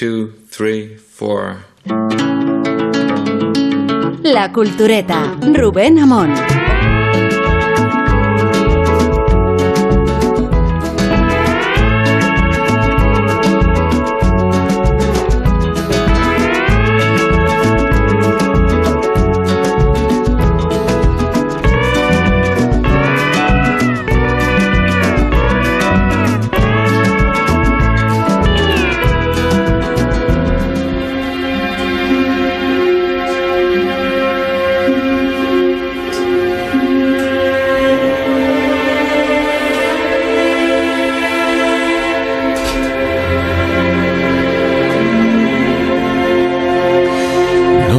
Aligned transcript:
two, 0.00 0.32
three, 0.48 0.96
four. 0.96 1.58
La 4.22 4.50
Cultureta, 4.50 5.36
Rubén 5.42 5.98
Amón. 5.98 6.32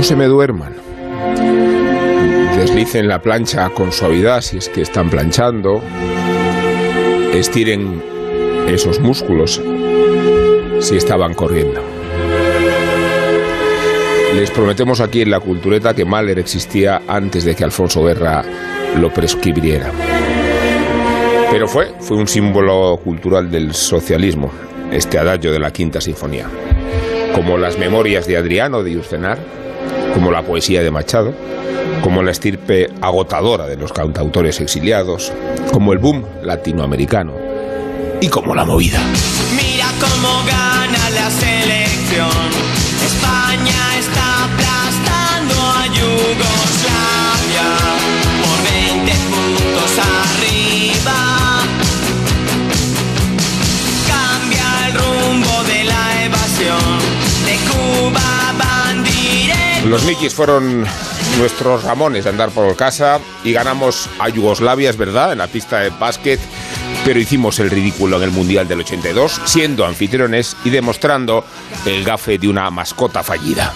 No 0.01 0.07
se 0.07 0.15
me 0.15 0.25
duerman. 0.25 0.73
Deslicen 2.57 3.07
la 3.07 3.21
plancha 3.21 3.69
con 3.69 3.91
suavidad 3.91 4.41
si 4.41 4.57
es 4.57 4.67
que 4.67 4.81
están 4.81 5.11
planchando. 5.11 5.79
Estiren 7.31 8.01
esos 8.67 8.99
músculos 8.99 9.61
si 10.79 10.97
estaban 10.97 11.35
corriendo. 11.35 11.83
Les 14.33 14.49
prometemos 14.49 15.01
aquí 15.01 15.21
en 15.21 15.29
la 15.29 15.39
cultureta 15.39 15.93
que 15.93 16.03
Mahler 16.03 16.39
existía 16.39 17.03
antes 17.07 17.45
de 17.45 17.53
que 17.53 17.63
Alfonso 17.63 18.03
Guerra 18.03 18.43
lo 18.99 19.13
prescribiera. 19.13 19.91
Pero 21.51 21.67
fue, 21.67 21.93
fue 21.99 22.17
un 22.17 22.27
símbolo 22.27 22.99
cultural 23.03 23.51
del 23.51 23.75
socialismo, 23.75 24.51
este 24.91 25.19
adagio 25.19 25.51
de 25.51 25.59
la 25.59 25.71
Quinta 25.71 26.01
Sinfonía. 26.01 26.47
Como 27.35 27.55
las 27.59 27.77
memorias 27.77 28.25
de 28.25 28.37
Adriano 28.37 28.81
de 28.81 28.97
Urcenar, 28.97 29.60
como 30.13 30.31
la 30.31 30.41
poesía 30.43 30.81
de 30.81 30.91
Machado, 30.91 31.33
como 32.03 32.23
la 32.23 32.31
estirpe 32.31 32.89
agotadora 33.01 33.67
de 33.67 33.77
los 33.77 33.93
cantautores 33.93 34.59
exiliados, 34.59 35.31
como 35.71 35.93
el 35.93 35.99
boom 35.99 36.25
latinoamericano 36.43 37.33
y 38.19 38.27
como 38.27 38.53
la 38.55 38.65
movida. 38.65 38.99
Mira 39.55 39.87
cómo 39.99 40.43
gana 40.45 41.09
la 41.11 41.29
selección. 41.29 42.29
España 43.05 43.97
está 43.99 44.45
aplastando 44.45 45.55
a 45.55 45.85
Yugoslavia 45.87 47.69
por 48.41 48.57
20 48.71 49.11
puntos 49.31 49.91
arriba. 49.97 51.19
Cambia 54.07 54.87
el 54.87 54.93
rumbo 54.93 55.63
de 55.63 55.83
la 55.83 56.25
evasión. 56.25 56.99
De 57.45 57.55
Cuba. 57.71 58.40
Los 59.85 60.03
Nikis 60.05 60.33
fueron 60.35 60.85
nuestros 61.39 61.83
Ramones 61.83 62.23
de 62.23 62.29
andar 62.29 62.49
por 62.51 62.75
casa 62.75 63.19
y 63.43 63.51
ganamos 63.51 64.07
a 64.19 64.29
Yugoslavia, 64.29 64.89
es 64.89 64.97
verdad, 64.97 65.31
en 65.31 65.39
la 65.39 65.47
pista 65.47 65.79
de 65.79 65.89
básquet, 65.89 66.39
pero 67.03 67.19
hicimos 67.19 67.59
el 67.59 67.71
ridículo 67.71 68.17
en 68.17 68.23
el 68.23 68.31
Mundial 68.31 68.67
del 68.67 68.81
82, 68.81 69.41
siendo 69.45 69.85
anfitriones 69.85 70.55
y 70.63 70.69
demostrando 70.69 71.43
el 71.85 72.03
gafe 72.03 72.37
de 72.37 72.47
una 72.47 72.69
mascota 72.69 73.23
fallida. 73.23 73.73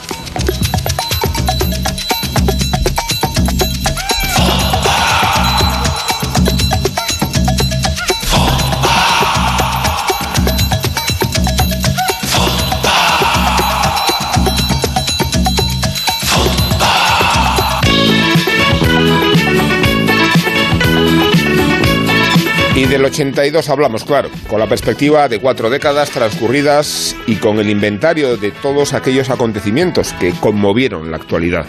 82 23.16 23.70
hablamos, 23.70 24.04
claro, 24.04 24.30
con 24.50 24.60
la 24.60 24.68
perspectiva 24.68 25.30
de 25.30 25.40
cuatro 25.40 25.70
décadas 25.70 26.10
transcurridas 26.10 27.16
y 27.26 27.38
con 27.38 27.60
el 27.60 27.70
inventario 27.70 28.36
de 28.36 28.52
todos 28.52 28.94
aquellos 28.94 29.30
acontecimientos 29.30 30.12
que 30.20 30.32
conmovieron 30.32 31.10
la 31.10 31.16
actualidad. 31.16 31.66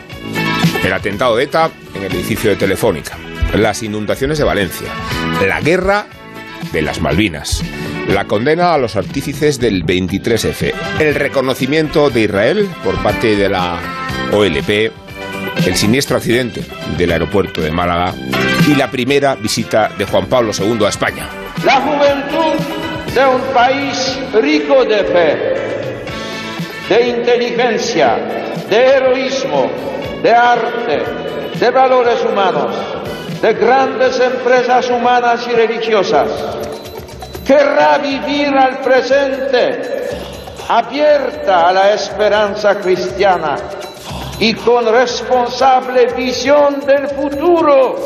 El 0.85 0.93
atentado 0.93 1.37
de 1.37 1.45
ETA 1.45 1.71
en 1.95 2.03
el 2.03 2.13
edificio 2.13 2.51
de 2.51 2.57
Telefónica, 2.57 3.17
las 3.55 3.85
inundaciones 3.85 4.39
de 4.39 4.45
Valencia, 4.45 4.89
la 5.47 5.61
guerra 5.61 6.07
de 6.73 6.83
las 6.83 7.01
Malvinas, 7.01 7.63
la 8.09 8.25
condena 8.25 8.75
a 8.75 8.79
los 8.79 8.97
artífices 8.97 9.61
del 9.61 9.87
23F, 9.87 10.75
el 10.99 11.15
reconocimiento 11.15 12.11
de 12.11 12.23
Israel 12.23 12.69
por 12.83 13.01
parte 13.05 13.37
de 13.37 13.49
la 13.49 13.79
OLP, 14.33 15.06
el 15.65 15.77
siniestro 15.77 16.17
accidente 16.17 16.63
del 16.97 17.13
aeropuerto 17.13 17.61
de 17.61 17.71
Málaga 17.71 18.15
y 18.67 18.75
la 18.75 18.91
primera 18.91 19.35
visita 19.35 19.91
de 19.97 20.05
Juan 20.05 20.27
Pablo 20.27 20.53
II 20.57 20.85
a 20.85 20.89
España. 20.89 21.29
La 21.65 21.81
juventud 21.81 23.15
de 23.15 23.27
un 23.27 23.41
país 23.55 24.19
rico 24.35 24.85
de 24.85 25.05
fe, 25.05 25.55
de 26.89 27.09
inteligencia, 27.09 28.17
de 28.69 28.77
heroísmo, 28.77 29.71
de 30.23 30.33
arte, 30.33 31.03
de 31.59 31.71
valores 31.71 32.25
humanos, 32.25 32.75
de 33.41 33.55
grandes 33.55 34.21
empresas 34.21 34.91
humanas 34.91 35.47
y 35.51 35.55
religiosas, 35.55 36.29
querrá 37.47 37.99
vivir 37.99 38.49
al 38.49 38.81
presente 38.81 39.97
abierta 40.69 41.69
a 41.69 41.73
la 41.73 41.93
esperanza 41.95 42.79
cristiana 42.81 43.57
y 44.39 44.55
con 44.55 44.87
responsable 44.87 46.07
visión 46.15 46.81
del 46.81 47.09
futuro. 47.09 47.97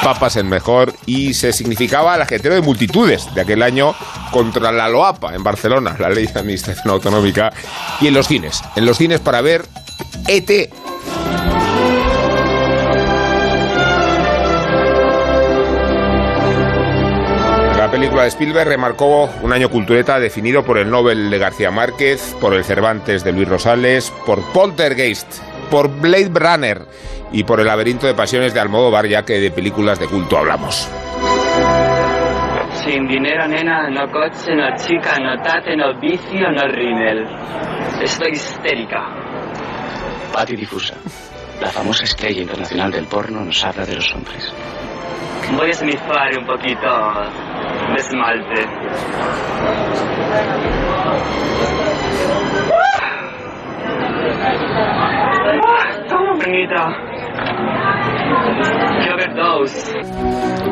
El 0.00 0.06
Papa 0.06 0.28
es 0.28 0.36
el 0.36 0.44
mejor 0.44 0.94
y 1.04 1.34
se 1.34 1.52
significaba 1.52 2.14
el 2.14 2.22
ajeteo 2.22 2.54
de 2.54 2.62
multitudes 2.62 3.32
de 3.34 3.42
aquel 3.42 3.62
año 3.62 3.94
contra 4.32 4.72
la 4.72 4.88
LOAPA 4.88 5.34
en 5.34 5.42
Barcelona, 5.42 5.94
la 5.98 6.08
ley 6.08 6.26
de 6.26 6.40
administración 6.40 6.90
autonómica, 6.90 7.52
y 8.00 8.06
en 8.06 8.14
los 8.14 8.26
cines, 8.26 8.62
en 8.76 8.86
los 8.86 8.96
cines 8.96 9.20
para 9.20 9.42
ver 9.42 9.66
ET. 10.26 10.70
La 17.76 17.90
película 17.90 18.22
de 18.22 18.28
Spielberg 18.28 18.68
remarcó 18.68 19.28
un 19.42 19.52
año 19.52 19.68
cultureta 19.68 20.18
definido 20.18 20.64
por 20.64 20.78
el 20.78 20.88
Nobel 20.90 21.28
de 21.28 21.38
García 21.38 21.70
Márquez, 21.70 22.36
por 22.40 22.54
el 22.54 22.64
Cervantes 22.64 23.22
de 23.22 23.32
Luis 23.32 23.48
Rosales, 23.48 24.10
por 24.24 24.42
Poltergeist, 24.52 25.26
por 25.70 25.88
Blade 26.00 26.30
Runner 26.34 26.82
y 27.32 27.44
por 27.44 27.60
el 27.60 27.66
laberinto 27.66 28.06
de 28.06 28.14
pasiones 28.14 28.52
de 28.52 28.60
Almodóvar, 28.60 29.06
ya 29.06 29.24
que 29.24 29.34
de 29.34 29.50
películas 29.50 29.98
de 29.98 30.06
culto 30.06 30.36
hablamos. 30.36 30.90
Sin 32.84 33.06
dinero, 33.06 33.46
nena, 33.46 33.88
no 33.88 34.10
coche, 34.10 34.54
no 34.54 34.74
chica, 34.76 35.18
no 35.20 35.40
tate, 35.42 35.76
no 35.76 35.98
vicio, 36.00 36.50
no 36.50 36.66
rinel. 36.66 37.26
Estoy 38.02 38.32
histérica. 38.32 38.98
Patti 40.32 40.56
Difusa, 40.56 40.94
la 41.60 41.68
famosa 41.68 42.04
estrella 42.04 42.42
internacional 42.42 42.90
del 42.90 43.06
porno, 43.06 43.44
nos 43.44 43.64
habla 43.64 43.84
de 43.84 43.96
los 43.96 44.12
hombres. 44.14 44.52
Voy 45.56 45.70
a 45.70 45.74
snifar 45.74 46.38
un 46.38 46.46
poquito 46.46 46.88
de 47.92 48.00
esmalte. 48.00 48.66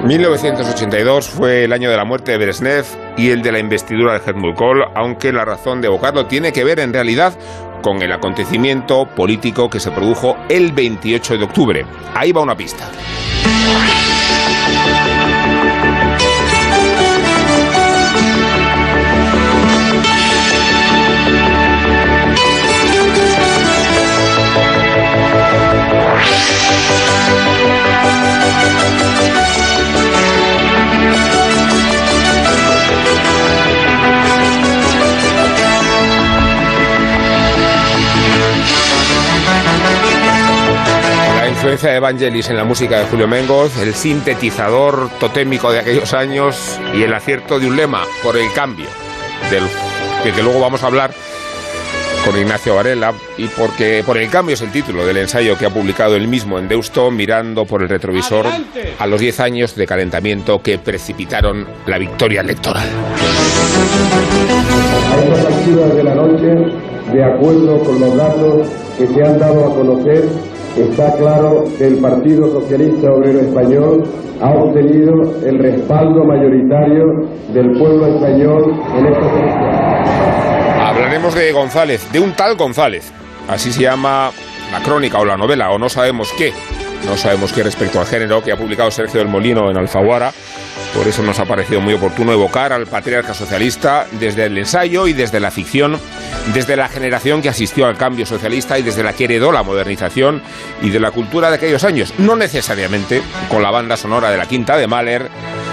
1982 0.05 1.29
fue 1.29 1.65
el 1.65 1.73
año 1.73 1.91
de 1.91 1.97
la 1.97 2.05
muerte 2.05 2.33
de 2.33 2.39
Brezhnev 2.39 2.85
y 3.17 3.31
el 3.31 3.43
de 3.43 3.53
la 3.53 3.59
investidura 3.59 4.19
de 4.19 4.21
Helmut 4.25 4.57
aunque 4.95 5.33
la 5.33 5.45
razón 5.45 5.81
de 5.81 5.89
evocarlo 5.89 6.27
tiene 6.27 6.53
que 6.53 6.65
ver 6.65 6.81
en 6.81 6.93
realidad 6.93 7.35
con 7.83 8.03
el 8.03 8.13
acontecimiento 8.13 9.07
político 9.15 9.69
que 9.69 9.81
se 9.81 9.91
produjo 9.91 10.37
el 10.49 10.73
28 10.73 11.39
de 11.39 11.45
octubre. 11.45 11.87
Ahí 12.15 12.33
va 12.33 12.43
una 12.43 12.57
pista. 12.57 12.89
Influencia 41.69 41.91
de 41.91 41.97
Evangelis 41.97 42.49
en 42.49 42.57
la 42.57 42.65
música 42.65 42.99
de 42.99 43.05
Julio 43.05 43.29
Mengoz, 43.29 43.77
el 43.83 43.93
sintetizador 43.93 45.11
totémico 45.21 45.71
de 45.71 45.81
aquellos 45.81 46.15
años 46.15 46.81
y 46.95 47.03
el 47.03 47.13
acierto 47.13 47.59
de 47.59 47.67
un 47.67 47.77
lema 47.77 48.05
por 48.23 48.39
el 48.39 48.51
cambio, 48.55 48.87
del 49.51 49.65
que, 50.23 50.33
que 50.33 50.43
luego 50.43 50.61
vamos 50.61 50.83
a 50.83 50.87
hablar 50.87 51.11
con 52.25 52.41
Ignacio 52.41 52.75
Varela 52.75 53.13
y 53.37 53.49
porque 53.49 54.03
por 54.07 54.17
el 54.17 54.31
cambio 54.31 54.55
es 54.55 54.63
el 54.63 54.73
título 54.73 55.05
del 55.05 55.19
ensayo 55.19 55.59
que 55.59 55.67
ha 55.67 55.71
publicado 55.71 56.17
él 56.17 56.27
mismo 56.27 56.59
en 56.59 56.69
Deusto 56.69 57.11
mirando 57.11 57.67
por 57.67 57.83
el 57.83 57.91
retrovisor 57.91 58.47
a 58.99 59.07
los 59.07 59.21
10 59.21 59.41
años 59.41 59.75
de 59.77 59.87
calentamiento 59.87 60.63
que 60.63 60.79
precipitaron 60.79 61.67
la 61.85 61.99
victoria 61.99 62.41
electoral. 62.41 62.89
A 65.13 65.21
estas 65.23 65.45
alturas 65.45 65.95
de 65.95 66.03
la 66.03 66.15
noche, 66.15 66.47
de 67.13 67.25
acuerdo 67.25 67.79
con 67.81 68.01
los 68.01 68.17
datos 68.17 68.69
que 68.97 69.07
se 69.07 69.23
han 69.23 69.39
dado 69.39 69.67
a 69.67 69.75
conocer, 69.75 70.25
está 70.77 71.17
claro 71.17 71.65
que 71.77 71.87
el 71.87 71.99
Partido 71.99 72.51
Socialista 72.51 73.13
Obrero 73.13 73.41
Español 73.41 74.05
ha 74.41 74.51
obtenido 74.51 75.45
el 75.45 75.59
respaldo 75.59 76.25
mayoritario 76.25 77.05
del 77.53 77.73
pueblo 77.79 78.07
español 78.07 78.73
en 78.97 79.07
elecciones. 79.07 79.55
Hablaremos 80.81 81.35
de 81.35 81.53
González, 81.53 82.13
de 82.13 82.21
un 82.21 82.33
tal 82.33 82.57
González. 82.57 83.13
Así 83.49 83.73
se 83.73 83.83
llama 83.83 84.31
la 84.73 84.81
crónica 84.81 85.19
o 85.19 85.25
la 85.25 85.37
novela, 85.37 85.71
o 85.71 85.79
no 85.79 85.89
sabemos 85.89 86.33
qué. 86.37 86.53
No 87.07 87.17
sabemos 87.17 87.53
qué 87.53 87.63
respecto 87.63 88.01
al 88.01 88.07
género 88.07 88.43
que 88.43 88.53
ha 88.53 88.57
publicado 88.57 88.91
Sergio 88.91 89.21
del 89.21 89.29
Molino 89.29 89.71
en 89.71 89.79
Alfaguara. 89.79 90.33
Por 90.95 91.07
eso 91.07 91.23
nos 91.23 91.39
ha 91.39 91.45
parecido 91.45 91.81
muy 91.81 91.95
oportuno 91.95 92.33
evocar 92.33 92.73
al 92.73 92.87
patriarca 92.87 93.35
socialista 93.35 94.07
desde 94.13 94.47
el 94.47 94.59
ensayo 94.59 95.07
y 95.07 95.13
desde 95.13 95.39
la 95.39 95.51
ficción, 95.51 96.01
desde 96.53 96.77
la 96.77 96.89
generación 96.89 97.41
que 97.41 97.49
asistió 97.49 97.87
al 97.87 97.97
cambio 97.97 98.27
socialista 98.27 98.79
y 98.79 98.83
desde 98.83 99.03
la 99.03 99.13
que 99.13 99.25
heredó 99.25 99.53
la 99.53 99.63
modernización 99.63 100.43
y 100.83 100.91
de 100.91 101.01
la 101.01 101.11
cultura 101.11 101.51
de 101.51 101.57
aquellos 101.57 101.85
años. 101.85 102.15
No 102.19 102.37
necesariamente 102.37 103.23
con 103.49 103.63
la 103.63 103.71
banda 103.71 103.97
sonora 103.97 104.31
de 104.31 104.39
la 104.39 104.47
Quinta 104.47 104.77
de 104.77 104.87
Mahler, 104.87 105.31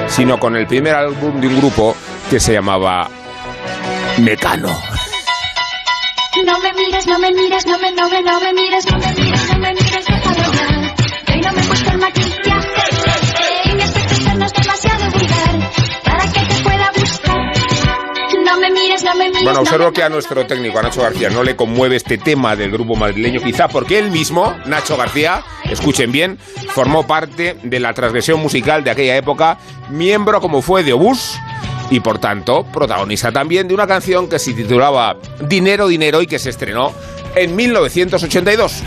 sino 0.08 0.40
con 0.40 0.56
el 0.56 0.68
primer 0.68 0.96
álbum 0.96 1.40
de 1.40 1.48
un 1.48 1.58
grupo 1.58 1.96
que 2.30 2.40
se 2.40 2.54
llamaba 2.54 3.10
Mecano. 4.20 4.78
No 6.46 6.60
me 6.60 6.74
mires, 6.74 7.08
no 7.08 7.18
me 7.18 7.32
mires, 7.32 7.66
no 7.66 7.80
me, 7.80 7.92
no 7.94 8.10
me, 8.10 8.22
no 8.22 8.40
me 8.42 8.54
mires, 8.54 8.86
no 8.92 8.98
me 9.00 9.14
mires, 9.14 9.50
no 9.50 9.58
me 9.58 9.74
mires, 9.74 10.06
déjalo 10.06 10.54
ya. 10.54 10.96
Que 11.26 11.34
hoy 11.34 11.42
no 11.42 11.52
me 11.54 11.62
he 11.62 11.64
puesto 11.64 11.92
el 11.92 11.98
maquillaje 11.98 12.45
y 12.45 12.45
mi 12.45 12.45
aspecto 12.45 12.45
no 14.46 14.52
es 14.52 14.54
demasiado 14.54 15.12
vulgar 15.12 15.72
para 16.04 16.32
que 16.32 16.40
te 16.42 16.64
pueda 16.64 16.92
gustar. 16.96 17.54
No 18.44 18.60
me 18.60 18.70
mires, 18.70 19.04
no 19.04 19.16
me 19.16 19.30
mires. 19.30 19.44
Bueno, 19.44 19.54
no 19.54 19.62
observo 19.62 19.92
que 19.92 20.04
a 20.04 20.10
nuestro 20.10 20.46
técnico, 20.46 20.78
a 20.78 20.84
Nacho 20.84 21.02
García, 21.02 21.30
no 21.32 21.42
le 21.44 21.56
conmueve 21.56 21.96
este 21.96 22.18
tema 22.20 22.56
del 22.56 22.72
grupo 22.72 22.96
madrileño, 22.96 23.42
quizá 23.42 23.68
porque 23.68 23.98
él 23.98 24.12
mismo, 24.12 24.56
Nacho 24.66 24.98
García, 24.98 25.44
escuchen 25.64 26.12
bien, 26.12 26.38
formó 26.70 27.08
parte 27.08 27.58
de 27.64 27.80
la 27.80 27.94
transgresión 27.94 28.40
musical 28.40 28.84
de 28.84 28.92
aquella 28.92 29.16
época, 29.16 29.58
miembro 29.90 30.40
como 30.42 30.62
fue 30.62 30.84
de 30.84 30.94
Obús 30.94 31.38
y 31.90 32.00
por 32.00 32.20
tanto 32.20 32.66
protagonista 32.66 33.32
también 33.32 33.68
de 33.68 33.74
una 33.74 33.88
canción 33.88 34.28
que 34.28 34.38
se 34.38 34.54
titulaba 34.54 35.18
Dinero, 35.42 35.88
Dinero 35.88 36.22
y 36.22 36.28
que 36.28 36.38
se 36.38 36.52
estrenó 36.52 36.92
en 37.36 37.56
1982. 37.56 38.84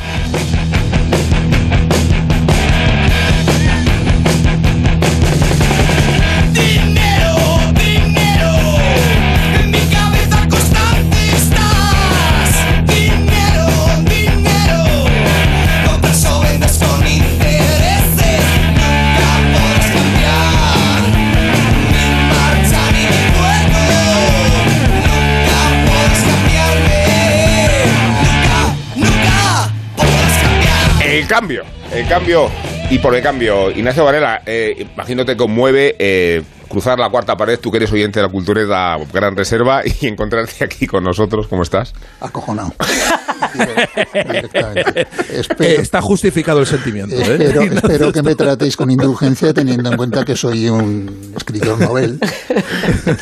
Cambio, 31.29 31.63
el 31.95 32.09
cambio 32.09 32.51
y 32.91 32.99
por 32.99 33.15
el 33.15 33.23
cambio, 33.23 33.71
Ignacio 33.71 34.05
Varela, 34.05 34.43
eh, 34.47 34.87
imagino 34.95 35.27
te 35.27 35.37
conmueve 35.37 35.95
eh, 35.99 36.43
cruzar 36.69 36.99
la 36.99 37.09
cuarta 37.11 37.37
pared, 37.37 37.59
tú 37.59 37.70
que 37.70 37.79
eres 37.79 37.93
oyente 37.93 38.20
de 38.20 38.26
la 38.26 38.32
cultura 38.32 38.61
de 38.61 38.67
la 38.67 38.99
Gran 39.12 39.37
Reserva 39.37 39.82
y 39.85 40.06
encontrarte 40.06 40.65
aquí 40.65 40.87
con 40.87 41.05
nosotros, 41.05 41.47
¿cómo 41.49 41.62
estás? 41.62 41.93
Acojonado. 42.20 42.73
Directamente. 43.55 45.00
Eh, 45.00 45.06
Espero, 45.32 45.82
está 45.82 46.00
justificado 46.00 46.61
el 46.61 46.67
sentimiento. 46.67 47.15
¿eh? 47.15 47.20
espero, 47.23 47.62
espero 47.73 48.12
que 48.12 48.23
me 48.23 48.35
tratéis 48.35 48.76
con 48.76 48.91
indulgencia 48.91 49.53
teniendo 49.53 49.91
en 49.91 49.97
cuenta 49.97 50.25
que 50.25 50.37
soy 50.37 50.69
un 50.69 51.32
escritor 51.37 51.79
novel. 51.79 52.19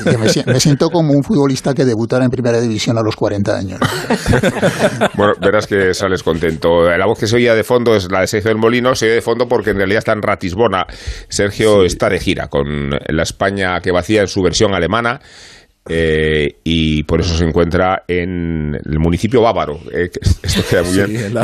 Que 0.04 0.18
me, 0.18 0.52
me 0.52 0.60
siento 0.60 0.90
como 0.90 1.12
un 1.12 1.22
futbolista 1.22 1.74
que 1.74 1.84
debutara 1.84 2.24
en 2.24 2.30
primera 2.30 2.60
división 2.60 2.98
a 2.98 3.02
los 3.02 3.16
40 3.16 3.56
años. 3.56 3.80
Bueno, 5.14 5.34
verás 5.40 5.66
que 5.66 5.94
sales 5.94 6.22
contento. 6.22 6.88
La 6.96 7.06
voz 7.06 7.18
que 7.18 7.26
se 7.26 7.36
oía 7.36 7.54
de 7.54 7.64
fondo 7.64 7.94
es 7.94 8.10
la 8.10 8.20
de 8.20 8.26
Sergio 8.26 8.50
del 8.50 8.58
Molino, 8.58 8.94
se 8.94 9.06
oye 9.06 9.14
de 9.14 9.22
fondo 9.22 9.46
porque 9.48 9.70
en 9.70 9.76
realidad 9.76 9.98
está 9.98 10.12
en 10.12 10.22
Ratisbona. 10.22 10.86
Sergio 11.28 11.84
está 11.84 12.08
de 12.08 12.18
gira 12.18 12.48
con 12.48 12.90
la 12.90 13.22
España 13.36 13.78
que 13.82 13.92
vacía 13.92 14.22
en 14.22 14.28
su 14.28 14.42
versión 14.42 14.74
alemana. 14.74 15.20
Eh, 15.88 16.48
y 16.64 17.02
por 17.04 17.20
eso 17.20 17.36
se 17.36 17.44
encuentra 17.44 18.02
en 18.08 18.74
el 18.74 18.98
municipio 18.98 19.42
bávaro. 19.42 19.78
eh, 19.92 20.08
esto 20.42 20.62
queda 20.68 20.82
muy 20.82 20.94
bien. 20.94 21.06
Sí, 21.28 21.32
la- 21.32 21.42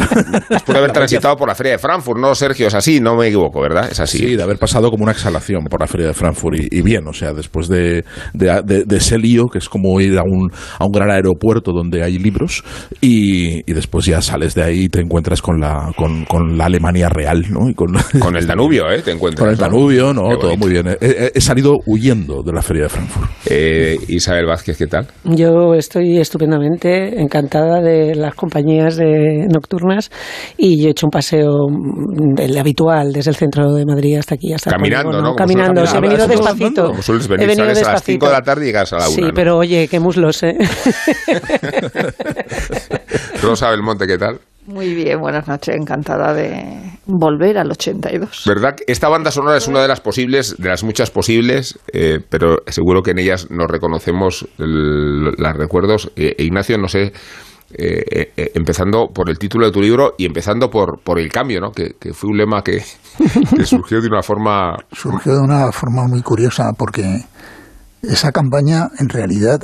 Después 0.50 0.74
de 0.74 0.78
haber 0.78 0.92
transitado 0.92 1.36
por 1.36 1.48
la 1.48 1.54
feria 1.54 1.72
de 1.72 1.78
Frankfurt, 1.78 2.18
¿no, 2.20 2.34
Sergio? 2.34 2.66
Es 2.68 2.74
así, 2.74 3.00
no 3.00 3.16
me 3.16 3.28
equivoco, 3.28 3.60
¿verdad? 3.60 3.88
Es 3.90 4.00
así. 4.00 4.18
Sí, 4.18 4.36
de 4.36 4.42
haber 4.42 4.58
pasado 4.58 4.90
como 4.90 5.02
una 5.04 5.12
exhalación 5.12 5.64
por 5.64 5.80
la 5.80 5.86
feria 5.86 6.08
de 6.08 6.14
Frankfurt 6.14 6.58
y, 6.58 6.78
y 6.78 6.82
bien, 6.82 7.06
o 7.06 7.12
sea, 7.12 7.32
después 7.32 7.68
de, 7.68 8.04
de- 8.34 8.62
de- 8.64 8.84
de 8.84 8.96
ese 8.96 9.18
lío 9.18 9.46
que 9.46 9.58
es 9.58 9.68
como 9.68 10.00
ir 10.00 10.18
a 10.18 10.22
un, 10.22 10.50
a 10.78 10.84
un 10.84 10.92
gran 10.92 11.10
aeropuerto 11.10 11.72
donde 11.72 12.02
hay 12.02 12.18
libros 12.18 12.64
y, 13.00 13.58
y 13.70 13.74
después 13.74 14.06
ya 14.06 14.20
sales 14.22 14.54
de 14.54 14.62
ahí 14.62 14.80
y 14.84 14.88
te 14.88 15.00
encuentras 15.00 15.40
con 15.42 15.60
la, 15.60 15.92
con, 15.96 16.24
con 16.24 16.56
la 16.58 16.66
Alemania 16.66 17.08
real, 17.08 17.44
¿no? 17.50 17.68
Y 17.68 17.74
con, 17.74 17.92
Con 18.20 18.36
el 18.36 18.46
Danubio, 18.46 18.90
¿eh? 18.90 19.02
Te 19.02 19.12
encuentras. 19.12 19.40
con 19.44 19.50
el. 19.50 19.56
Danubio, 19.56 20.12
¿no? 20.12 20.36
Todo 20.38 20.56
muy 20.56 20.70
bien. 20.70 20.86
He, 20.88 20.96
he- 21.00 21.32
he 21.34 21.40
salido 21.40 21.78
huyendo 21.86 22.42
de 22.42 22.52
la 22.52 22.62
feria 22.62 22.84
de 22.84 22.88
Frankfurt. 22.88 23.30
Eh, 23.46 23.96
Isabel 24.32 24.46
Vázquez, 24.46 24.78
¿qué 24.78 24.86
tal? 24.86 25.06
Yo 25.24 25.74
estoy 25.74 26.18
estupendamente 26.18 27.20
encantada 27.20 27.82
de 27.82 28.14
las 28.14 28.34
compañías 28.34 28.96
de 28.96 29.46
nocturnas 29.52 30.10
y 30.56 30.80
yo 30.80 30.88
he 30.88 30.92
hecho 30.92 31.06
un 31.06 31.10
paseo 31.10 31.68
mm, 31.68 32.36
del 32.36 32.56
habitual 32.56 33.12
desde 33.12 33.30
el 33.30 33.36
centro 33.36 33.74
de 33.74 33.84
Madrid 33.84 34.16
hasta 34.16 34.36
aquí, 34.36 34.54
hasta 34.54 34.70
Caminando. 34.70 35.20
¿no? 35.20 35.22
Como 35.22 35.36
Caminando, 35.36 35.84
he 35.84 36.00
venido 36.00 36.26
despacito. 36.26 36.86
Como 36.86 37.02
sueles 37.02 37.28
venir, 37.28 37.44
he 37.44 37.46
venido 37.46 37.66
sales 37.66 37.82
a 37.82 37.92
las 37.92 38.00
despacito. 38.00 38.24
5 38.24 38.26
de 38.26 38.32
la 38.32 38.42
tarde 38.42 38.62
y 38.62 38.66
llegas 38.68 38.92
a 38.94 38.96
la 38.96 39.08
1. 39.08 39.14
Sí, 39.14 39.22
pero 39.34 39.58
oye, 39.58 39.86
qué 39.88 40.00
muslos, 40.00 40.42
¿eh? 40.44 40.56
Rosa 43.42 43.68
Belmonte, 43.68 44.06
¿qué 44.06 44.16
tal? 44.16 44.38
Muy 44.66 44.94
bien, 44.94 45.20
buenas 45.20 45.48
noches, 45.48 45.74
encantada 45.74 46.32
de 46.32 46.98
volver 47.06 47.58
al 47.58 47.70
82. 47.72 48.44
¿Verdad? 48.46 48.76
Esta 48.86 49.08
banda 49.08 49.32
sonora 49.32 49.56
es 49.56 49.66
una 49.66 49.82
de 49.82 49.88
las 49.88 50.00
posibles, 50.00 50.56
de 50.56 50.68
las 50.68 50.84
muchas 50.84 51.10
posibles, 51.10 51.80
eh, 51.92 52.20
pero 52.28 52.58
seguro 52.68 53.02
que 53.02 53.10
en 53.10 53.18
ellas 53.18 53.50
nos 53.50 53.68
reconocemos 53.68 54.46
los 54.58 55.56
recuerdos. 55.56 56.12
Eh, 56.14 56.36
Ignacio, 56.38 56.78
no 56.78 56.86
sé, 56.86 57.12
eh, 57.74 58.32
eh, 58.36 58.52
empezando 58.54 59.08
por 59.14 59.30
el 59.30 59.38
título 59.38 59.64
de 59.64 59.72
tu 59.72 59.80
libro 59.80 60.14
y 60.18 60.26
empezando 60.26 60.68
por, 60.68 61.00
por 61.02 61.18
el 61.18 61.30
cambio, 61.32 61.58
¿no? 61.58 61.72
Que, 61.72 61.94
que 61.98 62.12
fue 62.12 62.28
un 62.30 62.36
lema 62.36 62.62
que, 62.62 62.84
que 63.56 63.64
surgió 63.64 64.00
de 64.00 64.08
una 64.08 64.22
forma... 64.22 64.76
Surgió 64.92 65.32
de 65.32 65.40
una 65.40 65.72
forma 65.72 66.06
muy 66.06 66.20
curiosa 66.20 66.70
porque 66.76 67.24
esa 68.02 68.30
campaña 68.30 68.88
en 68.98 69.08
realidad 69.08 69.60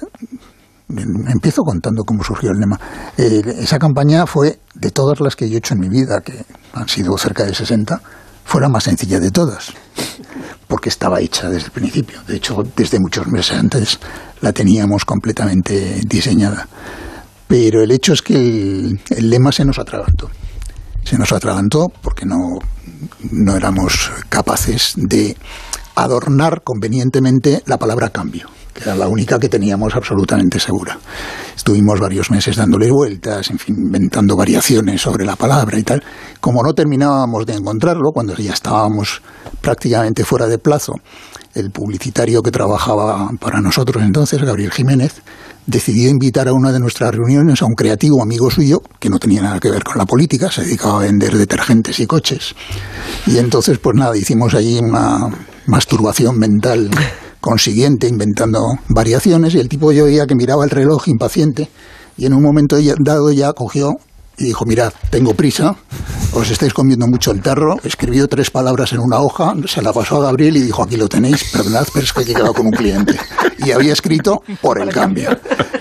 Empiezo 0.88 1.62
contando 1.64 2.02
cómo 2.04 2.24
surgió 2.24 2.50
el 2.50 2.58
lema. 2.58 2.80
Eh, 3.16 3.42
esa 3.60 3.78
campaña 3.78 4.26
fue, 4.26 4.58
de 4.74 4.90
todas 4.90 5.20
las 5.20 5.36
que 5.36 5.48
yo 5.48 5.56
he 5.56 5.58
hecho 5.58 5.74
en 5.74 5.80
mi 5.80 5.88
vida, 5.88 6.20
que 6.22 6.44
han 6.72 6.88
sido 6.88 7.16
cerca 7.18 7.44
de 7.44 7.54
60, 7.54 8.00
fue 8.44 8.62
la 8.62 8.70
más 8.70 8.84
sencilla 8.84 9.20
de 9.20 9.30
todas, 9.30 9.72
porque 10.66 10.88
estaba 10.88 11.20
hecha 11.20 11.50
desde 11.50 11.66
el 11.66 11.72
principio. 11.72 12.22
De 12.26 12.36
hecho, 12.36 12.64
desde 12.74 12.98
muchos 12.98 13.26
meses 13.26 13.58
antes 13.58 13.98
la 14.40 14.52
teníamos 14.52 15.04
completamente 15.04 16.00
diseñada. 16.06 16.66
Pero 17.46 17.82
el 17.82 17.90
hecho 17.90 18.14
es 18.14 18.22
que 18.22 18.34
el, 18.34 19.00
el 19.10 19.30
lema 19.30 19.52
se 19.52 19.66
nos 19.66 19.78
atragantó. 19.78 20.30
Se 21.04 21.18
nos 21.18 21.32
atragantó 21.32 21.88
porque 22.02 22.24
no, 22.24 22.58
no 23.30 23.56
éramos 23.56 24.10
capaces 24.30 24.94
de 24.96 25.36
adornar 25.94 26.62
convenientemente 26.62 27.62
la 27.66 27.76
palabra 27.76 28.10
cambio 28.10 28.48
era 28.82 28.94
la 28.94 29.08
única 29.08 29.38
que 29.38 29.48
teníamos 29.48 29.94
absolutamente 29.94 30.58
segura. 30.58 30.98
Estuvimos 31.56 31.98
varios 32.00 32.30
meses 32.30 32.56
dándole 32.56 32.90
vueltas, 32.90 33.50
en 33.50 33.58
fin, 33.58 33.76
inventando 33.76 34.36
variaciones 34.36 35.00
sobre 35.00 35.24
la 35.24 35.36
palabra 35.36 35.78
y 35.78 35.82
tal. 35.82 36.02
Como 36.40 36.62
no 36.62 36.72
terminábamos 36.72 37.46
de 37.46 37.54
encontrarlo, 37.54 38.10
cuando 38.12 38.34
ya 38.36 38.52
estábamos 38.52 39.22
prácticamente 39.60 40.24
fuera 40.24 40.46
de 40.46 40.58
plazo, 40.58 40.94
el 41.54 41.70
publicitario 41.70 42.42
que 42.42 42.50
trabajaba 42.50 43.30
para 43.40 43.60
nosotros 43.60 44.02
entonces, 44.02 44.42
Gabriel 44.42 44.70
Jiménez, 44.70 45.22
decidió 45.66 46.08
invitar 46.08 46.48
a 46.48 46.52
una 46.52 46.72
de 46.72 46.80
nuestras 46.80 47.14
reuniones 47.14 47.60
a 47.60 47.66
un 47.66 47.74
creativo 47.74 48.22
amigo 48.22 48.50
suyo 48.50 48.80
que 48.98 49.10
no 49.10 49.18
tenía 49.18 49.42
nada 49.42 49.60
que 49.60 49.70
ver 49.70 49.84
con 49.84 49.98
la 49.98 50.06
política, 50.06 50.50
se 50.50 50.62
dedicaba 50.62 51.00
a 51.00 51.02
vender 51.02 51.36
detergentes 51.36 52.00
y 52.00 52.06
coches. 52.06 52.54
Y 53.26 53.36
entonces, 53.36 53.78
pues 53.78 53.94
nada, 53.94 54.16
hicimos 54.16 54.54
allí 54.54 54.78
una 54.78 55.28
masturbación 55.66 56.38
mental 56.38 56.90
consiguiente, 57.40 58.08
inventando 58.08 58.78
variaciones, 58.88 59.54
y 59.54 59.60
el 59.60 59.68
tipo 59.68 59.92
yo 59.92 60.04
veía 60.04 60.26
que 60.26 60.34
miraba 60.34 60.64
el 60.64 60.70
reloj 60.70 61.08
impaciente, 61.08 61.68
y 62.16 62.26
en 62.26 62.34
un 62.34 62.42
momento 62.42 62.76
dado 62.98 63.30
ya 63.30 63.52
cogió 63.52 63.98
y 64.38 64.44
dijo, 64.44 64.64
mirad, 64.66 64.92
tengo 65.10 65.34
prisa, 65.34 65.74
os 66.32 66.50
estáis 66.50 66.72
comiendo 66.72 67.06
mucho 67.06 67.32
el 67.32 67.40
tarro, 67.40 67.76
escribió 67.84 68.28
tres 68.28 68.50
palabras 68.50 68.92
en 68.92 69.00
una 69.00 69.18
hoja, 69.20 69.54
se 69.66 69.82
la 69.82 69.92
pasó 69.92 70.18
a 70.18 70.24
Gabriel 70.26 70.56
y 70.56 70.60
dijo, 70.62 70.82
aquí 70.82 70.96
lo 70.96 71.08
tenéis, 71.08 71.50
perdonad, 71.52 71.86
pero 71.92 72.04
es 72.04 72.12
que 72.12 72.22
he 72.22 72.24
quedado 72.24 72.52
con 72.54 72.66
un 72.66 72.72
cliente. 72.72 73.14
Y 73.64 73.72
había 73.72 73.92
escrito 73.92 74.42
por 74.62 74.80
el 74.80 74.90
cambio. 74.90 75.30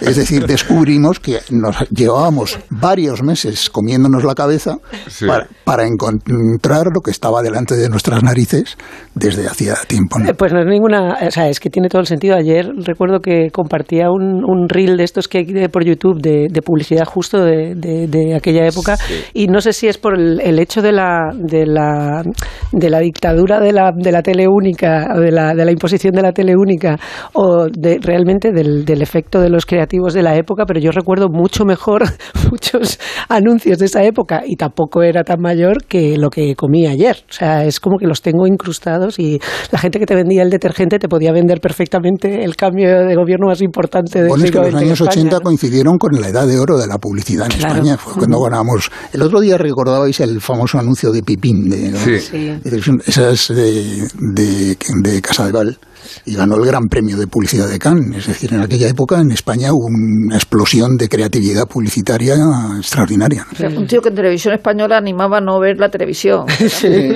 Es 0.01 0.15
decir, 0.15 0.45
descubrimos 0.47 1.19
que 1.19 1.39
nos 1.51 1.75
llevábamos 1.89 2.57
varios 2.69 3.21
meses 3.23 3.69
comiéndonos 3.69 4.23
la 4.23 4.33
cabeza 4.35 4.77
Sí. 5.07 5.25
para, 5.27 5.47
para 5.63 5.85
encontrar 5.87 6.87
lo 6.93 7.01
que 7.01 7.11
estaba 7.11 7.41
delante 7.41 7.75
de 7.75 7.89
nuestras 7.89 8.23
narices 8.23 8.77
desde 9.15 9.47
hacía 9.47 9.75
tiempo. 9.87 10.19
¿no? 10.19 10.29
Eh, 10.29 10.33
Pues 10.33 10.53
no 10.53 10.59
es 10.61 10.65
ninguna, 10.67 11.17
o 11.27 11.31
sea, 11.31 11.49
es 11.49 11.59
que 11.59 11.69
tiene 11.69 11.89
todo 11.89 12.01
el 12.01 12.07
sentido. 12.07 12.35
Ayer 12.35 12.67
recuerdo 12.83 13.19
que 13.19 13.49
compartía 13.51 14.09
un, 14.11 14.43
un 14.45 14.67
reel 14.69 14.97
de 14.97 15.03
estos 15.03 15.27
que 15.27 15.39
hay 15.39 15.67
por 15.67 15.83
YouTube 15.83 16.21
de, 16.21 16.47
de 16.49 16.61
publicidad 16.61 17.05
justo 17.05 17.39
de, 17.43 17.75
de- 17.75 18.07
de 18.07 18.35
aquella 18.47 18.67
época 18.67 18.97
y 19.33 19.47
no 19.47 19.59
sé 19.61 19.73
si 19.73 19.87
es 19.87 19.97
por 19.97 20.17
el, 20.17 20.39
el 20.41 20.59
hecho 20.59 20.81
de 20.81 20.91
la, 20.91 21.31
de 21.35 21.65
la, 21.65 22.23
de 22.71 22.89
la 22.89 22.99
dictadura 22.99 23.59
de 23.59 23.71
la, 23.73 23.91
de 23.95 24.11
la 24.11 24.21
tele 24.21 24.47
única 24.47 25.07
o 25.15 25.19
de 25.19 25.31
la, 25.31 25.53
de 25.53 25.65
la 25.65 25.71
imposición 25.71 26.13
de 26.13 26.21
la 26.21 26.31
tele 26.31 26.53
única 26.55 26.97
o 27.33 27.67
de, 27.69 27.99
realmente 28.01 28.51
del, 28.51 28.85
del 28.85 29.01
efecto 29.01 29.41
de 29.41 29.49
los 29.49 29.65
creativos 29.65 30.13
de 30.13 30.23
la 30.23 30.35
época, 30.35 30.65
pero 30.65 30.79
yo 30.79 30.91
recuerdo 30.91 31.27
mucho 31.29 31.65
mejor 31.65 32.03
muchos 32.51 32.99
anuncios 33.29 33.79
de 33.79 33.85
esa 33.85 34.03
época 34.03 34.43
y 34.45 34.55
tampoco 34.55 35.03
era 35.03 35.23
tan 35.23 35.41
mayor 35.41 35.83
que 35.87 36.17
lo 36.17 36.29
que 36.29 36.55
comí 36.55 36.87
ayer. 36.87 37.17
O 37.29 37.33
sea, 37.33 37.65
es 37.65 37.79
como 37.79 37.97
que 37.97 38.07
los 38.07 38.21
tengo 38.21 38.47
incrustados 38.47 39.19
y 39.19 39.39
la 39.71 39.79
gente 39.79 39.99
que 39.99 40.05
te 40.05 40.15
vendía 40.15 40.43
el 40.43 40.49
detergente 40.49 40.99
te 40.99 41.07
podía 41.09 41.31
vender 41.31 41.59
perfectamente 41.59 42.43
el 42.43 42.55
cambio 42.55 43.05
de 43.05 43.15
gobierno 43.15 43.47
más 43.47 43.61
importante 43.61 44.19
del 44.19 44.29
Bueno, 44.29 44.45
es 44.45 44.51
que 44.51 44.57
los 44.57 44.73
años 44.75 45.01
España, 45.01 45.09
80 45.09 45.35
¿no? 45.35 45.41
coincidieron 45.41 45.97
con 45.97 46.19
la 46.19 46.29
edad 46.29 46.47
de 46.47 46.59
oro 46.59 46.77
de 46.77 46.87
la 46.87 46.97
publicidad 46.97 47.45
en 47.51 47.57
Claro. 47.57 47.75
España. 47.75 47.97
Fue 47.97 48.13
cuando 48.13 48.36
ganamos. 48.41 48.91
El 49.13 49.21
otro 49.21 49.39
día 49.39 49.57
recordabais 49.57 50.19
el 50.19 50.41
famoso 50.41 50.79
anuncio 50.79 51.11
de 51.11 51.21
Pipín, 51.23 51.69
de, 51.69 51.91
Sí. 51.97 52.19
Sí. 52.19 52.45
de 52.47 52.59
televisión. 52.59 53.01
Esa 53.05 53.31
es 53.31 53.47
de, 53.49 54.07
de, 54.19 54.77
de 55.03 55.21
Casa 55.21 55.45
de 55.45 55.51
Val. 55.51 55.77
Y 56.25 56.35
ganó 56.35 56.55
el 56.55 56.65
Gran 56.65 56.85
Premio 56.87 57.17
de 57.17 57.27
Publicidad 57.27 57.67
de 57.67 57.79
Cannes. 57.79 58.17
Es 58.19 58.27
decir, 58.27 58.53
en 58.53 58.61
aquella 58.61 58.87
época 58.87 59.19
en 59.19 59.31
España 59.31 59.73
hubo 59.73 59.87
una 59.87 60.35
explosión 60.35 60.95
de 60.95 61.09
creatividad 61.09 61.67
publicitaria 61.67 62.35
extraordinaria. 62.77 63.45
O 63.51 63.55
sea, 63.55 63.67
un 63.69 63.87
tío 63.87 64.01
que 64.01 64.09
en 64.09 64.15
televisión 64.15 64.53
española 64.53 64.97
animaba 64.97 65.39
a 65.39 65.41
no 65.41 65.59
ver 65.59 65.77
la 65.79 65.89
televisión. 65.89 66.45
Sí. 66.69 67.13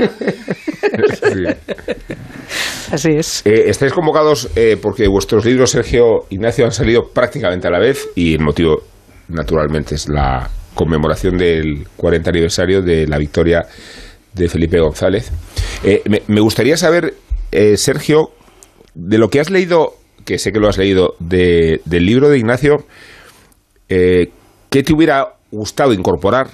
Así 2.91 3.11
es. 3.11 3.41
Eh, 3.45 3.69
estáis 3.69 3.93
convocados 3.93 4.49
eh, 4.55 4.77
porque 4.81 5.07
vuestros 5.07 5.45
libros, 5.45 5.71
Sergio 5.71 6.25
Ignacio, 6.29 6.65
han 6.65 6.71
salido 6.71 7.03
prácticamente 7.13 7.67
a 7.67 7.71
la 7.71 7.79
vez 7.79 8.09
y 8.15 8.33
el 8.33 8.41
motivo, 8.41 8.81
naturalmente, 9.29 9.95
es 9.95 10.09
la 10.09 10.49
conmemoración 10.73 11.37
del 11.37 11.87
40 11.97 12.29
aniversario 12.29 12.81
de 12.81 13.07
la 13.07 13.17
victoria 13.17 13.65
de 14.33 14.47
Felipe 14.47 14.79
González. 14.79 15.31
Eh, 15.83 16.01
me, 16.27 16.41
gustaría 16.41 16.77
saber, 16.77 17.13
eh, 17.51 17.77
Sergio, 17.77 18.31
de 18.93 19.17
lo 19.17 19.29
que 19.29 19.39
has 19.39 19.49
leído, 19.49 19.95
que 20.25 20.37
sé 20.37 20.51
que 20.51 20.59
lo 20.59 20.69
has 20.69 20.77
leído, 20.77 21.15
de- 21.19 21.81
del 21.85 22.05
libro 22.05 22.29
de 22.29 22.37
Ignacio, 22.37 22.85
eh, 23.89 24.29
¿qué 24.69 24.83
te 24.83 24.93
hubiera 24.93 25.33
gustado 25.51 25.91
incorporar, 25.91 26.51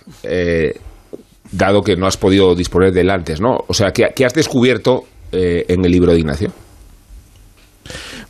dado 1.51 1.83
que 1.83 1.95
no 1.95 2.07
has 2.07 2.17
podido 2.17 2.55
disponer 2.55 2.91
de 2.91 3.01
él 3.01 3.11
antes, 3.11 3.39
¿no? 3.39 3.59
O 3.67 3.73
sea, 3.73 3.91
¿qué, 3.91 4.25
has 4.25 4.33
descubierto 4.33 5.03
en 5.31 5.85
el 5.85 5.91
libro 5.91 6.13
de 6.13 6.19
Ignacio? 6.19 6.51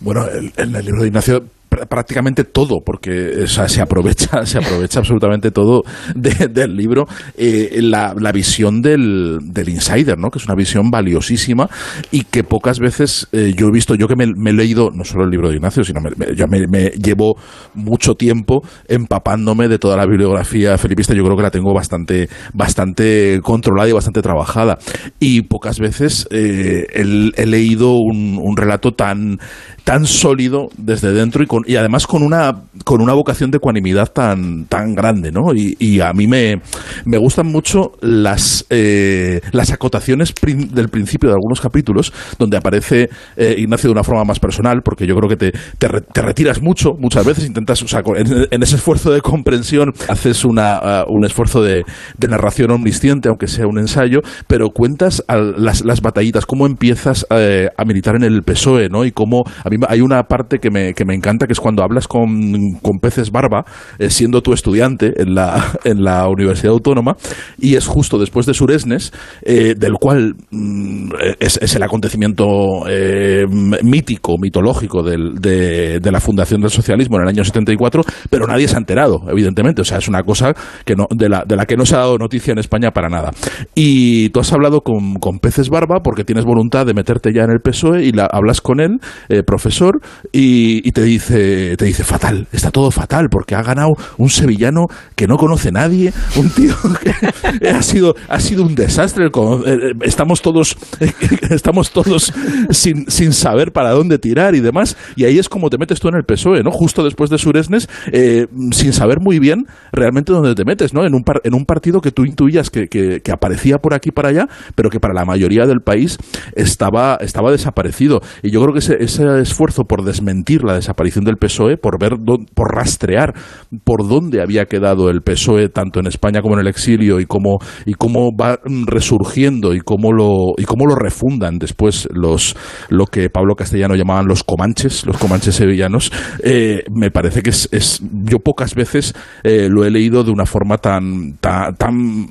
Bueno, 0.01 0.27
en 0.29 0.75
el 0.75 0.85
libro 0.85 1.03
de 1.03 1.07
Ignacio 1.07 1.45
prácticamente 1.69 2.43
todo, 2.43 2.79
porque 2.85 3.43
o 3.43 3.47
sea, 3.47 3.67
se 3.67 3.81
aprovecha, 3.81 4.45
se 4.45 4.57
aprovecha 4.57 4.99
absolutamente 4.99 5.51
todo 5.51 5.83
de- 6.15 6.47
del 6.47 6.75
libro. 6.75 7.05
Eh, 7.37 7.79
la, 7.81 8.13
la 8.17 8.31
visión 8.31 8.81
del, 8.81 9.39
del 9.43 9.69
insider, 9.69 10.17
¿no? 10.17 10.29
que 10.29 10.39
es 10.39 10.45
una 10.45 10.55
visión 10.55 10.89
valiosísima 10.89 11.69
y 12.11 12.23
que 12.23 12.43
pocas 12.43 12.79
veces 12.79 13.27
eh, 13.31 13.53
yo 13.55 13.67
he 13.67 13.71
visto, 13.71 13.95
yo 13.95 14.07
que 14.07 14.15
me, 14.15 14.25
he 14.25 14.53
leído 14.53 14.89
no 14.91 15.03
solo 15.03 15.25
el 15.25 15.29
libro 15.29 15.49
de 15.49 15.55
Ignacio, 15.55 15.83
sino 15.83 16.01
me, 16.01 16.35
yo 16.35 16.45
me, 16.47 16.89
llevo 16.91 17.35
mucho 17.73 18.15
tiempo 18.15 18.61
empapándome 18.87 19.67
de 19.67 19.79
toda 19.79 19.97
la 19.97 20.05
bibliografía 20.05 20.77
felipista, 20.77 21.13
yo 21.13 21.23
creo 21.23 21.37
que 21.37 21.43
la 21.43 21.51
tengo 21.51 21.73
bastante, 21.73 22.29
bastante 22.53 23.39
controlada 23.43 23.89
y 23.89 23.93
bastante 23.93 24.21
trabajada. 24.21 24.77
Y 25.19 25.43
pocas 25.43 25.79
veces 25.79 26.27
eh, 26.31 26.85
he, 26.93 27.45
leído 27.45 27.93
un, 27.93 28.39
un 28.41 28.57
relato 28.57 28.91
tan, 28.91 29.39
tan 29.83 30.05
sólido 30.05 30.67
desde 30.77 31.13
dentro 31.13 31.43
y, 31.43 31.47
con, 31.47 31.56
y 31.65 31.75
además 31.75 32.05
con 32.07 32.23
una, 32.23 32.63
con 32.83 33.01
una 33.01 33.13
vocación 33.13 33.51
de 33.51 33.57
ecuanimidad 33.57 34.11
tan, 34.11 34.65
tan 34.65 34.93
grande, 34.95 35.31
¿no? 35.31 35.53
Y, 35.55 35.97
a 36.01 36.13
mí 36.13 36.27
me, 36.27 36.61
me 37.05 37.17
gustan 37.17 37.47
mucho 37.47 37.93
las, 38.01 38.65
eh, 38.69 39.41
las 39.51 39.71
acotaciones 39.71 40.31
prin- 40.33 40.69
del 40.73 40.89
principio 40.89 41.29
de 41.29 41.35
algunos 41.35 41.59
capítulos 41.59 42.13
donde 42.37 42.57
aparece 42.57 43.09
eh, 43.35 43.55
Ignacio 43.57 43.87
de 43.89 43.93
una 43.93 44.03
forma 44.03 44.23
más 44.23 44.39
personal, 44.39 44.81
porque 44.83 45.07
yo 45.07 45.15
creo 45.15 45.29
que 45.29 45.37
te, 45.37 45.51
te, 45.79 45.87
re- 45.87 46.01
te 46.01 46.21
retiras 46.21 46.61
mucho, 46.61 46.93
muchas 46.99 47.25
veces 47.25 47.45
intentas, 47.45 47.81
o 47.81 47.87
sea, 47.87 48.01
en, 48.15 48.47
en 48.51 48.63
ese 48.63 48.75
esfuerzo 48.75 49.11
de 49.11 49.21
comprensión 49.21 49.93
haces 50.07 50.45
una, 50.45 50.75
ah, 50.77 51.05
un 51.07 51.25
esfuerzo 51.25 51.61
de, 51.63 51.83
de 52.17 52.27
narración 52.27 52.69
omnisciente, 52.71 53.29
aunque 53.29 53.47
sea 53.47 53.65
un 53.67 53.79
ensayo, 53.79 54.21
pero 54.47 54.69
cuentas 54.69 55.23
las, 55.57 55.83
las 55.83 56.01
batallitas, 56.01 56.45
cómo 56.45 56.65
empiezas 56.67 57.25
eh, 57.31 57.69
a 57.75 57.85
militar 57.85 58.15
en 58.15 58.23
el 58.23 58.43
PSOE, 58.43 58.89
¿no? 58.89 59.05
Y 59.05 59.11
cómo, 59.11 59.43
a 59.63 59.69
mí 59.69 59.77
hay 59.87 60.01
una 60.01 60.23
parte 60.23 60.59
que 60.59 60.69
me, 60.69 60.93
que 60.93 61.05
me 61.05 61.15
encanta, 61.15 61.46
que 61.47 61.53
es 61.53 61.59
cuando 61.59 61.83
hablas 61.83 62.07
con, 62.07 62.73
con 62.81 62.99
Peces 62.99 63.31
Barba, 63.31 63.65
eh, 63.99 64.09
siendo 64.09 64.41
tu 64.41 64.53
estudiante 64.53 65.13
en 65.21 65.33
la, 65.33 65.79
en 65.83 66.03
la 66.03 66.27
Universidad 66.27 66.73
Autónoma, 66.73 67.15
y 67.57 67.75
es 67.75 67.87
justo 67.87 68.19
después 68.19 68.45
de 68.45 68.53
Suresnes, 68.53 69.11
eh, 69.41 69.73
del 69.77 69.93
cual 69.93 70.35
mm, 70.51 71.11
es, 71.39 71.75
el 71.75 71.83
acontecimiento 71.83 72.45
eh, 72.89 73.45
mítico, 73.83 74.37
mitológico 74.39 75.03
de, 75.03 75.99
la 76.11 76.19
fundación 76.19 76.61
del 76.61 76.69
socialismo 76.69 77.17
en 77.17 77.23
el 77.23 77.29
año 77.29 77.43
74, 77.43 78.03
pero 78.29 78.47
nadie 78.47 78.67
se 78.67 78.75
ha 78.75 78.79
enterado, 78.79 79.23
evidentemente. 79.29 79.81
O 79.81 79.85
sea, 79.85 79.97
es 79.97 80.07
una 80.07 80.23
cosa 80.23 80.53
que 80.85 80.95
no, 80.95 81.07
de, 81.09 81.29
la, 81.29 81.43
de 81.45 81.55
la 81.55 81.65
que 81.65 81.75
no 81.75 81.85
se 81.85 81.95
ha 81.95 81.99
dado 81.99 82.17
noticia 82.17 82.51
en 82.51 82.59
España 82.59 82.91
para 82.91 83.09
nada. 83.09 83.31
Y 83.75 84.29
tú 84.29 84.39
has 84.39 84.51
hablado 84.53 84.81
con, 84.81 85.15
con 85.15 85.39
Peces 85.39 85.69
Barba 85.69 85.99
porque 86.01 86.23
tienes 86.23 86.45
voluntad 86.45 86.85
de 86.85 86.93
meterte 86.93 87.33
ya 87.33 87.43
en 87.43 87.51
el 87.51 87.59
PSOE 87.59 88.05
y 88.05 88.11
la, 88.11 88.25
hablas 88.25 88.61
con 88.61 88.79
él, 88.79 88.99
profesor, 89.45 90.01
y 90.31 90.91
te 90.91 91.03
dice 91.03 91.36
te 91.77 91.85
dice 91.85 92.03
fatal, 92.03 92.47
está 92.51 92.71
todo 92.71 92.91
fatal 92.91 93.29
porque 93.29 93.55
ha 93.55 93.63
ganado 93.63 93.93
un 94.17 94.29
sevillano 94.29 94.87
que 95.15 95.27
no 95.27 95.37
conoce 95.37 95.71
nadie, 95.71 96.13
un 96.35 96.49
tío 96.49 96.75
que 97.61 97.69
ha 97.69 97.81
sido 97.81 98.15
ha 98.29 98.39
sido 98.39 98.63
un 98.63 98.75
desastre. 98.75 99.29
como, 99.31 99.65
eh, 99.65 99.93
Estamos 100.01 100.41
todos 100.41 100.77
estamos 101.49 101.91
todos 101.91 102.33
sin, 102.71 103.09
sin 103.09 103.33
saber 103.33 103.71
para 103.71 103.91
dónde 103.91 104.17
tirar 104.19 104.55
y 104.55 104.59
demás. 104.59 104.95
Y 105.15 105.25
ahí 105.25 105.39
es 105.39 105.49
como 105.49 105.69
te 105.69 105.77
metes 105.77 105.99
tú 105.99 106.07
en 106.09 106.15
el 106.15 106.23
PSOE, 106.23 106.63
¿no? 106.63 106.71
Justo 106.71 107.03
después 107.03 107.29
de 107.29 107.37
Suresnes, 107.37 107.87
eh, 108.11 108.47
sin 108.71 108.93
saber 108.93 109.19
muy 109.19 109.39
bien 109.39 109.65
realmente 109.91 110.31
dónde 110.31 110.55
te 110.55 110.65
metes, 110.65 110.93
¿no? 110.93 111.05
En 111.05 111.13
un, 111.13 111.23
par- 111.23 111.41
en 111.43 111.53
un 111.53 111.65
partido 111.65 112.01
que 112.01 112.11
tú 112.11 112.25
intuías 112.25 112.69
que, 112.69 112.87
que- 112.87 113.21
aparecía 113.31 113.77
por 113.77 113.93
aquí 113.93 114.09
para 114.11 114.29
allá, 114.29 114.47
pero 114.75 114.89
que 114.89 114.99
para 114.99 115.13
la 115.13 115.25
mayoría 115.25 115.65
del 115.65 115.81
país 115.81 116.17
estaba, 116.55 117.17
estaba 117.21 117.51
desaparecido. 117.51 118.21
Y 118.41 118.51
yo 118.51 118.61
creo 118.61 118.73
que 118.73 118.79
ese 118.79 119.41
esfuerzo 119.41 119.83
por 119.85 120.03
desmentir 120.03 120.63
la 120.63 120.73
desaparición 120.75 121.25
del 121.27 121.37
PSOE, 121.37 121.77
por 121.77 121.99
ver, 121.99 122.13
por 122.55 122.73
rastrear 122.75 123.35
por 123.83 124.07
dónde 124.07 124.41
había 124.41 124.65
quedado 124.65 125.09
el 125.11 125.21
PSOE 125.21 125.69
tanto 125.69 125.99
en 125.99 126.07
España 126.07 126.41
como 126.41 126.55
en 126.55 126.61
el 126.61 126.67
exilio 126.67 127.19
y 127.19 127.25
cómo 127.25 127.59
y 127.85 127.93
cómo 127.93 128.31
va 128.35 128.57
resurgiendo 128.87 129.75
y 129.75 129.81
cómo 129.81 130.11
lo 130.11 130.53
y 130.57 130.63
cómo 130.65 130.85
lo 130.87 130.95
refundan 130.95 131.59
después 131.59 132.07
los 132.11 132.55
lo 132.89 133.05
que 133.05 133.29
Pablo 133.29 133.53
Castellano 133.55 133.95
llamaban 133.95 134.25
los 134.27 134.43
comanches, 134.43 135.05
los 135.05 135.17
comanches 135.17 135.55
sevillanos. 135.55 136.11
eh, 136.43 136.83
me 136.91 137.11
parece 137.11 137.41
que 137.43 137.51
es, 137.51 137.69
es- 137.71 138.01
yo 138.23 138.39
pocas 138.39 138.73
veces 138.73 139.13
eh, 139.43 139.67
lo 139.69 139.85
he 139.85 139.91
leído 139.91 140.23
de 140.23 140.31
una 140.31 140.45
forma 140.45 140.77
tan 140.77 141.37
tan, 141.39 141.75
tan 141.75 142.27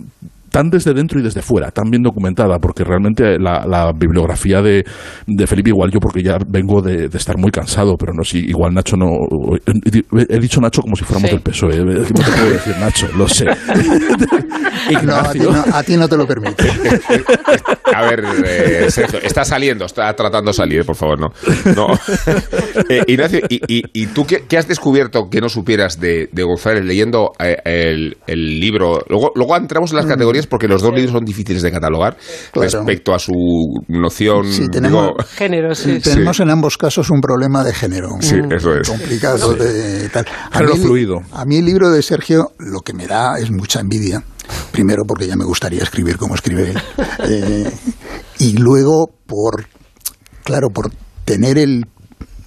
tan 0.56 0.70
desde 0.70 0.94
dentro 0.94 1.20
y 1.20 1.22
desde 1.22 1.42
fuera, 1.42 1.70
tan 1.70 1.90
bien 1.90 2.02
documentada, 2.02 2.58
porque 2.58 2.82
realmente 2.82 3.38
la, 3.38 3.66
la 3.66 3.92
bibliografía 3.92 4.62
de, 4.62 4.86
de 5.26 5.46
Felipe, 5.46 5.68
igual 5.68 5.90
yo, 5.90 6.00
porque 6.00 6.22
ya 6.22 6.38
vengo 6.48 6.80
de, 6.80 7.10
de 7.10 7.18
estar 7.18 7.36
muy 7.36 7.50
cansado, 7.50 7.96
pero 7.98 8.14
no 8.14 8.24
sé, 8.24 8.38
igual 8.38 8.72
Nacho 8.72 8.96
no. 8.96 9.06
He 10.30 10.38
dicho 10.40 10.58
Nacho 10.62 10.80
como 10.80 10.96
si 10.96 11.04
fuéramos 11.04 11.28
Sí. 11.28 11.36
del 11.36 11.42
PSOE, 11.42 11.84
no 11.84 11.92
te 12.04 12.14
puedo 12.14 12.50
decir 12.52 12.74
Nacho, 12.78 13.06
lo 13.18 13.28
sé. 13.28 13.44
No, 15.02 15.16
a 15.16 15.32
ti 15.32 15.38
no, 15.40 15.50
a 15.72 15.82
ti 15.82 15.96
no 15.96 16.08
te 16.08 16.16
lo 16.16 16.26
permite. 16.26 16.64
A 17.92 18.02
ver, 18.02 18.22
eh, 18.44 18.90
Sergio, 18.90 19.18
está 19.20 19.44
saliendo, 19.44 19.84
está 19.84 20.12
tratando 20.14 20.50
de 20.50 20.54
salir, 20.54 20.84
por 20.84 20.94
favor, 20.94 21.18
no. 21.18 21.28
no. 21.74 21.88
Eh, 22.88 23.02
Ignacio, 23.08 23.40
¿y, 23.48 23.56
y, 23.66 23.82
y 23.92 24.06
tú 24.08 24.24
qué, 24.26 24.44
qué 24.48 24.58
has 24.58 24.68
descubierto 24.68 25.28
que 25.30 25.40
no 25.40 25.48
supieras 25.48 25.98
de, 25.98 26.28
de 26.30 26.42
González 26.44 26.84
leyendo 26.84 27.32
eh, 27.40 27.56
el, 27.64 28.16
el 28.26 28.60
libro? 28.60 29.02
Luego, 29.08 29.32
luego 29.34 29.56
entramos 29.56 29.90
en 29.90 29.96
las 29.96 30.06
categorías 30.06 30.45
porque 30.48 30.68
los 30.68 30.82
dos 30.82 30.92
libros 30.94 31.12
son 31.12 31.24
difíciles 31.24 31.62
de 31.62 31.70
catalogar 31.70 32.16
Claro. 32.52 32.68
respecto 32.70 33.14
a 33.14 33.18
su 33.18 33.32
noción. 33.88 34.50
Sí, 34.52 34.68
tenemos- 34.68 35.08
digo, 35.16 35.28
Género, 35.36 35.74
sí. 35.74 36.00
Tenemos 36.00 36.40
en 36.40 36.50
ambos 36.50 36.76
casos 36.78 37.10
un 37.10 37.20
problema 37.20 37.62
de 37.64 37.72
género. 37.74 38.08
Sí, 38.20 38.36
eso 38.50 38.74
es. 38.74 38.88
Complicado 38.88 39.54
de 39.54 40.08
tal. 40.08 40.26
A 40.50 40.58
Género 40.58 40.74
mí 40.74 40.80
el- 40.80 40.86
fluido. 40.86 41.20
A 41.32 41.44
mí 41.44 41.56
el 41.58 41.64
libro 41.64 41.90
de 41.90 42.02
Sergio 42.02 42.52
lo 42.58 42.80
que 42.80 42.92
me 42.92 43.06
da 43.06 43.38
es 43.38 43.50
mucha 43.50 43.80
envidia. 43.80 44.22
Primero 44.72 45.04
porque 45.04 45.26
ya 45.26 45.36
me 45.36 45.44
gustaría 45.44 45.82
escribir 45.82 46.16
como 46.16 46.34
escribe 46.34 46.70
él. 46.70 46.78
Eh, 47.28 47.70
y 48.38 48.52
luego 48.58 49.10
por, 49.26 49.66
claro, 50.44 50.68
por 50.70 50.90
tener 51.24 51.58
el, 51.58 51.86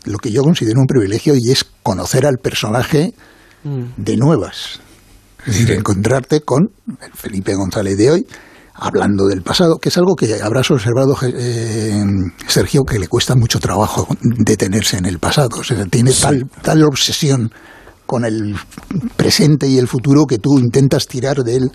lo 0.06 0.18
que 0.20 0.32
yo 0.32 0.44
considero 0.44 0.80
un 0.80 0.86
privilegio 0.88 1.34
y 1.36 1.52
es 1.52 1.66
conocer 1.84 2.26
al 2.26 2.38
personaje 2.38 3.14
de 3.98 4.16
nuevas. 4.18 4.80
Es 5.46 5.54
decir, 5.54 5.72
encontrarte 5.72 6.42
con 6.42 6.72
el 6.88 7.14
Felipe 7.14 7.56
González 7.56 7.98
de 7.98 8.12
hoy, 8.12 8.28
hablando 8.74 9.28
del 9.28 9.42
pasado, 9.42 9.78
que 9.78 9.90
es 9.90 9.98
algo 9.98 10.16
que 10.16 10.42
habrás 10.42 10.70
observado, 10.72 11.16
eh, 11.24 12.04
Sergio, 12.48 12.84
que 12.84 13.00
le 13.00 13.08
cuesta 13.08 13.36
mucho 13.36 13.60
trabajo 13.60 14.08
detenerse 14.22 14.98
en 14.98 15.06
el 15.06 15.20
pasado. 15.20 15.60
O 15.60 15.64
sea, 15.64 15.86
tiene 15.86 16.12
tal, 16.14 16.48
tal 16.62 16.84
obsesión 16.84 17.52
con 18.06 18.26
el 18.26 18.56
presente 19.16 19.68
y 19.68 19.78
el 19.78 19.88
futuro 19.88 20.26
que 20.26 20.40
tú 20.40 20.58
intentas 20.58 21.06
tirar 21.08 21.44
de 21.44 21.58
él 21.58 21.72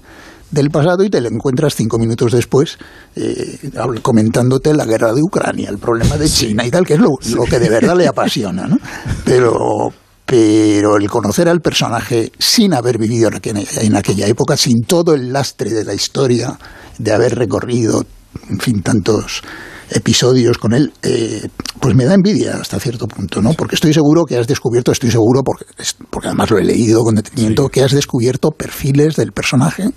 del 0.50 0.70
pasado 0.70 1.04
y 1.04 1.10
te 1.10 1.20
lo 1.20 1.28
encuentras 1.28 1.74
cinco 1.74 1.98
minutos 1.98 2.32
después 2.32 2.78
eh, 3.16 3.70
comentándote 4.02 4.74
la 4.74 4.84
guerra 4.84 5.12
de 5.12 5.20
Ucrania, 5.22 5.68
el 5.70 5.78
problema 5.78 6.16
de 6.16 6.28
China 6.28 6.64
y 6.64 6.70
tal, 6.70 6.86
que 6.86 6.94
es 6.94 7.00
lo, 7.00 7.10
lo 7.34 7.44
que 7.44 7.58
de 7.58 7.68
verdad 7.68 7.96
le 7.96 8.06
apasiona, 8.06 8.66
¿no? 8.66 8.78
Pero, 9.24 9.92
pero 10.26 10.96
el 10.96 11.08
conocer 11.10 11.48
al 11.48 11.60
personaje 11.60 12.32
sin 12.38 12.72
haber 12.74 12.98
vivido 12.98 13.30
en 13.30 13.96
aquella, 13.96 14.26
época, 14.26 14.56
sin 14.56 14.82
todo 14.82 15.14
el 15.14 15.32
lastre 15.32 15.70
de 15.70 15.84
la 15.84 15.94
historia, 15.94 16.58
de 16.98 17.12
haber 17.12 17.34
recorrido, 17.34 18.04
en 18.48 18.58
fin, 18.58 18.82
tantos 18.82 19.42
episodios 19.90 20.56
con 20.56 20.72
él, 20.72 20.92
eh, 21.02 21.46
pues 21.78 21.94
me 21.94 22.06
da 22.06 22.14
envidia 22.14 22.56
hasta 22.56 22.80
cierto 22.80 23.06
punto, 23.06 23.42
¿no? 23.42 23.52
Porque 23.52 23.74
estoy 23.74 23.92
seguro 23.92 24.24
que 24.24 24.38
has 24.38 24.46
descubierto, 24.46 24.92
estoy 24.92 25.10
seguro, 25.10 25.42
porque 25.42 26.28
además 26.28 26.50
lo 26.50 26.58
he 26.58 26.64
leído 26.64 27.04
con 27.04 27.16
detenimiento, 27.16 27.68
que 27.68 27.82
has 27.82 27.92
descubierto 27.92 28.50
perfiles 28.50 29.16
del 29.16 29.32
personaje 29.32 29.90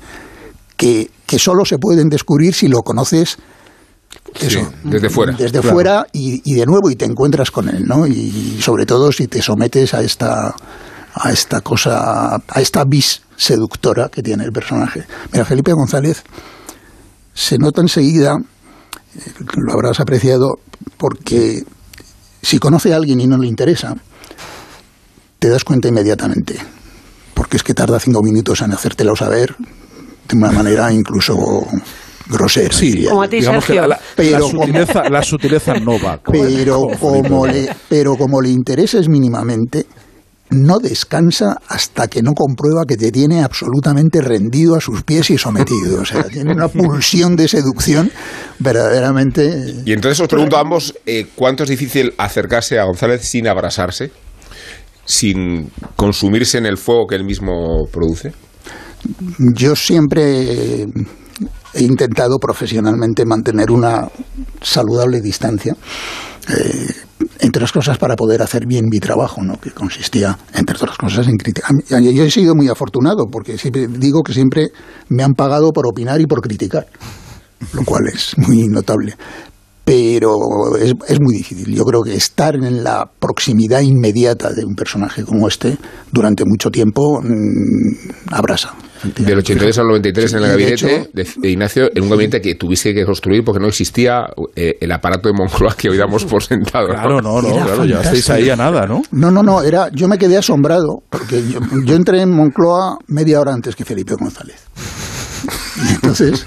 que, 0.76 1.10
que 1.26 1.40
solo 1.40 1.64
se 1.64 1.78
pueden 1.78 2.10
descubrir 2.10 2.54
si 2.54 2.68
lo 2.68 2.82
conoces 2.82 3.38
Sí, 4.36 4.60
desde 4.84 5.10
fuera. 5.10 5.34
desde 5.34 5.60
Claro. 5.60 5.74
fuera 5.74 6.08
y, 6.14 6.42
y 6.46 6.56
de 6.56 6.66
nuevo 6.66 6.90
y 6.92 6.96
te 6.96 7.06
encuentras 7.06 7.50
con 7.50 7.70
él, 7.70 7.86
¿no? 7.86 8.06
Y 8.06 8.60
sobre 8.62 8.86
todo 8.86 9.12
si 9.12 9.28
te 9.28 9.42
sometes 9.42 9.94
a 9.94 10.02
esta 10.02 10.54
a 11.20 11.32
esta 11.32 11.62
cosa, 11.62 12.36
a 12.36 12.62
esta 12.62 12.84
vis 12.84 13.22
seductora 13.36 14.10
que 14.10 14.22
tiene 14.22 14.44
el 14.44 14.52
personaje. 14.52 15.06
Mira, 15.32 15.46
Felipe 15.46 15.74
González 15.74 16.24
se 17.34 17.58
nota 17.58 17.82
enseguida, 17.82 18.36
eh, 19.16 19.32
lo 19.56 19.74
habrás 19.74 20.00
apreciado, 20.00 20.60
porque 20.98 21.64
si 22.44 22.60
conoce 22.60 22.94
a 22.94 22.98
alguien 22.98 23.20
y 23.20 23.26
no 23.28 23.38
le 23.38 23.48
interesa, 23.48 23.96
te 25.40 25.50
das 25.50 25.64
cuenta 25.64 25.88
inmediatamente, 25.88 26.58
porque 27.34 27.58
es 27.58 27.64
que 27.64 27.74
tarda 27.74 28.00
cinco 28.00 28.22
minutos 28.22 28.62
en 28.62 28.74
hacértelo 28.74 29.16
saber 29.16 29.56
de 30.28 30.38
una 30.38 30.52
manera 30.52 30.92
incluso 30.92 31.36
grosera. 32.30 32.74
Sí, 32.74 33.06
Como 33.06 33.24
a 33.24 33.28
ti, 33.28 33.38
digamos 33.38 33.66
que 33.66 33.74
Sergio. 33.74 33.88
la, 33.88 33.96
la 33.96 34.02
Pero 34.16 34.48
sutileza, 34.50 35.10
la 35.10 35.24
sutileza 35.24 35.74
no 35.76 36.00
va. 36.00 36.20
pero 36.32 36.88
como 37.00 37.46
le, 37.48 37.70
pero 37.90 38.16
como 38.16 38.42
le 38.42 38.50
intereses 38.50 39.08
mínimamente, 39.10 39.86
no 40.50 40.80
descansa 40.80 41.58
hasta 41.68 42.08
que 42.08 42.22
no 42.22 42.34
comprueba 42.34 42.86
que 42.88 42.96
te 42.96 43.12
tiene 43.12 43.44
absolutamente 43.44 44.22
rendido 44.22 44.76
a 44.76 44.82
sus 44.82 45.04
pies 45.04 45.30
y 45.30 45.38
sometido. 45.38 46.02
O 46.02 46.06
sea, 46.06 46.24
tiene 46.24 46.54
una 46.54 46.70
pulsión 46.70 47.36
de 47.36 47.48
seducción 47.48 48.10
verdaderamente. 48.60 49.76
Y 49.86 49.92
entonces 49.92 50.20
os 50.22 50.28
pregunto 50.28 50.58
a 50.58 50.62
ambos, 50.62 50.96
eh, 51.06 51.28
¿cuánto 51.36 51.64
es 51.64 51.70
difícil 51.70 52.14
acercarse 52.18 52.80
a 52.80 52.86
González 52.86 53.24
sin 53.24 53.48
abrasarse? 53.48 54.12
Sin 55.04 55.70
consumirse 55.96 56.58
en 56.58 56.66
el 56.66 56.78
fuego 56.78 57.08
que 57.08 57.16
él 57.16 57.26
mismo 57.26 57.86
produce. 57.92 58.32
Yo 59.54 59.76
siempre 59.76 60.86
he 61.74 61.84
intentado 61.84 62.38
profesionalmente 62.40 63.26
mantener 63.26 63.72
una 63.72 64.08
saludable 64.62 65.22
distancia. 65.22 65.76
eh, 66.50 66.94
entre 67.40 67.62
otras 67.62 67.72
cosas 67.72 67.98
para 67.98 68.16
poder 68.16 68.42
hacer 68.42 68.66
bien 68.66 68.86
mi 68.90 69.00
trabajo, 69.00 69.42
¿no? 69.44 69.60
que 69.60 69.72
consistía, 69.72 70.38
entre 70.54 70.76
otras 70.76 70.98
cosas, 70.98 71.28
en 71.28 71.38
criticar. 71.38 71.72
Yo 71.90 72.24
he 72.24 72.32
sido 72.32 72.56
muy 72.56 72.68
afortunado 72.68 73.26
porque 73.32 73.58
siempre 73.58 73.88
digo 73.88 74.24
que 74.24 74.34
siempre 74.34 74.68
me 75.10 75.24
han 75.24 75.34
pagado 75.34 75.72
por 75.72 75.88
opinar 75.88 76.22
y 76.22 76.26
por 76.26 76.42
criticar, 76.42 76.88
lo 77.74 77.84
cual 77.84 78.08
es 78.14 78.38
muy 78.38 78.68
notable. 78.68 79.16
Pero 79.84 80.76
es, 80.76 80.96
muy 81.22 81.38
difícil. 81.38 81.74
Yo 81.74 81.86
creo 81.86 82.02
que 82.04 82.14
estar 82.14 82.56
en 82.56 82.84
la 82.84 83.10
proximidad 83.20 83.80
inmediata 83.80 84.52
de 84.52 84.66
un 84.66 84.76
personaje 84.76 85.24
como 85.24 85.48
este 85.48 85.78
durante 86.12 86.44
mucho 86.46 86.70
tiempo 86.70 87.22
mm, 87.22 88.34
abrasa. 88.34 88.74
Del 89.18 89.38
82 89.40 89.78
al 89.80 89.88
93 89.88 90.34
en 90.34 90.38
el 90.40 90.44
Sí, 90.44 90.50
de 90.50 90.52
gabinete 90.52 90.74
hecho- 90.96 91.10
de, 91.14 91.28
de 91.38 91.50
Ignacio, 91.50 91.90
en 91.94 92.04
un 92.04 92.10
gabinete 92.10 92.42
que 92.42 92.56
tuviste 92.56 92.94
que 92.94 93.06
construir 93.06 93.44
porque 93.44 93.60
no 93.60 93.68
existía 93.68 94.26
eh, 94.56 94.78
el 94.82 94.92
aparato 94.92 95.30
de 95.30 95.34
Moncloa 95.34 95.76
que 95.76 95.90
hoy 95.90 95.98
damos 95.98 96.26
por 96.26 96.44
sentado. 96.44 96.88
Claro, 96.88 97.22
no, 97.22 97.42
no, 97.42 97.52
claro, 97.52 97.86
ya 97.86 98.02
estáis 98.02 98.30
ahí 98.30 98.50
a 98.50 98.56
nada, 98.56 98.86
¿no? 98.88 99.02
No, 99.12 99.30
no, 99.32 99.44
no, 99.44 99.62
era, 99.62 99.90
yo 99.94 100.08
me 100.08 100.18
quedé 100.18 100.38
asombrado, 100.38 101.04
porque 101.10 101.42
yo, 101.48 101.60
yo 101.86 101.96
entré 101.96 102.22
en 102.22 102.32
Moncloa 102.32 102.98
media 103.08 103.40
hora 103.40 103.54
antes 103.54 103.76
que 103.76 103.86
Felipe 103.86 104.16
González. 104.20 104.62
Y 105.78 105.94
entonces, 105.94 106.44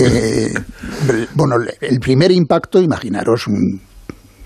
eh, 0.00 0.52
bueno, 1.34 1.54
el 1.80 2.00
primer 2.00 2.32
impacto, 2.32 2.80
imaginaros, 2.80 3.46
un- 3.46 3.80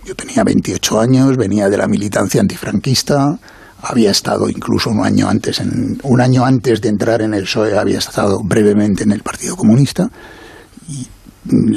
yo 0.05 0.15
tenía 0.15 0.45
28 0.45 1.01
años, 1.01 1.37
venía 1.39 1.69
de 1.71 1.79
la 1.79 1.87
militancia 1.87 2.41
antifranquista, 2.41 3.39
había 3.83 4.11
estado 4.11 4.49
incluso 4.49 4.91
un 4.91 5.05
año 5.05 5.29
antes, 5.29 5.61
en, 5.61 5.99
un 6.03 6.21
año 6.21 6.45
antes 6.45 6.81
de 6.81 6.89
entrar 6.89 7.23
en 7.23 7.35
el 7.35 7.45
PSOE, 7.45 7.79
había 7.79 7.99
estado 7.99 8.41
brevemente 8.43 9.05
en 9.05 9.13
el 9.13 9.23
Partido 9.23 9.57
Comunista. 9.57 10.09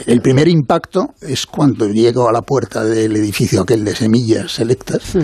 El 0.05 0.21
primer 0.21 0.47
impacto 0.47 1.13
es 1.21 1.45
cuando 1.45 1.87
llego 1.87 2.27
a 2.27 2.33
la 2.33 2.41
puerta 2.41 2.83
del 2.83 3.15
edificio 3.15 3.61
aquel 3.61 3.85
de 3.85 3.95
semillas 3.95 4.51
selectas 4.51 5.15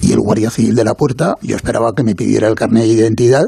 y 0.00 0.12
el 0.12 0.18
guardia 0.18 0.50
civil 0.50 0.74
de 0.74 0.84
la 0.84 0.94
puerta, 0.94 1.34
yo 1.42 1.54
esperaba 1.54 1.92
que 1.94 2.02
me 2.02 2.14
pidiera 2.14 2.48
el 2.48 2.56
carnet 2.56 2.84
de 2.84 2.88
identidad 2.88 3.44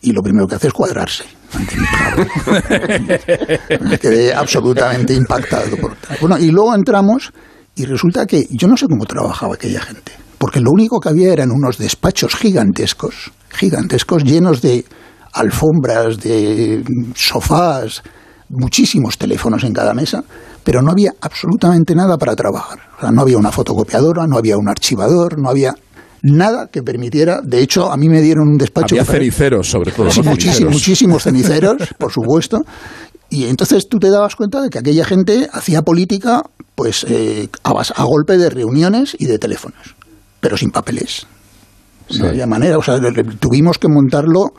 y 0.00 0.12
lo 0.12 0.22
primero 0.22 0.48
que 0.48 0.56
hace 0.56 0.68
es 0.68 0.72
cuadrarse. 0.72 1.24
me 3.80 3.98
quedé 3.98 4.34
absolutamente 4.34 5.14
impactado. 5.14 5.76
Por... 5.76 5.96
Bueno, 6.20 6.38
y 6.38 6.50
luego 6.50 6.74
entramos 6.74 7.32
y 7.76 7.84
resulta 7.84 8.26
que 8.26 8.46
yo 8.50 8.66
no 8.66 8.76
sé 8.76 8.86
cómo 8.86 9.04
trabajaba 9.04 9.54
aquella 9.54 9.80
gente, 9.80 10.12
porque 10.44 10.60
lo 10.60 10.72
único 10.72 11.00
que 11.00 11.08
había 11.08 11.32
eran 11.32 11.50
unos 11.50 11.78
despachos 11.78 12.36
gigantescos, 12.36 13.32
gigantescos, 13.48 14.24
llenos 14.24 14.60
de 14.60 14.84
alfombras, 15.32 16.18
de 16.18 16.84
sofás, 17.14 18.02
muchísimos 18.50 19.16
teléfonos 19.16 19.64
en 19.64 19.72
cada 19.72 19.94
mesa, 19.94 20.22
pero 20.62 20.82
no 20.82 20.90
había 20.90 21.14
absolutamente 21.22 21.94
nada 21.94 22.18
para 22.18 22.36
trabajar. 22.36 22.78
O 22.98 23.00
sea, 23.00 23.10
no 23.10 23.22
había 23.22 23.38
una 23.38 23.50
fotocopiadora, 23.52 24.26
no 24.26 24.36
había 24.36 24.58
un 24.58 24.68
archivador, 24.68 25.40
no 25.40 25.48
había 25.48 25.74
nada 26.20 26.68
que 26.70 26.82
permitiera. 26.82 27.40
De 27.42 27.62
hecho, 27.62 27.90
a 27.90 27.96
mí 27.96 28.10
me 28.10 28.20
dieron 28.20 28.46
un 28.46 28.58
despacho. 28.58 28.96
Había 28.96 29.06
cericeros, 29.06 29.70
sobre 29.70 29.92
todo. 29.92 30.10
Sí, 30.10 30.20
¿no? 30.20 30.32
muchísimos, 30.32 30.74
muchísimos 30.74 31.22
ceniceros, 31.22 31.76
por 31.98 32.12
supuesto. 32.12 32.66
Y 33.30 33.46
entonces 33.46 33.88
tú 33.88 33.98
te 33.98 34.10
dabas 34.10 34.36
cuenta 34.36 34.60
de 34.60 34.68
que 34.68 34.80
aquella 34.80 35.06
gente 35.06 35.48
hacía 35.50 35.80
política 35.80 36.42
pues 36.74 37.06
eh, 37.08 37.48
a 37.62 38.04
golpe 38.04 38.36
de 38.36 38.50
reuniones 38.50 39.16
y 39.18 39.24
de 39.24 39.38
teléfonos. 39.38 39.94
Pero 40.44 40.58
sin 40.58 40.70
papeles. 40.70 41.26
No 42.20 42.28
había 42.28 42.46
manera, 42.46 42.76
o 42.76 42.82
sea, 42.82 43.00
tuvimos 43.40 43.78
que 43.78 43.88
montarlo 43.88 44.52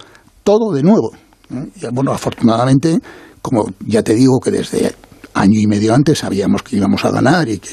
todo 0.44 0.74
de 0.74 0.82
nuevo. 0.82 1.12
¿eh? 1.54 1.70
Y, 1.76 1.86
bueno, 1.94 2.12
afortunadamente, 2.12 2.98
como 3.40 3.68
ya 3.86 4.02
te 4.02 4.16
digo 4.16 4.40
que 4.40 4.50
desde 4.50 4.96
año 5.36 5.60
y 5.60 5.68
medio 5.68 5.94
antes 5.94 6.18
sabíamos 6.18 6.64
que 6.64 6.78
íbamos 6.78 7.06
a 7.06 7.12
ganar 7.12 7.48
y 7.48 7.60
que 7.60 7.70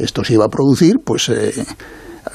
esto 0.00 0.24
se 0.24 0.32
iba 0.32 0.46
a 0.46 0.48
producir, 0.48 0.96
pues 1.04 1.28
eh, 1.28 1.64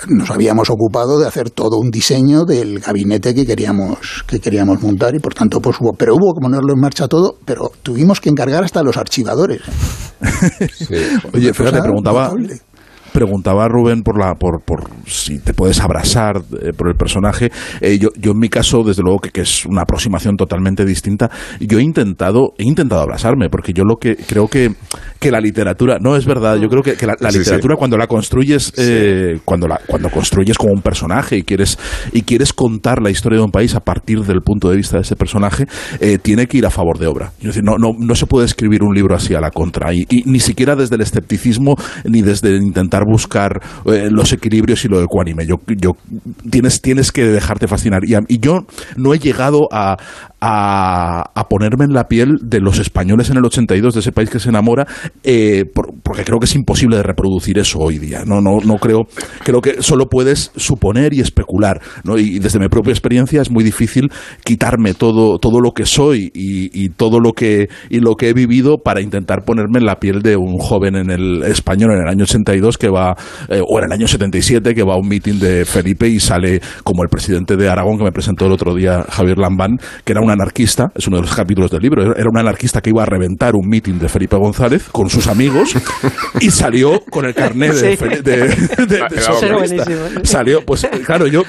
nos 0.08 0.32
habíamos 0.32 0.70
ocupado 0.70 1.20
de 1.20 1.28
hacer 1.28 1.50
todo 1.50 1.78
un 1.78 1.92
diseño 1.92 2.46
del 2.46 2.80
gabinete 2.80 3.36
que 3.36 3.46
queríamos 3.46 4.24
que 4.26 4.40
queríamos 4.40 4.82
montar 4.82 5.14
y 5.14 5.20
por 5.20 5.34
tanto 5.34 5.60
pues 5.60 5.76
hubo 5.82 5.92
pero 5.92 6.16
hubo 6.16 6.34
que 6.34 6.42
ponerlo 6.42 6.74
en 6.74 6.80
marcha 6.80 7.08
todo 7.08 7.36
pero 7.44 7.70
tuvimos 7.84 8.22
que 8.22 8.30
encargar 8.30 8.64
hasta 8.64 8.82
los 8.82 8.96
archivadores 8.96 9.62
Oye, 11.34 11.54
fíjate, 11.54 11.82
preguntaba, 11.82 12.30
notable. 12.30 12.62
Preguntaba 13.14 13.68
Rubén 13.68 14.04
por 14.04 14.18
la 14.20 14.36
por, 14.36 14.62
por 14.62 14.90
si 15.06 15.40
te 15.40 15.54
puedes 15.54 15.80
abrazar 15.82 16.38
eh, 16.62 16.72
por 16.76 16.88
el 16.90 16.96
personaje. 16.96 17.52
Eh, 17.82 17.98
yo, 18.00 18.10
yo 18.18 18.32
en 18.32 18.40
mi 18.40 18.50
caso, 18.50 18.84
desde 18.84 19.02
luego 19.04 19.20
que, 19.20 19.30
que 19.32 19.42
es 19.42 19.66
una 19.66 19.82
aproximación 19.84 20.38
totalmente 20.38 20.86
distinta. 20.86 21.30
Yo 21.60 21.80
he 21.80 21.84
intentado 21.84 22.54
he 22.58 22.64
intentado 22.64 23.02
abrazarme 23.02 23.50
porque 23.50 23.74
yo 23.74 23.84
lo 23.84 23.98
que 23.98 24.16
creo 24.16 24.48
que 24.48 24.72
que 25.20 25.32
la 25.32 25.40
literatura 25.40 25.98
no 26.00 26.16
es 26.16 26.26
verdad. 26.26 26.58
Yo 26.58 26.68
creo 26.70 26.82
que, 26.84 26.94
que 26.96 27.06
la, 27.06 27.16
la 27.20 27.30
Sí, 27.32 27.38
sí. 27.38 27.40
literatura 27.40 27.76
cuando 27.76 27.98
la 27.98 28.08
construyes 28.08 28.74
eh, 28.78 29.40
cuando 29.46 29.68
la 29.68 29.80
cuando 29.88 30.10
construyes 30.10 30.58
como 30.58 30.74
un 30.74 30.82
personaje 30.82 31.38
y 31.38 31.44
quieres 31.44 31.78
y 32.12 32.24
quieres 32.24 32.54
contar 32.54 33.02
la 33.02 33.10
historia 33.10 33.40
de 33.40 33.46
un 33.46 33.52
país 33.52 33.76
a 33.76 33.80
partir 33.82 34.22
del 34.22 34.42
punto 34.42 34.70
de 34.70 34.78
vista 34.78 34.98
de 34.98 35.04
ese 35.04 35.16
personaje 35.16 35.66
eh, 36.00 36.18
tiene 36.18 36.48
que 36.48 36.58
ir 36.58 36.66
a 36.66 36.70
favor 36.70 36.98
de 36.98 37.08
obra. 37.08 37.32
Es 37.40 37.46
decir, 37.48 37.64
no, 37.64 37.78
no, 37.78 37.90
no 37.98 38.16
se 38.16 38.26
puede 38.26 38.46
escribir 38.46 38.84
un 38.84 38.94
libro 38.96 39.16
así 39.16 39.34
a 39.36 39.40
la 39.42 39.52
contra 39.52 39.94
y, 39.94 40.06
y 40.10 40.24
ni 40.26 40.40
siquiera 40.40 40.76
desde 40.76 40.96
el 40.96 41.02
escepticismo 41.02 41.76
ni 42.06 42.22
desde 42.22 42.56
buscar 43.06 43.62
eh, 43.86 44.10
los 44.12 44.34
equilibrios 44.34 44.84
y 44.86 44.88
lo 44.88 45.02
ecuánime. 45.02 45.46
Yo, 45.46 45.58
tienes 46.50 47.12
que 47.12 47.26
dejarte 47.26 47.68
fascinar 47.68 48.02
y 48.06 48.40
yo 48.40 48.66
no 48.98 49.14
he 49.14 49.20
llegado 49.20 49.68
a, 49.72 49.98
a, 50.42 51.46
ponerme 51.50 51.86
en 51.86 51.94
la 51.94 52.06
piel 52.08 52.38
de 52.42 52.60
los 52.60 52.80
españoles 52.80 53.30
en 53.30 53.38
el 53.38 53.46
82 53.46 53.94
de 53.94 54.00
ese 54.00 54.12
país 54.12 54.30
que 54.30 54.40
se 54.40 54.50
enamora 54.50 54.88
eh, 55.24 55.66
por- 55.74 55.94
porque 56.02 56.24
creo 56.24 56.40
que 56.40 56.46
es 56.46 56.56
imposible 56.56 56.98
de 56.98 57.04
reproducir 57.04 57.60
eso 57.60 57.80
hoy 57.80 58.00
día. 58.00 58.24
No, 58.26 58.42
no, 58.42 58.60
no 58.66 58.76
creo, 58.78 59.02
creo 59.44 59.62
que 59.62 59.82
solo 59.84 60.08
puedes 60.08 60.52
suponer 60.56 61.14
y 61.14 61.20
especular. 61.22 61.82
¿no? 62.04 62.18
Y 62.18 62.40
desde 62.40 62.60
mi 62.60 62.68
propia 62.70 62.92
experiencia 62.92 63.42
es 63.42 63.52
muy 63.52 63.64
difícil 63.64 64.10
quitarme 64.44 64.94
todo, 64.94 65.38
todo 65.38 65.60
lo 65.60 65.72
que 65.72 65.86
soy 65.86 66.32
y, 66.34 66.90
todo 66.90 67.20
lo 67.20 67.34
que, 67.34 67.68
y 67.90 68.00
lo 68.00 68.16
que 68.16 68.30
he 68.30 68.34
vivido 68.34 68.78
para 68.78 69.02
intentar 69.02 69.44
ponerme 69.46 69.80
en 69.80 69.86
la 69.86 69.98
piel 69.98 70.22
de 70.22 70.36
un 70.36 70.58
joven 70.58 70.96
en 70.96 71.12
el 71.12 71.44
español 71.44 71.92
en 71.92 72.02
el 72.04 72.08
año 72.08 72.24
82 72.24 72.78
que 72.78 72.90
va, 72.90 73.16
eh, 73.50 73.62
o 73.66 73.80
en 73.80 73.86
el 73.86 73.92
año 73.92 74.08
77 74.08 74.74
que 74.74 74.84
va 74.84 74.94
a 74.96 74.98
un 74.98 75.08
meeting 75.08 75.40
de 75.40 75.66
Felipe 75.66 76.08
y 76.08 76.20
sale 76.20 76.62
como 76.84 77.04
el 77.04 77.10
presidente 77.10 77.56
de 77.56 77.70
Aragón 77.70 77.98
que 77.98 78.04
me 78.04 78.12
presentó 78.12 78.46
el 78.48 78.54
otro 78.54 78.74
día 78.74 79.04
Javier 79.10 79.38
Lambán, 79.38 79.78
que 80.04 80.14
era 80.14 80.22
un 80.22 80.31
anarquista, 80.32 80.92
es 80.96 81.08
uno 81.08 81.18
de 81.18 81.24
los 81.24 81.36
capítulos 81.36 81.70
del 81.72 81.82
libro, 81.82 82.16
era 82.16 82.30
un 82.30 82.38
anarquista 82.38 82.82
que 82.82 82.90
iba 82.90 83.04
a 83.04 83.06
reventar 83.06 83.56
un 83.56 83.68
meeting 83.68 84.00
de 84.00 84.10
Felipe 84.10 84.36
González 84.38 84.90
con 84.92 85.10
sus 85.10 85.28
amigos 85.28 85.76
y 86.40 86.50
salió 86.52 87.02
con 87.10 87.26
el 87.26 87.34
carnet 87.34 87.74
de, 87.74 87.98
Sí. 87.98 88.06
De- 88.06 88.22
de- 88.22 88.86
de. 88.88 90.26
Salió, 90.26 90.62
pues 90.66 90.88
claro, 91.06 91.28
yo 91.28 91.44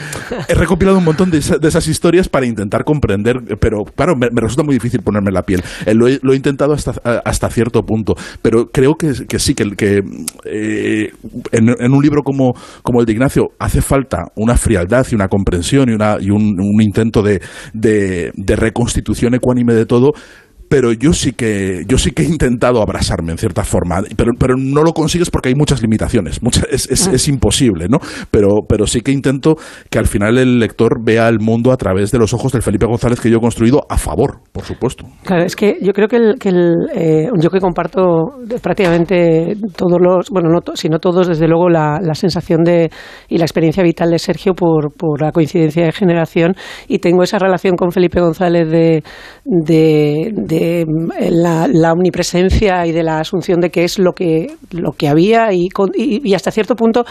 he 0.49 0.55
recopilado 0.55 0.99
un 0.99 1.05
montón 1.05 1.31
de, 1.31 1.39
esa- 1.39 1.59
de 1.59 1.69
esas 1.69 1.87
historias 1.89 2.29
para 2.29 2.47
intentar 2.47 2.85
comprender, 2.85 3.37
pero 3.61 3.85
claro, 3.97 4.15
me, 4.17 4.29
me 4.33 4.41
resulta 4.41 4.63
muy 4.63 4.75
difícil 4.75 5.01
ponerme 5.03 5.29
en 5.29 5.35
la 5.35 5.43
piel. 5.43 5.63
Eh, 5.87 5.95
lo, 5.95 6.09
he, 6.09 6.19
lo 6.23 6.33
he 6.33 6.37
intentado 6.37 6.73
hasta, 6.73 6.93
hasta 7.25 7.49
cierto 7.51 7.83
punto, 7.83 8.15
pero 8.43 8.67
creo 8.73 8.95
que, 8.95 9.13
que 9.29 9.39
sí, 9.39 9.55
que, 9.55 9.71
que 9.77 10.01
eh, 10.45 11.11
en, 11.53 11.69
en 11.79 11.93
un 11.93 12.03
libro 12.03 12.23
como, 12.23 12.53
como 12.83 13.01
el 13.01 13.07
de 13.07 13.13
Ignacio 13.13 13.49
hace 13.59 13.81
falta 13.83 14.25
una 14.37 14.57
frialdad 14.57 15.07
y 15.11 15.15
una 15.15 15.29
comprensión 15.29 15.89
y, 15.89 15.93
una, 15.93 16.17
y 16.21 16.31
un, 16.31 16.57
un 16.59 16.83
intento 16.83 17.23
de, 17.23 17.41
de, 17.73 18.33
de 18.35 18.57
reconstitución 18.73 19.35
ecuánime 19.35 19.75
de 19.75 19.85
todo 19.85 20.13
pero 20.73 20.91
yo 20.93 21.13
sí 21.13 21.33
que 21.33 21.85
yo 21.87 21.99
sí 21.99 22.13
que 22.13 22.23
he 22.23 22.27
intentado 22.27 22.81
abrazarme 22.81 23.33
en 23.33 23.37
cierta 23.39 23.63
forma 23.63 24.01
pero, 24.17 24.31
pero 24.39 24.55
no 24.57 24.83
lo 24.83 24.93
consigues 24.95 25.29
porque 25.31 25.51
hay 25.51 25.55
muchas 25.55 25.83
limitaciones 25.83 26.43
muchas, 26.43 26.67
es, 26.71 26.91
es, 26.91 27.09
es 27.09 27.29
imposible 27.29 27.89
no 27.91 27.99
pero 28.31 28.49
pero 28.67 28.87
sí 28.87 29.03
que 29.03 29.13
intento 29.13 29.57
que 29.91 29.99
al 29.99 30.07
final 30.07 30.39
el 30.39 30.59
lector 30.59 31.05
vea 31.05 31.29
el 31.29 31.41
mundo 31.41 31.73
a 31.73 31.77
través 31.77 32.11
de 32.11 32.19
los 32.19 32.33
ojos 32.33 32.53
del 32.53 32.63
Felipe 32.63 32.87
González 32.87 33.21
que 33.21 33.29
yo 33.29 33.37
he 33.37 33.41
construido 33.41 33.83
a 33.87 33.99
favor 33.99 34.39
por 34.53 34.65
supuesto. 34.65 35.05
Claro, 35.25 35.45
es 35.45 35.57
que 35.57 35.77
yo 35.83 35.93
creo 35.93 36.09
que, 36.09 36.17
el, 36.17 36.35
que 36.39 36.49
el, 36.51 36.73
eh, 36.95 37.29
yo 37.41 37.51
que 37.51 37.59
comparto 37.61 38.03
prácticamente 38.63 39.57
todos 39.77 39.99
los, 40.01 40.29
bueno, 40.31 40.49
no, 40.51 40.61
to- 40.61 40.77
sino 40.77 40.99
todos, 40.99 41.27
desde 41.29 41.49
luego, 41.49 41.69
la, 41.69 41.99
la 42.03 42.15
sensación 42.15 42.63
de 42.63 42.91
y 43.29 43.39
la 43.39 43.45
experiencia 43.45 43.83
vital 43.83 44.11
de 44.11 44.19
Sergio 44.19 44.55
por, 44.55 44.93
por 44.95 45.23
la 45.23 45.33
coincidencia 45.33 45.85
de 45.85 45.93
generación 45.93 46.55
y 46.89 46.99
tengo 46.99 47.23
esa 47.23 47.39
relación 47.39 47.77
con 47.77 47.93
Felipe 47.93 48.21
González 48.21 48.69
de, 48.71 49.03
de, 49.45 50.33
de, 50.35 50.62
mm, 50.87 51.09
la, 51.31 51.69
la 51.69 51.93
omnipresencia 51.93 52.87
y 52.87 52.93
de 52.93 53.03
la 53.03 53.19
asunción 53.21 53.61
de 53.61 53.71
que 53.71 53.85
es 53.85 53.99
lo 53.99 54.13
que, 54.13 54.49
lo 54.71 54.93
que 54.93 55.09
había 55.09 55.53
y, 55.53 55.69
con- 55.69 55.91
y, 55.95 56.21
y 56.29 56.35
hasta 56.35 56.51
cierto 56.51 56.75
punto 56.77 57.05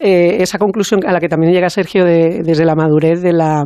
eh, 0.00 0.36
esa 0.40 0.58
conclusión 0.58 1.00
a 1.06 1.12
la 1.12 1.20
que 1.20 1.28
también 1.28 1.52
llega 1.52 1.70
Sergio 1.70 2.04
de- 2.04 2.42
desde 2.44 2.64
la 2.64 2.74
madurez 2.74 3.20
de 3.22 3.32
la 3.32 3.64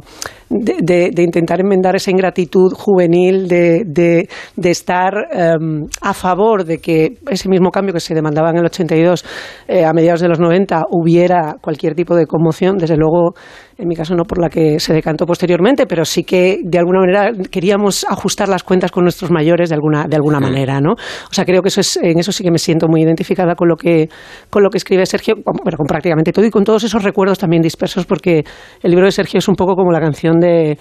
de, 0.50 1.10
intentar 1.22 1.60
enmendar 1.60 1.96
esa 1.96 2.10
ingratitud 2.10 2.72
juvenil 2.74 3.48
de 3.48 4.28
estar 4.62 5.14
em, 5.32 5.86
a 6.02 6.12
favor 6.14 6.64
de 6.64 6.78
que 6.78 7.14
ese 7.30 7.48
mismo 7.48 7.70
cambio 7.70 7.94
que 7.94 8.00
se 8.00 8.14
demandaba 8.14 8.50
en 8.50 8.58
el 8.58 8.66
82 8.66 9.24
eh, 9.68 9.84
a 9.84 9.92
mediados 9.92 10.20
de 10.20 10.28
los 10.28 10.38
90 10.40 10.82
hubiera 10.90 11.56
cualquier 11.60 11.94
tipo 11.94 12.14
de 12.14 12.26
conmoción, 12.26 12.76
desde 12.76 12.96
luego 12.96 13.34
en 13.78 13.88
mi 13.88 13.94
caso 13.96 14.14
no 14.14 14.24
por 14.24 14.40
la 14.40 14.48
que 14.48 14.78
se 14.80 14.92
decantó 14.92 15.26
posteriormente, 15.26 15.86
pero 15.86 16.04
sí 16.04 16.24
que 16.24 16.58
de 16.62 16.78
alguna 16.78 17.00
manera 17.00 17.32
queríamos 17.50 18.04
ajustar 18.08 18.48
las 18.48 18.62
cuentas 18.62 18.90
con 18.90 19.04
nuestros 19.04 19.30
mayores 19.30 19.68
de 19.70 19.74
alguna, 19.74 20.06
de 20.08 20.16
alguna 20.16 20.40
manera, 20.40 20.80
¿no? 20.80 20.92
O 20.92 21.32
sea, 21.32 21.44
creo 21.44 21.62
que 21.62 21.68
eso 21.68 21.80
es, 21.80 21.96
en 21.96 22.18
eso 22.18 22.32
sí 22.32 22.42
que 22.44 22.50
me 22.50 22.58
siento 22.58 22.86
muy 22.88 23.02
identificada 23.02 23.54
con 23.54 23.68
lo 23.68 23.76
que, 23.76 24.08
con 24.50 24.62
lo 24.62 24.70
que 24.70 24.78
escribe 24.78 25.04
Sergio, 25.06 25.34
con- 25.42 25.56
bueno, 25.62 25.76
con 25.76 25.86
prácticamente 25.86 26.32
todo 26.32 26.44
y 26.44 26.50
con 26.50 26.64
todos 26.64 26.84
esos 26.84 27.02
recuerdos 27.02 27.38
también 27.38 27.62
dispersos, 27.62 28.04
porque 28.06 28.44
el 28.82 28.90
libro 28.90 29.06
de 29.06 29.12
Sergio 29.12 29.38
es 29.38 29.48
un 29.48 29.54
poco 29.54 29.74
como 29.74 29.90
la 29.92 30.00
canción 30.00 30.38
de 30.40 30.78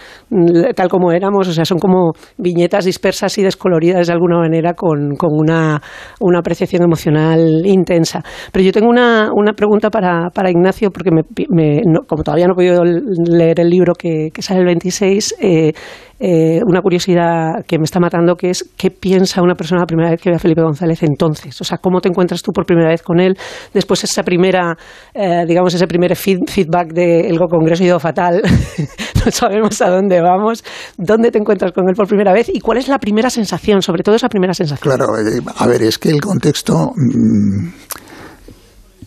Tal 0.75 0.89
como 0.89 1.11
éramos, 1.11 1.47
o 1.47 1.53
sea, 1.53 1.65
son 1.65 1.77
como 1.79 2.11
viñetas 2.37 2.85
dispersas 2.85 3.37
y 3.37 3.43
descoloridas 3.43 4.07
de 4.07 4.13
alguna 4.13 4.37
manera 4.39 4.73
con, 4.73 5.15
con 5.15 5.29
una, 5.33 5.81
una 6.19 6.39
apreciación 6.39 6.83
emocional 6.83 7.61
intensa. 7.65 8.21
Pero 8.51 8.65
yo 8.65 8.71
tengo 8.71 8.89
una, 8.89 9.29
una 9.33 9.53
pregunta 9.53 9.89
para, 9.89 10.29
para 10.33 10.49
Ignacio, 10.49 10.89
porque 10.91 11.11
me, 11.11 11.21
me- 11.49 11.81
no- 11.85 12.01
como 12.07 12.23
todavía 12.23 12.47
no 12.47 12.53
he 12.53 12.55
podido 12.55 12.80
leer 12.83 13.59
el 13.59 13.69
libro 13.69 13.93
que, 13.93 14.29
sale 14.39 14.59
el 14.61 14.65
26, 14.65 15.35
eh, 15.39 15.73
eh, 16.19 16.59
una 16.67 16.81
curiosidad 16.81 17.65
que 17.67 17.79
me 17.79 17.83
está 17.83 17.99
matando, 17.99 18.35
que 18.35 18.51
es 18.51 18.63
qué 18.77 18.91
piensa 18.91 19.41
una 19.41 19.55
persona 19.55 19.81
la 19.81 19.87
primera 19.87 20.11
vez 20.11 20.21
que 20.21 20.29
ve 20.29 20.35
a 20.35 20.39
Felipe 20.39 20.61
González 20.61 21.01
entonces. 21.01 21.59
O 21.59 21.63
sea, 21.63 21.79
cómo 21.79 21.99
te 21.99 22.09
encuentras 22.09 22.43
tú 22.43 22.51
por 22.51 22.65
primera 22.65 22.89
vez 22.89 23.01
con 23.01 23.19
él, 23.19 23.35
después 23.73 24.03
esa 24.03 24.21
primera, 24.23 24.77
eh, 25.13 25.45
digamos, 25.47 25.73
ese 25.73 25.87
primer 25.87 26.11
feed- 26.15 26.47
feedback 26.47 26.93
del 26.93 27.39
Congreso 27.39 27.83
ha 27.83 27.87
ido 27.87 27.99
fatal, 27.99 28.41
no 29.25 29.31
sabemos 29.31 29.81
a 29.81 29.89
dónde 29.89 30.21
vamos, 30.21 30.63
dónde 30.97 31.31
te 31.31 31.39
encuentras 31.39 31.71
con 31.71 31.89
él 31.89 31.95
por 31.95 32.07
primera 32.07 32.33
vez 32.33 32.49
y 32.53 32.59
cuál 32.59 32.77
es 32.77 32.87
la 32.87 32.99
primera 32.99 33.29
sensación, 33.29 33.81
sobre 33.81 34.03
todo 34.03 34.15
esa 34.15 34.29
primera 34.29 34.53
sensación. 34.53 34.95
Claro, 34.95 35.13
a 35.57 35.67
ver, 35.67 35.81
es 35.81 35.97
que 35.97 36.09
el 36.09 36.21
contexto 36.21 36.91
mm, 36.95 37.67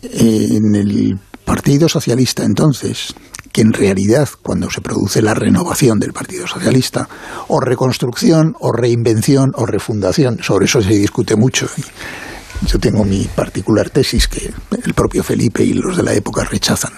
en 0.03 0.75
el 0.75 1.17
Partido 1.45 1.87
Socialista 1.87 2.43
entonces, 2.43 3.13
que 3.51 3.61
en 3.61 3.71
realidad 3.71 4.27
cuando 4.41 4.69
se 4.69 4.81
produce 4.81 5.21
la 5.21 5.33
renovación 5.33 5.99
del 5.99 6.11
Partido 6.11 6.47
Socialista, 6.47 7.07
o 7.47 7.61
reconstrucción, 7.61 8.55
o 8.59 8.71
reinvención, 8.71 9.51
o 9.55 9.65
refundación, 9.65 10.39
sobre 10.41 10.65
eso 10.65 10.81
se 10.81 10.89
discute 10.89 11.35
mucho. 11.35 11.67
Yo 12.67 12.79
tengo 12.79 13.05
mi 13.05 13.23
particular 13.25 13.89
tesis 13.89 14.27
que 14.27 14.51
el 14.83 14.93
propio 14.93 15.23
Felipe 15.23 15.63
y 15.63 15.73
los 15.73 15.95
de 15.95 16.03
la 16.03 16.13
época 16.13 16.43
rechazan 16.43 16.91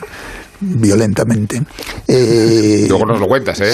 violentamente. 0.59 1.61
Eh, 2.07 2.85
Luego 2.89 3.05
nos 3.05 3.19
lo 3.19 3.27
cuentas, 3.27 3.59
¿eh? 3.61 3.71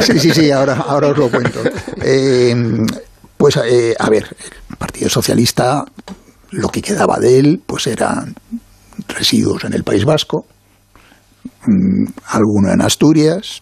Sí, 0.00 0.18
sí, 0.20 0.30
sí, 0.30 0.50
ahora, 0.50 0.74
ahora 0.86 1.08
os 1.08 1.18
lo 1.18 1.30
cuento. 1.30 1.60
Eh, 2.02 2.54
pues, 3.36 3.56
eh, 3.56 3.94
a 3.98 4.08
ver, 4.08 4.36
el 4.70 4.76
Partido 4.76 5.08
Socialista, 5.08 5.84
lo 6.50 6.68
que 6.68 6.82
quedaba 6.82 7.18
de 7.18 7.38
él, 7.38 7.62
pues 7.66 7.86
eran 7.86 8.34
residuos 9.14 9.64
en 9.64 9.74
el 9.74 9.84
País 9.84 10.04
Vasco, 10.04 10.46
mm, 11.66 12.04
alguno 12.28 12.72
en 12.72 12.82
Asturias, 12.82 13.60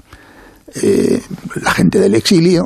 eh, 0.74 1.22
la 1.62 1.72
gente 1.72 1.98
del 1.98 2.14
exilio, 2.14 2.64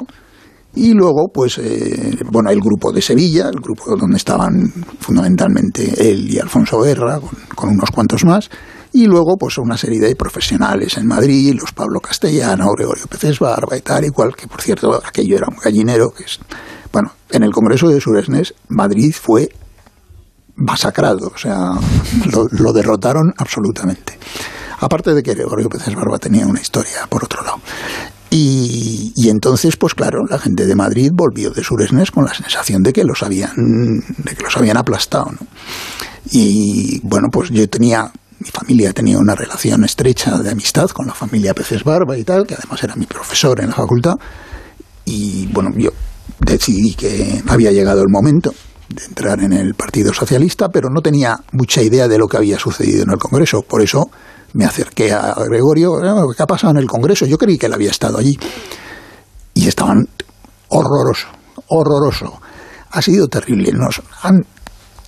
y 0.75 0.95
luego, 0.95 1.29
pues, 1.33 1.59
eh, 1.59 2.17
bueno, 2.31 2.51
el 2.51 2.61
grupo 2.61 2.93
de 2.93 3.03
Sevilla, 3.03 3.49
el 3.49 3.61
grupo 3.61 3.95
donde 3.95 4.17
estaban 4.17 4.73
fundamentalmente 5.01 6.11
él 6.11 6.31
y 6.31 6.39
Alfonso 6.39 6.81
Guerra, 6.81 7.21
con, 7.55 7.71
unos 7.71 7.91
cuantos 7.91 8.25
más, 8.25 8.49
y 8.95 9.07
luego, 9.07 9.37
pues, 9.39 9.59
una 9.59 9.77
serie 9.77 10.01
de 10.01 10.17
profesionales 10.17 10.97
en 10.97 11.07
Madrid, 11.07 11.55
los 11.61 11.73
Pablo 11.73 12.01
Castellano, 12.01 12.73
Gregorio 12.75 13.07
Peces 13.07 13.39
Barba 13.39 13.77
y 13.77 13.83
tal 13.83 14.07
y 14.07 14.11
cual, 14.11 14.35
que 14.35 14.47
por 14.47 14.63
cierto, 14.63 14.99
aquello 15.05 15.37
era 15.37 15.47
un 15.49 15.59
gallinero, 15.63 16.13
que 16.13 16.25
es, 16.25 16.41
bueno, 16.91 17.13
en 17.31 17.43
el 17.43 17.53
Congreso 17.53 17.89
de 17.89 18.01
Suresnes, 18.01 18.55
Madrid 18.69 19.15
fue 19.19 19.51
masacrado, 20.63 21.33
o 21.35 21.39
sea, 21.39 21.73
lo, 22.31 22.73
derrotaron 22.73 23.33
absolutamente. 23.37 24.19
Aparte 24.81 25.15
de 25.15 25.23
que 25.23 25.35
Gregorio 25.35 25.69
Pérez 25.69 25.95
Barba 25.95 26.19
tenía 26.19 26.47
una 26.47 26.61
historia 26.61 27.07
por 27.09 27.25
otro 27.25 27.43
lado. 27.43 27.61
Y, 28.31 29.13
y, 29.15 29.29
entonces, 29.29 29.77
pues 29.77 29.95
claro, 29.95 30.21
la 30.29 30.39
gente 30.39 30.65
de 30.65 30.75
Madrid 30.75 31.11
volvió 31.13 31.51
de 31.51 31.63
Suresnes 31.63 32.11
con 32.11 32.25
la 32.25 32.33
sensación 32.33 32.83
de 32.83 32.93
que 32.93 33.05
los 33.05 33.23
habían, 33.23 33.53
de 34.17 34.35
que 34.35 34.43
los 34.43 34.57
habían 34.57 34.79
aplastado. 34.79 35.27
¿no? 35.33 35.47
Y 36.31 37.01
bueno, 37.03 37.29
pues 37.31 37.51
yo 37.51 37.69
tenía, 37.69 38.11
mi 38.41 38.49
familia 38.49 38.93
tenía 38.93 39.19
una 39.19 39.35
relación 39.35 39.85
estrecha 39.85 40.39
de 40.39 40.51
amistad 40.51 40.89
con 40.89 41.07
la 41.07 41.15
familia 41.15 41.53
Peces 41.53 41.85
Barba 41.85 42.17
y 42.17 42.25
tal, 42.25 42.47
que 42.47 42.55
además 42.55 42.83
era 42.83 42.97
mi 42.97 43.05
profesor 43.05 43.61
en 43.61 43.69
la 43.69 43.75
facultad. 43.75 44.15
Y 45.05 45.47
bueno, 45.49 45.71
yo 45.77 45.91
decidí 46.41 46.95
que 46.95 47.43
había 47.49 47.71
llegado 47.71 48.01
el 48.01 48.09
momento 48.09 48.55
de 48.95 49.05
entrar 49.05 49.41
en 49.41 49.53
el 49.53 49.75
Partido 49.75 50.13
Socialista, 50.13 50.69
pero 50.69 50.89
no 50.91 51.01
tenía 51.01 51.39
mucha 51.53 51.83
idea 51.83 52.09
de 52.09 52.19
lo 52.19 52.27
que 52.29 52.37
había 52.37 52.59
sucedido 52.59 53.05
en 53.05 53.11
el 53.11 53.19
Congreso. 53.19 53.63
Por 53.63 53.83
eso 53.83 54.11
me 54.55 54.65
acerqué 54.65 55.13
a 55.13 55.35
Gregorio, 55.49 55.93
¿qué 56.37 56.43
ha 56.43 56.47
pasado 56.47 56.73
en 56.73 56.79
el 56.79 56.87
Congreso? 56.87 57.27
Yo 57.27 57.39
creí 57.39 57.59
que 57.59 57.67
él 57.67 57.75
había 57.75 57.91
estado 57.91 58.19
allí. 58.19 58.39
Y 59.55 59.69
estaban 59.69 60.09
horroroso, 60.69 61.29
horroroso. 61.69 62.41
Ha 62.91 63.03
sido 63.03 63.29
terrible. 63.29 63.73
Nos 63.73 64.03
han, 64.23 64.45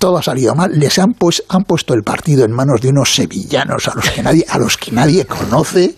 todo 0.05 0.19
ha 0.19 0.23
salido 0.23 0.55
mal. 0.55 0.71
Les 0.79 0.99
han, 0.99 1.15
pues, 1.15 1.43
han 1.49 1.63
puesto 1.65 1.95
el 1.95 2.03
partido 2.03 2.45
en 2.45 2.53
manos 2.53 2.83
de 2.83 2.91
unos 2.91 3.15
sevillanos 3.15 3.89
a 3.89 3.95
los 3.95 4.11
que 4.11 4.23
nadie, 4.23 4.45
a 4.51 4.59
los 4.59 4.77
que 4.77 4.93
nadie 4.93 5.25
conoce. 5.25 5.95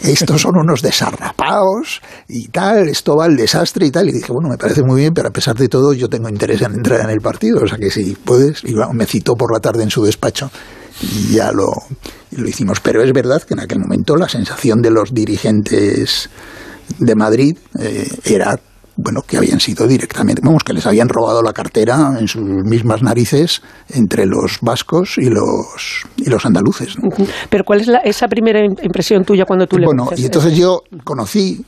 Estos 0.00 0.42
son 0.42 0.58
unos 0.58 0.80
desarrapados 0.80 2.00
y 2.28 2.46
tal. 2.50 2.88
Esto 2.88 3.16
va 3.16 3.24
al 3.24 3.36
desastre 3.36 3.86
y 3.86 3.90
tal. 3.90 4.08
Y 4.10 4.12
dije, 4.12 4.30
bueno, 4.32 4.48
me 4.48 4.58
parece 4.58 4.84
muy 4.84 5.00
bien, 5.00 5.12
pero 5.12 5.26
a 5.26 5.32
pesar 5.32 5.56
de 5.56 5.68
todo 5.68 5.92
yo 5.92 6.08
tengo 6.08 6.28
interés 6.28 6.62
en 6.62 6.74
entrar 6.74 7.00
en 7.00 7.10
el 7.10 7.18
partido. 7.18 7.60
O 7.64 7.66
sea 7.66 7.78
que 7.78 7.90
si 7.90 8.14
puedes. 8.14 8.62
Y 8.62 8.76
me 8.92 9.06
citó 9.06 9.34
por 9.34 9.52
la 9.52 9.58
tarde 9.58 9.82
en 9.82 9.90
su 9.90 10.04
despacho 10.04 10.52
y 11.00 11.34
ya 11.34 11.50
lo, 11.50 11.72
lo 12.30 12.48
hicimos. 12.48 12.78
Pero 12.78 13.02
es 13.02 13.12
verdad 13.12 13.42
que 13.42 13.54
en 13.54 13.60
aquel 13.60 13.80
momento 13.80 14.14
la 14.14 14.28
sensación 14.28 14.82
de 14.82 14.92
los 14.92 15.12
dirigentes 15.12 16.30
de 17.00 17.14
Madrid 17.16 17.58
eh, 17.80 18.08
era 18.24 18.60
bueno, 19.00 19.22
que 19.22 19.36
habían 19.36 19.60
sido 19.60 19.86
directamente, 19.86 20.42
vamos, 20.44 20.64
que 20.64 20.72
les 20.72 20.84
habían 20.84 21.08
robado 21.08 21.40
la 21.40 21.52
cartera 21.52 22.16
en 22.18 22.26
sus 22.26 22.42
mismas 22.42 23.00
narices 23.00 23.62
entre 23.90 24.26
los 24.26 24.58
vascos 24.60 25.18
y 25.18 25.30
los 25.30 26.04
y 26.16 26.28
los 26.28 26.44
andaluces. 26.44 26.98
¿no? 26.98 27.08
Pero 27.48 27.62
¿cuál 27.64 27.80
es 27.80 27.86
la, 27.86 27.98
esa 27.98 28.26
primera 28.26 28.64
impresión 28.64 29.24
tuya 29.24 29.44
cuando 29.46 29.68
tú 29.68 29.78
le 29.78 29.86
Bueno, 29.86 30.10
y 30.16 30.24
entonces 30.24 30.56
yo 30.56 30.82
conocí, 31.04 31.64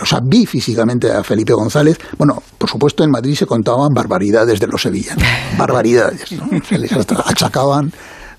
o 0.00 0.04
sea, 0.04 0.18
vi 0.26 0.44
físicamente 0.44 1.12
a 1.12 1.22
Felipe 1.22 1.52
González. 1.52 1.98
Bueno, 2.18 2.42
por 2.58 2.68
supuesto 2.68 3.04
en 3.04 3.12
Madrid 3.12 3.36
se 3.36 3.46
contaban 3.46 3.90
barbaridades 3.94 4.58
de 4.58 4.66
los 4.66 4.82
sevillanos, 4.82 5.22
barbaridades, 5.56 6.32
¿no? 6.32 6.48
Se 6.68 6.78
les 6.78 6.92
achacaban 6.92 7.92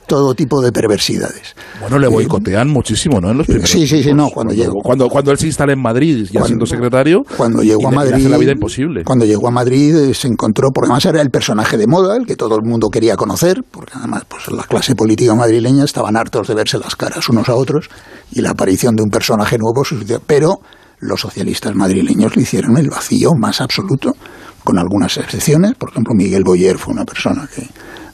todo 0.07 0.33
tipo 0.35 0.61
de 0.61 0.71
perversidades. 0.71 1.55
Bueno, 1.79 1.97
le 1.99 2.07
boicotean 2.07 2.69
muchísimo, 2.69 3.19
¿no? 3.21 3.31
En 3.31 3.37
los 3.37 3.47
primeros 3.47 3.69
sí, 3.69 3.87
sí, 3.87 4.03
sí, 4.03 4.13
no, 4.13 4.29
cuando 4.29 4.53
llegó. 4.53 4.81
Cuando, 4.83 5.07
cuando 5.09 5.31
él 5.31 5.37
se 5.37 5.47
instala 5.47 5.73
en 5.73 5.81
Madrid, 5.81 6.25
ya 6.25 6.31
Cuando- 6.41 6.47
siendo 6.47 6.65
secretario, 6.65 7.23
Cuando 7.37 7.61
llegó 7.63 7.81
y 7.81 7.85
a 7.85 7.89
le 7.89 7.95
Madrid. 7.95 8.13
hace 8.13 8.29
la 8.29 8.37
vida 8.37 8.51
imposible. 8.51 9.03
Cuando 9.03 9.25
llegó 9.25 9.47
a 9.47 9.51
Madrid 9.51 9.95
eh, 9.95 10.13
se 10.13 10.27
encontró, 10.27 10.69
porque 10.73 10.87
además 10.87 11.05
era 11.05 11.21
el 11.21 11.29
personaje 11.29 11.77
de 11.77 11.87
moda, 11.87 12.15
el 12.17 12.25
que 12.25 12.35
todo 12.35 12.55
el 12.55 12.63
mundo 12.63 12.89
quería 12.89 13.15
conocer, 13.15 13.63
porque 13.69 13.93
además 13.95 14.23
pues, 14.27 14.47
la 14.51 14.63
clase 14.63 14.95
política 14.95 15.33
madrileña 15.35 15.83
estaban 15.83 16.15
hartos 16.17 16.47
de 16.47 16.53
verse 16.55 16.77
las 16.77 16.95
caras 16.95 17.27
unos 17.29 17.49
a 17.49 17.55
otros 17.55 17.89
y 18.31 18.41
la 18.41 18.51
aparición 18.51 18.95
de 18.95 19.03
un 19.03 19.09
personaje 19.09 19.57
nuevo 19.57 19.83
sucedió. 19.83 20.21
Pero 20.25 20.59
los 20.99 21.21
socialistas 21.21 21.75
madrileños 21.75 22.35
le 22.35 22.43
hicieron 22.43 22.77
el 22.77 22.89
vacío 22.89 23.31
más 23.37 23.59
absoluto, 23.61 24.15
con 24.63 24.77
algunas 24.79 25.17
excepciones. 25.17 25.73
Por 25.75 25.89
ejemplo, 25.89 26.13
Miguel 26.15 26.43
Boyer 26.45 26.77
fue 26.77 26.93
una 26.93 27.03
persona 27.03 27.47
que 27.53 27.67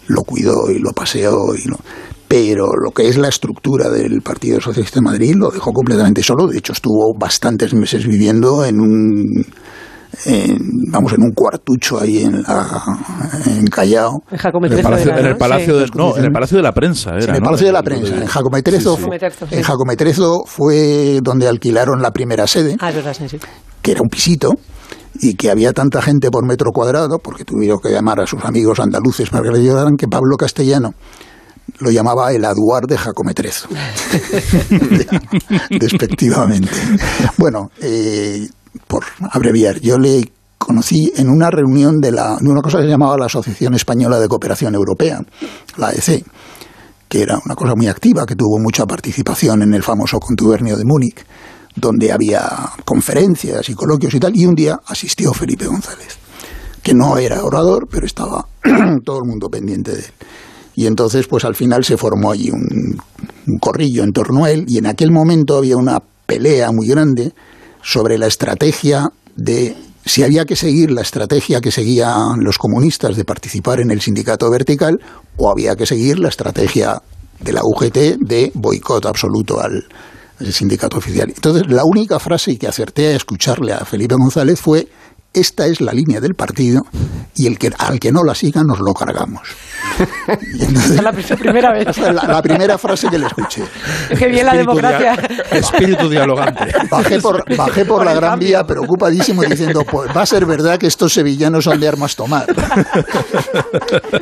lo 0.09 0.23
cuidó 0.23 0.69
y 0.69 0.79
lo 0.79 0.91
paseó 0.91 1.55
y 1.55 1.67
lo 1.67 1.77
pero 2.27 2.67
lo 2.75 2.91
que 2.91 3.07
es 3.09 3.17
la 3.17 3.27
estructura 3.29 3.89
del 3.89 4.21
Partido 4.21 4.61
Socialista 4.61 4.99
de 4.99 5.01
Madrid 5.05 5.33
lo 5.35 5.49
dejó 5.49 5.71
completamente 5.73 6.21
solo. 6.21 6.45
De 6.45 6.59
hecho, 6.59 6.73
estuvo 6.73 7.15
bastantes 7.17 7.73
meses 7.73 8.05
viviendo 8.05 8.63
en 8.63 8.79
un 8.79 9.45
en, 10.25 10.57
vamos 10.91 11.13
en 11.13 11.23
un 11.23 11.31
cuartucho 11.31 11.99
ahí 11.99 12.19
en, 12.23 12.43
la, 12.43 12.67
en 13.47 13.65
Callao. 13.67 14.21
En 14.29 14.37
Jacome 14.37 14.67
En 14.67 14.73
el 14.73 14.79
Trezo 14.79 14.89
palacio, 14.89 15.11
era, 15.11 15.19
en 15.21 15.25
el 15.25 15.31
¿no? 15.33 15.37
palacio 15.39 15.73
Sí. 15.73 15.79
de, 15.79 15.97
no, 15.97 16.17
en 16.17 16.25
el 16.25 16.31
palacio 16.31 16.57
de 16.57 16.63
la 16.63 16.71
prensa 16.71 17.09
era, 17.15 17.23
en 17.23 17.35
el 17.35 17.39
¿no? 17.41 17.45
Palacio 17.45 17.67
de 17.67 17.73
la 17.73 17.83
Prensa, 17.83 18.15
en 18.15 18.25
Jacometrezo, 18.27 18.97
Sí, 18.97 19.03
sí. 19.49 19.55
En 19.55 19.63
Jacometrezo 19.63 20.43
fue 20.45 21.19
donde 21.23 21.47
alquilaron 21.47 21.99
la 22.01 22.11
primera 22.11 22.45
sede, 22.47 22.75
Ah, 22.79 22.89
es 22.89 22.95
verdad, 22.95 23.15
sí, 23.17 23.27
sí. 23.27 23.37
que 23.81 23.91
era 23.91 24.01
un 24.03 24.09
pisito, 24.09 24.53
y 25.21 25.35
que 25.35 25.51
había 25.51 25.73
tanta 25.73 26.01
gente 26.01 26.31
por 26.31 26.45
metro 26.45 26.71
cuadrado, 26.71 27.19
porque 27.19 27.43
tuvieron 27.43 27.79
que 27.79 27.89
llamar 27.89 28.21
a 28.21 28.27
sus 28.27 28.43
amigos 28.43 28.79
andaluces 28.79 29.29
para 29.29 29.43
que 29.43 29.51
le 29.51 29.59
ayudaran, 29.59 29.97
que 29.97 30.07
Pablo 30.07 30.37
Castellano 30.37 30.93
lo 31.79 31.91
llamaba 31.91 32.31
el 32.31 32.45
aduar 32.45 32.87
de 32.87 32.97
Jacometrezo, 32.97 33.67
despectivamente. 35.69 36.69
Bueno, 37.37 37.69
eh, 37.81 38.47
por 38.87 39.03
abreviar, 39.31 39.79
yo 39.79 39.97
le 39.97 40.31
conocí 40.57 41.11
en 41.15 41.29
una 41.29 41.49
reunión 41.49 41.99
de, 41.99 42.11
la, 42.11 42.37
de 42.39 42.49
una 42.49 42.61
cosa 42.61 42.79
que 42.79 42.85
se 42.85 42.89
llamaba 42.89 43.17
la 43.17 43.25
Asociación 43.25 43.75
Española 43.75 44.19
de 44.19 44.27
Cooperación 44.27 44.75
Europea, 44.75 45.21
la 45.77 45.91
EC, 45.91 46.25
que 47.07 47.21
era 47.21 47.39
una 47.43 47.55
cosa 47.55 47.75
muy 47.75 47.87
activa, 47.87 48.25
que 48.25 48.35
tuvo 48.35 48.59
mucha 48.59 48.85
participación 48.85 49.61
en 49.61 49.73
el 49.73 49.83
famoso 49.83 50.19
contubernio 50.19 50.75
de 50.75 50.83
Múnich, 50.85 51.25
donde 51.75 52.11
había 52.11 52.47
conferencias 52.85 53.69
y 53.69 53.73
coloquios 53.73 54.13
y 54.13 54.19
tal, 54.19 54.35
y 54.35 54.45
un 54.45 54.55
día 54.55 54.79
asistió 54.85 55.33
Felipe 55.33 55.65
González, 55.65 56.17
que 56.81 56.93
no 56.93 57.17
era 57.17 57.43
orador, 57.43 57.87
pero 57.89 58.05
estaba 58.05 58.47
todo 59.03 59.19
el 59.19 59.29
mundo 59.29 59.49
pendiente 59.49 59.91
de 59.91 59.99
él. 59.99 60.13
Y 60.75 60.87
entonces, 60.87 61.27
pues 61.27 61.43
al 61.45 61.55
final 61.55 61.83
se 61.83 61.97
formó 61.97 62.31
allí 62.31 62.49
un, 62.51 62.97
un 63.47 63.59
corrillo 63.59 64.03
en 64.03 64.13
torno 64.13 64.45
a 64.45 64.51
él, 64.51 64.65
y 64.67 64.77
en 64.77 64.85
aquel 64.85 65.11
momento 65.11 65.57
había 65.57 65.77
una 65.77 65.99
pelea 66.25 66.71
muy 66.71 66.87
grande 66.87 67.33
sobre 67.81 68.17
la 68.17 68.27
estrategia 68.27 69.09
de 69.35 69.75
si 70.05 70.23
había 70.23 70.45
que 70.45 70.55
seguir 70.55 70.91
la 70.91 71.01
estrategia 71.01 71.61
que 71.61 71.71
seguían 71.71 72.43
los 72.43 72.57
comunistas 72.57 73.15
de 73.15 73.25
participar 73.25 73.79
en 73.79 73.91
el 73.91 74.01
sindicato 74.01 74.49
vertical 74.49 74.99
o 75.37 75.51
había 75.51 75.75
que 75.75 75.85
seguir 75.85 76.19
la 76.19 76.29
estrategia 76.29 77.01
de 77.39 77.53
la 77.53 77.61
UGT 77.63 78.17
de 78.19 78.51
boicot 78.53 79.05
absoluto 79.05 79.61
al, 79.61 79.85
al 80.39 80.53
sindicato 80.53 80.97
oficial. 80.97 81.31
Entonces, 81.33 81.63
la 81.67 81.83
única 81.83 82.19
frase 82.19 82.57
que 82.57 82.67
acerté 82.67 83.07
a 83.07 83.15
escucharle 83.15 83.73
a 83.73 83.85
Felipe 83.85 84.15
González 84.15 84.59
fue 84.59 84.87
esta 85.33 85.67
es 85.67 85.79
la 85.79 85.93
línea 85.93 86.19
del 86.19 86.33
partido 86.33 86.81
y 87.35 87.45
el 87.45 87.59
que 87.59 87.71
al 87.77 87.99
que 87.99 88.11
no 88.11 88.23
la 88.23 88.33
siga 88.33 88.63
nos 88.63 88.79
lo 88.79 88.93
cargamos. 88.93 89.41
Y 90.53 90.63
entonces- 90.63 90.85
Esa 90.89 90.95
es 90.95 91.03
la 91.03 91.11
pr- 91.13 91.37
primera 91.37 91.71
vez. 91.71 91.87
esa 91.87 92.09
es 92.09 92.15
la, 92.15 92.23
la 92.23 92.41
primera 92.41 92.77
frase 92.77 93.09
que 93.09 93.17
le 93.17 93.27
escuché. 93.27 93.63
Qué 94.17 94.27
bien 94.27 94.45
la 94.45 94.53
democracia. 94.55 95.15
dia- 95.15 95.57
espíritu 95.59 96.09
dialogante. 96.09 96.65
Bajé 96.89 97.19
por, 97.19 97.55
bajé 97.55 97.85
por 97.85 98.03
la 98.05 98.13
Gran 98.13 98.39
Vía 98.39 98.63
preocupadísimo 98.65 99.43
diciendo, 99.43 99.83
pues 99.83 100.09
va 100.15 100.21
a 100.21 100.25
ser 100.25 100.45
verdad 100.45 100.77
que 100.77 100.87
estos 100.87 101.13
sevillanos 101.13 101.63
son 101.65 101.79
de 101.79 101.87
armas 101.87 102.15
tomar. 102.15 102.45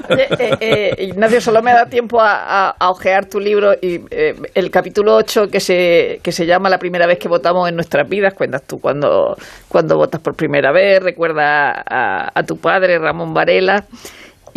Eh, 0.10 0.28
eh, 0.40 0.58
eh, 0.60 1.04
Ignacio, 1.06 1.42
solo 1.42 1.62
me 1.62 1.72
da 1.72 1.86
tiempo 1.86 2.20
a, 2.22 2.68
a- 2.70 2.76
a 2.80 2.90
ojear 2.90 3.26
tu 3.26 3.40
libro 3.40 3.74
y 3.74 4.02
eh, 4.10 4.36
el 4.54 4.72
capítulo 4.72 5.16
8 5.16 5.50
que 5.50 5.60
se, 5.60 6.20
que 6.24 6.32
se 6.32 6.46
llama 6.46 6.70
La 6.70 6.78
primera 6.80 7.06
vez 7.06 7.20
que 7.20 7.28
votamos 7.28 7.68
en 7.70 7.76
nuestras 7.76 8.08
vidas. 8.08 8.34
Cuentas 8.34 8.64
tú 8.66 8.80
cuando, 8.80 9.38
cuando 9.68 9.98
votas 9.98 10.22
por 10.22 10.34
primera 10.36 10.72
vez, 10.72 11.02
recuerda 11.04 11.84
a, 11.88 12.32
a 12.34 12.44
tu 12.44 12.58
padre, 12.58 12.98
Ramón 13.00 13.34
Varela. 13.34 13.86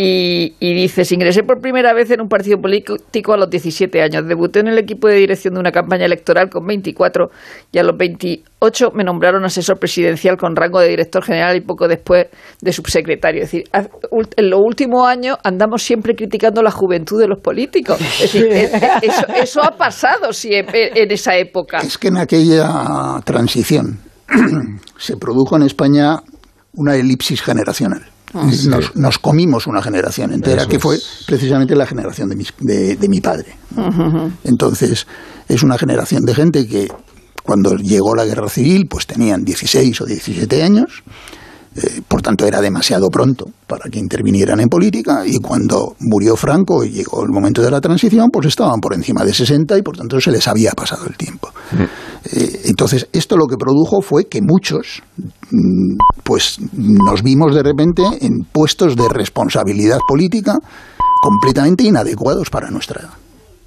Y, 0.03 0.55
y 0.61 0.73
dices, 0.73 1.13
ingresé 1.13 1.43
por 1.43 1.61
primera 1.61 1.93
vez 1.93 2.11
en 2.11 2.23
un 2.23 2.29
partido 2.29 2.59
político 2.59 3.35
a 3.35 3.37
los 3.37 3.51
17 3.51 4.01
años. 4.01 4.27
Debuté 4.27 4.61
en 4.61 4.69
el 4.69 4.79
equipo 4.79 5.09
de 5.09 5.17
dirección 5.17 5.53
de 5.53 5.61
una 5.61 5.73
campaña 5.73 6.07
electoral 6.07 6.49
con 6.49 6.65
24 6.65 7.29
y 7.71 7.79
a 7.79 7.83
los 7.83 7.99
28 7.99 8.93
me 8.95 9.05
nombraron 9.05 9.45
asesor 9.45 9.79
presidencial 9.79 10.39
con 10.39 10.57
rango 10.57 10.81
de 10.81 10.89
director 10.89 11.23
general 11.23 11.55
y 11.55 11.61
poco 11.61 11.87
después 11.87 12.29
de 12.63 12.73
subsecretario. 12.73 13.43
Es 13.43 13.53
decir, 13.53 13.65
en 14.37 14.49
los 14.49 14.61
últimos 14.65 15.07
años 15.07 15.37
andamos 15.45 15.83
siempre 15.83 16.15
criticando 16.15 16.63
la 16.63 16.71
juventud 16.71 17.21
de 17.21 17.29
los 17.29 17.41
políticos. 17.41 18.01
Es 18.01 18.33
decir, 18.33 18.47
eh, 18.51 18.71
eh, 18.73 18.89
eso, 19.03 19.27
eso 19.37 19.63
ha 19.63 19.77
pasado 19.77 20.33
siempre 20.33 20.93
en 20.95 21.11
esa 21.11 21.37
época. 21.37 21.81
Es 21.81 21.99
que 21.99 22.09
en 22.09 22.17
aquella 22.17 23.21
transición 23.27 23.99
se 24.97 25.19
produjo 25.19 25.57
en 25.57 25.63
España 25.65 26.21
una 26.73 26.97
elipsis 26.97 27.43
generacional. 27.43 28.07
Nos, 28.69 28.95
nos 28.97 29.19
comimos 29.19 29.67
una 29.67 29.83
generación 29.83 30.33
entera, 30.33 30.63
Eso 30.63 30.71
que 30.71 30.79
fue 30.79 30.99
precisamente 31.27 31.75
la 31.75 31.87
generación 31.87 32.29
de, 32.29 32.37
mis- 32.37 32.55
de- 32.61 32.97
de 32.97 33.09
mi 33.09 33.21
padre. 33.21 33.57
Entonces, 34.45 35.07
es 35.49 35.63
una 35.63 35.77
generación 35.79 36.25
de 36.25 36.35
gente 36.35 36.67
que 36.69 36.89
cuando 37.43 37.75
llegó 37.77 38.15
la 38.15 38.25
guerra 38.25 38.49
civil, 38.49 38.87
pues 38.87 39.07
tenían 39.07 39.45
16 39.45 40.01
o 40.01 40.05
17 40.07 40.63
años, 40.63 41.03
eh, 41.77 42.03
por 42.07 42.21
tanto 42.21 42.45
era 42.47 42.61
demasiado 42.61 43.09
pronto 43.11 43.47
para 43.67 43.89
que 43.89 44.01
intervinieran 44.01 44.59
en 44.61 44.69
política, 44.69 45.25
y 45.25 45.39
cuando 45.39 45.95
murió 46.01 46.35
Franco 46.35 46.83
y 46.83 46.91
llegó 46.91 47.23
el 47.23 47.31
momento 47.31 47.63
de 47.63 47.71
la 47.71 47.81
transición, 47.81 48.29
pues 48.33 48.47
estaban 48.47 48.81
por 48.81 48.93
encima 48.93 49.25
de 49.25 49.33
60 49.33 49.79
y 49.79 49.83
por 49.83 49.97
tanto 49.97 50.21
se 50.21 50.33
les 50.33 50.49
había 50.49 50.73
pasado 50.73 51.07
el 51.07 51.17
tiempo. 51.17 51.53
Eh, 52.33 52.63
entonces, 52.65 53.09
esto 53.13 53.37
lo 53.37 53.47
que 53.47 53.57
produjo 53.57 54.01
fue 54.03 54.25
que 54.25 54.43
muchos 54.43 55.03
mm, 55.51 55.97
pues 56.25 56.59
nos 56.73 57.23
vimos 57.23 57.55
de 57.55 57.63
repente 57.63 58.03
en 58.21 58.45
puestos 58.51 58.97
de 58.97 59.09
responsabilidad 59.09 59.99
política 60.09 60.59
completamente 61.23 61.85
inadecuados 61.85 62.51
para 62.51 62.71
nuestra 62.71 63.03
edad 63.03 63.20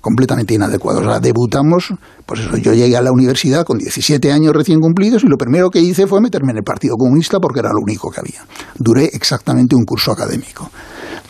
completamente 0.03 0.53
inadecuados. 0.53 1.01
O 1.01 1.09
sea, 1.09 1.21
debutamos, 1.21 1.93
pues 2.25 2.41
eso, 2.41 2.57
yo 2.57 2.73
llegué 2.73 2.97
a 2.97 3.01
la 3.01 3.13
universidad 3.13 3.63
con 3.63 3.77
17 3.77 4.33
años 4.33 4.51
recién 4.53 4.81
cumplidos 4.81 5.23
y 5.23 5.27
lo 5.27 5.37
primero 5.37 5.69
que 5.69 5.79
hice 5.79 6.07
fue 6.07 6.19
meterme 6.19 6.51
en 6.51 6.57
el 6.57 6.63
Partido 6.63 6.97
Comunista 6.97 7.39
porque 7.39 7.61
era 7.61 7.69
lo 7.69 7.79
único 7.81 8.11
que 8.11 8.19
había. 8.19 8.45
Duré 8.75 9.05
exactamente 9.05 9.77
un 9.77 9.85
curso 9.85 10.11
académico. 10.11 10.69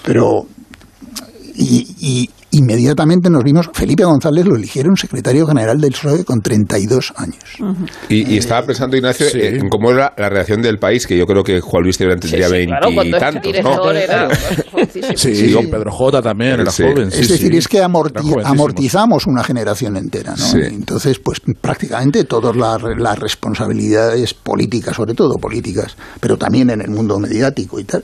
Pero, 0.03 0.47
y, 1.53 1.85
y 1.99 2.29
inmediatamente 2.53 3.29
nos 3.29 3.43
vimos, 3.43 3.69
Felipe 3.73 4.03
González 4.03 4.45
lo 4.45 4.55
eligieron 4.55 4.95
secretario 4.97 5.45
general 5.45 5.79
del 5.79 5.91
PSOE 5.91 6.23
con 6.25 6.41
32 6.41 7.13
años. 7.17 7.43
Y, 8.09 8.33
y 8.33 8.37
estaba 8.37 8.65
pensando, 8.65 8.95
Ignacio, 8.97 9.27
Sí. 9.29 9.39
en 9.41 9.69
cómo 9.69 9.91
era 9.91 10.13
la 10.17 10.29
reacción 10.29 10.61
del 10.61 10.77
país, 10.79 11.05
que 11.07 11.17
yo 11.17 11.25
creo 11.25 11.43
que 11.43 11.59
Juan 11.61 11.83
Luis 11.83 11.97
Tebrán 11.97 12.19
tendría 12.19 12.47
Sí, 12.49 12.55
sí, 12.61 12.65
claro, 12.67 12.89
cuando 12.93 13.17
veintitantos, 13.19 13.53
Sí, 15.15 15.35
Sí. 15.35 15.51
don 15.51 15.69
Pedro 15.69 15.91
J 15.91 16.21
también 16.21 16.51
era 16.61 16.71
Sí. 16.71 16.83
joven. 16.83 17.11
sí, 17.11 17.21
es 17.21 17.29
decir, 17.29 17.51
sí. 17.51 17.57
es 17.57 17.67
que 17.67 17.83
amorti- 17.83 18.41
amortizamos 18.43 19.27
una 19.27 19.43
generación 19.43 19.97
entera, 19.97 20.31
¿no? 20.31 20.45
Sí. 20.45 20.59
Entonces, 20.61 21.19
pues 21.19 21.39
prácticamente 21.61 22.23
todas 22.25 22.55
las, 22.55 22.81
las 22.97 23.19
responsabilidades 23.19 24.33
políticas, 24.33 24.95
sobre 24.95 25.13
todo 25.13 25.35
políticas, 25.37 25.95
pero 26.19 26.37
también 26.37 26.69
en 26.69 26.81
el 26.81 26.89
mundo 26.89 27.17
mediático 27.19 27.79
y 27.79 27.83
tal, 27.83 28.03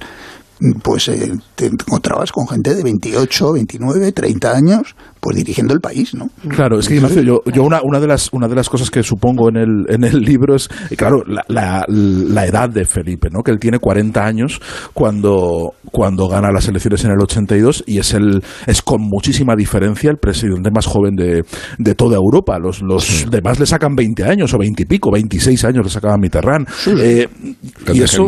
pues 0.83 1.07
eh, 1.07 1.31
te 1.55 1.67
encontrabas 1.67 2.31
con 2.31 2.47
gente 2.47 2.75
de 2.75 2.83
28, 2.83 3.53
29, 3.53 4.11
30 4.11 4.55
años, 4.55 4.95
pues 5.19 5.37
dirigiendo 5.37 5.73
el 5.73 5.79
país, 5.79 6.13
¿no? 6.13 6.29
Claro, 6.49 6.79
es 6.79 6.87
que 6.87 6.95
Ignacio, 6.95 7.21
yo, 7.21 7.41
yo 7.53 7.63
una, 7.63 7.81
una, 7.81 7.99
de 7.99 8.07
las, 8.07 8.31
una 8.33 8.47
de 8.47 8.55
las 8.55 8.69
cosas 8.69 8.91
que 8.91 9.01
supongo 9.01 9.49
en 9.49 9.57
el, 9.57 9.85
en 9.87 10.03
el 10.03 10.19
libro 10.19 10.55
es, 10.55 10.69
eh, 10.89 10.95
claro, 10.95 11.23
la, 11.25 11.43
la, 11.47 11.85
la 11.87 12.45
edad 12.45 12.69
de 12.69 12.85
Felipe, 12.85 13.29
¿no? 13.31 13.41
Que 13.41 13.51
él 13.51 13.59
tiene 13.59 13.79
40 13.79 14.23
años 14.23 14.59
cuando, 14.93 15.73
cuando 15.91 16.27
gana 16.27 16.51
las 16.51 16.67
elecciones 16.67 17.03
en 17.05 17.11
el 17.11 17.21
82 17.21 17.85
y 17.87 17.99
es, 17.99 18.13
el, 18.13 18.43
es 18.67 18.81
con 18.81 19.01
muchísima 19.01 19.55
diferencia 19.55 20.11
el 20.11 20.17
presidente 20.17 20.71
más 20.71 20.85
joven 20.85 21.15
de, 21.15 21.43
de 21.77 21.95
toda 21.95 22.17
Europa. 22.17 22.59
Los, 22.59 22.81
los 22.81 23.27
demás 23.31 23.59
le 23.59 23.65
sacan 23.65 23.95
20 23.95 24.23
años 24.25 24.53
o 24.53 24.57
20 24.57 24.83
y 24.83 24.85
pico, 24.85 25.11
26 25.11 25.63
años 25.65 25.85
le 25.85 25.89
sacaban 25.89 26.19
Mitterrand. 26.19 26.67
Eh, 26.87 27.27
y 27.93 28.01
eso... 28.01 28.27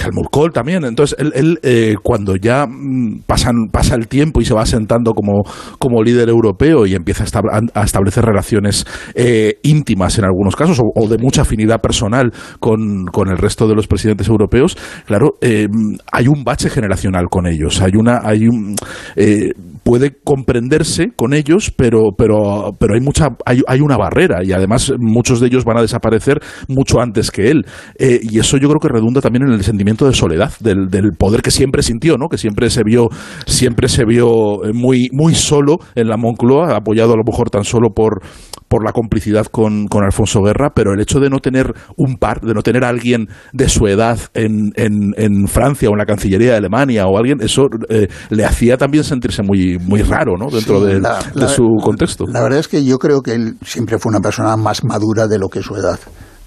Helmut 0.00 0.52
también. 0.52 0.84
Entonces, 0.84 1.16
él, 1.18 1.58
eh, 1.62 1.94
cuando 2.02 2.36
ya 2.36 2.66
mm, 2.66 3.22
pasan, 3.26 3.68
pasa 3.72 3.94
el 3.94 4.08
tiempo 4.08 4.40
y 4.40 4.44
se 4.44 4.54
va 4.54 4.64
sentando 4.66 5.12
como, 5.12 5.42
como 5.78 6.02
líder 6.02 6.28
europeo 6.28 6.86
y 6.86 6.94
empieza 6.94 7.24
a, 7.24 7.26
estab- 7.26 7.70
a 7.74 7.84
establecer 7.84 8.24
relaciones 8.24 8.86
eh, 9.14 9.58
íntimas 9.62 10.18
en 10.18 10.24
algunos 10.24 10.56
casos 10.56 10.80
o, 10.80 10.84
o 10.94 11.08
de 11.08 11.18
mucha 11.18 11.42
afinidad 11.42 11.80
personal 11.80 12.32
con, 12.60 13.06
con 13.06 13.28
el 13.28 13.38
resto 13.38 13.66
de 13.68 13.74
los 13.74 13.86
presidentes 13.86 14.28
europeos, 14.28 14.76
claro, 15.06 15.34
eh, 15.40 15.66
hay 16.12 16.28
un 16.28 16.44
bache 16.44 16.70
generacional 16.70 17.26
con 17.30 17.46
ellos. 17.46 17.80
Hay 17.82 17.92
una, 17.96 18.20
hay 18.22 18.46
un, 18.46 18.74
eh, 19.16 19.50
puede 19.82 20.16
comprenderse 20.22 21.08
con 21.16 21.34
ellos, 21.34 21.72
pero, 21.76 22.10
pero, 22.16 22.72
pero 22.78 22.94
hay 22.94 23.00
mucha, 23.00 23.28
hay, 23.44 23.60
hay 23.66 23.80
una 23.80 23.96
barrera 23.96 24.44
y 24.44 24.52
además 24.52 24.92
muchos 24.98 25.40
de 25.40 25.48
ellos 25.48 25.64
van 25.64 25.78
a 25.78 25.82
desaparecer 25.82 26.40
mucho 26.68 27.00
antes 27.00 27.30
que 27.30 27.50
él. 27.50 27.64
Eh, 27.98 28.20
y 28.22 28.38
eso 28.38 28.56
yo 28.56 28.68
creo 28.68 28.80
que 28.80 28.88
redunda 28.88 29.20
también 29.20 29.46
en 29.46 29.52
el 29.52 29.62
sentimiento 29.62 30.06
de 30.06 30.12
soledad, 30.12 30.52
del, 30.60 30.88
del 30.88 31.12
poder 31.18 31.42
que 31.42 31.50
siempre 31.50 31.82
sintió, 31.82 32.16
¿no? 32.16 32.28
Que 32.28 32.38
siempre 32.38 32.70
se 32.70 32.82
vio, 32.84 33.08
siempre 33.46 33.88
se 33.88 34.04
vio 34.04 34.60
muy, 34.72 35.08
muy 35.12 35.34
solo 35.34 35.78
en 35.94 36.08
la 36.08 36.16
Moncloa, 36.16 36.76
apoyado 36.76 37.14
a 37.14 37.16
lo 37.16 37.24
mejor 37.24 37.50
tan 37.50 37.64
solo 37.64 37.90
por, 37.94 38.22
por 38.70 38.84
la 38.84 38.92
complicidad 38.92 39.46
con, 39.46 39.88
con 39.88 40.04
Alfonso 40.04 40.40
Guerra, 40.42 40.70
pero 40.72 40.94
el 40.94 41.00
hecho 41.00 41.18
de 41.18 41.28
no 41.28 41.40
tener 41.40 41.74
un 41.96 42.18
par, 42.18 42.40
de 42.40 42.54
no 42.54 42.62
tener 42.62 42.84
a 42.84 42.88
alguien 42.88 43.26
de 43.52 43.68
su 43.68 43.88
edad 43.88 44.16
en, 44.32 44.70
en, 44.76 45.12
en 45.16 45.48
Francia 45.48 45.88
o 45.88 45.92
en 45.92 45.98
la 45.98 46.06
Cancillería 46.06 46.52
de 46.52 46.56
Alemania 46.58 47.06
o 47.08 47.18
alguien, 47.18 47.40
eso 47.42 47.62
eh, 47.88 48.06
le 48.30 48.44
hacía 48.44 48.76
también 48.76 49.02
sentirse 49.02 49.42
muy, 49.42 49.76
muy 49.80 50.02
raro, 50.02 50.36
¿no? 50.38 50.48
Dentro 50.50 50.78
Sí, 50.80 50.86
de, 50.86 51.00
la- 51.00 51.18
de 51.34 51.40
la- 51.40 51.48
su 51.48 51.64
contexto. 51.82 52.26
La 52.28 52.42
verdad 52.42 52.60
es 52.60 52.68
que 52.68 52.84
yo 52.84 52.98
creo 52.98 53.22
que 53.22 53.34
él 53.34 53.56
siempre 53.66 53.98
fue 53.98 54.10
una 54.10 54.20
persona 54.20 54.56
más 54.56 54.84
madura 54.84 55.26
de 55.26 55.38
lo 55.40 55.48
que 55.48 55.62
su 55.62 55.74
edad 55.74 55.98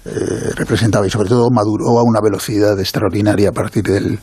eh, 0.06 0.10
representaba 0.56 1.06
y 1.06 1.10
sobre 1.10 1.28
todo 1.28 1.50
maduró 1.50 1.98
a 1.98 2.02
una 2.04 2.20
velocidad 2.22 2.80
extraordinaria 2.80 3.50
a 3.50 3.52
partir 3.52 3.82
del, 3.82 4.18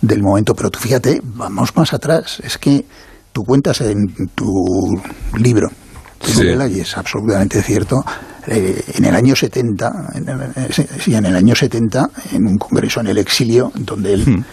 del 0.00 0.22
momento. 0.22 0.54
Pero 0.54 0.70
tú 0.70 0.78
fíjate, 0.78 1.20
vamos 1.22 1.76
más 1.76 1.92
atrás, 1.92 2.40
es 2.42 2.56
que 2.56 2.86
tú 3.32 3.42
cuentas 3.42 3.82
en 3.82 4.06
tu 4.34 4.46
libro, 5.38 5.68
Sí. 6.24 6.42
y 6.76 6.80
es 6.80 6.96
absolutamente 6.96 7.62
cierto, 7.62 8.04
eh, 8.46 8.82
en 8.94 9.04
el 9.04 9.14
año 9.14 9.36
70, 9.36 9.92
en, 10.14 10.72
sí, 11.00 11.14
en 11.14 11.26
el 11.26 11.36
año 11.36 11.54
70, 11.54 12.10
en 12.32 12.46
un 12.46 12.56
congreso 12.56 13.00
en 13.00 13.08
el 13.08 13.18
exilio, 13.18 13.72
donde 13.74 14.14
él 14.14 14.44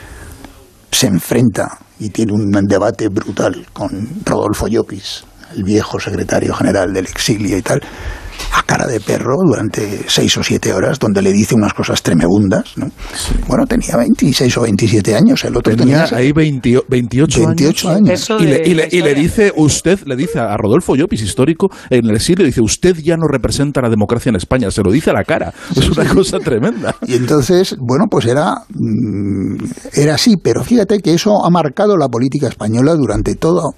se 0.92 1.08
enfrenta 1.08 1.80
y 2.00 2.10
tiene 2.10 2.34
un 2.34 2.52
debate 2.68 3.08
brutal 3.10 3.66
con 3.74 4.10
Rodolfo 4.26 4.68
Llopis, 4.68 5.24
el 5.56 5.64
viejo 5.64 6.00
secretario 6.00 6.54
general 6.54 6.94
del 6.94 7.06
exilio 7.06 7.58
y 7.58 7.62
tal, 7.62 7.82
a 8.54 8.64
cara 8.64 8.88
de 8.88 9.00
perro 9.00 9.36
durante 9.46 10.06
seis 10.08 10.36
o 10.38 10.44
siete 10.44 10.74
horas, 10.74 11.00
donde 11.00 11.22
le 11.22 11.32
dice 11.34 11.56
unas 11.56 11.74
cosas 11.74 12.02
tremebundas. 12.04 12.78
¿no? 12.78 12.90
Bueno, 13.48 13.66
tenía 13.66 13.98
26 13.98 14.58
o 14.58 14.62
27 14.62 15.16
años, 15.16 15.44
el 15.44 15.56
otro 15.58 15.76
Tenía 15.76 16.06
tenía, 16.06 16.18
ahí 16.18 16.32
20 16.32 16.82
28, 16.88 17.40
28 17.48 17.90
años. 17.90 18.30
Y 18.40 18.44
le, 18.44 18.60
de 18.60 18.70
y 18.70 18.74
le- 18.74 18.76
la 18.76 18.88
y 18.88 18.90
le 18.90 18.98
historia. 18.98 19.14
dice 19.16 19.54
usted, 19.56 20.00
le 20.06 20.16
dice 20.16 20.40
a 20.40 20.56
Rodolfo 20.58 20.96
Llopis, 20.96 21.22
histórico, 21.22 21.70
en 21.90 22.06
el 22.06 22.16
exilio, 22.16 22.46
dice, 22.46 22.62
usted 22.62 22.96
ya 22.98 23.16
no 23.18 23.28
representa 23.28 23.82
la 23.82 23.90
democracia 23.90 24.30
en 24.30 24.36
España, 24.36 24.72
se 24.72 24.82
lo 24.84 24.92
dice 24.92 25.10
a 25.10 25.14
la 25.14 25.24
cara. 25.24 25.54
Es 25.76 25.90
una 25.90 26.06
cosa 26.14 26.38
tremenda. 26.40 26.96
Y 27.08 27.16
entonces, 27.16 27.76
bueno, 27.80 28.06
pues 28.10 28.26
era, 28.26 28.54
mm, 28.70 29.56
era 29.94 30.16
así, 30.16 30.36
pero 30.38 30.64
fíjate 30.64 31.00
que 31.00 31.14
eso 31.14 31.44
ha 31.46 31.50
marcado 31.50 31.98
la 31.98 32.08
política 32.08 32.48
española 32.48 32.94
durante 32.96 33.36
todo, 33.36 33.74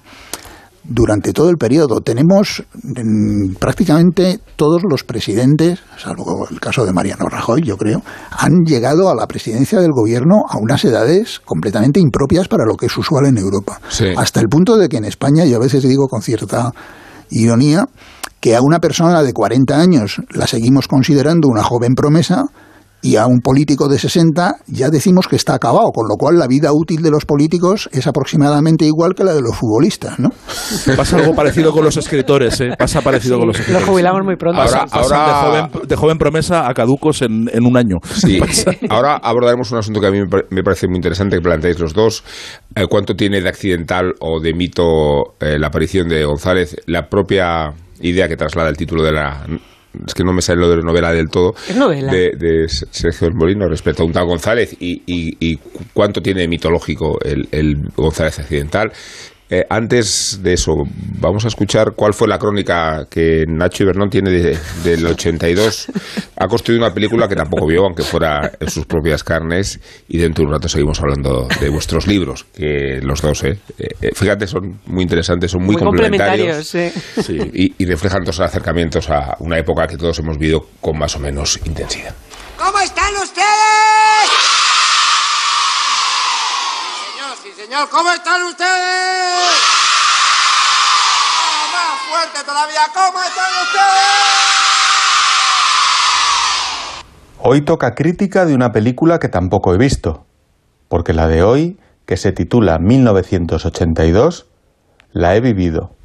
durante 0.83 1.33
todo 1.33 1.49
el 1.49 1.57
periodo. 1.57 2.01
Tenemos 2.01 2.63
mm, 2.81 3.55
prácticamente 3.55 4.39
todos 4.55 4.81
los 4.89 5.03
presidentes, 5.03 5.79
salvo 5.97 6.47
el 6.49 6.59
caso 6.59 6.85
de 6.85 6.93
Mariano 6.93 7.27
Rajoy, 7.29 7.61
yo 7.61 7.77
creo, 7.77 8.01
han 8.31 8.63
llegado 8.65 9.09
a 9.09 9.15
la 9.15 9.27
presidencia 9.27 9.79
del 9.79 9.91
gobierno 9.91 10.43
a 10.49 10.57
unas 10.57 10.83
edades 10.85 11.39
completamente 11.43 11.99
impropias 11.99 12.47
para 12.47 12.65
lo 12.65 12.75
que 12.75 12.87
es 12.87 12.97
usual 12.97 13.25
en 13.25 13.37
Europa. 13.37 13.79
Sí. 13.89 14.07
Hasta 14.15 14.39
el 14.39 14.47
punto 14.47 14.77
de 14.77 14.89
que 14.89 14.97
en 14.97 15.05
España, 15.05 15.45
yo 15.45 15.57
a 15.57 15.61
veces 15.61 15.83
digo 15.83 16.07
con 16.07 16.21
cierta 16.21 16.71
ironía, 17.29 17.85
que 18.39 18.55
a 18.55 18.61
una 18.61 18.79
persona 18.79 19.23
de 19.23 19.31
40 19.31 19.79
años 19.79 20.21
la 20.31 20.47
seguimos 20.47 20.87
considerando 20.87 21.47
una 21.47 21.63
joven 21.63 21.93
promesa 21.95 22.43
y 23.03 23.17
a 23.17 23.27
un 23.27 23.41
político 23.41 23.87
de 23.87 23.99
60 23.99 24.55
ya 24.67 24.89
decimos 24.89 25.27
que 25.27 25.35
está 25.35 25.53
acabado, 25.53 25.91
con 25.91 26.07
lo 26.07 26.15
cual 26.15 26.39
la 26.39 26.47
vida 26.47 26.71
útil 26.73 27.01
de 27.03 27.11
los 27.11 27.25
políticos 27.25 27.87
es 27.91 28.07
aproximadamente 28.07 28.85
igual 28.85 29.13
que 29.13 29.23
la 29.23 29.33
de 29.33 29.41
los 29.41 29.55
futbolistas, 29.55 30.17
¿no? 30.19 30.29
Pasa 30.95 31.17
algo 31.17 31.35
parecido 31.35 31.71
con 31.71 31.83
los 31.83 31.97
escritores, 31.97 32.59
¿eh? 32.61 32.71
Pasa 32.79 33.01
parecido 33.01 33.37
con 33.37 33.47
los 33.49 33.57
Lo 33.57 33.61
escritores. 33.61 33.87
jubilamos 33.89 34.21
muy 34.23 34.37
pronto. 34.37 34.61
Ahora- 34.61 34.85
Pasan 34.85 35.25
de, 35.25 35.33
joven, 35.69 35.87
de 35.87 35.95
joven 35.95 36.17
promesa 36.17 36.67
a 36.67 36.73
caducos 36.73 37.21
en, 37.21 37.49
en 37.53 37.65
un 37.65 37.77
año. 37.77 37.97
Sí. 38.03 38.39
Ahora 38.89 39.17
abordaremos 39.17 39.71
un 39.71 39.77
asunto 39.79 39.99
que 39.99 40.07
a 40.07 40.11
mí 40.11 40.19
me 40.21 40.27
pare- 40.27 40.45
me 40.49 40.63
parece 40.63 40.87
muy 40.87 40.95
interesante 40.95 41.35
que 41.35 41.41
planteáis 41.41 41.79
los 41.79 41.93
dos. 41.93 42.23
Eh, 42.75 42.85
¿Cuánto 42.89 43.15
tiene 43.15 43.41
de 43.41 43.49
accidental 43.49 44.13
o 44.21 44.39
de 44.39 44.53
mito 44.53 45.35
eh, 45.41 45.59
la 45.59 45.67
aparición 45.67 46.07
de 46.07 46.23
González? 46.25 46.75
La 46.87 47.09
propia 47.09 47.73
idea 48.01 48.27
que 48.27 48.37
traslada 48.37 48.69
el 48.69 48.77
título 48.77 49.03
de 49.03 49.11
la... 49.11 49.45
Es 50.07 50.13
que 50.13 50.23
no 50.23 50.33
me 50.33 50.41
sale 50.41 50.59
lo 50.59 50.69
de 50.69 50.77
la 50.77 50.83
novela 50.83 51.11
del 51.13 51.29
todo. 51.29 51.53
Es 51.69 51.75
novela. 51.75 52.11
De, 52.11 52.31
de 52.37 52.67
Sergio 52.67 53.27
del 53.27 53.35
Molino 53.35 53.67
respecto 53.67 54.03
a 54.03 54.05
un 54.05 54.11
tal 54.11 54.25
González 54.25 54.75
y, 54.79 55.01
y- 55.05 55.37
y 55.39 55.59
cuánto 55.93 56.21
tiene 56.21 56.47
mitológico 56.47 57.19
el, 57.23 57.47
el 57.51 57.89
González 57.95 58.39
accidental. 58.39 58.91
Eh, 59.49 59.65
antes 59.69 60.39
de 60.41 60.53
eso, 60.53 60.73
vamos 61.19 61.45
a 61.45 61.47
escuchar 61.49 61.91
cuál 61.95 62.13
fue 62.13 62.27
la 62.27 62.39
crónica 62.39 63.05
que 63.09 63.45
Nacho 63.47 63.83
Ibernón 63.83 64.09
tiene 64.09 64.31
de- 64.31 64.57
del 64.83 65.05
82. 65.05 65.87
Ha 66.37 66.47
construido 66.47 66.83
una 66.83 66.93
película 66.93 67.27
que 67.27 67.35
tampoco 67.35 67.67
vio, 67.67 67.83
aunque 67.85 68.01
fuera 68.03 68.51
en 68.59 68.69
sus 68.69 68.85
propias 68.85 69.23
carnes. 69.23 69.79
Y 70.07 70.17
dentro 70.17 70.41
de 70.43 70.47
un 70.47 70.53
rato 70.53 70.67
seguimos 70.67 70.99
hablando 71.01 71.47
de 71.61 71.69
vuestros 71.69 72.07
libros, 72.07 72.45
que 72.55 72.99
los 73.03 73.21
dos, 73.21 73.43
¿eh? 73.43 73.59
Eh, 73.77 74.09
fíjate, 74.15 74.47
son 74.47 74.79
muy 74.87 75.03
interesantes, 75.03 75.51
son 75.51 75.61
muy, 75.63 75.75
Muy 75.75 75.83
complementarios. 75.83 76.65
Sí. 76.67 76.91
Y, 77.53 77.73
y 77.77 77.85
reflejan 77.85 78.23
todos 78.23 78.39
los 78.39 78.47
acercamientos 78.49 79.09
a 79.09 79.35
una 79.39 79.59
época 79.59 79.85
que 79.87 79.97
todos 79.97 80.17
hemos 80.19 80.37
vivido 80.39 80.65
con 80.81 80.97
más 80.97 81.15
o 81.15 81.19
menos 81.19 81.59
intensidad. 81.65 82.15
¿Cómo 82.57 82.79
están 82.79 83.13
ustedes? 83.21 83.43
Sí, 87.43 87.49
señor. 87.73 87.89
¿Cómo 87.89 88.11
están 88.11 88.43
ustedes? 88.43 88.67
Ah, 91.39 91.65
más 91.73 91.99
fuerte 92.09 92.45
todavía. 92.45 92.81
¿Cómo 92.93 93.19
están 93.19 93.51
ustedes? 93.63 94.13
Hoy 97.39 97.61
toca 97.61 97.95
crítica 97.95 98.45
de 98.45 98.53
una 98.53 98.71
película 98.71 99.19
que 99.19 99.27
tampoco 99.27 99.73
he 99.73 99.77
visto, 99.77 100.25
porque 100.87 101.13
la 101.13 101.27
de 101.27 101.43
hoy, 101.43 101.79
que 102.05 102.15
se 102.15 102.31
titula 102.31 102.77
1982, 102.79 104.47
la 105.11 105.35
he 105.35 105.41
vivido. 105.41 105.95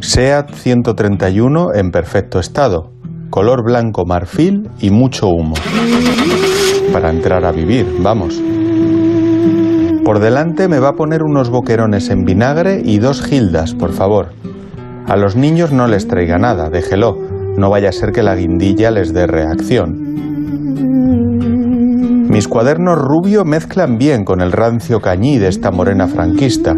SEAT 0.00 0.54
131 0.54 1.74
en 1.74 1.90
perfecto 1.90 2.38
estado, 2.38 2.92
color 3.30 3.64
blanco 3.64 4.04
marfil 4.06 4.70
y 4.78 4.90
mucho 4.90 5.28
humo. 5.28 5.54
Para 6.92 7.10
entrar 7.10 7.44
a 7.44 7.52
vivir, 7.52 7.86
vamos. 8.00 8.40
Por 10.04 10.18
delante 10.18 10.68
me 10.68 10.80
va 10.80 10.90
a 10.90 10.96
poner 10.96 11.22
unos 11.22 11.50
boquerones 11.50 12.10
en 12.10 12.24
vinagre 12.24 12.82
y 12.84 12.98
dos 12.98 13.22
gildas, 13.22 13.74
por 13.74 13.92
favor. 13.92 14.28
A 15.06 15.16
los 15.16 15.36
niños 15.36 15.72
no 15.72 15.86
les 15.86 16.08
traiga 16.08 16.38
nada, 16.38 16.70
déjelo. 16.70 17.18
No 17.56 17.70
vaya 17.70 17.88
a 17.88 17.92
ser 17.92 18.12
que 18.12 18.22
la 18.22 18.36
guindilla 18.36 18.90
les 18.90 19.12
dé 19.12 19.26
reacción. 19.26 20.33
Mis 22.34 22.48
cuadernos 22.48 22.98
rubio 22.98 23.44
mezclan 23.44 23.96
bien 23.96 24.24
con 24.24 24.40
el 24.40 24.50
rancio 24.50 25.00
cañí 25.00 25.38
de 25.38 25.46
esta 25.46 25.70
morena 25.70 26.08
franquista. 26.08 26.74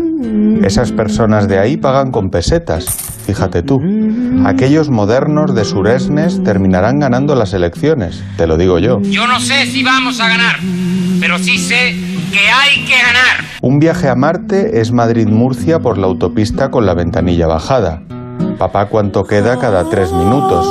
Esas 0.62 0.92
personas 0.92 1.48
de 1.48 1.58
ahí 1.58 1.78
pagan 1.78 2.10
con 2.10 2.28
pesetas, 2.28 2.84
fíjate 3.24 3.62
tú. 3.62 3.78
Aquellos 4.44 4.90
modernos 4.90 5.54
de 5.54 5.64
Suresnes 5.64 6.44
terminarán 6.44 6.98
ganando 6.98 7.34
las 7.34 7.54
elecciones, 7.54 8.22
te 8.36 8.46
lo 8.46 8.58
digo 8.58 8.78
yo. 8.78 9.00
Yo 9.00 9.26
no 9.26 9.40
sé 9.40 9.64
si 9.64 9.82
vamos 9.82 10.20
a 10.20 10.28
ganar, 10.28 10.56
pero 11.20 11.38
sí 11.38 11.56
sé 11.56 11.96
que 12.30 12.50
hay 12.50 12.84
que 12.84 12.98
ganar. 13.00 13.46
Un 13.62 13.78
viaje 13.78 14.10
a 14.10 14.14
Marte 14.14 14.78
es 14.82 14.92
Madrid-Murcia 14.92 15.78
por 15.78 15.96
la 15.96 16.06
autopista 16.06 16.70
con 16.70 16.84
la 16.84 16.92
ventanilla 16.92 17.46
bajada. 17.46 18.02
Papá, 18.58 18.90
¿cuánto 18.90 19.24
queda 19.24 19.58
cada 19.58 19.88
tres 19.88 20.12
minutos? 20.12 20.66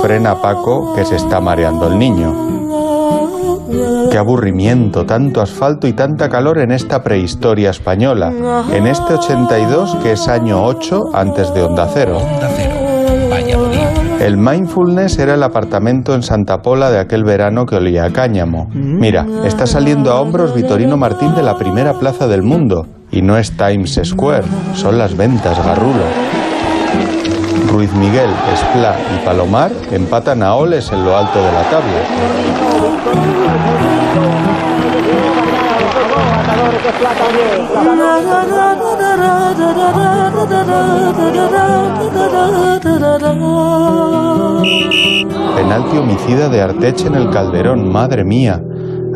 Frena 0.00 0.40
Paco, 0.40 0.94
que 0.96 1.04
se 1.04 1.16
está 1.16 1.42
mareando 1.42 1.88
el 1.88 1.98
niño. 1.98 2.59
Qué 4.10 4.18
aburrimiento, 4.18 5.06
tanto 5.06 5.40
asfalto 5.40 5.86
y 5.86 5.92
tanta 5.92 6.28
calor 6.28 6.58
en 6.58 6.72
esta 6.72 7.02
prehistoria 7.02 7.70
española, 7.70 8.32
en 8.72 8.86
este 8.86 9.14
82 9.14 9.96
que 10.02 10.12
es 10.12 10.28
año 10.28 10.64
8 10.64 11.10
antes 11.14 11.54
de 11.54 11.62
Onda 11.62 11.88
Cero. 11.92 12.18
El 14.20 14.36
mindfulness 14.36 15.18
era 15.18 15.34
el 15.34 15.42
apartamento 15.42 16.14
en 16.14 16.22
Santa 16.22 16.62
Pola 16.62 16.90
de 16.90 16.98
aquel 16.98 17.24
verano 17.24 17.64
que 17.64 17.76
olía 17.76 18.04
a 18.04 18.10
cáñamo. 18.10 18.68
Mira, 18.72 19.26
está 19.44 19.66
saliendo 19.66 20.10
a 20.12 20.20
hombros 20.20 20.54
Vitorino 20.54 20.96
Martín 20.96 21.34
de 21.34 21.42
la 21.42 21.56
primera 21.56 21.94
plaza 21.94 22.26
del 22.26 22.42
mundo. 22.42 22.86
Y 23.12 23.22
no 23.22 23.38
es 23.38 23.56
Times 23.56 24.00
Square, 24.04 24.44
son 24.74 24.98
las 24.98 25.16
ventas, 25.16 25.58
garrulo. 25.64 26.04
Ruiz 27.68 27.92
Miguel, 27.94 28.30
Esplá 28.52 28.96
y 29.14 29.24
Palomar 29.24 29.70
empatan 29.90 30.42
a 30.42 30.54
Oles 30.54 30.90
en 30.92 31.04
lo 31.04 31.16
alto 31.16 31.38
de 31.38 31.52
la 31.52 31.62
tabla. 31.70 33.39
Penalti 45.56 45.98
homicida 45.98 46.48
de 46.48 46.62
Arteche 46.62 47.06
en 47.06 47.14
el 47.14 47.30
Calderón, 47.30 47.90
madre 47.90 48.24
mía. 48.24 48.60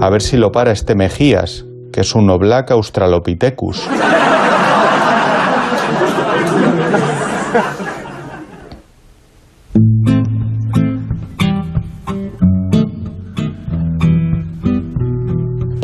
A 0.00 0.10
ver 0.10 0.22
si 0.22 0.36
lo 0.36 0.50
para 0.52 0.72
este 0.72 0.94
Mejías, 0.94 1.64
que 1.92 2.00
es 2.00 2.14
un 2.14 2.30
Oblak 2.30 2.70
Australopithecus. 2.70 3.88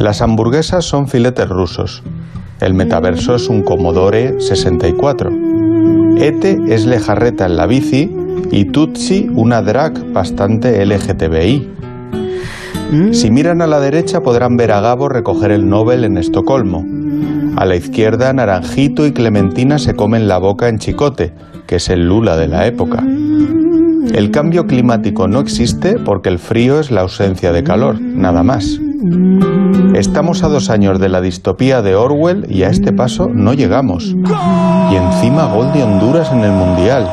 Las 0.01 0.22
hamburguesas 0.22 0.86
son 0.86 1.09
filetes 1.09 1.46
rusos. 1.46 2.03
El 2.59 2.72
metaverso 2.72 3.34
es 3.34 3.51
un 3.51 3.61
Commodore 3.61 4.40
64. 4.40 5.30
Ete 6.16 6.57
es 6.68 6.86
lejarreta 6.86 7.44
en 7.44 7.59
la 7.59 7.66
bici 7.66 8.11
y 8.51 8.64
Tutsi 8.64 9.28
una 9.30 9.61
drag 9.61 10.11
bastante 10.11 10.82
LGTBI. 10.86 11.68
Si 13.12 13.30
miran 13.30 13.61
a 13.61 13.66
la 13.66 13.78
derecha 13.78 14.22
podrán 14.22 14.57
ver 14.57 14.72
a 14.72 14.80
Gabo 14.80 15.11
recoger 15.11 15.51
el 15.51 15.68
Nobel 15.68 16.05
en 16.05 16.16
Estocolmo. 16.16 16.82
A 17.57 17.66
la 17.66 17.76
izquierda, 17.76 18.32
Naranjito 18.32 19.07
y 19.07 19.12
Clementina 19.12 19.78
se 19.78 19.94
comen 19.94 20.28
la 20.28 20.38
boca 20.38 20.70
en 20.70 20.78
Chicote, 20.78 21.34
que 21.66 21.76
es 21.76 21.90
el 21.90 22.07
Lula 22.09 22.38
de 22.38 22.48
la 22.48 22.66
época. 22.66 23.05
El 24.14 24.30
cambio 24.30 24.66
climático 24.66 25.28
no 25.28 25.40
existe 25.40 25.98
porque 25.98 26.30
el 26.30 26.38
frío 26.38 26.80
es 26.80 26.90
la 26.90 27.03
ausencia 27.03 27.53
de 27.53 27.62
calor, 27.62 28.01
nada 28.01 28.42
más. 28.42 28.80
Estamos 29.94 30.42
a 30.42 30.48
dos 30.48 30.68
años 30.68 31.01
de 31.01 31.09
la 31.09 31.22
distopía 31.22 31.80
de 31.80 31.94
Orwell 31.94 32.46
y 32.51 32.64
a 32.64 32.68
este 32.68 32.92
paso 32.92 33.30
no 33.32 33.55
llegamos. 33.55 34.05
Y 34.05 34.94
encima 34.94 35.46
gol 35.46 35.72
de 35.72 35.82
Honduras 35.82 36.30
en 36.32 36.40
el 36.44 36.53
Mundial. 36.53 37.09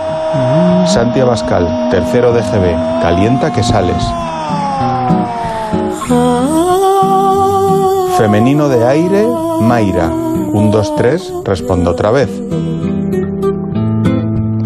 Santi 0.85 1.21
Abascal, 1.21 1.87
tercero 1.89 2.33
de 2.33 2.41
GB, 2.41 3.01
calienta 3.01 3.53
que 3.53 3.63
sales. 3.63 4.03
Femenino 8.17 8.67
de 8.67 8.85
aire, 8.85 9.25
Mayra. 9.61 10.09
Un, 10.09 10.71
dos, 10.71 10.93
tres, 10.97 11.31
respondo 11.45 11.91
otra 11.91 12.11
vez. 12.11 12.29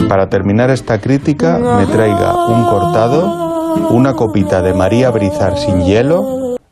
Para 0.09 0.28
terminar 0.28 0.72
esta 0.72 0.99
crítica, 0.99 1.59
me 1.59 1.86
traiga 1.86 2.47
un 2.47 2.65
cortado, 2.65 3.78
una 3.91 4.13
copita 4.13 4.63
de 4.63 4.74
María 4.74 5.11
Brizar 5.11 5.57
sin 5.57 5.84
hielo 5.84 6.41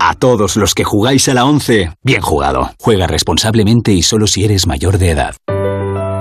A 0.00 0.14
todos 0.14 0.56
los 0.56 0.74
que 0.74 0.84
jugáis 0.84 1.28
a 1.28 1.34
la 1.34 1.44
11, 1.44 1.90
bien 2.02 2.20
jugado. 2.20 2.70
Juega 2.78 3.08
responsablemente 3.08 3.92
y 3.92 4.02
solo 4.02 4.26
si 4.26 4.44
eres 4.44 4.66
mayor 4.66 4.98
de 4.98 5.10
edad. 5.10 5.36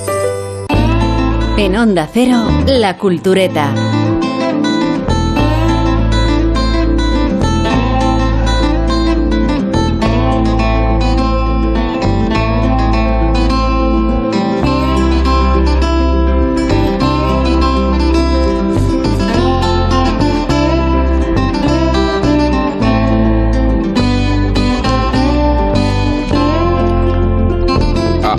En 1.60 1.74
Onda 1.76 2.06
Cero, 2.06 2.46
La 2.68 2.96
Cultureta. 2.96 3.74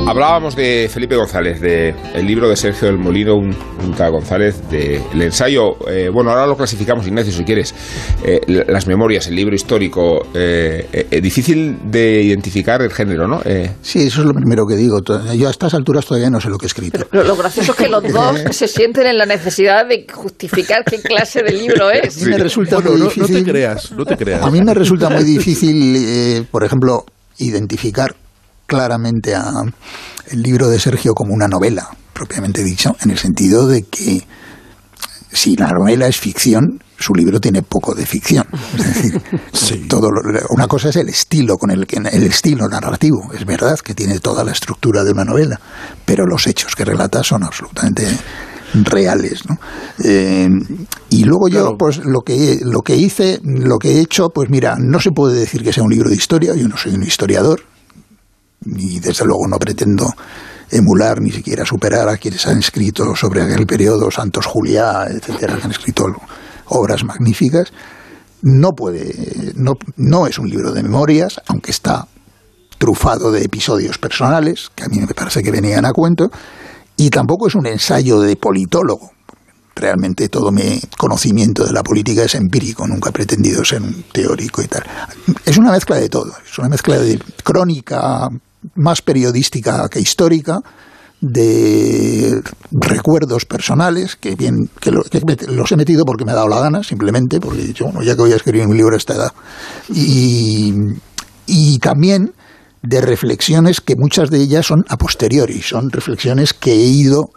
Hablábamos 0.09 0.55
de 0.55 0.89
Felipe 0.91 1.15
González, 1.15 1.61
de 1.61 1.93
el 2.15 2.25
libro 2.25 2.49
de 2.49 2.55
Sergio 2.55 2.87
del 2.87 2.97
Molino, 2.97 3.35
un, 3.35 3.55
un 3.85 3.93
tal 3.95 4.11
González, 4.11 4.59
de 4.71 4.99
el 5.13 5.21
ensayo, 5.21 5.75
eh, 5.87 6.09
bueno, 6.11 6.31
ahora 6.31 6.47
lo 6.47 6.57
clasificamos, 6.57 7.05
Ignacio, 7.05 7.31
si 7.31 7.43
quieres, 7.43 7.75
eh, 8.23 8.39
las 8.47 8.87
memorias, 8.87 9.27
el 9.27 9.35
libro 9.35 9.53
histórico, 9.53 10.25
eh, 10.33 11.19
difícil 11.21 11.77
de 11.91 12.23
identificar 12.23 12.81
el 12.81 12.91
género, 12.91 13.27
¿no? 13.27 13.39
Eh, 13.45 13.69
Sí, 13.83 14.07
eso 14.07 14.21
es 14.21 14.25
lo 14.25 14.33
primero 14.33 14.65
que 14.65 14.75
digo. 14.75 14.99
Yo 15.35 15.47
a 15.47 15.51
estas 15.51 15.75
alturas 15.75 16.03
todavía 16.07 16.31
no 16.31 16.41
sé 16.41 16.49
lo 16.49 16.57
que 16.57 16.65
he 16.65 16.69
escrito. 16.69 17.05
Lo, 17.11 17.23
lo 17.23 17.35
gracioso 17.35 17.73
es 17.73 17.77
que 17.77 17.87
los 17.87 18.01
dos 18.11 18.39
se 18.55 18.67
sienten 18.67 19.05
en 19.05 19.17
la 19.19 19.27
necesidad 19.27 19.87
de 19.87 20.07
justificar 20.11 20.83
qué 20.85 20.99
clase 21.03 21.43
de 21.43 21.51
libro 21.53 21.91
es. 21.91 22.19
A 22.19 22.25
mí 22.25 22.31
me 22.31 22.37
resulta 22.39 22.77
Bueno, 22.77 22.91
muy 22.93 22.99
no- 23.01 23.05
no 23.05 23.11
te 23.11 23.19
difícil. 23.21 23.43
creas, 23.45 23.91
no 23.91 24.05
te 24.05 24.17
creas. 24.17 24.41
A 24.41 24.49
mí 24.49 24.59
me 24.59 24.73
resulta 24.73 25.07
muy 25.11 25.23
difícil, 25.23 25.95
eh, 25.97 26.43
por 26.49 26.63
ejemplo, 26.63 27.05
identificar 27.37 28.15
claramente 28.69 29.35
a 29.35 29.43
el 30.31 30.41
libro 30.41 30.69
de 30.69 30.79
Sergio 30.79 31.13
como 31.13 31.33
una 31.33 31.47
novela, 31.49 31.89
propiamente 32.13 32.63
dicho, 32.63 32.95
en 33.01 33.09
el 33.11 33.17
sentido 33.17 33.67
de 33.67 33.83
que 33.83 34.25
si 35.31 35.55
la 35.55 35.71
novela 35.71 36.07
es 36.07 36.17
ficción, 36.17 36.79
su 36.97 37.13
libro 37.13 37.39
tiene 37.39 37.61
poco 37.63 37.93
de 37.95 38.05
ficción. 38.05 38.45
Es 38.77 38.85
decir, 38.95 39.21
todo 39.89 40.09
lo- 40.11 40.21
una 40.49 40.67
cosa 40.67 40.89
es 40.89 40.95
el 40.97 41.09
estilo 41.09 41.55
con 41.57 41.71
el 41.71 41.85
que 41.87 41.97
el 41.97 42.23
estilo 42.23 42.67
narrativo, 42.67 43.31
es 43.33 43.45
verdad 43.45 43.77
que 43.79 43.93
tiene 43.95 44.19
toda 44.19 44.43
la 44.43 44.51
estructura 44.51 45.03
de 45.03 45.11
una 45.11 45.23
novela, 45.25 45.59
pero 46.05 46.25
los 46.25 46.45
hechos 46.47 46.75
que 46.75 46.85
relata 46.85 47.23
son 47.23 47.43
absolutamente 47.43 48.07
reales. 48.73 49.43
¿no? 49.47 49.57
Eh, 50.03 50.47
y 51.09 51.23
luego 51.23 51.47
yo, 51.47 51.75
pues 51.77 51.97
lo 52.05 52.21
que, 52.21 52.59
lo 52.63 52.81
que 52.81 52.95
hice, 52.97 53.39
lo 53.43 53.77
que 53.77 53.93
he 53.93 53.99
hecho, 54.01 54.29
pues 54.29 54.49
mira, 54.49 54.75
no 54.79 54.99
se 54.99 55.11
puede 55.11 55.39
decir 55.39 55.63
que 55.63 55.73
sea 55.73 55.83
un 55.83 55.91
libro 55.91 56.09
de 56.09 56.15
historia, 56.15 56.53
yo 56.55 56.67
no 56.67 56.77
soy 56.77 56.93
un 56.95 57.03
historiador, 57.03 57.61
y 58.65 58.99
desde 58.99 59.25
luego 59.25 59.47
no 59.47 59.57
pretendo 59.57 60.13
emular 60.71 61.21
ni 61.21 61.31
siquiera 61.31 61.65
superar 61.65 62.09
a 62.09 62.17
quienes 62.17 62.45
han 62.47 62.59
escrito 62.59 63.15
sobre 63.15 63.41
aquel 63.41 63.65
periodo, 63.65 64.11
Santos 64.11 64.45
Juliá, 64.45 65.07
etcétera, 65.09 65.57
que 65.57 65.63
han 65.63 65.71
escrito 65.71 66.05
obras 66.65 67.03
magníficas. 67.03 67.71
No 68.41 68.71
puede, 68.71 69.53
no, 69.55 69.73
no 69.97 70.27
es 70.27 70.37
un 70.39 70.49
libro 70.49 70.71
de 70.71 70.83
memorias, 70.83 71.41
aunque 71.47 71.71
está 71.71 72.07
trufado 72.77 73.31
de 73.31 73.43
episodios 73.43 73.97
personales, 73.97 74.69
que 74.73 74.85
a 74.85 74.87
mí 74.87 74.99
me 74.99 75.13
parece 75.13 75.43
que 75.43 75.51
venían 75.51 75.85
a 75.85 75.91
cuento, 75.91 76.29
y 76.95 77.09
tampoco 77.09 77.47
es 77.47 77.55
un 77.55 77.67
ensayo 77.67 78.21
de 78.21 78.35
politólogo. 78.37 79.11
Realmente 79.75 80.27
todo 80.29 80.51
mi 80.51 80.79
conocimiento 80.97 81.65
de 81.65 81.73
la 81.73 81.83
política 81.83 82.23
es 82.23 82.35
empírico, 82.35 82.87
nunca 82.87 83.09
he 83.09 83.13
pretendido 83.13 83.63
ser 83.63 83.81
un 83.81 84.03
teórico 84.11 84.61
y 84.61 84.67
tal. 84.67 84.83
Es 85.45 85.57
una 85.57 85.71
mezcla 85.71 85.97
de 85.97 86.09
todo, 86.09 86.33
es 86.49 86.57
una 86.57 86.69
mezcla 86.69 86.97
de 86.97 87.19
crónica 87.43 88.29
más 88.75 89.01
periodística 89.01 89.87
que 89.89 89.99
histórica, 89.99 90.59
de 91.21 92.41
recuerdos 92.71 93.45
personales 93.45 94.15
que 94.15 94.35
bien 94.35 94.69
que, 94.79 94.91
los 94.91 95.71
he 95.71 95.75
metido 95.75 96.05
porque 96.05 96.23
me 96.23 96.31
ha 96.31 96.35
dado 96.35 96.47
la 96.47 96.61
gana 96.61 96.81
simplemente 96.81 97.41
porque 97.41 97.61
he 97.61 97.67
dicho 97.67 97.85
bueno 97.85 98.01
ya 98.01 98.15
que 98.15 98.21
voy 98.21 98.31
a 98.31 98.37
escribir 98.37 98.65
un 98.65 98.77
libro 98.77 98.93
a 98.93 98.97
esta 98.97 99.15
edad 99.15 99.33
y, 99.89 100.73
y 101.45 101.77
también 101.79 102.31
de 102.81 103.01
reflexiones 103.01 103.81
que 103.81 103.95
muchas 103.97 104.29
de 104.29 104.39
ellas 104.39 104.65
son 104.65 104.85
a 104.87 104.97
posteriori, 104.97 105.61
son 105.61 105.89
reflexiones 105.89 106.53
que 106.53 106.71
he 106.71 106.85
ido 106.85 107.31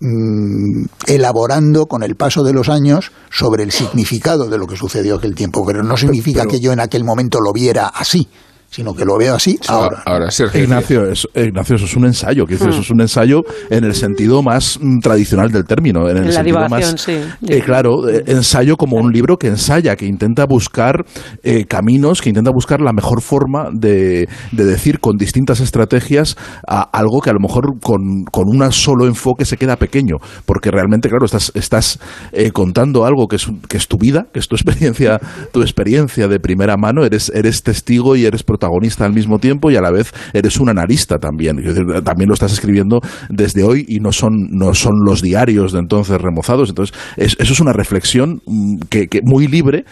mm, 0.00 0.84
elaborando 1.08 1.86
con 1.86 2.04
el 2.04 2.14
paso 2.14 2.44
de 2.44 2.52
los 2.52 2.68
años 2.68 3.10
sobre 3.30 3.64
el 3.64 3.72
significado 3.72 4.48
de 4.48 4.58
lo 4.58 4.66
que 4.66 4.76
sucedió 4.76 5.16
aquel 5.16 5.34
tiempo, 5.34 5.64
pero 5.66 5.82
no 5.82 5.96
significa 5.96 6.46
que 6.46 6.60
yo 6.60 6.72
en 6.72 6.78
aquel 6.78 7.02
momento 7.02 7.40
lo 7.40 7.52
viera 7.52 7.88
así 7.88 8.28
sino 8.70 8.94
que 8.94 9.04
lo 9.04 9.18
veo 9.18 9.34
así 9.34 9.58
ahora. 9.66 10.02
Ahora, 10.06 10.30
Sergio. 10.30 10.62
Ignacio, 10.62 11.10
eso, 11.10 11.28
Ignacio, 11.34 11.74
eso 11.74 11.84
es 11.86 11.96
un 11.96 12.06
ensayo, 12.06 12.46
que 12.46 12.54
eso 12.54 12.66
Hmm. 12.66 12.80
es 12.80 12.90
un 12.90 13.00
ensayo 13.00 13.40
en 13.68 13.82
el 13.82 13.94
sentido 13.94 14.42
más 14.44 14.78
mm, 14.80 15.00
tradicional 15.00 15.50
del 15.50 15.64
término, 15.64 16.08
en 16.08 16.18
el 16.18 16.26
la 16.26 16.32
sentido 16.32 16.68
más 16.68 16.94
sí. 17.00 17.18
eh, 17.48 17.62
claro, 17.64 18.08
eh, 18.08 18.22
ensayo 18.28 18.76
como 18.76 18.96
un 18.96 19.10
libro 19.10 19.36
que 19.38 19.48
ensaya, 19.48 19.96
que 19.96 20.06
intenta 20.06 20.46
buscar 20.46 21.04
eh, 21.42 21.64
caminos, 21.64 22.22
que 22.22 22.28
intenta 22.28 22.52
buscar 22.52 22.80
la 22.80 22.92
mejor 22.92 23.22
forma 23.22 23.70
de, 23.72 24.28
de 24.52 24.64
decir 24.64 25.00
con 25.00 25.16
distintas 25.16 25.58
estrategias 25.58 26.36
a 26.68 26.82
algo 26.96 27.20
que 27.20 27.30
a 27.30 27.32
lo 27.32 27.40
mejor 27.40 27.80
con, 27.82 28.24
con 28.30 28.44
un 28.46 28.70
solo 28.70 29.06
enfoque 29.06 29.44
se 29.44 29.56
queda 29.56 29.76
pequeño, 29.76 30.18
porque 30.46 30.70
realmente, 30.70 31.08
claro, 31.08 31.24
estás, 31.24 31.50
estás 31.56 31.98
eh, 32.30 32.52
contando 32.52 33.04
algo 33.04 33.26
que 33.26 33.34
es, 33.36 33.48
que 33.68 33.78
es 33.78 33.88
tu 33.88 33.98
vida, 33.98 34.26
que 34.32 34.38
es 34.38 34.46
tu 34.46 34.54
experiencia, 34.60 35.18
tu 35.52 35.62
experiencia 35.62 36.28
de 36.28 36.38
primera 36.38 36.76
mano, 36.76 37.04
eres, 37.04 37.32
eres 37.34 37.64
testigo 37.64 38.14
y 38.14 38.26
eres 38.26 38.44
protagonista 38.44 38.59
al 39.06 39.12
mismo 39.12 39.38
tiempo 39.38 39.70
y 39.70 39.76
a 39.76 39.80
la 39.80 39.90
vez 39.90 40.12
eres 40.32 40.58
un 40.58 40.68
analista 40.68 41.18
también. 41.18 41.56
También 42.04 42.28
lo 42.28 42.34
estás 42.34 42.52
escribiendo 42.52 43.00
desde 43.28 43.62
hoy 43.62 43.84
y 43.88 44.00
no 44.00 44.12
son, 44.12 44.32
no 44.50 44.74
son 44.74 44.92
los 45.04 45.22
diarios 45.22 45.72
de 45.72 45.78
entonces 45.80 46.20
remozados. 46.20 46.68
Entonces, 46.68 46.96
es- 47.16 47.36
eso 47.38 47.52
es 47.52 47.60
una 47.60 47.72
reflexión 47.72 48.40
mm, 48.46 48.78
que, 48.88 49.08
que 49.08 49.20
muy 49.24 49.46
libre. 49.46 49.84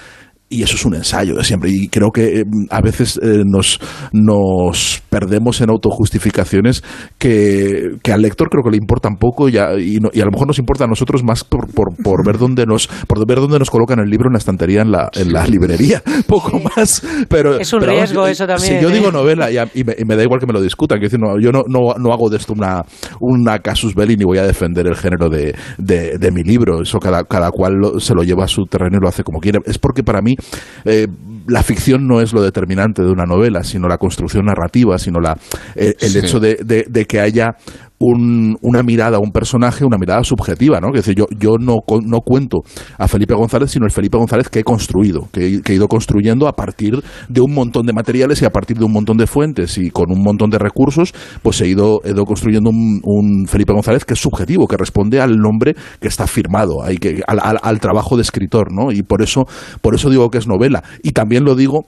Y 0.51 0.63
eso 0.63 0.77
es 0.77 0.85
un 0.87 0.95
ensayo 0.95 1.35
de 1.35 1.45
siempre. 1.45 1.71
Y 1.71 1.89
creo 1.89 2.11
que 2.11 2.41
eh, 2.41 2.45
a 2.71 2.81
veces 2.81 3.21
eh, 3.23 3.43
nos, 3.45 3.79
nos 4.13 5.03
perdemos 5.11 5.61
en 5.61 5.71
autojustificaciones 5.71 6.83
que, 7.19 7.97
que 8.03 8.13
al 8.13 8.23
lector 8.23 8.49
creo 8.49 8.63
que 8.65 8.71
le 8.71 8.77
importan 8.79 9.17
poco 9.17 9.49
y 9.49 9.59
a, 9.59 9.79
y, 9.79 9.97
no- 9.99 10.11
y 10.13 10.21
a 10.21 10.25
lo 10.25 10.31
mejor 10.31 10.47
nos 10.47 10.59
importa 10.59 10.85
a 10.85 10.87
nosotros 10.87 11.23
más 11.23 11.45
por, 11.45 11.67
por, 11.73 11.95
por 12.03 12.25
ver 12.25 12.39
dónde 12.39 12.65
nos 12.67 12.87
por 13.07 13.27
ver 13.27 13.39
dónde 13.41 13.59
nos 13.59 13.71
colocan 13.71 13.99
el 14.01 14.09
libro 14.09 14.29
en 14.29 14.33
la 14.33 14.39
estantería 14.39 14.83
en 14.83 14.91
la, 14.91 15.11
en 15.15 15.33
la 15.33 15.47
librería. 15.47 16.03
Poco 16.27 16.59
más. 16.75 17.03
Pero, 17.29 17.59
Es 17.59 17.73
un 17.73 17.81
pero 17.81 17.93
riesgo 17.93 18.27
eso 18.27 18.47
también, 18.47 18.77
Si 18.79 18.83
yo 18.83 18.91
¿eh? 18.91 18.93
digo 18.95 19.11
novela 19.13 19.51
y, 19.51 19.59
a- 19.59 19.69
y 19.75 19.85
me, 19.85 19.95
y 19.99 20.05
me 20.05 20.17
da 20.17 20.23
igual 20.23 20.41
que 20.41 20.47
me 20.47 20.53
lo 20.55 20.63
discutan, 20.63 20.99
quiero 20.99 21.11
decir, 21.11 21.21
no, 21.21 21.39
yo 21.41 21.53
no, 21.53 21.63
no, 21.69 21.95
no 21.99 22.13
hago 22.13 22.31
de 22.31 22.39
esto 22.39 22.55
una, 22.55 22.83
una 23.21 23.59
casus 23.59 23.95
belli 23.95 24.17
ni 24.17 24.25
voy 24.25 24.39
a 24.39 24.47
defender 24.47 24.87
el 24.87 24.97
género 24.97 25.29
de, 25.29 25.55
de, 25.77 26.17
de 26.19 26.31
mi 26.33 26.43
libro. 26.43 26.81
Eso 26.83 26.99
cada, 26.99 27.25
cada 27.25 27.51
cual 27.51 27.75
lo- 27.75 28.01
se 28.01 28.15
lo 28.15 28.23
lleva 28.23 28.45
a 28.45 28.49
su 28.49 28.65
terreno 28.65 28.97
y 28.99 29.03
lo 29.03 29.09
hace 29.09 29.23
como 29.23 29.41
quiere. 29.41 29.59
Es 29.67 29.79
porque 29.79 30.03
para 30.03 30.23
mí 30.23 30.37
eh, 30.85 31.07
la 31.47 31.63
ficción 31.63 32.07
no 32.07 32.21
es 32.21 32.33
lo 32.33 32.43
determinante 32.43 33.03
de 33.03 33.11
una 33.11 33.25
novela, 33.25 33.65
sino 33.65 33.89
la 33.89 33.99
construcción 33.99 34.45
narrativa, 34.47 34.99
sino 34.99 35.21
la, 35.21 35.39
eh, 35.75 35.95
el 36.01 36.11
Sí. 36.11 36.19
hecho 36.19 36.41
de, 36.41 36.57
de- 36.57 36.87
de 36.89 37.05
que 37.07 37.21
haya 37.21 37.57
un- 38.01 38.57
una 38.63 38.83
mirada 38.83 39.17
a 39.17 39.21
un 39.21 39.33
personaje, 39.33 39.85
una 39.85 39.99
mirada 39.99 40.23
subjetiva, 40.23 40.81
¿no? 40.81 40.91
Que 40.93 40.99
decir, 40.99 41.15
yo, 41.17 41.27
yo 41.39 41.57
no, 41.59 41.77
no 42.05 42.19
cuento 42.21 42.59
a 42.97 43.09
Felipe 43.09 43.35
González, 43.35 43.71
sino 43.71 43.87
el 43.87 43.91
Felipe 43.93 44.17
González 44.19 44.49
que 44.49 44.61
he 44.61 44.65
construido, 44.65 45.29
que, 45.33 45.61
he- 45.67 45.75
ido 45.75 45.89
construyendo 45.89 46.47
a 46.49 46.53
partir 46.53 47.03
de 47.29 47.41
un 47.41 47.53
montón 47.55 47.87
de 47.87 47.93
materiales 47.93 48.41
y 48.43 48.45
a 48.45 48.51
partir 48.51 48.77
de 48.79 48.85
un 48.85 48.93
montón 48.93 49.17
de 49.17 49.27
fuentes 49.27 49.79
y 49.79 49.91
con 49.91 50.11
un 50.11 50.23
montón 50.23 50.51
de 50.51 50.59
recursos, 50.59 51.13
pues 51.43 51.61
he 51.61 51.67
ido, 51.69 52.01
he 52.05 52.11
ido 52.11 52.25
construyendo 52.25 52.71
un, 52.71 53.47
Felipe 53.47 53.73
González 53.73 54.05
que 54.05 54.15
es 54.15 54.21
subjetivo, 54.21 54.67
que 54.69 54.77
responde 54.77 55.21
al 55.21 55.37
nombre 55.39 55.75
que 56.01 56.09
está 56.09 56.27
firmado, 56.27 56.83
ahí 56.85 56.99
que, 56.99 57.23
al, 57.27 57.41
al- 57.43 57.59
al 57.63 57.81
trabajo 57.81 58.17
de 58.17 58.23
escritor, 58.23 58.73
¿no? 58.73 58.93
Y 58.93 59.03
por 59.03 59.23
eso, 59.23 59.47
por 59.81 59.95
eso 59.95 60.09
digo 60.11 60.31
que 60.31 60.39
es 60.39 60.47
novela. 60.47 60.83
Y 61.03 61.13
también 61.13 61.45
lo 61.45 61.55
digo 61.55 61.87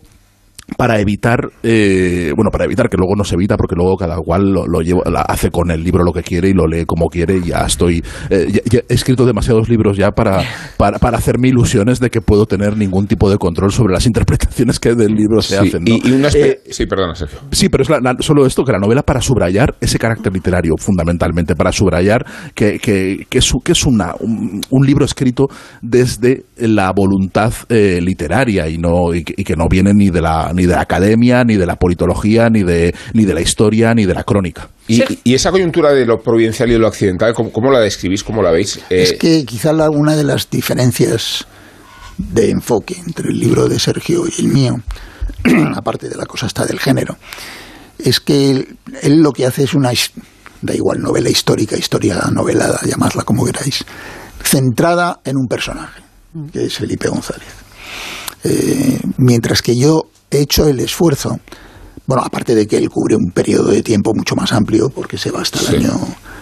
para 0.77 1.01
evitar, 1.01 1.49
eh, 1.62 2.33
bueno, 2.37 2.51
para 2.51 2.64
evitar 2.64 2.89
que 2.89 2.97
luego 2.97 3.14
no 3.16 3.25
se 3.25 3.35
evita, 3.35 3.57
porque 3.57 3.75
luego 3.77 3.97
cada 3.97 4.16
cual 4.16 4.51
lo, 4.53 4.66
lo 4.66 4.81
lleva- 4.81 5.03
la- 5.11 5.23
hace 5.23 5.51
con 5.51 5.71
el 5.71 5.83
libro 5.83 6.05
lo 6.05 6.12
que 6.12 6.23
quiere 6.23 6.49
y 6.49 6.53
lo 6.55 6.66
lee 6.66 6.85
como 6.87 7.07
quiere 7.09 7.37
y 7.39 7.49
ya 7.49 7.64
estoy, 7.66 8.03
eh, 8.31 8.47
ya- 8.51 8.61
ya 8.64 8.79
he 8.89 8.95
escrito 8.95 9.27
demasiados 9.27 9.68
libros 9.68 9.97
ya 9.97 10.11
para, 10.12 10.43
para, 10.77 10.99
para 10.99 11.18
hacerme 11.18 11.49
ilusiones 11.49 12.01
de 12.01 12.11
que 12.11 12.21
puedo 12.21 12.47
tener 12.47 12.77
ningún 12.77 13.07
tipo 13.07 13.31
de 13.31 13.37
control 13.39 13.73
sobre 13.73 13.93
las 13.93 14.07
interpretaciones 14.07 14.79
que 14.81 14.95
del 14.95 15.14
libro 15.14 15.43
se 15.43 15.59
Sí, 15.61 15.68
hacen. 15.68 15.85
¿no? 15.85 15.95
y, 15.95 16.09
y 16.09 16.12
una 16.12 16.29
espe- 16.29 16.41
Eh, 16.41 16.61
sí, 16.71 16.87
perdona, 16.87 17.14
Sergio. 17.14 17.39
Sí, 17.53 17.68
pero 17.68 17.83
es 17.83 17.91
la- 17.91 18.01
la- 18.01 18.16
solo 18.21 18.47
esto, 18.47 18.64
que 18.64 18.73
la 18.73 18.79
novela 18.79 19.03
para 19.03 19.21
subrayar 19.21 19.75
ese 19.81 19.99
carácter 19.99 20.33
literario, 20.33 20.75
fundamentalmente, 20.79 21.55
para 21.57 21.73
subrayar 21.73 22.25
que, 22.55 22.79
que, 22.79 23.27
que 23.29 23.39
es, 23.39 23.53
que 23.64 23.73
es 23.73 23.85
una, 23.87 24.14
un, 24.21 24.61
un 24.71 24.87
libro 24.87 25.05
escrito 25.05 25.49
desde 25.83 26.45
la 26.59 26.93
voluntad 26.93 27.53
eh, 27.68 28.01
literaria 28.03 28.68
y, 28.68 28.79
no, 28.79 29.14
y, 29.14 29.25
que, 29.25 29.35
y 29.37 29.45
que 29.45 29.57
no 29.57 29.66
viene 29.68 29.93
ni 29.95 30.11
de, 30.11 30.21
la, 30.21 30.53
ni 30.55 30.60
de 30.67 30.75
la 30.75 30.83
academia, 30.83 31.45
ni 31.45 31.57
de 31.57 31.67
la 31.67 31.77
politología, 31.77 32.49
ni 32.51 32.63
de, 32.63 32.95
ni 33.15 33.25
de 33.25 33.35
la 33.35 33.41
historia, 33.41 33.95
ni 33.95 34.07
de 34.07 34.15
la 34.15 34.25
crónica. 34.25 34.69
Y, 34.89 35.03
y 35.25 35.35
esa 35.35 35.51
coyuntura 35.51 35.93
de 35.93 36.05
lo 36.07 36.19
provincial 36.21 36.69
y 36.69 36.73
de 36.73 36.79
lo 36.79 36.89
accidental, 36.89 37.33
¿cómo, 37.35 37.51
cómo 37.53 37.71
la 37.71 37.81
describís? 37.81 38.25
¿Cómo 38.25 38.43
la 38.43 38.51
veis? 38.51 38.79
Eh, 38.91 39.03
Es 39.03 39.13
que 39.13 39.45
quizá 39.45 39.73
la- 39.73 39.89
una 39.91 40.17
de 40.17 40.25
las 40.25 40.49
diferencias 40.51 41.47
de 42.19 42.51
enfoque 42.51 42.97
entre 43.07 43.29
el 43.31 43.39
libro 43.39 43.69
de 43.69 43.79
Sergio 43.79 44.25
y 44.27 44.41
el 44.43 44.49
mío, 44.49 44.75
aparte 45.75 46.09
de 46.09 46.17
la 46.17 46.27
cosa 46.27 46.47
está 46.47 46.67
del 46.67 46.79
género, 46.81 47.17
es 47.99 48.21
que 48.21 48.51
él, 48.51 48.77
él 49.03 49.23
lo 49.23 49.33
que 49.33 49.47
hace 49.47 49.63
es 49.65 49.75
una, 49.75 49.91
da 50.63 50.75
igual, 50.75 51.01
novela 51.01 51.31
histórica, 51.31 51.77
historia 51.77 52.17
novelada, 52.33 52.81
llamadla 52.85 53.23
como 53.25 53.45
queráis, 53.45 53.85
centrada 54.43 55.21
en 55.25 55.37
un 55.37 55.47
personaje, 55.47 56.01
que 56.53 56.65
es 56.65 56.75
Felipe 56.79 57.09
González. 57.09 57.49
Eh, 58.43 58.99
mientras 59.19 59.61
que 59.63 59.77
yo 59.79 60.05
hecho 60.31 60.68
el 60.68 60.81
esfuerzo, 60.81 61.39
bueno, 62.07 62.22
aparte 62.24 62.55
de 62.55 62.66
que 62.66 62.76
él 62.76 62.89
cubre 62.89 63.16
un 63.16 63.31
periodo 63.33 63.70
de 63.70 63.83
tiempo 63.83 64.12
mucho 64.14 64.35
más 64.35 64.53
amplio, 64.53 64.91
porque 64.91 65.18
se 65.18 65.31
va 65.31 65.43
hasta 65.43 65.61
el 65.61 65.85
año 65.85 65.93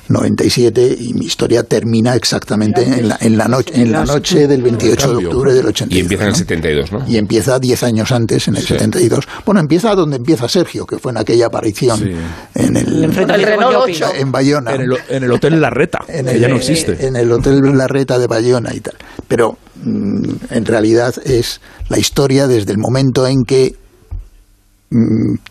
97 0.09 0.97
y 0.99 1.15
mi 1.15 1.27
historia 1.27 1.63
termina 1.63 2.15
exactamente 2.15 2.83
en 2.83 3.09
la, 3.09 3.19
en 3.21 3.37
la, 3.37 3.47
noche, 3.49 3.81
en 3.81 3.93
la 3.93 4.05
noche 4.05 4.47
del 4.47 4.63
28 4.63 5.09
de 5.17 5.27
octubre 5.27 5.53
del 5.55 5.67
82. 5.67 5.97
y 5.97 6.01
empieza 6.01 6.23
en 6.25 6.29
el 6.31 6.35
72, 6.37 6.93
¿no? 6.93 7.05
Y 7.09 7.17
empieza 7.17 7.59
10 7.59 7.83
años 7.83 8.13
antes, 8.13 8.49
en 8.49 8.57
el 8.57 8.63
72. 8.63 9.27
Bueno, 9.45 9.61
empieza 9.61 9.95
donde 9.95 10.17
empieza 10.17 10.49
Sergio, 10.49 10.87
que 10.87 10.99
fue 10.99 11.13
en 11.13 11.19
aquella 11.19 11.47
aparición 11.47 12.01
en 12.55 12.77
el, 12.77 13.05
enfrentamiento 13.05 13.55
con 13.55 13.65
Renault 13.65 13.77
Llopis. 13.79 14.03
8. 14.03 14.13
en 14.19 14.33
Bayona. 14.33 14.75
En 14.75 14.81
el, 14.83 14.99
en 15.09 15.25
el 15.25 15.33
Hotel 15.33 15.61
La 15.61 15.71
Reta, 15.71 16.01
En 16.09 16.27
que 16.27 16.33
el- 16.33 16.41
ya 16.41 16.49
no 16.49 16.57
existe. 16.57 17.07
En 17.07 17.17
el 17.17 17.31
Hotel 17.31 17.61
La 17.77 17.87
Reta 17.87 18.19
de 18.19 18.27
Bayona 18.27 18.75
y 18.75 18.81
tal. 18.81 18.95
Pero 19.27 19.59
mm, 19.83 20.23
en 20.51 20.65
realidad 20.65 21.15
es 21.25 21.61
la 21.89 21.99
historia 21.99 22.47
desde 22.47 22.73
el 22.73 22.79
momento 22.79 23.27
en 23.27 23.45
que 23.45 23.75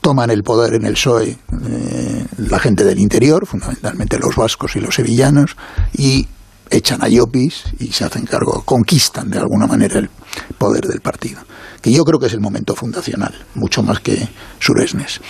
toman 0.01 0.31
el 0.31 0.43
poder 0.43 0.73
en 0.75 0.85
el 0.85 0.93
PSOE 0.93 1.37
eh, 1.69 2.25
la 2.37 2.59
gente 2.59 2.83
del 2.83 2.99
interior, 2.99 3.45
fundamentalmente 3.45 4.17
los 4.17 4.35
vascos 4.35 4.75
y 4.75 4.79
los 4.79 4.95
sevillanos, 4.95 5.55
y 5.93 6.27
echan 6.69 7.03
a 7.03 7.07
Llopis 7.07 7.63
y 7.79 7.91
se 7.91 8.03
hacen 8.03 8.25
cargo, 8.25 8.63
conquistan 8.65 9.29
de 9.29 9.39
alguna 9.39 9.67
manera 9.67 9.99
el 9.99 10.09
poder 10.57 10.87
del 10.87 11.01
partido, 11.01 11.39
que 11.81 11.91
yo 11.91 12.03
creo 12.03 12.19
que 12.19 12.25
es 12.25 12.33
el 12.33 12.41
momento 12.41 12.75
fundacional, 12.75 13.33
mucho 13.55 13.83
más 13.83 13.99
que 13.99 14.27
Suresnes, 14.59 15.21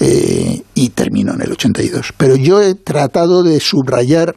Eh, 0.00 0.62
y 0.74 0.90
terminó 0.90 1.34
en 1.34 1.42
el 1.42 1.52
82. 1.52 2.12
Pero 2.16 2.36
yo 2.36 2.60
he 2.60 2.74
tratado 2.74 3.42
de 3.42 3.60
subrayar 3.60 4.36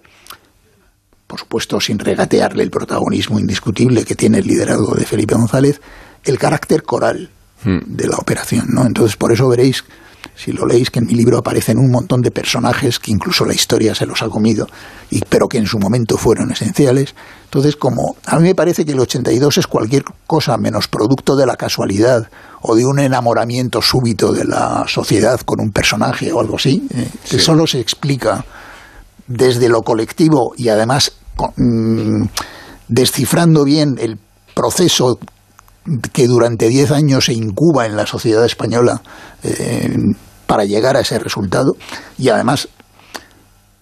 por 1.25 1.39
supuesto 1.39 1.81
sin 1.81 1.99
regatearle 1.99 2.63
el 2.63 2.69
protagonismo 2.69 3.37
indiscutible 3.37 4.05
que 4.05 4.15
tiene 4.15 4.37
el 4.37 4.47
liderazgo 4.47 4.95
de 4.95 5.05
Felipe 5.05 5.35
González, 5.35 5.81
el 6.23 6.39
carácter 6.39 6.83
coral 6.83 7.31
de 7.63 8.07
la 8.07 8.17
operación. 8.17 8.67
¿no? 8.69 8.85
Entonces, 8.85 9.15
por 9.17 9.31
eso 9.31 9.47
veréis 9.49 9.83
si 10.35 10.51
lo 10.51 10.65
leéis, 10.67 10.91
que 10.91 10.99
en 10.99 11.05
mi 11.07 11.13
libro 11.13 11.37
aparecen 11.37 11.77
un 11.79 11.89
montón 11.89 12.21
de 12.21 12.29
personajes 12.31 12.99
que 12.99 13.11
incluso 13.11 13.43
la 13.45 13.53
historia 13.53 13.95
se 13.95 14.05
los 14.05 14.21
ha 14.21 14.27
comido, 14.29 14.67
y, 15.09 15.21
pero 15.21 15.47
que 15.47 15.57
en 15.57 15.65
su 15.65 15.79
momento 15.79 16.17
fueron 16.17 16.51
esenciales. 16.51 17.15
Entonces, 17.45 17.75
como 17.75 18.17
a 18.25 18.35
mí 18.37 18.43
me 18.43 18.55
parece 18.55 18.85
que 18.85 18.91
el 18.91 18.99
82 18.99 19.57
es 19.57 19.67
cualquier 19.67 20.03
cosa 20.27 20.57
menos 20.57 20.87
producto 20.87 21.35
de 21.35 21.45
la 21.45 21.55
casualidad 21.55 22.29
o 22.61 22.75
de 22.75 22.85
un 22.85 22.99
enamoramiento 22.99 23.81
súbito 23.81 24.31
de 24.31 24.45
la 24.45 24.85
sociedad 24.87 25.39
con 25.41 25.59
un 25.59 25.71
personaje 25.71 26.31
o 26.31 26.39
algo 26.39 26.57
así, 26.57 26.85
eh, 26.93 27.09
que 27.29 27.39
solo 27.39 27.65
se 27.65 27.79
explica 27.79 28.43
desde 29.27 29.69
lo 29.69 29.81
colectivo 29.81 30.53
y 30.57 30.69
además 30.69 31.13
con- 31.35 31.53
mm, 31.55 32.29
descifrando 32.89 33.63
bien 33.63 33.95
el 33.99 34.17
proceso 34.53 35.19
que 36.11 36.27
durante 36.27 36.67
10 36.67 36.91
años 36.91 37.25
se 37.25 37.33
incuba 37.33 37.85
en 37.85 37.95
la 37.95 38.05
sociedad 38.05 38.45
española 38.45 39.01
eh, 39.43 39.95
para 40.45 40.65
llegar 40.65 40.97
a 40.97 41.01
ese 41.01 41.19
resultado 41.19 41.75
y 42.17 42.29
además 42.29 42.69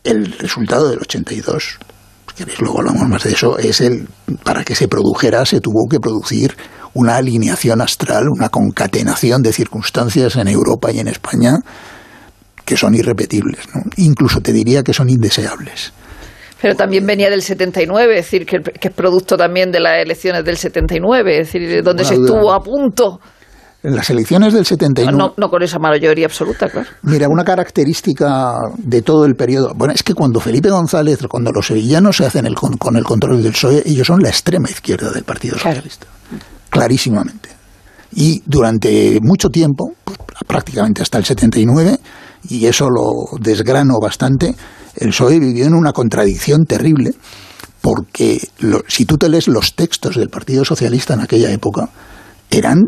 el 0.04 0.38
resultado 0.38 0.90
del 0.90 1.00
82 1.00 1.80
si 2.28 2.36
queréis 2.36 2.60
luego 2.62 2.80
hablamos 2.80 3.08
más 3.10 3.24
de 3.24 3.32
eso 3.32 3.58
es 3.58 3.82
el 3.82 4.08
para 4.44 4.64
que 4.64 4.76
se 4.76 4.88
produjera 4.88 5.46
se 5.46 5.62
tuvo 5.62 5.88
que 5.90 6.00
producir 6.00 6.56
una 6.94 7.16
alineación 7.16 7.82
astral 7.82 8.30
una 8.30 8.50
concatenación 8.50 9.42
de 9.42 9.54
circunstancias 9.54 10.36
en 10.36 10.48
Europa 10.48 10.92
y 10.92 11.00
en 11.00 11.08
España 11.08 11.60
que 12.66 12.78
son 12.78 12.94
irrepetibles 12.96 13.66
¿no? 13.74 13.82
incluso 13.98 14.42
te 14.42 14.54
diría 14.54 14.84
que 14.84 14.94
son 14.94 15.10
indeseables 15.10 15.92
Pero 16.62 16.76
también 16.76 17.06
venía 17.06 17.30
del 17.30 17.42
79, 17.42 18.18
es 18.18 18.26
decir, 18.26 18.46
que, 18.46 18.60
que 18.60 18.88
es 18.88 18.94
producto 18.94 19.38
también 19.38 19.72
de 19.72 19.80
las 19.80 20.02
elecciones 20.02 20.44
del 20.46 20.58
79, 20.58 21.40
es 21.40 21.48
decir, 21.48 21.68
de 21.68 21.82
donde 21.82 22.06
se 22.06 22.16
duda. 22.16 22.26
estuvo 22.26 22.54
a 22.54 22.60
punto. 22.62 23.20
en 23.84 23.96
las 23.96 24.10
elecciones 24.10 24.54
del 24.54 24.66
79 24.66 25.18
No, 25.18 25.34
no 25.38 25.50
con 25.50 25.62
esa 25.62 25.80
mayoría 25.80 26.26
absoluta, 26.26 26.70
claro. 26.70 26.88
Mira, 27.04 27.28
una 27.30 27.44
característica 27.44 28.58
de 28.78 29.02
todo 29.02 29.26
el 29.26 29.36
periodo. 29.36 29.74
Bueno, 29.76 29.94
es 29.94 30.02
que 30.02 30.14
cuando 30.14 30.40
Felipe 30.40 30.70
González, 30.70 31.20
cuando 31.28 31.52
los 31.52 31.68
sevillanos 31.68 32.18
se 32.18 32.26
hacen 32.26 32.46
el 32.46 32.56
con, 32.56 32.78
con 32.78 32.96
el 32.96 33.04
control 33.04 33.44
del 33.44 33.52
PSOE, 33.52 33.84
ellos 33.86 34.08
son 34.08 34.22
la 34.22 34.30
extrema 34.30 34.70
izquierda 34.70 35.12
del 35.12 35.24
Partido 35.24 35.58
Socialista. 35.58 36.08
Clarísimamente. 36.70 37.50
Y 38.16 38.42
durante 38.46 39.20
mucho 39.22 39.50
tiempo, 39.50 39.94
pues, 40.04 40.18
prácticamente 40.48 41.02
hasta 41.02 41.18
el 41.18 41.26
79, 41.26 42.00
y 42.50 42.66
eso 42.66 42.90
lo 42.90 43.38
desgrano 43.40 44.00
bastante, 44.02 44.56
el 44.98 45.10
PSOE 45.10 45.40
vivió 45.40 45.66
en 45.66 45.74
una 45.74 45.92
contradicción 45.94 46.66
terrible, 46.66 47.12
porque 47.82 48.40
lo- 48.60 48.82
si 48.88 49.06
tú 49.06 49.18
te 49.18 49.30
lees 49.30 49.48
los 49.48 49.76
textos 49.76 50.16
del 50.16 50.30
Partido 50.30 50.66
Socialista 50.66 51.14
en 51.14 51.22
aquella 51.22 51.52
época, 51.52 51.90
eran 52.50 52.82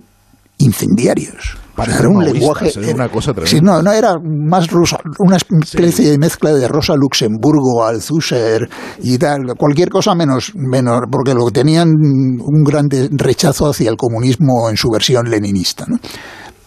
incendiarios. 0.60 1.58
O 1.80 1.86
sea, 1.86 2.00
era 2.00 2.10
un 2.10 2.26
lenguaje. 2.34 2.66
era 2.88 2.96
una 2.96 3.10
cosa. 3.10 3.32
Sí, 3.46 3.62
no, 3.62 3.84
no 3.84 3.92
era 3.92 4.16
más 4.18 4.68
rosa, 4.72 4.98
una 5.20 5.38
especie 5.38 6.10
de 6.10 6.18
mezcla 6.18 6.52
de 6.52 6.68
Rosa 6.68 6.96
Luxemburgo, 6.96 7.86
Althusser 7.86 8.68
y 9.04 9.20
tal, 9.20 9.54
cualquier 9.56 9.90
cosa 9.90 10.16
menos, 10.16 10.54
menos, 10.56 11.02
porque 11.12 11.36
lo 11.36 11.52
tenían 11.52 11.90
un 11.90 12.64
gran 12.64 12.88
rechazo 13.12 13.70
hacia 13.70 13.92
el 13.92 13.96
comunismo 13.98 14.68
en 14.72 14.78
su 14.78 14.90
versión 14.90 15.30
leninista, 15.30 15.86
¿no? 15.88 16.00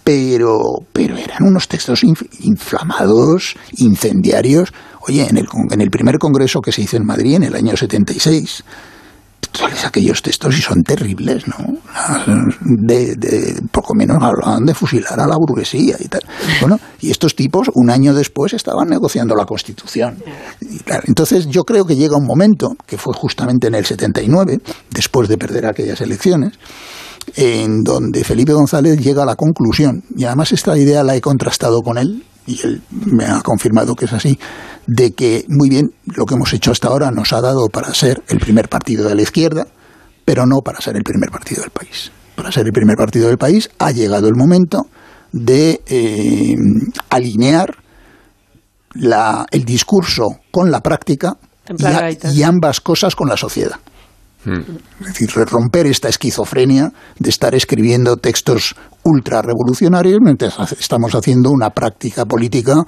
Pero, 0.05 0.61
pero 0.93 1.17
eran 1.17 1.43
unos 1.43 1.67
textos 1.67 2.05
inf- 2.05 2.27
inflamados, 2.41 3.55
incendiarios. 3.79 4.73
Oye, 5.11 5.27
en 5.29 5.39
el, 5.39 5.49
en 5.73 5.81
el 5.81 5.91
primer 5.91 6.19
congreso 6.19 6.61
que 6.61 6.71
se 6.71 6.83
hizo 6.83 6.97
en 6.97 7.05
Madrid 7.05 7.35
en 7.35 7.43
el 7.43 7.57
año 7.57 7.77
76, 7.77 8.63
todos 9.51 9.85
aquellos 9.85 10.23
textos 10.23 10.57
y 10.57 10.63
son 10.63 10.85
terribles, 10.85 11.49
¿no? 11.49 11.57
De, 12.61 13.17
de, 13.17 13.61
poco 13.73 13.97
menos 13.97 14.19
hablaban 14.23 14.65
de 14.65 14.73
fusilar 14.73 15.19
a 15.19 15.27
la 15.27 15.35
burguesía 15.37 15.97
y 15.99 16.07
tal. 16.07 16.21
Bueno, 16.61 16.79
y 17.01 17.11
estos 17.11 17.35
tipos 17.35 17.73
un 17.75 17.91
año 17.91 18.15
después 18.15 18.53
estaban 18.53 18.89
negociando 18.89 19.35
la 19.35 19.47
Constitución. 19.47 20.23
Entonces 21.09 21.49
yo 21.49 21.65
creo 21.65 21.85
que 21.85 21.97
llega 21.97 22.17
un 22.17 22.25
momento, 22.25 22.77
que 22.87 22.97
fue 22.97 23.13
justamente 23.13 23.67
en 23.67 23.75
el 23.75 23.85
79, 23.85 24.61
después 24.91 25.29
de 25.29 25.39
perder 25.39 25.67
aquellas 25.67 26.01
elecciones, 26.01 26.53
en 27.35 27.83
donde 27.83 28.23
Felipe 28.23 28.53
González 28.53 29.01
llega 29.01 29.25
a 29.25 29.27
la 29.27 29.35
conclusión, 29.35 30.05
y 30.17 30.23
además 30.23 30.53
esta 30.53 30.79
idea 30.79 31.03
la 31.03 31.17
he 31.17 31.21
contrastado 31.21 31.83
con 31.83 31.99
él, 31.99 32.23
y 32.47 32.61
él 32.67 32.83
me 32.91 33.25
ha 33.25 33.41
confirmado 33.43 33.95
que 33.95 34.05
es 34.07 34.13
así, 34.13 34.39
de 34.87 35.13
que 35.13 35.45
muy 35.49 35.69
bien 35.69 35.93
lo 36.05 36.25
que 36.27 36.35
hemos 36.35 36.53
hecho 36.53 36.71
hasta 36.73 36.89
ahora 36.89 37.11
nos 37.11 37.33
ha 37.33 37.41
dado 37.41 37.69
para 37.69 37.93
ser 37.95 38.23
el 38.29 38.39
primer 38.39 38.69
partido 38.69 39.09
de 39.09 39.15
la 39.15 39.23
izquierda, 39.23 39.67
pero 40.25 40.47
no 40.47 40.61
para 40.63 40.81
ser 40.81 40.97
el 40.97 41.05
primer 41.05 41.31
partido 41.31 41.63
del 41.63 41.71
país. 41.71 42.11
Para 42.35 42.51
ser 42.53 42.67
el 42.67 42.73
primer 42.73 42.97
partido 42.97 43.29
del 43.29 43.39
país 43.39 43.69
ha 43.79 43.91
llegado 43.93 44.29
el 44.29 44.35
momento 44.35 44.87
de 45.33 45.81
eh, 45.87 46.57
alinear 47.11 47.77
la- 48.95 49.47
el 49.51 49.65
discurso 49.65 50.41
con 50.51 50.71
la 50.71 50.81
práctica 50.81 51.37
y, 51.79 51.85
a- 51.85 52.49
ambas 52.49 52.81
cosas 52.81 53.15
con 53.15 53.29
la 53.29 53.37
sociedad. 53.37 53.77
Es 54.47 55.07
decir, 55.07 55.31
romper 55.31 55.87
esta 55.87 56.09
esquizofrenia 56.09 56.93
de 57.19 57.29
estar 57.31 57.55
escribiendo 57.55 58.17
textos 58.17 58.75
ultra 59.05 59.43
revolucionarios 59.43 60.19
mientras 60.23 60.55
estamos 60.73 61.15
haciendo 61.15 61.51
una 61.51 61.71
práctica 61.71 62.25
política 62.25 62.85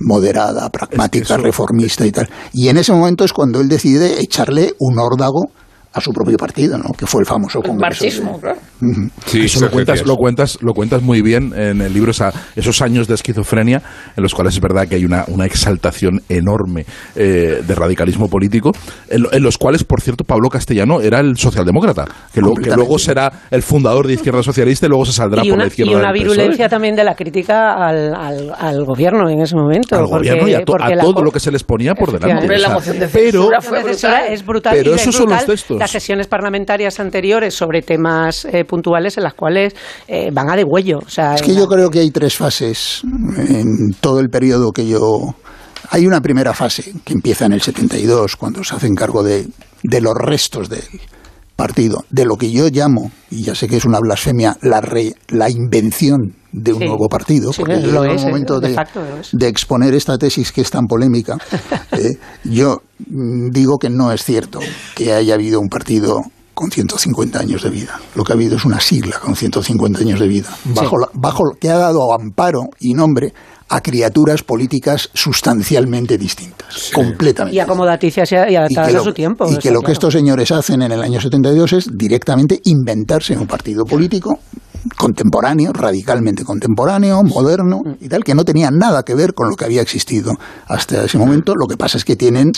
moderada, 0.00 0.68
pragmática, 0.70 1.36
reformista 1.36 2.06
y 2.06 2.12
tal. 2.12 2.28
Y 2.52 2.68
en 2.68 2.78
ese 2.78 2.92
momento 2.92 3.24
es 3.24 3.32
cuando 3.32 3.60
él 3.60 3.68
decide 3.68 4.20
echarle 4.20 4.72
un 4.78 4.98
órdago 4.98 5.50
a 5.94 6.00
su 6.00 6.10
propio 6.12 6.36
partido, 6.36 6.76
¿no? 6.76 6.92
que 6.92 7.06
fue 7.06 7.20
el 7.22 7.26
famoso 7.26 7.60
El 7.62 7.68
Congreso. 7.70 8.04
de- 8.04 8.10
marxismo, 8.10 8.40
claro. 8.40 8.58
Ujú. 8.82 9.38
Eso 9.44 9.60
lo 9.60 9.70
cuentas, 9.70 10.04
lo, 10.04 10.16
cuentas, 10.16 10.58
lo 10.60 10.72
cuentas 10.74 11.00
muy 11.02 11.22
bien 11.22 11.52
en 11.56 11.80
el 11.80 11.92
libro, 11.94 12.10
esa- 12.10 12.32
esos 12.56 12.82
años 12.82 13.06
de 13.06 13.14
esquizofrenia, 13.14 13.80
en 14.16 14.22
los 14.22 14.34
cuales 14.34 14.54
es 14.54 14.60
verdad 14.60 14.88
que 14.88 14.96
hay 14.96 15.04
una, 15.04 15.24
una 15.28 15.46
exaltación 15.46 16.20
enorme 16.28 16.84
eh, 17.14 17.62
de 17.66 17.74
radicalismo 17.74 18.28
político, 18.28 18.72
en, 19.08 19.24
en 19.30 19.42
los 19.42 19.56
cuales, 19.56 19.84
por 19.84 20.00
cierto, 20.00 20.24
Pablo 20.24 20.48
Castellano 20.48 21.00
era 21.00 21.20
el 21.20 21.36
socialdemócrata, 21.36 22.04
que, 22.32 22.40
lo- 22.40 22.54
que 22.54 22.70
luego 22.74 22.98
será 22.98 23.30
el 23.50 23.62
fundador 23.62 24.06
de 24.08 24.14
Izquierda 24.14 24.42
Socialista 24.42 24.86
y 24.86 24.88
luego 24.88 25.06
se 25.06 25.12
saldrá 25.12 25.42
y 25.44 25.48
por 25.48 25.54
una, 25.54 25.64
la 25.64 25.68
izquierda 25.68 25.92
y 25.92 25.94
una 25.94 26.08
del 26.12 26.12
PSOE. 26.22 26.34
virulencia 26.34 26.68
también 26.68 26.96
de 26.96 27.04
la 27.04 27.14
crítica 27.14 27.74
al, 27.74 28.14
al, 28.14 28.52
al 28.58 28.84
gobierno 28.84 29.30
en 29.30 29.40
ese 29.40 29.54
momento. 29.54 29.94
al 29.96 30.02
porque- 30.08 30.30
gobierno 30.30 30.48
y 30.48 30.54
a, 30.54 30.64
to- 30.64 30.74
a 30.80 30.90
todo 31.00 31.22
lo 31.22 31.30
que 31.30 31.38
se 31.40 31.52
les 31.52 31.62
ponía 31.62 31.94
por 31.94 32.10
delante. 32.12 32.42
Hombre, 32.42 32.58
la 32.58 32.70
moción 32.70 32.98
de 32.98 33.06
pero, 33.08 33.30
censura 33.42 33.60
fue 33.60 33.82
brutal. 33.82 34.24
es 34.28 34.44
brutal. 34.44 34.74
Pero 34.76 34.94
esos 34.94 35.08
es 35.08 35.14
son 35.14 35.30
los 35.30 35.46
textos. 35.46 35.83
Las 35.84 35.90
sesiones 35.90 36.28
parlamentarias 36.28 36.98
anteriores 36.98 37.52
sobre 37.52 37.82
temas 37.82 38.46
eh, 38.46 38.64
puntuales 38.64 39.18
en 39.18 39.22
las 39.24 39.34
cuales 39.34 39.74
eh, 40.08 40.30
van 40.32 40.50
a 40.50 40.56
degüello. 40.56 41.00
O 41.04 41.10
sea, 41.10 41.34
Es 41.34 41.42
que 41.42 41.54
yo 41.54 41.66
creo 41.66 41.90
que 41.90 41.98
hay 41.98 42.10
tres 42.10 42.34
fases 42.36 43.02
en 43.04 43.92
todo 44.00 44.20
el 44.20 44.30
periodo 44.30 44.72
que 44.72 44.86
yo... 44.86 45.34
Hay 45.90 46.06
una 46.06 46.22
primera 46.22 46.54
fase 46.54 46.94
que 47.04 47.12
empieza 47.12 47.44
en 47.44 47.52
el 47.52 47.60
72, 47.60 48.36
cuando 48.36 48.64
se 48.64 48.74
hacen 48.74 48.94
cargo 48.94 49.22
de, 49.22 49.46
de 49.82 50.00
los 50.00 50.14
restos 50.14 50.70
del 50.70 50.80
partido, 51.56 52.04
de 52.10 52.24
lo 52.24 52.36
que 52.36 52.50
yo 52.50 52.68
llamo, 52.68 53.10
y 53.30 53.42
ya 53.42 53.54
sé 53.54 53.68
que 53.68 53.76
es 53.76 53.84
una 53.84 54.00
blasfemia, 54.00 54.56
la, 54.62 54.80
re- 54.80 55.14
la 55.28 55.48
invención 55.50 56.34
de 56.52 56.72
un 56.72 56.80
Sí. 56.80 56.86
nuevo 56.86 57.08
partido, 57.08 57.52
Sí, 57.52 57.60
porque 57.60 57.76
llega 57.78 58.12
es, 58.12 58.22
un 58.22 58.28
momento 58.28 58.60
de 58.60 58.68
de, 58.68 58.74
facto 58.74 59.00
lo 59.00 59.18
es. 59.18 59.28
de 59.32 59.48
exponer 59.48 59.94
esta 59.94 60.16
tesis 60.18 60.52
que 60.52 60.60
es 60.60 60.70
tan 60.70 60.86
polémica, 60.86 61.36
eh, 61.92 62.18
yo 62.44 62.82
mm, 63.08 63.50
digo 63.50 63.78
que 63.78 63.90
no 63.90 64.12
es 64.12 64.24
cierto 64.24 64.60
que 64.94 65.12
haya 65.12 65.34
habido 65.34 65.60
un 65.60 65.68
partido 65.68 66.22
con 66.54 66.70
150 66.70 67.40
años 67.40 67.64
de 67.64 67.70
vida. 67.70 67.98
Lo 68.14 68.22
que 68.22 68.32
ha 68.32 68.36
habido 68.36 68.54
es 68.56 68.64
una 68.64 68.78
sigla 68.80 69.18
con 69.18 69.34
150 69.34 69.98
años 70.00 70.20
de 70.20 70.28
vida, 70.28 70.48
bajo, 70.66 70.98
la- 70.98 71.08
bajo 71.12 71.44
lo 71.44 71.58
que 71.58 71.68
ha 71.70 71.76
dado 71.78 72.12
amparo 72.14 72.60
y 72.78 72.94
nombre 72.94 73.32
a 73.76 73.80
criaturas 73.80 74.42
políticas 74.44 75.10
sustancialmente 75.14 76.16
distintas, 76.16 76.90
completamente 76.94 77.56
y 77.56 77.60
acomodaticias 77.60 78.30
y 78.30 78.34
y 78.52 78.56
adaptadas 78.56 78.90
a 78.90 78.92
lo- 78.98 79.04
su 79.04 79.12
tiempo. 79.12 79.50
y 79.50 79.56
que 79.58 79.70
lo 79.72 79.80
que 79.80 79.90
estos 79.92 80.12
señores 80.12 80.52
hacen 80.52 80.82
en 80.82 80.92
el 80.92 81.02
año 81.02 81.20
72 81.20 81.72
es 81.72 81.88
directamente 81.92 82.60
inventarse 82.64 83.36
un 83.36 83.46
partido 83.48 83.84
político 83.84 84.38
contemporáneo, 84.96 85.72
radicalmente 85.72 86.44
contemporáneo, 86.44 87.22
moderno 87.24 87.82
y 88.00 88.08
tal, 88.08 88.22
que 88.22 88.34
no 88.34 88.44
tenía 88.44 88.70
nada 88.70 89.02
que 89.02 89.14
ver 89.14 89.34
con 89.34 89.48
lo 89.50 89.56
que 89.56 89.64
había 89.64 89.82
existido 89.82 90.32
hasta 90.66 91.04
ese 91.04 91.18
momento. 91.18 91.54
Lo 91.56 91.66
que 91.66 91.76
pasa 91.76 91.96
es 91.98 92.04
que 92.04 92.16
tienen 92.16 92.52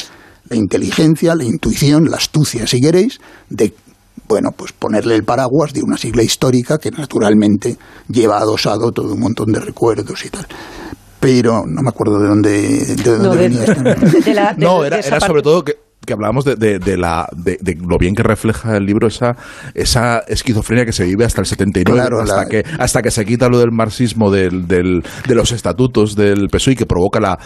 la 0.49 0.57
inteligencia, 0.57 1.35
la 1.35 1.45
intuición, 1.45 2.11
la 2.11 2.17
astucia, 2.17 2.67
si 2.67 2.81
queréis, 2.81 3.21
de 3.49 3.73
bueno, 4.29 4.51
pues 4.57 4.73
ponerle 4.73 5.15
el 5.15 5.23
paraguas 5.25 5.73
de 5.73 5.83
una 5.83 5.97
sigla 5.97 6.23
histórica 6.25 6.79
que 6.79 6.91
naturalmente 6.91 7.77
lleva 8.09 8.39
adosado 8.39 8.91
todo 8.91 9.13
un 9.15 9.21
montón 9.21 9.53
de 9.53 9.61
recuerdos 9.61 10.25
y 10.25 10.31
tal. 10.31 10.47
Pero 11.27 11.65
no 11.67 11.83
me 11.83 11.89
acuerdo 11.89 12.21
de 12.21 12.29
dónde, 12.29 12.51
de 12.53 12.95
dónde 13.03 13.19
No, 13.29 13.35
de- 13.35 13.49
venía 13.49 13.65
esto. 13.65 13.83
de 14.25 14.33
la- 14.35 14.53
de- 14.55 14.65
no, 14.65 14.85
era, 14.85 15.01
era 15.01 15.19
sobre 15.19 15.43
todo 15.43 15.65
que 15.65 15.77
que 16.07 16.13
hablábamos 16.13 16.45
de, 16.45 16.57
de- 16.57 16.79
de 16.79 16.97
la, 16.97 17.27
de, 17.37 17.59
de 17.61 17.77
lo 17.87 17.99
bien 17.99 18.15
que 18.15 18.23
refleja 18.23 18.77
el 18.77 18.85
libro 18.87 19.09
esa, 19.09 19.37
esa 19.75 20.21
esquizofrenia 20.29 20.85
que 20.85 20.93
se 20.93 21.05
vive 21.05 21.25
hasta 21.25 21.41
el 21.41 21.47
79, 21.47 21.99
Claro, 22.01 22.23
hasta, 22.23 22.37
la- 22.37 22.47
que, 22.47 22.63
hasta 22.79 23.03
que 23.03 23.11
se 23.11 23.25
quita 23.25 23.49
lo 23.49 23.59
del 23.59 23.73
marxismo 23.73 24.31
del, 24.31 24.67
del- 24.67 25.03
de 25.27 25.35
los 25.35 25.53
estatutos 25.53 26.15
del 26.17 26.49
PSOE 26.49 26.75
y 26.75 26.77
que 26.77 26.87
provoca 26.87 27.21
la, 27.21 27.39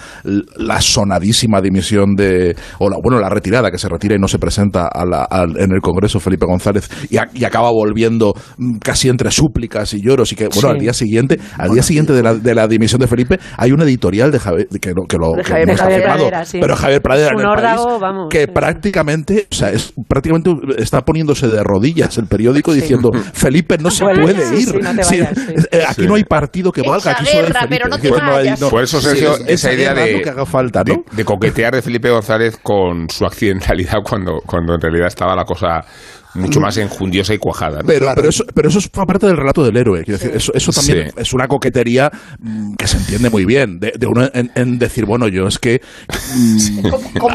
la 0.56 0.80
sonadísima 0.80 1.60
dimisión 1.60 2.14
de, 2.14 2.54
o 2.78 2.88
la, 2.90 2.96
bueno, 3.02 3.18
la 3.18 3.28
retirada, 3.28 3.70
que 3.70 3.78
se 3.78 3.88
retira 3.88 4.14
y 4.14 4.18
no 4.18 4.28
se 4.28 4.38
presenta 4.38 4.86
a 4.88 5.04
la- 5.04 5.24
al- 5.24 5.58
en 5.58 5.72
el 5.72 5.80
Congreso 5.80 6.20
Felipe 6.20 6.46
González 6.46 6.88
y, 7.10 7.16
a- 7.16 7.28
y 7.32 7.44
acaba 7.44 7.70
volviendo 7.70 8.34
mm, 8.58 8.78
casi 8.78 9.08
entre 9.08 9.30
súplicas 9.30 9.94
y 9.94 10.02
lloros 10.02 10.32
y 10.32 10.36
que, 10.36 10.44
bueno, 10.48 10.60
Sí. 10.60 10.66
al 10.74 10.78
día 10.78 10.92
siguiente, 10.92 11.38
al 11.56 11.70
día 11.70 11.82
siguiente 11.82 12.12
de 12.12 12.22
la, 12.22 12.34
de 12.34 12.54
la 12.54 12.68
dimisión 12.68 13.00
de 13.00 13.06
Felipe 13.06 13.38
hay 13.56 13.72
un 13.72 13.80
editorial 13.80 14.30
de 14.30 14.38
Javier, 14.38 14.68
que, 14.80 14.90
lo- 14.90 15.04
que 15.08 15.16
lo 15.16 15.32
De 15.36 15.42
que 15.42 15.50
Javier- 15.50 15.66
no 15.66 15.72
está 15.72 15.84
Javier 15.84 16.00
firmado, 16.02 16.18
Pradera, 16.28 16.44
sí. 16.44 16.58
pero 16.60 16.76
Javier 16.76 17.00
Pradera 17.02 17.30
en 17.32 17.40
el 17.40 17.46
órdago, 17.46 17.86
país, 17.86 18.00
vamos, 18.00 18.26
que. 18.30 18.49
Prácticamente, 18.52 19.46
o 19.50 19.54
sea, 19.54 19.70
es 19.70 19.92
prácticamente 20.08 20.50
está 20.78 21.02
poniéndose 21.02 21.48
de 21.48 21.62
rodillas 21.62 22.16
el 22.18 22.26
periódico 22.26 22.72
diciendo 22.72 23.10
Felipe 23.32 23.76
no 23.78 23.90
se 23.90 24.04
puede 24.04 24.46
sí, 24.46 24.54
ir. 24.62 24.68
sí, 24.68 24.78
no 24.82 24.94
te 24.94 25.04
Sí, 25.04 25.20
vayas, 25.20 25.38
sí. 25.38 25.54
eh, 25.72 25.82
aquí 25.88 26.02
Sí. 26.02 26.06
no 26.08 26.14
hay 26.14 26.24
partido 26.24 26.72
que 26.72 26.82
valga. 26.82 27.12
Aquí 27.12 27.26
solo 27.26 27.42
guerra, 27.46 27.60
Felipe. 27.60 27.76
pero 27.76 27.88
no 27.88 27.96
te 27.98 28.08
Que 28.08 28.14
hay- 28.14 28.30
vayas. 28.30 28.60
Por 28.60 28.82
eso, 28.82 29.00
Sergio, 29.00 29.34
Sí, 29.34 29.44
esa 29.48 29.72
idea 29.72 29.94
de, 29.94 30.12
lo 30.12 30.22
que 30.22 30.30
haga 30.30 30.46
falta, 30.46 30.82
¿no? 30.84 30.94
de, 31.10 31.16
de 31.16 31.24
coquetear 31.24 31.74
de 31.74 31.82
Felipe 31.82 32.10
González 32.10 32.58
con 32.62 33.08
su 33.08 33.24
accidentalidad 33.24 33.98
cuando, 34.04 34.40
cuando 34.46 34.74
en 34.74 34.80
realidad 34.80 35.08
estaba 35.08 35.34
la 35.34 35.44
cosa 35.44 35.80
mucho 36.34 36.60
más 36.60 36.76
enjundiosa 36.76 37.34
y 37.34 37.38
cuajada. 37.38 37.78
¿no? 37.80 37.86
Pero, 37.86 38.06
pero, 38.14 38.28
eso, 38.28 38.44
pero 38.54 38.68
eso 38.68 38.78
es 38.78 38.88
parte 38.88 39.26
del 39.26 39.36
relato 39.36 39.64
del 39.64 39.76
héroe. 39.76 40.04
Quiero 40.04 40.18
decir, 40.18 40.32
eso, 40.36 40.52
eso 40.54 40.72
también 40.72 41.08
Sí. 41.08 41.14
es 41.16 41.32
una 41.32 41.48
coquetería 41.48 42.10
mm, 42.38 42.74
que 42.74 42.86
se 42.86 42.96
entiende 42.98 43.30
muy 43.30 43.44
bien. 43.44 43.80
De, 43.80 43.92
de 43.98 44.06
uno 44.06 44.28
en, 44.32 44.50
en 44.54 44.78
decir, 44.78 45.04
bueno, 45.06 45.28
yo 45.28 45.46
es 45.48 45.58
que 45.58 45.80
mm, 46.34 46.86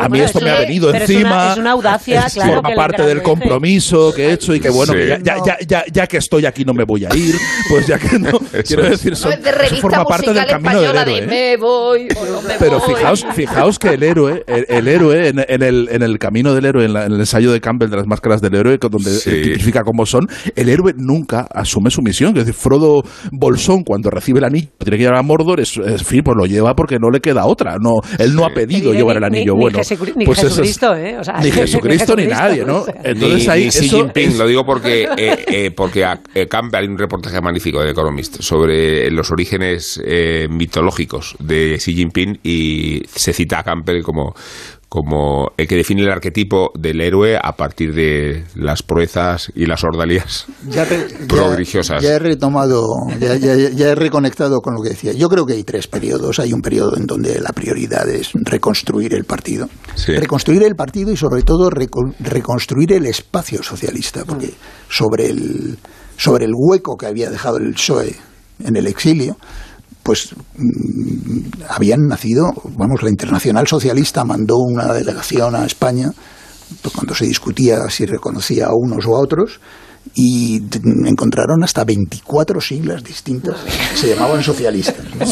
a 0.01 0.09
mí 0.09 0.19
esto 0.19 0.39
me 0.39 0.49
ha 0.51 0.59
venido 0.59 0.91
pero 0.91 1.03
es 1.03 1.09
encima. 1.09 1.29
una- 1.29 1.51
es 1.53 1.57
una 1.57 1.71
audacia, 1.71 2.21
es- 2.27 2.33
claro, 2.33 2.53
Forma 2.55 2.69
que 2.69 2.75
parte 2.75 3.03
del 3.03 3.21
compromiso 3.21 4.13
que 4.15 4.27
he 4.29 4.33
hecho 4.33 4.53
y 4.53 4.59
que 4.59 4.69
bueno, 4.69 4.93
Sí. 4.93 4.99
que 4.99 5.07
ya, 5.07 5.17
ya, 5.19 5.37
ya, 5.45 5.57
ya, 5.67 5.83
ya 5.91 6.07
que 6.07 6.17
estoy 6.17 6.45
aquí 6.45 6.63
no 6.65 6.73
me 6.73 6.83
voy 6.83 7.05
a 7.05 7.15
ir. 7.15 7.35
Pues 7.69 7.87
ya 7.87 7.97
que 7.97 8.17
no. 8.19 8.39
quiero 8.67 8.83
decir, 8.83 9.15
son- 9.15 9.31
de 9.41 9.49
eso 9.65 9.75
forma 9.77 10.05
parte 10.05 10.33
del 10.33 10.45
camino 10.45 10.81
del 10.81 10.95
héroe. 10.97 11.05
de 11.05 11.17
¿eh? 11.17 11.27
me 11.27 11.57
voy 11.57 12.07
o 12.15 12.25
no 12.25 12.41
me 12.41 12.53
Pero 12.59 12.79
voy. 12.79 12.95
fijaos, 12.95 13.25
fijaos 13.35 13.79
que 13.79 13.89
el 13.89 14.03
héroe, 14.03 14.43
el, 14.47 14.65
el 14.69 14.87
héroe 14.87 15.27
en, 15.29 15.45
en 15.47 15.63
el, 15.63 15.89
en 15.91 16.01
el 16.03 16.19
camino 16.19 16.53
del 16.53 16.65
héroe, 16.65 16.85
en, 16.85 16.93
la- 16.93 17.05
en 17.05 17.13
el 17.13 17.19
ensayo 17.19 17.51
de 17.51 17.61
Campbell 17.61 17.89
de 17.89 17.97
las 17.97 18.07
máscaras 18.07 18.41
del 18.41 18.55
héroe, 18.55 18.77
donde 18.89 19.09
Sí. 19.11 19.29
eh, 19.29 19.41
tipifica 19.43 19.83
cómo 19.83 20.05
son, 20.05 20.27
el 20.55 20.69
héroe 20.69 20.93
nunca 20.97 21.47
asume 21.51 21.89
su 21.91 22.01
misión. 22.01 22.29
Es 22.37 22.45
decir, 22.45 22.53
Frodo 22.53 23.03
Bolsón, 23.31 23.83
cuando 23.83 24.09
recibe 24.09 24.39
el 24.39 24.45
anillo, 24.45 24.67
tiene 24.79 24.97
que 24.97 25.03
llevar 25.03 25.19
a 25.19 25.23
Mordor, 25.23 25.59
es, 25.59 25.77
es- 25.77 26.01
en 26.01 26.05
fin, 26.05 26.21
pues 26.23 26.35
lo 26.37 26.45
lleva 26.45 26.75
porque 26.75 26.97
no 26.99 27.09
le 27.09 27.19
queda 27.19 27.45
otra. 27.45 27.77
No, 27.79 27.95
él 28.19 28.35
no 28.35 28.45
ha 28.45 28.49
pedido 28.53 28.93
llevar 28.93 29.17
el 29.17 29.21
ni- 29.21 29.27
anillo. 29.39 29.53
ni 29.53 29.59
bueno, 29.61 29.79
ni 30.15 30.25
pues 30.25 30.39
es- 30.39 30.49
Jesucristo, 30.49 30.95
¿eh? 30.95 31.17
O 31.19 31.23
sea, 31.23 31.39
ni 31.39 31.51
Jesucristo 31.51 32.15
ni 32.15 32.23
Jesucristo, 32.23 32.43
nadie, 32.43 32.65
¿no? 32.65 32.85
Entonces 33.03 33.45
ni, 33.45 33.51
ahí 33.51 33.63
ni 33.65 33.69
Xi 33.69 33.89
Jinping, 33.89 34.29
es- 34.29 34.37
lo 34.37 34.47
digo 34.47 34.65
porque, 34.65 35.03
eh, 35.17 35.45
eh, 35.47 35.71
porque 35.75 36.03
a, 36.05 36.21
eh, 36.33 36.47
Campbell 36.47 36.81
hay 36.81 36.87
un 36.87 36.97
reportaje 36.97 37.39
magnífico 37.41 37.81
de 37.81 37.91
Economist 37.91 38.41
sobre 38.41 39.09
los 39.11 39.31
orígenes 39.31 40.01
eh, 40.05 40.47
mitológicos 40.49 41.35
de 41.39 41.77
Xi 41.77 41.93
Jinping 41.93 42.39
y 42.43 43.01
se 43.07 43.33
cita 43.33 43.59
a 43.59 43.63
Campbell 43.63 44.01
como 44.03 44.33
como 44.89 45.51
el 45.57 45.67
que 45.67 45.75
define 45.75 46.03
el 46.03 46.09
arquetipo 46.11 46.71
del 46.77 47.01
héroe 47.01 47.37
a 47.41 47.53
partir 47.53 47.93
de 47.93 48.45
las 48.55 48.83
proezas 48.83 49.51
y 49.55 49.65
las 49.65 49.83
ordalías 49.83 50.45
Ya, 50.69 50.87
ya- 50.89 51.05
prodigiosas. 51.27 52.01
ya 52.01 52.13
he 52.15 52.19
retomado, 52.19 52.85
ya, 53.19 53.35
ya- 53.35 53.55
ya 53.69 53.89
he 53.89 53.95
reconectado 53.95 54.61
con 54.61 54.75
lo 54.75 54.81
que 54.81 54.89
decía. 54.89 55.11
Yo 55.13 55.27
creo 55.27 55.45
que 55.45 55.53
hay 55.53 55.63
tres 55.63 55.87
periodos. 55.87 56.39
Hay 56.39 56.53
un 56.53 56.61
periodo 56.61 56.95
en 56.97 57.05
donde 57.05 57.39
la 57.41 57.49
prioridad 57.49 58.07
es 58.09 58.31
reconstruir 58.33 59.13
el 59.13 59.25
partido. 59.25 59.67
Sí. 59.95 60.13
Reconstruir 60.15 60.63
el 60.63 60.75
partido 60.75 61.11
y 61.11 61.17
sobre 61.17 61.41
todo 61.41 61.69
reco- 61.69 62.13
reconstruir 62.19 62.93
el 62.93 63.05
espacio 63.05 63.63
socialista, 63.63 64.23
porque 64.25 64.53
sobre 64.89 65.27
el, 65.27 65.77
sobre 66.17 66.45
el 66.45 66.51
hueco 66.55 66.95
que 66.95 67.07
había 67.07 67.29
dejado 67.29 67.57
el 67.57 67.73
PSOE 67.73 68.15
en 68.63 68.75
el 68.77 68.87
exilio, 68.87 69.35
pues 70.05 70.35
mm, 70.57 71.63
habían 71.67 72.01
nacido, 72.07 72.53
vamos, 72.77 73.01
la 73.01 73.09
Internacional 73.09 73.65
Socialista 73.65 74.23
mandó 74.23 74.59
una 74.59 74.93
delegación 74.93 75.55
a 75.55 75.65
España 75.65 76.11
pues, 76.83 76.93
cuando 76.93 77.15
se 77.15 77.25
discutía 77.25 77.89
si 77.89 78.05
reconocía 78.05 78.67
a 78.67 78.75
unos 78.75 79.07
o 79.07 79.15
a 79.15 79.19
otros 79.19 79.59
y 80.13 80.61
encontraron 81.07 81.63
hasta 81.63 81.83
24 81.83 82.61
siglas 82.61 83.03
distintas 83.03 83.55
que 83.63 83.97
se 83.97 84.09
llamaban 84.13 84.43
socialistas. 84.43 85.03
¿no? 85.15 85.25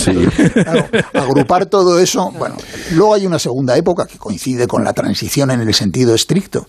Claro, 0.53 0.87
agrupar 1.13 1.67
todo 1.67 1.99
eso, 1.99 2.31
bueno, 2.31 2.55
luego 2.93 3.13
hay 3.13 3.27
una 3.27 3.37
segunda 3.37 3.77
época 3.77 4.07
que 4.07 4.17
coincide 4.17 4.65
con 4.65 4.83
la 4.83 4.93
transición 4.93 5.51
en 5.51 5.61
el 5.61 5.73
sentido 5.75 6.15
estricto, 6.15 6.65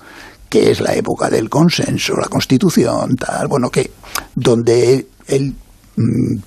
que 0.50 0.70
es 0.70 0.82
la 0.82 0.94
época 0.94 1.30
del 1.30 1.48
consenso, 1.48 2.16
la 2.20 2.28
constitución, 2.28 3.16
tal, 3.16 3.48
bueno, 3.48 3.70
que 3.70 3.90
donde 4.34 5.07
mm, 5.26 5.63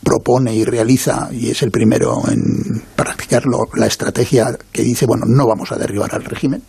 propone 0.04 0.54
y 0.54 0.66
realiza, 0.66 1.30
y 1.32 1.50
es 1.50 1.62
el 1.62 1.72
primero 1.72 2.22
en 2.30 2.82
practicarlo, 2.96 3.68
la 3.76 3.88
estrategia 3.88 4.58
que 4.72 4.84
dice, 4.84 5.06
bueno, 5.06 5.26
no 5.26 5.48
vamos 5.48 5.72
a 5.72 5.78
derribar 5.78 6.14
al 6.14 6.24
régimen. 6.24 6.62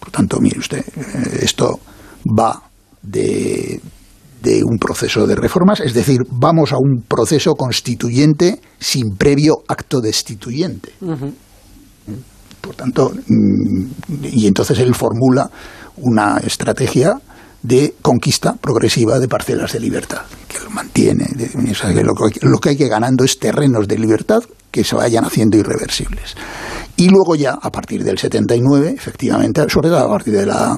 Por 0.00 0.10
tanto, 0.10 0.40
mire 0.40 0.58
usted, 0.58 0.80
eh, 0.80 1.38
esto 1.42 1.78
va 2.26 2.60
de, 3.02 3.80
de 4.42 4.62
un 4.64 4.78
proceso 4.78 5.26
de 5.26 5.36
reformas, 5.36 5.80
es 5.80 5.94
decir, 5.94 6.20
vamos 6.30 6.72
a 6.72 6.76
un 6.76 7.02
proceso 7.06 7.54
constituyente 7.54 8.60
sin 8.78 9.16
previo 9.16 9.62
acto 9.68 10.00
destituyente. 10.00 10.92
Por 12.60 12.74
tanto, 12.74 13.12
mm, 13.26 13.86
y 14.32 14.46
entonces 14.46 14.78
él 14.78 14.94
formula 14.94 15.48
una 15.96 16.38
estrategia 16.38 17.20
de 17.62 17.94
conquista 18.02 18.54
progresiva 18.54 19.18
de 19.18 19.28
parcelas 19.28 19.72
de 19.72 19.80
libertad, 19.80 20.22
que 20.48 20.58
lo 20.60 20.70
mantiene. 20.70 21.26
que- 22.28 22.40
lo 22.46 22.58
que 22.58 22.68
hay 22.70 22.76
que 22.76 22.88
ganando 22.88 23.24
es 23.24 23.38
terrenos 23.38 23.86
de 23.86 23.98
libertad 23.98 24.42
que 24.70 24.82
se 24.84 24.96
vayan 24.96 25.24
haciendo 25.24 25.56
irreversibles. 25.56 26.34
Y 26.96 27.08
luego 27.08 27.34
ya, 27.36 27.52
a 27.60 27.70
partir 27.70 28.02
del 28.04 28.18
79, 28.18 28.94
efectivamente, 28.96 29.64
sobre 29.68 29.88
todo 29.88 29.98
a 30.00 30.08
partir 30.08 30.34
de 30.34 30.46
la 30.46 30.76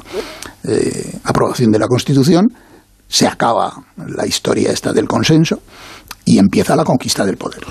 eh, 0.65 1.19
aprobación 1.25 1.71
de 1.73 1.79
la 1.79 1.87
Constitución, 1.89 2.49
se 3.09 3.27
acaba 3.27 3.85
la 3.97 4.27
historia 4.27 4.71
esta 4.73 4.93
del 4.93 5.07
consenso 5.07 5.61
y 6.25 6.39
empieza 6.39 6.75
la 6.77 6.85
conquista 6.85 7.25
del 7.25 7.37
poder. 7.37 7.63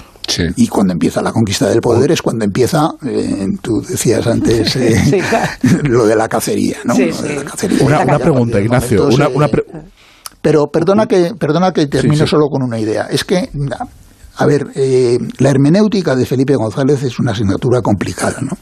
Y 0.56 0.68
cuando 0.68 0.94
empieza 0.94 1.22
la 1.22 1.32
conquista 1.32 1.70
del 1.70 1.82
poder 1.82 2.12
es 2.12 2.22
cuando 2.22 2.46
empieza, 2.46 2.90
eh, 3.06 3.48
tú 3.62 3.82
decías 3.88 4.26
antes, 4.28 4.76
eh, 4.76 4.98
Sí, 5.04 5.20
claro. 5.22 5.52
lo 5.84 6.06
de 6.06 6.16
la 6.16 6.28
cacería, 6.28 6.78
¿no? 6.86 6.96
Sí, 6.96 7.06
Lo 7.06 7.22
de 7.22 7.30
sí. 7.30 7.36
la 7.36 7.44
cacería. 7.44 7.84
Una, 7.86 8.00
una 8.02 8.20
pregunta, 8.20 8.60
Ignacio. 8.60 8.98
momentos, 9.04 9.16
Una, 9.20 9.26
eh, 9.26 9.36
una 9.36 9.48
pre- 9.48 9.66
Pero 10.42 10.68
perdona 10.68 11.06
que, 11.08 11.34
perdona 11.38 11.72
que 11.72 11.88
termino 11.88 12.26
sí. 12.26 12.30
solo 12.32 12.48
con 12.50 12.64
una 12.64 12.80
idea. 12.80 13.08
Es 13.10 13.24
que, 13.24 13.50
a 14.38 14.46
ver, 14.46 14.68
eh, 14.76 15.18
la 15.40 15.50
hermenéutica 15.50 16.16
de 16.16 16.26
Felipe 16.26 16.56
González 16.56 17.04
es 17.04 17.20
una 17.20 17.32
asignatura 17.32 17.82
complicada, 17.82 18.42
¿no? 18.42 18.58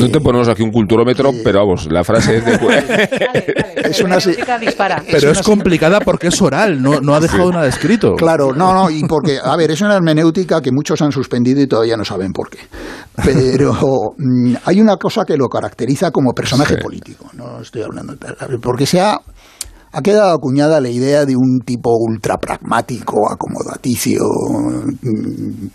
No 0.00 0.08
te 0.08 0.20
ponemos 0.20 0.48
aquí 0.48 0.62
un 0.62 0.70
culturómetro, 0.70 1.30
pero 1.42 1.60
vamos, 1.60 1.86
la 1.90 2.04
frase 2.04 2.38
es 2.38 2.44
de... 2.44 2.54
Es 3.84 4.00
una, 4.00 4.16
dispara. 4.58 5.02
Pero 5.08 5.30
es 5.30 5.42
complicada 5.42 6.00
porque 6.00 6.28
es 6.28 6.42
oral, 6.42 6.82
no, 6.82 7.00
no 7.00 7.14
ha 7.14 7.20
dejado 7.20 7.52
nada 7.52 7.66
escrito. 7.68 8.14
Claro, 8.16 8.52
no, 8.52 8.72
no, 8.72 8.90
y 8.90 9.04
porque, 9.04 9.38
a 9.42 9.54
ver, 9.56 9.70
es 9.70 9.80
una 9.82 9.94
hermenéutica 9.94 10.60
que 10.60 10.72
muchos 10.72 11.00
han 11.02 11.12
suspendido 11.12 11.60
y 11.60 11.66
todavía 11.66 11.96
no 11.96 12.04
saben 12.04 12.32
por 12.32 12.48
qué. 12.48 12.58
Pero 13.22 14.14
mm, 14.16 14.54
hay 14.64 14.80
una 14.80 14.96
cosa 14.96 15.24
que 15.24 15.36
lo 15.36 15.48
caracteriza 15.48 16.10
como 16.10 16.32
personaje 16.32 16.78
político, 16.78 17.30
no 17.34 17.60
estoy 17.60 17.82
hablando 17.82 18.14
porque 18.60 18.86
se 18.86 19.00
ha, 19.00 19.20
ha 19.92 20.02
quedado 20.02 20.34
acuñada 20.34 20.80
la 20.80 20.88
idea 20.88 21.24
de 21.24 21.36
un 21.36 21.60
tipo 21.64 21.94
ultra 21.96 22.38
pragmático, 22.38 23.30
acomodaticio, 23.30 24.22
mm, 25.02 25.66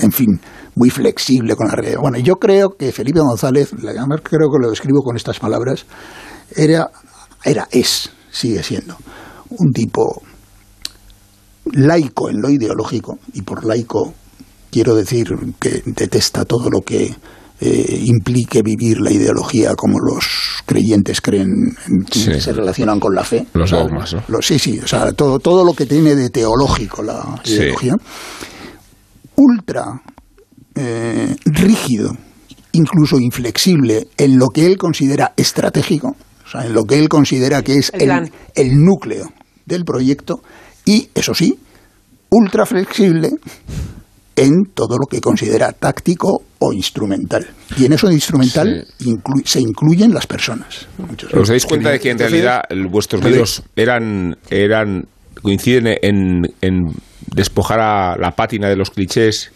en 0.00 0.12
fin, 0.12 0.40
muy 0.74 0.90
flexible 0.90 1.54
con 1.56 1.68
la 1.68 1.74
realidad. 1.74 2.00
Bueno, 2.00 2.18
yo 2.18 2.36
creo 2.36 2.76
que 2.76 2.92
Felipe 2.92 3.20
González, 3.20 3.70
además 3.72 4.20
creo 4.22 4.48
que 4.50 4.58
lo 4.62 4.70
describo 4.70 5.02
con 5.02 5.16
estas 5.16 5.38
palabras, 5.38 5.86
era, 6.54 6.90
era, 7.44 7.66
es, 7.70 8.10
sigue 8.30 8.62
siendo, 8.62 8.96
un 9.50 9.72
tipo 9.72 10.22
laico 11.72 12.30
en 12.30 12.40
lo 12.40 12.50
ideológico, 12.50 13.18
y 13.32 13.42
por 13.42 13.64
laico 13.64 14.14
quiero 14.70 14.94
decir 14.94 15.28
que 15.60 15.82
detesta 15.86 16.44
todo 16.44 16.70
lo 16.70 16.80
que 16.82 17.14
eh, 17.58 18.02
implique 18.04 18.60
vivir 18.62 19.00
la 19.00 19.10
ideología 19.10 19.74
como 19.74 19.98
los 19.98 20.26
creyentes 20.66 21.22
creen, 21.22 21.48
en- 21.86 22.06
Sí. 22.12 22.38
se 22.38 22.52
relacionan 22.52 23.00
con 23.00 23.14
la 23.14 23.24
fe. 23.24 23.46
Los 23.54 23.70
dogmas, 23.70 24.12
¿no? 24.12 24.22
lo- 24.28 24.42
sí, 24.42 24.58
sí, 24.58 24.78
o 24.78 24.86
sea, 24.86 25.10
todo, 25.12 25.38
todo 25.38 25.64
lo 25.64 25.72
que 25.72 25.86
tiene 25.86 26.14
de 26.14 26.28
teológico 26.28 27.02
la 27.02 27.40
Sí. 27.44 27.54
ideología. 27.54 27.94
Ultra 29.36 30.00
eh, 30.74 31.36
rígido, 31.44 32.16
incluso 32.72 33.18
inflexible 33.18 34.08
en 34.16 34.38
lo 34.38 34.48
que 34.48 34.66
él 34.66 34.76
considera 34.76 35.32
estratégico, 35.36 36.16
o 36.46 36.48
sea, 36.48 36.64
en 36.66 36.72
lo 36.74 36.84
que 36.84 36.98
él 36.98 37.08
considera 37.08 37.62
que 37.62 37.76
es 37.76 37.90
El 37.94 38.02
el, 38.02 38.06
plan. 38.06 38.30
el 38.54 38.76
núcleo 38.76 39.32
del 39.64 39.84
proyecto, 39.84 40.40
y 40.84 41.08
eso 41.14 41.34
sí, 41.34 41.58
ultra 42.30 42.66
flexible 42.66 43.30
en 44.36 44.64
todo 44.74 44.98
lo 44.98 45.06
que 45.06 45.20
considera 45.20 45.72
táctico 45.72 46.42
o 46.58 46.72
instrumental. 46.72 47.46
Y 47.78 47.86
en 47.86 47.94
eso 47.94 48.06
de 48.08 48.14
instrumental 48.14 48.86
inclu- 49.00 49.44
se 49.46 49.60
incluyen 49.60 50.12
las 50.12 50.26
personas. 50.26 50.86
¿Os 51.34 51.48
dais 51.48 51.64
cuenta 51.64 51.90
de 51.90 51.98
que 51.98 52.10
en 52.10 52.18
realidad 52.18 52.60
vuestros 52.90 53.24
libros 53.24 53.62
eran, 53.74 54.36
eran 54.50 55.06
coinciden 55.42 55.98
en, 56.02 56.54
en 56.60 56.92
despojar 57.34 57.80
a 57.80 58.16
la 58.18 58.32
pátina 58.32 58.68
de 58.68 58.76
los 58.76 58.90
clichés 58.90 59.52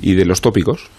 y 0.00 0.14
de 0.14 0.24
los 0.24 0.40
tópicos? 0.40 0.90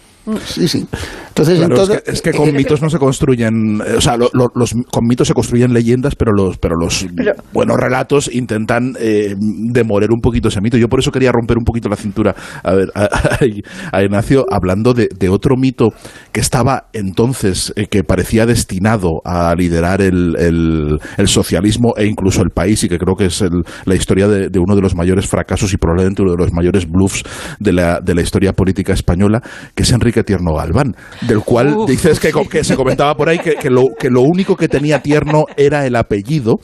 Sí, 0.46 0.68
sí. 0.68 0.86
Entonces, 1.30 1.58
Claro, 1.60 1.76
en 1.76 1.82
todo- 1.82 1.94
es, 1.96 2.02
que, 2.04 2.12
es 2.12 2.22
que 2.22 2.32
con 2.32 2.54
mitos 2.54 2.82
no 2.82 2.90
se 2.90 3.00
construyen, 3.00 3.82
eh, 3.86 3.94
o 3.98 4.02
sea, 4.02 4.18
lo- 4.18 4.30
lo- 4.34 4.52
los, 4.54 4.76
con 4.92 5.06
mitos 5.08 5.28
se 5.28 5.34
construyen 5.34 5.74
leyendas, 5.74 6.16
pero 6.16 6.32
los, 6.34 6.58
pero 6.58 6.76
los 6.76 7.08
buenos 7.54 7.78
relatos 7.78 8.30
intentan 8.32 8.94
eh, 9.00 9.34
demoler 9.38 10.12
un 10.12 10.20
poquito 10.20 10.50
ese 10.50 10.62
mito. 10.62 10.78
Yo 10.78 10.90
por 10.90 11.00
eso 11.00 11.12
quería 11.12 11.32
romper 11.32 11.58
un 11.58 11.64
poquito 11.64 11.90
la 11.90 11.96
cintura 11.96 12.36
a, 12.64 12.74
ver, 12.74 12.90
a, 12.94 13.04
a- 13.92 13.98
a 13.98 14.04
Ignacio 14.04 14.46
hablando 14.52 14.94
de, 14.94 15.08
de 15.18 15.30
otro 15.30 15.56
mito 15.56 15.90
que 16.32 16.42
estaba 16.42 16.88
entonces, 16.94 17.74
eh, 17.76 17.88
que 17.88 18.04
parecía 18.04 18.46
destinado 18.46 19.22
a 19.26 19.56
liderar 19.56 20.02
el, 20.02 20.36
el- 20.38 21.00
el 21.18 21.28
socialismo 21.28 21.94
e 21.98 22.06
incluso 22.06 22.42
el 22.44 22.50
país 22.50 22.84
y 22.84 22.90
que 22.90 22.98
creo 23.00 23.16
que 23.16 23.26
es 23.28 23.42
el- 23.42 23.64
la 23.86 23.96
historia 23.96 24.28
de, 24.28 24.50
de 24.50 24.60
uno 24.60 24.76
de 24.76 24.82
los 24.82 24.96
mayores 24.96 25.28
fracasos 25.28 25.74
y 25.74 25.78
probablemente 25.78 26.22
uno 26.22 26.32
de 26.32 26.38
los 26.38 26.52
mayores 26.54 26.86
bluffs 26.90 27.24
de 27.60 27.74
la, 27.74 28.00
de 28.02 28.14
la 28.16 28.22
historia 28.22 28.54
política 28.54 28.94
española, 28.94 29.42
que 29.74 29.84
es 29.84 29.92
Enrique 29.92 30.11
Tierno 30.24 30.54
Galván, 30.56 30.96
del 31.22 31.40
cual 31.42 31.76
Uf, 31.76 31.90
dices 31.90 32.20
que, 32.20 32.32
sí. 32.32 32.48
que 32.50 32.64
se 32.64 32.76
comentaba 32.76 33.16
por 33.16 33.30
ahí 33.30 33.40
que, 33.40 33.56
que 33.56 33.70
lo, 33.70 33.84
que 33.98 34.10
lo 34.10 34.22
único 34.22 34.56
que 34.56 34.68
tenía 34.68 35.02
Tierno 35.02 35.46
era 35.58 35.86
el 35.86 35.96
apellido 35.96 36.56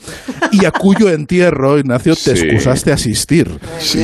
y 0.52 0.64
a 0.64 0.70
cuyo 0.70 1.10
entierro, 1.10 1.78
Ignacio, 1.78 2.14
te 2.14 2.36
Sí. 2.36 2.46
excusaste 2.46 2.90
a 2.90 2.94
asistir. 2.94 3.58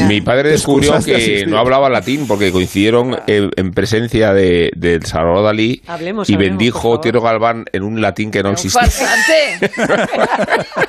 Mi 0.08 0.20
padre 0.20 0.50
descubrió 0.50 0.92
que 1.04 1.44
no 1.46 1.58
hablaba 1.58 1.88
latín 1.90 2.26
porque 2.26 2.50
coincidieron 2.50 3.16
en, 3.26 3.50
en 3.56 3.70
presencia 3.70 4.32
de, 4.32 4.70
del 4.76 5.04
Salvador 5.04 5.44
Dalí 5.44 5.82
Hablemos, 5.86 6.28
y 6.28 6.34
hablemos, 6.34 6.50
bendijo 6.58 7.00
Tierno 7.00 7.20
Galván 7.20 7.64
en 7.72 7.82
un 7.82 8.00
latín 8.00 8.30
que 8.30 8.42
no 8.42 8.50
existía. 8.50 8.82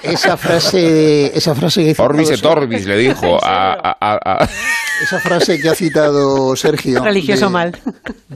Esa 0.03 0.37
frase, 0.37 1.35
esa 1.35 1.55
frase 1.55 1.93
que 1.93 2.01
Orbis 2.01 2.29
et 2.31 2.45
Orbis, 2.45 2.85
le 2.85 2.97
dijo 2.97 3.43
a, 3.43 3.73
a- 3.73 3.97
a- 3.99 4.43
a- 4.43 4.49
esa 5.03 5.19
frase 5.19 5.59
que 5.59 5.69
ha 5.69 5.75
citado 5.75 6.55
Sergio. 6.55 7.03
Religioso 7.03 7.47
de- 7.47 7.51
mal. 7.51 7.77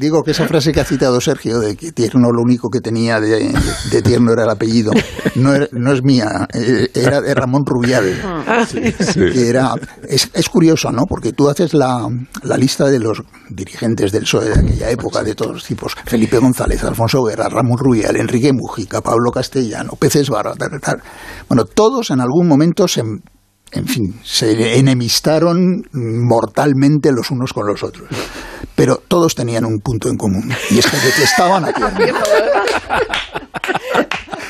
Digo 0.09 0.23
que 0.23 0.31
esa 0.31 0.47
frase 0.47 0.71
que 0.71 0.79
ha 0.81 0.85
citado 0.85 1.21
Sergio 1.21 1.59
de 1.59 1.75
que 1.75 1.91
Tierno 1.91 2.31
lo 2.31 2.41
único 2.41 2.69
que 2.71 2.81
tenía 2.81 3.19
de, 3.19 3.53
de 3.91 4.01
Tierno 4.01 4.33
era 4.33 4.43
el 4.45 4.49
apellido, 4.49 4.91
no, 5.35 5.53
era- 5.53 5.67
no 5.71 5.91
es 5.93 6.01
mía, 6.03 6.47
eh, 6.51 6.87
era 6.95 7.21
de 7.21 7.35
Ramón 7.35 7.63
Rubial. 7.63 8.19
Ah, 8.23 8.65
que 9.13 9.49
era 9.49 9.75
es, 10.07 10.31
es 10.33 10.49
curioso, 10.49 10.91
¿no? 10.91 11.03
Porque 11.07 11.31
tú 11.31 11.47
haces 11.47 11.75
la, 11.75 12.07
la 12.41 12.57
lista 12.57 12.85
de 12.87 12.97
los 12.99 13.21
dirigentes 13.51 14.11
del 14.11 14.23
PSOE 14.23 14.45
de 14.49 14.59
aquella 14.59 14.89
época, 14.89 15.21
de 15.21 15.35
todos 15.35 15.51
los 15.53 15.63
tipos, 15.63 15.93
Felipe 16.05 16.39
González, 16.39 16.83
Alfonso 16.83 17.21
Guerra, 17.23 17.47
Ramón 17.49 17.77
Rubial, 17.77 18.15
Enrique 18.15 18.51
Mujica, 18.51 19.01
Pablo 19.01 19.29
Castellano, 19.31 19.91
Peces 19.99 20.27
Barra, 20.31 20.55
tal, 20.55 20.81
tal. 20.81 21.01
Bueno, 21.47 21.65
todos 21.65 22.09
en 22.09 22.19
algún 22.19 22.47
momento 22.47 22.87
se, 22.87 23.03
en 23.71 23.87
fin, 23.87 24.19
se 24.23 24.77
enemistaron 24.79 25.83
mortalmente 25.93 27.11
los 27.11 27.31
unos 27.31 27.53
con 27.53 27.67
los 27.67 27.83
otros. 27.83 28.07
Pero 28.75 29.01
todos 29.07 29.35
tenían 29.35 29.65
un 29.65 29.79
punto 29.79 30.09
en 30.09 30.15
común, 30.17 30.51
y 30.69 30.79
es 30.79 30.87
que 30.87 30.97
detestaban 30.97 31.65
a 31.65 31.73
Tierno. 31.73 32.19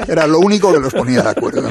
Era 0.07 0.26
lo 0.28 0.39
único 0.39 0.72
que 0.74 0.80
los 0.80 0.93
ponía 0.93 1.22
de 1.22 1.30
acuerdo. 1.30 1.61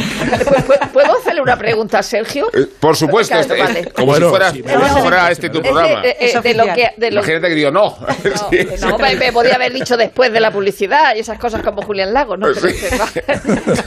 ¿Puedo- 0.66 0.92
¿Puedo 0.92 1.18
hacerle 1.18 1.40
una 1.42 1.56
pregunta 1.56 1.98
a 1.98 2.02
Sergio? 2.02 2.46
Eh, 2.52 2.66
Por 2.78 2.96
supuesto, 2.96 3.34
este- 3.38 3.56
vale. 3.58 3.80
es 3.80 3.92
como 3.92 4.06
Bueno, 4.08 4.26
si 4.26 4.30
fuera, 4.30 4.50
sí, 4.52 4.62
como 4.62 4.88
si 4.88 5.00
fuera 5.00 5.30
este 5.30 5.48
tu 5.50 5.58
de- 5.60 5.68
programa. 5.70 6.02
eh, 6.04 6.16
eh, 6.20 6.40
de 6.42 6.54
lo 6.54 6.64
que, 6.74 6.90
de 6.96 7.10
lo- 7.10 7.20
Imagínate 7.20 7.48
que 7.48 7.54
digo, 7.54 7.70
no. 7.70 7.96
Sí. 8.50 8.58
No, 8.80 8.98
me, 8.98 9.16
me 9.16 9.32
podía 9.32 9.54
haber 9.54 9.72
dicho 9.72 9.96
después 9.96 10.32
de 10.32 10.40
la 10.40 10.50
publicidad 10.52 11.14
y 11.16 11.20
esas 11.20 11.38
cosas 11.38 11.62
como 11.62 11.82
Julián 11.82 12.12
Lago, 12.12 12.36
¿no? 12.36 12.46
Pero 12.52 12.68
Sí. 12.68 12.76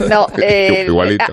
no. 0.00 0.08
No, 0.08 0.26
eh, 0.42 0.86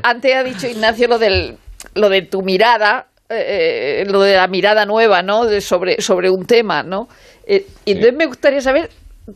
antes 0.04 0.36
ha 0.36 0.44
dicho 0.44 0.68
Ignacio 0.68 1.08
lo 1.08 1.18
del 1.18 1.58
lo 1.96 2.10
de 2.10 2.22
tu 2.24 2.42
mirada, 2.42 3.08
eh, 3.30 4.04
lo 4.08 4.22
de 4.22 4.36
la 4.36 4.48
mirada 4.48 4.86
nueva, 4.86 5.22
¿no? 5.22 5.46
De 5.46 5.62
sobre, 5.62 6.02
sobre 6.02 6.30
un 6.30 6.46
tema, 6.46 6.84
¿no? 6.84 7.08
Eh, 7.46 7.66
y 7.86 7.92
entonces 7.92 8.16
me 8.18 8.26
gustaría 8.26 8.62
saber 8.62 8.90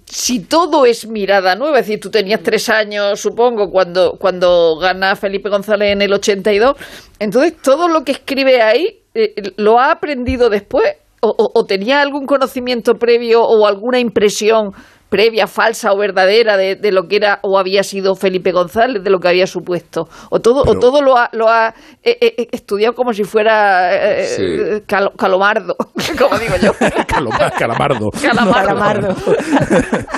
si 0.05 0.39
todo 0.39 0.85
es 0.87 1.07
mirada 1.07 1.55
nueva, 1.55 1.79
es 1.79 1.85
decir, 1.85 1.99
tú 1.99 2.09
tenías 2.09 2.41
tres 2.41 2.67
años, 2.69 3.19
supongo, 3.19 3.69
cuando, 3.69 4.17
cuando 4.19 4.75
gana 4.77 5.15
Felipe 5.15 5.49
González 5.49 5.91
en 5.91 6.01
el 6.01 6.11
82, 6.13 6.75
entonces 7.19 7.53
todo 7.61 7.87
lo 7.87 8.03
que 8.03 8.13
escribe 8.13 8.61
ahí, 8.61 9.01
eh, 9.13 9.33
¿lo 9.57 9.79
ha 9.79 9.91
aprendido 9.91 10.49
después? 10.49 10.85
¿O, 11.21 11.29
o- 11.29 11.51
o 11.59 11.65
tenía 11.65 12.01
algún 12.01 12.25
conocimiento 12.25 12.95
previo 12.95 13.43
o 13.43 13.65
alguna 13.67 13.99
impresión 13.99 14.71
previa, 15.13 15.45
falsa 15.45 15.93
o 15.93 15.97
verdadera 15.97 16.57
de, 16.57 16.75
de 16.75 16.91
lo 16.91 17.07
que 17.07 17.17
era 17.17 17.37
o 17.43 17.59
había 17.59 17.83
sido 17.83 18.15
Felipe 18.15 18.51
González, 18.51 19.03
de 19.03 19.11
lo 19.11 19.19
que 19.19 19.27
había 19.27 19.45
supuesto? 19.45 20.09
¿O 20.31 20.39
todo, 20.39 20.63
o 20.65 20.79
todo 20.79 21.03
lo 21.03 21.15
ha, 21.15 21.29
lo 21.33 21.47
ha 21.49 21.67
eh, 22.01 22.17
eh, 22.19 22.47
estudiado 22.51 22.95
como 22.95 23.13
si 23.13 23.23
fuera 23.23 23.93
eh, 23.93 24.25
Sí. 24.25 24.41
eh, 24.43 24.83
calomardo, 25.15 25.75
como 26.17 26.39
digo 26.39 26.55
yo? 26.59 26.71
Caloma- 27.07 27.51
Calamardo. 27.51 28.09
Calamardo. 28.19 29.15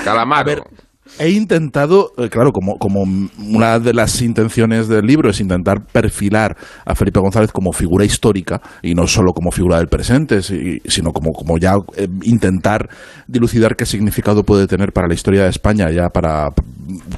Calamaro. 0.02 0.64
He 1.18 1.30
intentado, 1.30 2.12
eh, 2.18 2.28
claro, 2.28 2.50
como, 2.52 2.76
como 2.78 3.02
una 3.38 3.78
de 3.78 3.94
las 3.94 4.20
intenciones 4.22 4.88
del 4.88 5.06
libro 5.06 5.30
es 5.30 5.40
intentar 5.40 5.84
perfilar 5.86 6.56
a 6.84 6.94
Felipe 6.94 7.20
González 7.20 7.52
como 7.52 7.72
figura 7.72 8.04
histórica 8.04 8.60
y 8.82 8.94
no 8.94 9.06
solo 9.06 9.32
como 9.32 9.50
figura 9.50 9.78
del 9.78 9.88
presente, 9.88 10.42
si- 10.42 10.80
sino 10.86 11.12
como, 11.12 11.32
como 11.32 11.58
ya 11.58 11.74
eh, 11.96 12.08
intentar 12.22 12.88
dilucidar 13.28 13.76
qué 13.76 13.86
significado 13.86 14.42
puede 14.42 14.66
tener 14.66 14.92
para 14.92 15.08
la 15.08 15.14
historia 15.14 15.44
de 15.44 15.50
España, 15.50 15.90
ya 15.90 16.08
para 16.08 16.48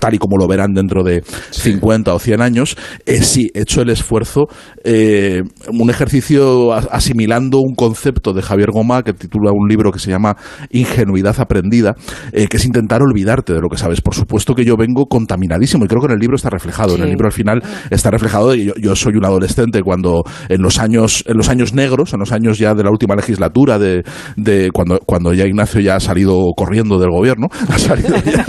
tal 0.00 0.14
y 0.14 0.18
como 0.18 0.36
lo 0.38 0.46
verán 0.46 0.72
dentro 0.74 1.02
de 1.02 1.22
50 1.50 2.14
o 2.14 2.18
100 2.18 2.40
años, 2.40 2.76
eh, 3.06 3.22
sí, 3.22 3.50
he 3.54 3.60
hecho 3.62 3.82
el 3.82 3.90
esfuerzo, 3.90 4.46
eh, 4.84 5.42
un 5.70 5.90
ejercicio 5.90 6.72
asimilando 6.72 7.58
un 7.58 7.74
concepto 7.74 8.32
de 8.32 8.42
Javier 8.42 8.70
Goma 8.70 9.02
que 9.02 9.12
titula 9.12 9.50
un 9.52 9.68
libro 9.68 9.90
que 9.92 9.98
se 9.98 10.10
llama 10.10 10.36
Ingenuidad 10.70 11.38
aprendida, 11.40 11.94
eh, 12.32 12.46
que 12.48 12.56
es 12.58 12.64
intentar 12.64 13.02
olvidarte 13.02 13.52
de 13.52 13.60
lo 13.60 13.68
que 13.68 13.77
sabes. 13.78 14.00
Por 14.00 14.14
supuesto 14.14 14.54
que 14.54 14.64
yo 14.64 14.76
vengo 14.76 15.06
contaminadísimo 15.06 15.84
y 15.84 15.88
creo 15.88 16.00
que 16.00 16.06
en 16.06 16.12
el 16.12 16.18
libro 16.18 16.36
está 16.36 16.50
reflejado. 16.50 16.94
En 16.96 17.02
el 17.02 17.08
libro 17.10 17.26
al 17.26 17.32
final 17.32 17.62
está 17.90 18.10
reflejado 18.10 18.54
y 18.54 18.66
yo, 18.66 18.72
yo 18.80 18.94
soy 18.96 19.14
un 19.16 19.24
adolescente 19.24 19.82
cuando 19.82 20.22
en 20.48 20.62
los 20.62 20.78
años 20.78 21.24
en 21.26 21.36
los 21.36 21.48
años 21.48 21.72
negros, 21.74 22.12
en 22.12 22.20
los 22.20 22.32
años 22.32 22.58
ya 22.58 22.74
de 22.74 22.82
la 22.84 22.90
última 22.90 23.14
legislatura 23.16 23.78
de, 23.78 24.02
de 24.36 24.70
cuando 24.72 24.98
cuando 25.06 25.32
ya 25.32 25.46
Ignacio 25.46 25.80
ya 25.80 25.96
ha 25.96 26.00
salido 26.00 26.38
corriendo 26.56 26.98
del 26.98 27.10
gobierno, 27.10 27.48
ha 27.68 27.78
salido 27.78 28.16
ya 28.16 28.44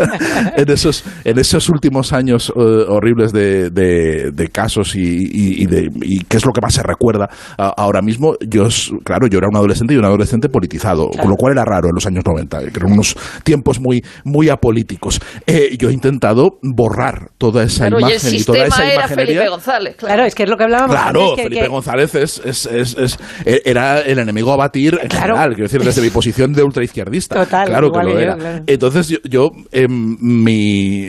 en 0.58 0.70
esos 0.70 1.04
en 1.24 1.40
esos 1.40 1.70
últimos 1.70 2.14
años 2.14 2.52
eh, 2.56 2.62
horribles 2.88 3.32
de, 3.32 3.70
de- 3.70 4.32
de 4.34 4.48
casos 4.50 4.96
y, 4.96 5.00
y, 5.02 5.64
y 5.64 5.66
de 5.66 5.90
y 6.02 6.20
qué 6.26 6.38
es 6.38 6.46
lo 6.46 6.52
que 6.52 6.62
más 6.62 6.74
se 6.74 6.84
recuerda 6.84 7.30
a- 7.58 7.74
ahora 7.78 8.02
mismo. 8.02 8.34
Yo 8.48 8.68
claro, 9.04 9.28
yo 9.28 9.38
era 9.38 9.48
un 9.50 9.56
adolescente 9.58 9.94
y 9.94 9.98
un 9.98 10.06
adolescente 10.06 10.50
politizado, 10.50 11.10
con 11.10 11.30
lo 11.30 11.36
cual 11.36 11.54
era 11.54 11.66
raro 11.66 11.88
en 11.90 11.96
los 11.96 12.06
años 12.06 12.24
90, 12.26 12.60
que 12.72 12.80
eran 12.80 12.92
unos 12.92 13.16
tiempos 13.44 13.80
muy 13.80 14.02
muy 14.24 14.50
apolíticos. 14.50 15.19
Eh, 15.48 15.78
yo 15.78 15.90
he 15.90 15.94
intentado 15.94 16.58
borrar 16.62 17.32
toda 17.38 17.64
esa 17.64 17.88
Claro, 17.88 18.00
y 18.00 18.04
el 18.04 18.10
imagen 18.12 18.36
y, 18.36 18.44
toda 18.44 18.66
esa 18.66 18.84
era 18.86 18.94
imaginería. 18.96 19.26
Felipe 19.36 19.50
González. 19.50 19.96
Claro, 19.98 20.26
es 20.26 20.36
que 20.36 20.44
es 20.44 20.50
lo 20.50 20.58
que 20.58 20.64
hablábamos 20.64 20.96
Claro, 20.96 21.22
antes, 21.22 21.36
que- 21.38 21.44
Felipe 21.44 21.62
que- 21.64 21.68
González 21.70 22.16
es, 22.16 22.42
es- 22.46 22.66
es- 22.66 22.98
es- 22.98 23.20
e- 23.46 23.62
era 23.66 24.02
el 24.02 24.20
enemigo 24.20 24.52
a 24.54 24.58
batir 24.58 25.00
en 25.02 25.10
general, 25.10 25.50
quiero 25.50 25.64
decir, 25.64 25.82
desde 25.84 26.02
mi 26.02 26.10
posición 26.10 26.54
de 26.54 26.64
ultraizquierdista. 26.64 27.36
Total, 27.44 27.68
claro 27.68 27.92
que 27.92 28.00
lo 28.04 28.10
yo, 28.14 28.20
era. 28.20 28.36
claro. 28.36 28.64
Entonces 28.68 29.08
yo, 29.10 29.18
yo, 29.24 29.50
em, 29.72 30.18
mi, 30.20 31.08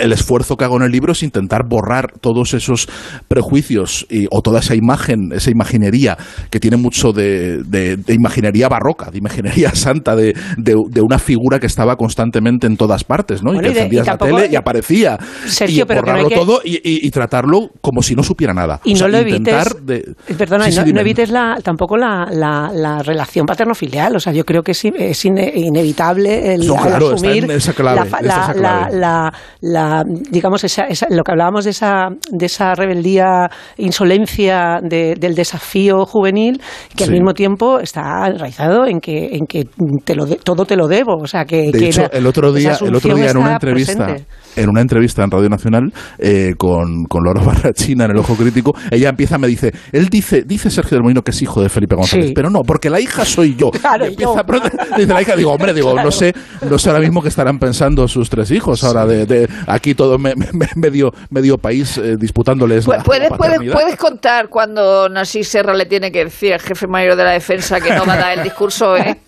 el 0.00 0.12
esfuerzo 0.12 0.56
que 0.56 0.64
hago 0.64 0.76
en 0.76 0.82
el 0.84 0.92
libro 0.92 1.12
es 1.12 1.22
intentar 1.22 1.62
borrar 1.68 2.12
todos 2.20 2.54
esos 2.54 2.88
prejuicios 3.28 4.06
y- 4.10 4.26
o 4.30 4.40
toda 4.42 4.60
esa 4.60 4.74
imagen, 4.74 5.32
esa 5.32 5.50
imaginería 5.50 6.16
que 6.50 6.60
tiene 6.60 6.76
mucho 6.76 7.12
de, 7.12 7.62
de- 7.64 7.96
de 7.96 8.14
imaginería 8.14 8.68
barroca, 8.68 9.10
de 9.10 9.18
imaginería 9.18 9.70
santa, 9.74 10.16
de, 10.16 10.34
de- 10.56 10.74
de 10.90 11.00
una 11.00 11.18
figura 11.18 11.58
que 11.58 11.66
estaba 11.66 11.96
constantemente 11.96 12.66
en 12.66 12.76
todas 12.76 13.04
partes, 13.04 13.35
¿no? 13.42 13.52
Bueno, 13.52 13.68
y 13.68 13.72
que 13.72 13.78
encendías 13.78 14.06
la 14.06 14.18
tele 14.18 14.48
y 14.50 14.56
aparecía. 14.56 15.18
Sergio, 15.46 15.82
y 15.84 15.86
pero 15.86 16.02
que 16.02 16.12
no 16.12 16.28
todo 16.30 16.60
y, 16.64 16.76
y- 16.76 17.06
y 17.06 17.10
tratarlo 17.10 17.70
como 17.80 18.02
si 18.02 18.14
no 18.14 18.22
supiera 18.22 18.52
nada. 18.52 18.80
Y 18.84 18.94
O 18.94 18.96
sea, 18.96 19.06
no 19.08 19.12
lo 19.12 19.28
intentar 19.28 19.66
evites, 19.66 19.86
de- 19.86 20.14
eh, 20.28 20.34
perdona, 20.36 20.64
Sí, 20.66 20.72
sí, 20.72 20.92
no, 20.92 21.00
evites 21.00 21.30
la, 21.30 21.58
tampoco 21.62 21.96
la, 21.96 22.26
la, 22.30 22.70
la 22.74 23.02
relación 23.02 23.46
paterno-filial. 23.46 24.14
O 24.16 24.20
sea, 24.20 24.32
yo 24.32 24.44
creo 24.44 24.62
que 24.62 24.72
es, 24.72 24.84
in- 24.84 24.94
es 24.96 25.24
ine- 25.24 25.52
inevitable 25.54 26.54
el 26.54 26.66
No, 26.66 26.74
al 26.76 26.86
claro, 26.88 27.14
está 27.14 27.26
asumir 27.28 27.44
en 27.44 27.50
esa 27.52 27.72
clave, 27.72 27.96
la, 27.96 28.04
esa 28.06 28.54
la- 28.54 28.88
clave. 28.88 29.32
la- 29.60 30.04
digamos, 30.30 30.62
esa, 30.64 30.84
esa- 30.84 31.06
lo 31.10 31.22
que 31.22 31.32
hablábamos 31.32 31.64
de 31.64 31.70
esa, 31.70 32.08
de 32.30 32.46
esa 32.46 32.74
rebeldía, 32.74 33.48
insolencia 33.96 34.78
de- 34.82 35.14
del 35.18 35.34
desafío 35.34 36.04
juvenil, 36.04 36.60
que 36.94 37.04
al 37.04 37.08
Sí. 37.10 37.14
mismo 37.14 37.32
tiempo 37.34 37.78
está 37.80 38.26
enraizado 38.26 38.86
en 38.86 39.00
que, 39.00 39.28
en 39.36 39.46
que 39.46 39.64
te 40.04 40.14
lo 40.14 40.26
de- 40.26 40.36
todo 40.36 40.64
te 40.64 40.76
lo 40.76 40.86
debo. 40.88 41.14
O 41.22 41.26
sea, 41.26 41.44
que, 41.44 41.70
De 41.70 41.78
que 41.78 41.88
hecho, 41.88 42.10
el 42.12 42.26
otro 42.26 42.52
día, 42.52 42.70
el 42.80 42.94
otro 42.94 43.10
asunción 43.12 43.16
en 43.30 43.36
una 43.36 43.52
entrevista, 43.54 44.06
presente. 44.06 44.26
en 44.56 44.68
una 44.68 44.80
entrevista 44.80 45.22
en 45.24 45.30
Radio 45.30 45.48
Nacional 45.48 45.92
eh, 46.18 46.54
con, 46.56 47.04
con 47.04 47.24
Laura 47.24 47.42
Barrachina 47.42 48.04
en 48.06 48.10
el 48.12 48.16
Ojo 48.18 48.34
Crítico, 48.34 48.74
ella 48.90 49.08
empieza, 49.08 49.38
me 49.38 49.46
dice, 49.48 49.72
él 49.92 50.08
dice, 50.08 50.42
dice 50.42 50.70
Sergio 50.70 50.96
del 50.96 51.02
Molino 51.02 51.22
que 51.22 51.30
es 51.30 51.42
hijo 51.42 51.62
de 51.62 51.68
Felipe 51.68 51.94
González, 51.96 52.26
Sí. 52.28 52.32
pero 52.34 52.50
no, 52.50 52.62
porque 52.62 52.90
la 52.90 53.00
hija 53.00 53.24
soy 53.24 53.54
yo. 53.56 53.70
Claro, 53.80 54.06
empieza 54.06 54.40
a 54.40 54.96
dice 54.98 55.12
la 55.12 55.22
hija, 55.22 55.36
digo, 55.36 55.52
hombre, 55.52 55.72
digo, 55.74 55.94
no 55.94 56.10
sé, 56.10 56.32
no 56.68 56.78
sé 56.78 56.88
ahora 56.90 57.00
mismo 57.00 57.22
qué 57.22 57.28
estarán 57.28 57.58
pensando 57.58 58.08
sus 58.08 58.28
tres 58.30 58.50
hijos 58.50 58.82
ahora 58.84 59.06
de, 59.06 59.26
de 59.26 59.48
aquí 59.66 59.94
todo 59.94 60.18
me- 60.18 60.34
me- 60.36 60.68
medio 60.76 61.12
medio 61.30 61.56
país 61.58 61.98
eh, 61.98 62.16
disputándoles 62.18 62.86
la, 62.86 63.02
¿Puedes, 63.02 63.28
puedes, 63.36 63.58
puedes 63.72 63.96
contar 63.96 64.48
cuando 64.48 65.08
Narcís 65.08 65.48
Serra 65.48 65.74
le 65.74 65.86
tiene 65.86 66.10
que 66.10 66.24
decir 66.24 66.52
al 66.54 66.60
jefe 66.60 66.86
mayor 66.86 67.16
de 67.16 67.24
la 67.24 67.32
defensa 67.32 67.80
que 67.80 67.94
no 67.94 68.04
va 68.06 68.14
a 68.14 68.16
dar 68.16 68.38
el 68.38 68.44
discurso, 68.44 68.96
¿eh? 68.96 69.18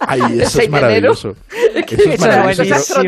Ay, 0.00 0.20
eso 0.40 0.50
6 0.50 0.64
es 0.64 0.70
maravilloso. 0.70 1.32
Que 1.86 1.94
Eso 1.94 2.10
es 2.10 2.20
maravilloso. 2.20 3.00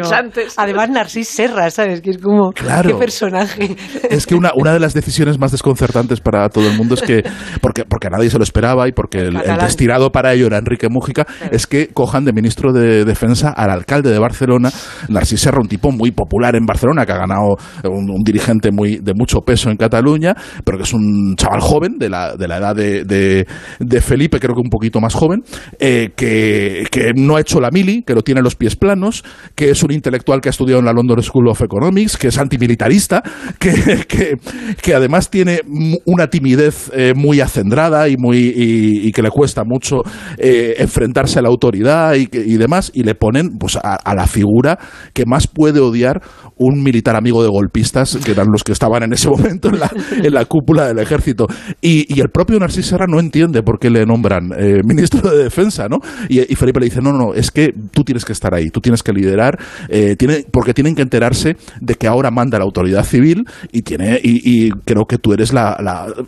Además, 0.57 0.91
Narcís 0.91 1.29
Serra, 1.29 1.71
¿sabes? 1.71 2.01
Que 2.01 2.11
es 2.11 2.19
como, 2.19 2.53
Claro. 2.53 2.91
qué 2.91 2.95
personaje. 2.97 3.77
Es 4.11 4.27
que 4.27 4.35
una, 4.35 4.53
una 4.55 4.73
de 4.73 4.81
las 4.81 4.95
decisiones 4.95 5.39
más 5.39 5.53
desconcertantes 5.53 6.21
para 6.21 6.49
todo 6.49 6.69
el 6.69 6.77
mundo 6.77 6.95
es 6.95 7.03
que, 7.03 7.23
porque, 7.61 7.85
porque 7.85 8.07
a 8.09 8.11
nadie 8.11 8.31
se 8.31 8.39
lo 8.39 8.45
esperaba 8.45 8.89
y 8.89 8.93
porque 8.93 9.19
el, 9.19 9.37
el 9.37 10.11
para 10.13 10.33
ello 10.33 10.47
era 10.47 10.59
Enrique 10.59 10.89
Mújica, 10.91 11.27
es 11.51 11.67
que 11.67 11.89
cojan 11.89 12.25
de 12.25 12.33
ministro 12.33 12.73
de 12.73 13.05
Defensa 13.05 13.51
al 13.51 13.71
alcalde 13.71 14.11
de 14.11 14.19
Barcelona, 14.19 14.71
Narcís 15.09 15.41
Serra, 15.41 15.59
un 15.61 15.69
tipo 15.69 15.91
muy 15.91 16.11
popular 16.13 16.55
en 16.57 16.65
Barcelona, 16.67 17.05
que 17.07 17.13
ha 17.13 17.17
ganado 17.19 17.57
un, 17.85 18.11
un 18.11 18.23
dirigente 18.25 18.71
muy 18.73 18.99
de 19.03 19.13
mucho 19.15 19.41
peso 19.41 19.71
en 19.71 19.77
Cataluña, 19.77 20.35
pero 20.65 20.79
que 20.79 20.85
es 20.85 20.93
un 20.93 21.35
chaval 21.37 21.61
joven, 21.61 21.99
de 21.99 22.09
la, 22.09 22.37
de 22.37 22.49
la 22.49 22.57
edad 22.59 22.77
de, 22.77 23.05
de- 23.05 23.47
de 23.81 24.01
Felipe, 24.01 24.39
creo 24.39 24.55
que 24.55 24.61
un 24.63 24.71
poquito 24.71 25.01
más 25.01 25.15
joven, 25.15 25.43
eh, 25.79 26.11
que, 26.17 26.22
que 26.27 27.13
no 27.17 27.37
ha 27.37 27.41
hecho 27.41 27.61
la 27.61 27.71
mili, 27.71 28.03
que 28.03 28.15
lo 28.15 28.23
tiene 28.23 28.43
los 28.43 28.57
pies 28.57 28.77
planos, 28.77 29.25
que 29.55 29.71
es 29.71 29.83
un 29.83 29.93
intelectual 29.93 30.41
que 30.41 30.49
ha 30.49 30.51
estudiado 30.51 30.81
en 30.81 30.87
la 30.87 30.93
London 30.93 31.23
School 31.23 31.49
of 31.49 31.61
Economics, 31.61 32.17
que 32.17 32.29
es 32.29 32.39
antimilitarista, 32.39 33.23
que, 33.59 34.39
que, 34.81 34.95
además 34.95 35.31
tiene 35.31 35.61
una 36.05 36.29
timidez 36.29 36.91
eh, 36.95 37.13
muy 37.17 37.41
acendrada 37.41 38.09
y, 38.09 38.17
muy, 38.17 38.53
y, 38.55 39.13
que 39.13 39.23
le 39.23 39.31
cuesta 39.31 39.65
mucho 39.65 40.03
eh, 40.39 40.77
enfrentarse 40.79 41.39
a 41.39 41.43
la 41.43 41.49
autoridad 41.49 42.15
y, 42.15 42.27
demás, 42.57 42.91
y 42.95 43.03
le 43.03 43.15
ponen 43.15 43.59
pues, 43.59 43.77
a, 43.77 43.95
a 43.95 44.15
la 44.15 44.27
figura 44.27 44.79
que 45.13 45.27
más 45.27 45.47
puede 45.47 45.81
odiar 45.81 46.23
un 46.57 46.83
militar 46.83 47.17
amigo 47.17 47.43
de 47.43 47.49
golpistas, 47.49 48.19
que 48.25 48.33
eran 48.33 48.49
los 48.51 48.63
que 48.63 48.73
estaban 48.73 49.03
en 49.03 49.13
ese 49.13 49.29
momento 49.31 49.69
en 49.69 49.81
la, 49.81 49.91
en 50.23 50.33
la 50.33 50.45
cúpula 50.45 50.87
del 50.87 50.99
ejército. 50.99 51.47
Y, 51.81 52.13
y 52.15 52.21
el 52.21 52.29
propio 52.31 52.59
Narcís 52.59 52.87
Serra 52.87 53.07
no 53.09 53.21
entiende 53.21 53.63
por 53.63 53.79
qué 53.79 53.91
le 53.91 54.07
nombran 54.07 54.51
eh, 54.57 54.81
ministro 54.85 55.31
de 55.31 55.45
Defensa, 55.45 55.89
¿no? 55.89 55.99
Y, 56.29 56.55
Felipe 56.55 56.81
le 56.81 56.87
dice, 56.87 57.01
no, 57.01 57.13
no, 57.13 57.35
es 57.35 57.51
que 57.51 57.73
tú 57.91 58.05
tienes 58.05 58.25
que 58.25 58.33
estar 58.33 58.55
ahí, 58.55 58.71
tú 58.71 58.81
tienes 58.81 59.03
que 59.03 59.13
liderar, 59.13 59.59
eh, 59.89 60.17
tiene, 60.17 60.45
porque 60.51 60.75
tienen 60.75 60.95
que 60.95 61.03
enterarse 61.03 61.57
de 61.81 61.95
que 61.95 62.07
ahora 62.07 62.31
manda 62.31 62.59
la 62.59 62.65
autoridad 62.65 63.05
civil 63.05 63.45
y 63.73 63.83
tiene 63.83 64.21
y, 64.23 64.67
y 64.67 64.71
creo 64.71 65.05
que 65.07 65.19
tú 65.19 65.33
eres 65.33 65.53
la... 65.53 65.77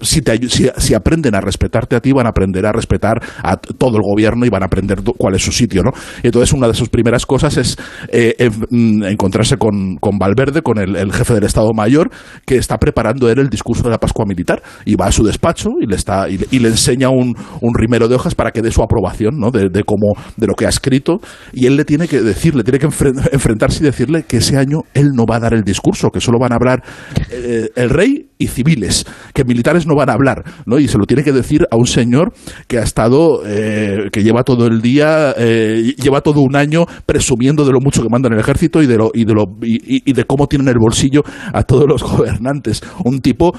si, 0.00 0.22
te, 0.22 0.48
si, 0.48 0.68
si 0.76 0.94
aprenden 0.94 1.34
a 1.34 1.40
respetarte 1.40 1.96
a 1.96 2.00
ti, 2.00 2.12
van 2.12 2.26
a 2.26 2.30
aprender 2.30 2.66
a 2.66 2.72
respetar 2.72 3.22
a 3.42 3.56
todo 3.56 3.96
el 3.96 4.02
gobierno 4.02 4.46
y 4.46 4.48
van 4.48 4.62
a 4.62 4.66
aprender 4.66 5.02
cuál 5.16 5.34
es 5.34 5.42
su 5.42 5.52
sitio, 5.52 5.82
¿no? 5.82 5.92
Y 6.22 6.26
entonces 6.28 6.52
una 6.52 6.68
de 6.68 6.74
sus 6.74 6.88
primeras 6.88 7.26
cosas 7.26 7.56
es 7.56 7.76
eh, 8.08 8.50
mm, 8.70 9.04
encontrarse 9.04 9.56
con, 9.56 9.96
con 9.96 10.18
Valverde, 10.18 10.62
con 10.62 10.78
el, 10.78 10.96
el 10.96 11.12
jefe 11.12 11.34
del 11.34 11.44
Estado 11.44 11.72
Mayor, 11.72 12.10
que 12.46 12.56
está 12.56 12.78
preparando 12.78 13.28
él 13.30 13.38
el 13.38 13.48
discurso 13.48 13.82
de 13.82 13.90
la 13.90 13.98
Pascua 13.98 14.24
Militar 14.26 14.62
y 14.84 14.96
va 14.96 15.06
a 15.06 15.12
su 15.12 15.24
despacho 15.24 15.70
y 15.80 15.86
le 15.86 15.96
está 15.96 16.28
y 16.28 16.38
le, 16.38 16.46
y 16.50 16.58
le 16.58 16.68
enseña 16.68 17.08
un, 17.08 17.36
un 17.60 17.74
rimero 17.74 18.08
de 18.08 18.14
hojas 18.14 18.34
para 18.34 18.50
que 18.50 18.62
dé 18.62 18.70
su 18.70 18.82
aprobación, 18.82 19.38
¿no? 19.38 19.50
De, 19.50 19.63
de 19.70 19.82
cómo 19.84 20.14
de 20.36 20.46
lo 20.46 20.54
que 20.54 20.66
ha 20.66 20.68
escrito 20.68 21.20
y 21.52 21.66
él 21.66 21.76
le 21.76 21.84
tiene 21.84 22.08
que 22.08 22.20
decir, 22.20 22.54
le 22.54 22.62
tiene 22.64 22.78
que 22.78 22.86
enfren- 22.88 23.28
enfrentarse 23.32 23.82
y 23.82 23.86
decirle 23.86 24.24
que 24.24 24.38
ese 24.38 24.56
año 24.56 24.82
él 24.94 25.10
no 25.14 25.26
va 25.26 25.36
a 25.36 25.40
dar 25.40 25.54
el 25.54 25.62
discurso, 25.62 26.10
que 26.10 26.20
solo 26.20 26.38
van 26.38 26.52
a 26.52 26.56
hablar 26.56 26.82
eh, 27.30 27.68
el 27.76 27.90
rey 27.90 28.28
y 28.38 28.48
civiles, 28.48 29.06
que 29.32 29.44
militares 29.44 29.86
no 29.86 29.94
van 29.94 30.10
a 30.10 30.14
hablar, 30.14 30.42
¿no? 30.66 30.78
Y 30.78 30.88
se 30.88 30.98
lo 30.98 31.06
tiene 31.06 31.22
que 31.22 31.32
decir 31.32 31.66
a 31.70 31.76
un 31.76 31.86
señor 31.86 32.32
que 32.66 32.78
ha 32.78 32.82
estado, 32.82 33.42
eh, 33.46 34.10
que 34.12 34.22
lleva 34.22 34.42
todo 34.42 34.66
el 34.66 34.82
día, 34.82 35.34
eh, 35.38 35.94
lleva 36.02 36.20
todo 36.20 36.40
un 36.40 36.56
año 36.56 36.84
presumiendo 37.06 37.64
de 37.64 37.72
lo 37.72 37.80
mucho 37.80 38.02
que 38.02 38.08
mandan 38.08 38.32
el 38.32 38.40
ejército 38.40 38.82
y 38.82 38.86
de 38.86 38.96
lo 38.96 39.10
y 39.14 39.24
de 39.24 39.34
lo 39.34 39.44
y- 39.62 40.10
y 40.10 40.12
de 40.12 40.24
cómo 40.24 40.46
tienen 40.46 40.68
el 40.68 40.78
bolsillo 40.78 41.22
a 41.52 41.62
todos 41.62 41.86
los 41.88 42.02
gobernantes. 42.02 42.82
Un 43.04 43.20
tipo 43.20 43.52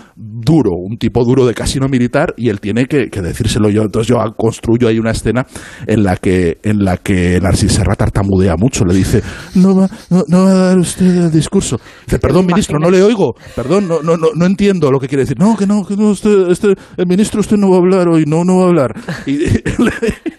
duro, 0.46 0.72
un 0.72 0.98
tipo 0.98 1.26
duro 1.26 1.46
de 1.46 1.54
casino 1.54 1.88
militar 1.88 2.34
y 2.38 2.50
él 2.50 2.62
tiene 2.62 2.86
que, 2.86 3.10
que 3.10 3.22
decírselo 3.22 3.70
yo. 3.70 3.82
Entonces 3.82 4.08
yo 4.08 4.18
construyo 4.38 4.88
ahí 4.88 5.00
una 5.00 5.12
escena 5.12 5.46
en 5.88 6.04
la 6.04 6.18
que 6.18 6.60
en 6.64 6.86
la 6.86 6.98
que 6.98 7.40
Narcís 7.42 7.74
Serra 7.74 7.96
tartamudea 7.96 8.56
mucho, 8.58 8.86
le 8.86 8.94
dice 8.94 9.22
no 9.56 9.76
va, 9.76 9.90
no, 10.10 10.24
no 10.28 10.44
va 10.46 10.52
a 10.52 10.54
dar 10.54 10.78
usted 10.78 11.06
el 11.06 11.32
discurso. 11.32 11.80
Dice, 12.06 12.20
perdón 12.20 12.46
ministro, 12.46 12.80
no 12.80 12.90
le 12.90 13.02
oigo, 13.02 13.34
perdón, 13.56 13.88
no, 13.88 14.02
no, 14.02 14.18
no, 14.18 14.28
no 14.36 14.46
entiendo 14.46 14.92
lo 14.92 15.00
que 15.00 15.08
quiere 15.08 15.24
decir. 15.24 15.40
No, 15.40 15.58
que 15.58 15.66
no, 15.66 15.84
que 15.84 15.96
no, 15.96 16.10
usted, 16.10 16.50
este, 16.50 16.74
el 16.98 17.08
ministro 17.08 17.40
usted 17.40 17.58
no 17.58 17.70
va 17.70 17.78
a 17.78 17.80
hablar 17.80 18.08
hoy, 18.08 18.26
no, 18.28 18.44
no 18.44 18.60
va 18.60 18.66
a 18.66 18.68
hablar. 18.68 18.94
Y, 19.26 19.40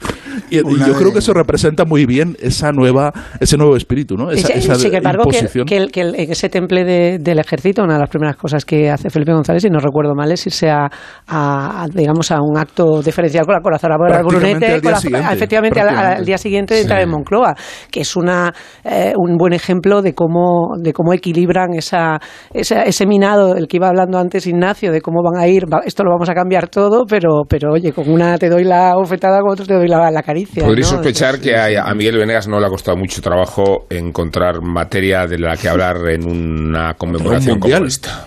y- 0.51 0.57
yo 0.59 0.95
creo 0.95 1.13
que 1.13 1.19
eso 1.21 1.33
representa 1.33 1.85
muy 1.85 2.07
bien 2.07 2.37
esa 2.41 2.73
nueva, 2.73 3.13
ese 3.41 3.57
nuevo 3.57 3.77
espíritu, 3.77 4.17
¿no? 4.17 4.31
Esa, 4.31 4.49
Ese- 4.49 4.59
esa 4.59 4.75
sin 4.77 4.95
embargo, 4.95 5.25
que, 5.25 5.37
imposición. 5.39 5.67
que 5.67 5.77
el- 5.77 5.91
que 5.93 6.01
el- 6.03 6.15
en 6.15 6.31
ese 6.31 6.49
temple 6.49 6.85
de- 6.85 7.19
del 7.19 7.39
ejército, 7.39 7.83
una 7.83 7.95
de 7.95 8.01
las 8.01 8.11
primeras 8.11 8.37
cosas 8.37 8.65
que 8.65 8.91
hace 8.91 9.11
Felipe 9.11 9.33
González, 9.33 9.63
si 9.63 9.71
no 9.71 9.79
recuerdo 9.79 10.15
mal, 10.15 10.31
es 10.33 10.47
irse 10.47 10.69
a, 10.71 10.87
a- 11.27 11.83
a, 11.85 11.87
digamos, 11.93 12.31
a 12.31 12.41
un 12.41 12.57
acto 12.59 13.03
diferencial 13.03 13.45
con 13.45 13.55
la 13.55 13.61
corazonada 13.61 13.99
por 13.99 14.09
el 14.09 14.13
Prácticamente 14.15 14.57
Brunete, 14.57 14.67
al 14.67 14.81
con 14.81 14.83
día 14.83 14.91
la- 14.93 15.01
siguiente, 15.01 15.35
efectivamente 15.35 15.81
al, 15.81 15.89
al 16.19 16.25
día 16.25 16.39
siguiente 16.39 16.75
de 16.75 16.81
entrar 16.83 16.99
Sí. 17.01 17.05
en 17.05 17.11
Moncloa, 17.11 17.55
que 17.91 18.01
es 18.01 18.17
una 18.17 18.53
eh, 18.85 19.13
un 19.17 19.37
buen 19.37 19.53
ejemplo 19.53 20.03
de 20.03 20.15
cómo 20.15 20.69
de 20.81 20.93
cómo 20.93 21.13
equilibran 21.13 21.75
esa, 21.75 22.19
esa- 22.53 22.83
ese 22.83 23.07
minado 23.07 23.55
del 23.55 23.67
que 23.69 23.77
iba 23.79 23.89
hablando 23.89 24.19
antes 24.19 24.47
Ignacio, 24.47 24.93
de 24.93 25.01
cómo 25.01 25.23
van 25.23 25.41
a 25.43 25.47
ir, 25.49 25.65
va- 25.73 25.83
esto 25.85 26.05
lo 26.05 26.11
vamos 26.11 26.29
a 26.29 26.35
cambiar 26.35 26.69
todo, 26.69 27.05
pero, 27.09 27.43
pero 27.49 27.73
oye, 27.73 27.93
con 27.93 28.11
una 28.11 28.39
te 28.39 28.49
doy 28.49 28.65
la 28.65 28.95
bofetada, 28.95 29.41
con 29.41 29.51
otra 29.53 29.67
te 29.67 29.75
doy 29.75 29.89
la, 29.89 30.11
la 30.11 30.23
¿no? 30.45 30.83
sospechar 30.83 31.41
que 31.41 31.57
a, 31.57 31.83
a 31.85 31.95
Miguel 31.95 32.19
Venegas 32.19 32.49
no 32.49 32.61
le 32.61 32.67
ha 32.67 32.69
costado 32.69 32.97
mucho 32.97 33.23
trabajo 33.23 33.87
encontrar 33.91 34.61
materia 34.61 35.27
de 35.27 35.39
la 35.39 35.57
que 35.57 35.69
hablar 35.69 35.97
en 36.09 36.27
una 36.27 36.95
conmemoración 36.99 37.59
como 37.59 37.75
esta. 37.77 38.27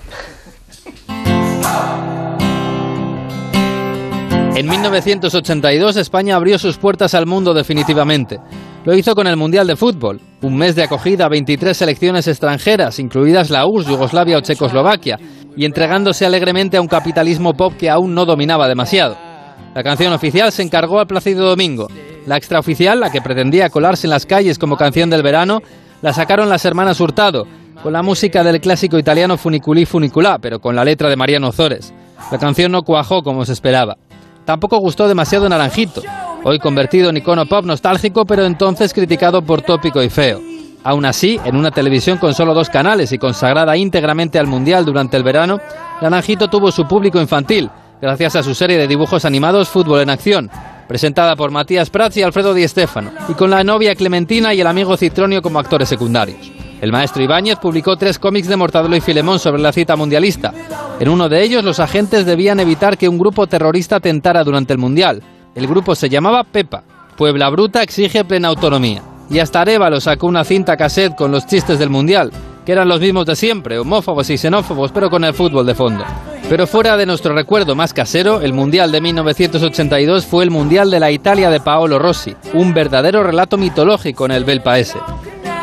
En 4.56 4.68
1982 4.68 5.96
España 5.96 6.36
abrió 6.36 6.60
sus 6.60 6.78
puertas 6.78 7.14
al 7.14 7.26
mundo 7.26 7.54
definitivamente. 7.54 8.40
Lo 8.84 8.94
hizo 8.94 9.16
con 9.16 9.26
el 9.28 9.38
Mundial 9.38 9.68
de 9.68 9.78
Fútbol, 9.78 10.20
un 10.42 10.58
mes 10.58 10.76
de 10.76 10.84
acogida 10.84 11.26
a 11.26 11.30
23 11.30 11.78
selecciones 11.78 12.28
extranjeras, 12.28 13.00
incluidas 13.00 13.50
la 13.50 13.66
URSS, 13.66 13.88
Yugoslavia 13.88 14.38
o 14.38 14.42
Checoslovaquia, 14.42 15.18
y 15.56 15.64
entregándose 15.64 16.26
alegremente 16.26 16.76
a 16.76 16.82
un 16.82 16.88
capitalismo 16.88 17.54
pop 17.54 17.74
que 17.78 17.90
aún 17.90 18.14
no 18.14 18.26
dominaba 18.26 18.68
demasiado. 18.68 19.29
La 19.76 19.84
canción 19.84 20.14
oficial 20.14 20.52
se 20.52 20.64
encargó 20.64 21.00
al 21.00 21.08
Plácido 21.08 21.48
Domingo. 21.48 21.88
La 22.26 22.38
extraoficial, 22.38 23.00
la 23.00 23.12
que 23.12 23.22
pretendía 23.22 23.70
colarse 23.70 24.08
en 24.08 24.12
las 24.12 24.26
calles 24.26 24.58
como 24.58 24.78
canción 24.78 25.10
del 25.10 25.24
verano, 25.24 25.62
la 26.02 26.14
sacaron 26.14 26.50
las 26.50 26.66
hermanas 26.66 27.00
Hurtado, 27.00 27.46
con 27.84 27.94
la 27.94 28.02
música 28.02 28.44
del 28.44 28.60
clásico 28.60 28.98
italiano 28.98 29.38
Funiculí 29.38 29.86
Funiculá, 29.86 30.40
pero 30.40 30.60
con 30.60 30.76
la 30.76 30.84
letra 30.84 31.10
de 31.10 31.16
Mariano 31.16 31.52
Zores. 31.52 31.94
La 32.32 32.38
canción 32.38 32.72
no 32.72 32.84
cuajó 32.84 33.22
como 33.22 33.46
se 33.46 33.54
esperaba. 33.54 33.98
Tampoco 34.44 34.80
gustó 34.80 35.08
demasiado 35.08 35.48
Naranjito, 35.48 36.02
hoy 36.44 36.60
convertido 36.60 37.10
en 37.10 37.18
icono 37.18 37.46
pop 37.46 37.66
nostálgico, 37.66 38.26
pero 38.26 38.46
entonces 38.46 38.94
criticado 38.94 39.44
por 39.44 39.62
tópico 39.62 40.02
y 40.02 40.10
feo. 40.10 40.42
Aún 40.84 41.06
así, 41.06 41.40
en 41.46 41.56
una 41.56 41.72
televisión 41.72 42.18
con 42.18 42.34
solo 42.34 42.54
dos 42.54 42.70
canales 42.70 43.12
y 43.12 43.18
consagrada 43.18 43.78
íntegramente 43.78 44.40
al 44.40 44.48
Mundial 44.48 44.86
durante 44.86 45.18
el 45.18 45.24
verano, 45.24 45.60
Naranjito 46.02 46.48
tuvo 46.48 46.72
su 46.72 46.88
público 46.88 47.20
infantil, 47.20 47.70
gracias 48.02 48.36
a 48.36 48.44
su 48.44 48.56
serie 48.56 48.78
de 48.78 48.88
dibujos 48.88 49.26
animados 49.26 49.70
Fútbol 49.70 50.02
en 50.02 50.10
Acción, 50.10 50.50
presentada 50.88 51.36
por 51.36 51.52
Matías 51.52 51.90
Prats 51.90 52.18
y 52.18 52.24
Alfredo 52.24 52.54
Di 52.54 52.68
Stéfano, 52.68 53.12
y 53.28 53.34
con 53.34 53.50
la 53.50 53.64
novia 53.64 53.96
Clementina 53.96 54.54
y 54.54 54.62
el 54.62 54.68
amigo 54.68 54.98
Citronio 54.98 55.42
como 55.42 55.60
actores 55.60 55.90
secundarios. 55.90 56.52
El 56.82 56.94
maestro 56.94 57.22
Ibáñez 57.22 57.58
publicó 57.60 57.98
tres 57.98 58.18
cómics 58.20 58.48
de 58.48 58.56
Mortadelo 58.56 58.96
y 58.96 59.02
Filemón 59.02 59.38
sobre 59.38 59.62
la 59.62 59.74
cita 59.74 59.98
mundialista. 59.98 60.54
En 61.00 61.10
uno 61.10 61.28
de 61.28 61.44
ellos, 61.44 61.64
los 61.64 61.80
agentes 61.80 62.26
debían 62.26 62.60
evitar 62.60 62.98
que 62.98 63.10
un 63.10 63.20
grupo 63.20 63.48
terrorista 63.48 63.98
atentara 63.98 64.44
durante 64.46 64.74
el 64.74 64.80
Mundial. 64.80 65.22
El 65.56 65.68
grupo 65.68 65.94
se 65.94 66.10
llamaba 66.10 66.46
Pepa. 66.46 66.84
Puebla 67.18 67.50
Bruta 67.50 67.84
exige 67.84 68.24
plena 68.24 68.48
autonomía. 68.48 69.02
Y 69.30 69.40
hasta 69.40 69.62
Arevalo 69.62 70.00
sacó 70.00 70.28
una 70.28 70.46
cinta 70.46 70.78
cassette 70.78 71.16
con 71.16 71.32
los 71.32 71.46
chistes 71.46 71.78
del 71.80 71.90
Mundial, 71.90 72.32
que 72.70 72.74
eran 72.74 72.88
los 72.88 73.00
mismos 73.00 73.26
de 73.26 73.36
siempre, 73.36 73.80
homófobos 73.80 74.30
y 74.30 74.38
xenófobos, 74.38 74.92
pero 74.92 75.10
con 75.10 75.24
el 75.24 75.34
fútbol 75.34 75.66
de 75.66 75.74
fondo. 75.74 76.06
Pero 76.48 76.68
fuera 76.68 76.98
de 76.98 77.08
nuestro 77.08 77.34
recuerdo 77.34 77.74
más 77.74 77.96
casero, 77.96 78.42
el 78.42 78.54
Mundial 78.54 78.92
de 78.92 79.02
1982 79.02 80.28
fue 80.28 80.44
el 80.44 80.52
Mundial 80.52 80.92
de 80.92 81.00
la 81.00 81.10
Italia 81.10 81.50
de 81.50 81.62
Paolo 81.62 81.98
Rossi, 81.98 82.36
un 82.54 82.76
verdadero 82.76 83.24
relato 83.24 83.58
mitológico 83.58 84.26
en 84.26 84.34
el 84.34 84.46
Bel 84.46 84.62
Paese. 84.62 85.00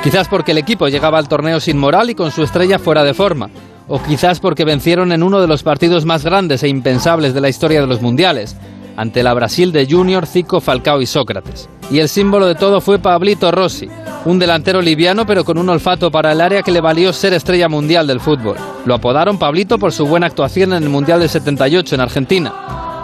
Quizás 0.02 0.26
porque 0.26 0.50
el 0.50 0.58
equipo 0.58 0.88
llegaba 0.88 1.18
al 1.18 1.28
torneo 1.28 1.60
sin 1.60 1.78
moral 1.78 2.10
y 2.10 2.16
con 2.16 2.32
su 2.32 2.42
estrella 2.42 2.80
fuera 2.80 3.04
de 3.04 3.14
forma. 3.14 3.50
O 3.86 4.02
quizás 4.02 4.40
porque 4.40 4.64
vencieron 4.64 5.12
en 5.12 5.22
uno 5.22 5.40
de 5.40 5.46
los 5.46 5.62
partidos 5.62 6.04
más 6.04 6.24
grandes 6.24 6.64
e 6.64 6.68
impensables 6.68 7.34
de 7.34 7.40
la 7.40 7.48
historia 7.48 7.80
de 7.80 7.86
los 7.86 8.02
mundiales, 8.02 8.56
ante 8.96 9.22
la 9.22 9.32
Brasil 9.32 9.70
de 9.70 9.86
Junior, 9.88 10.26
Zico, 10.26 10.60
Falcao 10.60 11.00
y 11.00 11.06
Sócrates. 11.06 11.68
Y 11.90 12.00
el 12.00 12.08
símbolo 12.08 12.46
de 12.46 12.56
todo 12.56 12.80
fue 12.80 12.98
Pablito 12.98 13.50
Rossi, 13.52 13.88
un 14.24 14.38
delantero 14.38 14.82
liviano 14.82 15.24
pero 15.24 15.44
con 15.44 15.56
un 15.56 15.68
olfato 15.68 16.10
para 16.10 16.32
el 16.32 16.40
área 16.40 16.62
que 16.62 16.72
le 16.72 16.80
valió 16.80 17.12
ser 17.12 17.32
estrella 17.32 17.68
mundial 17.68 18.06
del 18.06 18.20
fútbol. 18.20 18.56
Lo 18.84 18.94
apodaron 18.94 19.38
Pablito 19.38 19.78
por 19.78 19.92
su 19.92 20.06
buena 20.06 20.26
actuación 20.26 20.72
en 20.72 20.82
el 20.82 20.88
Mundial 20.88 21.20
del 21.20 21.28
78 21.28 21.94
en 21.94 22.00
Argentina. 22.00 22.52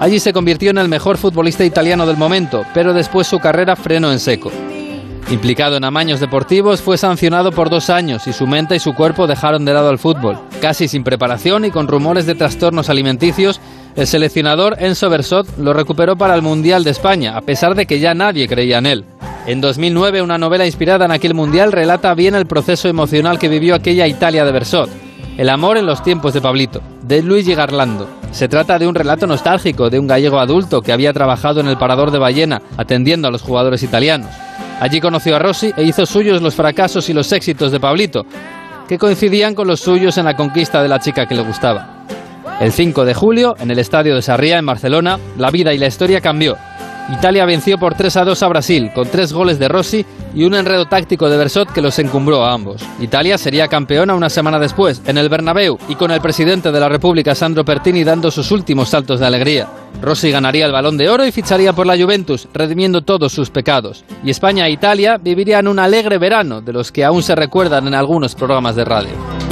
Allí 0.01 0.19
se 0.19 0.33
convirtió 0.33 0.71
en 0.71 0.79
el 0.79 0.89
mejor 0.89 1.17
futbolista 1.17 1.65
italiano 1.65 2.07
del 2.07 2.17
momento, 2.17 2.65
pero 2.75 2.93
después 2.93 3.29
su 3.29 3.39
carrera 3.39 3.77
frenó 3.77 4.11
en 4.11 4.19
seco. 4.19 4.51
Implicado 5.31 5.77
en 5.77 5.85
amaños 5.85 6.21
deportivos, 6.21 6.83
fue 6.83 6.99
sancionado 6.99 7.53
por 7.53 7.71
dos 7.71 7.89
años 7.89 8.27
y 8.27 8.33
su 8.33 8.47
mente 8.47 8.77
y 8.77 8.81
su 8.81 8.93
cuerpo 8.93 9.27
dejaron 9.27 9.65
de 9.65 9.73
lado 9.73 9.89
al 9.89 9.99
fútbol. 9.99 10.39
Casi 10.61 10.89
sin 10.89 11.05
preparación 11.05 11.65
y 11.65 11.71
con 11.71 11.89
rumores 11.89 12.27
de 12.27 12.35
trastornos 12.35 12.91
alimenticios, 12.91 13.61
el 13.95 14.07
seleccionador 14.07 14.77
Enzo 14.79 15.11
Bersot 15.11 15.59
lo 15.59 15.73
recuperó 15.73 16.17
para 16.17 16.35
el 16.35 16.43
Mundial 16.43 16.83
de 16.83 16.91
España, 16.91 17.37
a 17.37 17.43
pesar 17.43 17.75
de 17.75 17.87
que 17.87 18.01
ya 18.01 18.15
nadie 18.15 18.49
creía 18.49 18.79
en 18.79 18.87
él. 18.87 19.05
En 19.47 19.61
2009, 19.61 20.23
una 20.23 20.39
novela 20.39 20.65
inspirada 20.65 21.05
en 21.05 21.11
aquel 21.11 21.35
Mundial 21.35 21.73
relata 21.73 22.15
bien 22.15 22.35
el 22.35 22.47
proceso 22.47 22.89
emocional 22.89 23.39
que 23.39 23.49
vivió 23.49 23.75
aquella 23.75 24.07
Italia 24.07 24.45
de 24.45 24.53
Bersot. 24.53 24.89
El 25.37 25.49
amor 25.49 25.77
en 25.77 25.87
los 25.87 26.03
tiempos 26.03 26.33
de 26.33 26.41
Pablito, 26.41 26.81
de 27.03 27.23
Luigi 27.23 27.55
Garlando. 27.55 28.09
Se 28.31 28.49
trata 28.49 28.79
de 28.79 28.87
un 28.87 28.95
relato 28.95 29.27
nostálgico 29.27 29.91
de 29.91 29.99
un 29.99 30.07
gallego 30.07 30.39
adulto 30.39 30.81
que 30.81 30.93
había 30.93 31.13
trabajado 31.13 31.61
en 31.61 31.69
el 31.69 31.77
parador 31.77 32.11
de 32.11 32.19
ballena, 32.19 32.63
atendiendo 32.77 33.29
a 33.29 33.31
los 33.31 33.43
jugadores 33.43 33.83
italianos. 33.83 34.31
Allí 34.81 35.01
conoció 35.01 35.37
a 35.37 35.39
Rossi 35.39 35.73
e 35.77 35.85
hizo 35.85 36.07
suyos 36.07 36.41
los 36.41 36.55
fracasos 36.55 37.09
y 37.09 37.13
los 37.13 37.31
éxitos 37.33 37.73
de 37.73 37.81
Pablito, 37.81 38.25
que 38.89 38.99
coincidían 38.99 39.55
con 39.55 39.69
los 39.69 39.81
suyos 39.81 40.19
en 40.19 40.25
la 40.25 40.37
conquista 40.37 40.83
de 40.83 40.89
la 40.89 40.99
chica 40.99 41.27
que 41.27 41.35
le 41.35 41.43
gustaba. 41.43 42.05
El 42.61 42.73
5 42.73 43.05
de 43.05 43.15
julio, 43.15 43.57
en 43.59 43.71
el 43.71 43.79
estadio 43.79 44.15
de 44.15 44.23
Sarriá, 44.23 44.59
en 44.59 44.67
Barcelona, 44.67 45.19
la 45.37 45.51
vida 45.51 45.75
y 45.75 45.79
la 45.79 45.87
historia 45.87 46.21
cambió. 46.21 46.57
Italia 47.11 47.45
venció 47.45 47.79
por 47.79 47.95
3 47.95 48.17
a 48.19 48.25
2 48.25 48.43
a 48.43 48.49
Brasil, 48.49 48.91
con 48.95 49.09
tres 49.09 49.33
goles 49.33 49.59
de 49.59 49.69
Rossi 49.69 50.07
y 50.35 50.45
un 50.45 50.55
enredo 50.55 50.87
táctico 50.87 51.29
de 51.29 51.37
Bersot 51.37 51.73
que 51.73 51.83
los 51.83 51.99
encumbró 51.99 52.45
a 52.45 52.53
ambos. 52.53 52.83
Italia 53.01 53.37
sería 53.37 53.69
campeona 53.69 54.15
una 54.15 54.31
semana 54.31 54.59
después, 54.59 55.03
en 55.07 55.19
el 55.19 55.29
Bernabéu, 55.29 55.79
y 55.89 55.97
con 55.97 56.11
el 56.11 56.21
presidente 56.21 56.71
de 56.71 56.81
la 56.81 56.89
República, 56.89 57.35
Sandro 57.35 57.65
Pertini, 57.65 58.05
dando 58.05 58.31
sus 58.31 58.51
últimos 58.53 58.91
saltos 58.91 59.19
de 59.19 59.27
alegría. 59.27 59.69
Rossi 60.01 60.31
ganaría 60.31 60.65
el 60.65 60.73
balón 60.73 60.97
de 60.97 61.11
oro 61.11 61.27
y 61.27 61.33
ficharía 61.33 61.73
por 61.73 61.87
la 61.87 61.99
Juventus, 61.99 62.49
redimiendo 62.55 63.03
todos 63.03 63.33
sus 63.33 63.51
pecados. 63.51 64.05
Y 64.25 64.31
España 64.31 64.67
e 64.67 64.71
Italia 64.71 65.19
vivirían 65.19 65.69
un 65.69 65.81
alegre 65.81 66.19
verano, 66.19 66.61
de 66.61 66.73
los 66.73 66.93
que 66.93 67.05
aún 67.05 67.23
se 67.23 67.35
recuerdan 67.35 67.89
en 67.89 67.95
algunos 67.95 68.35
programas 68.35 68.77
de 68.77 68.85
radio. 68.85 69.52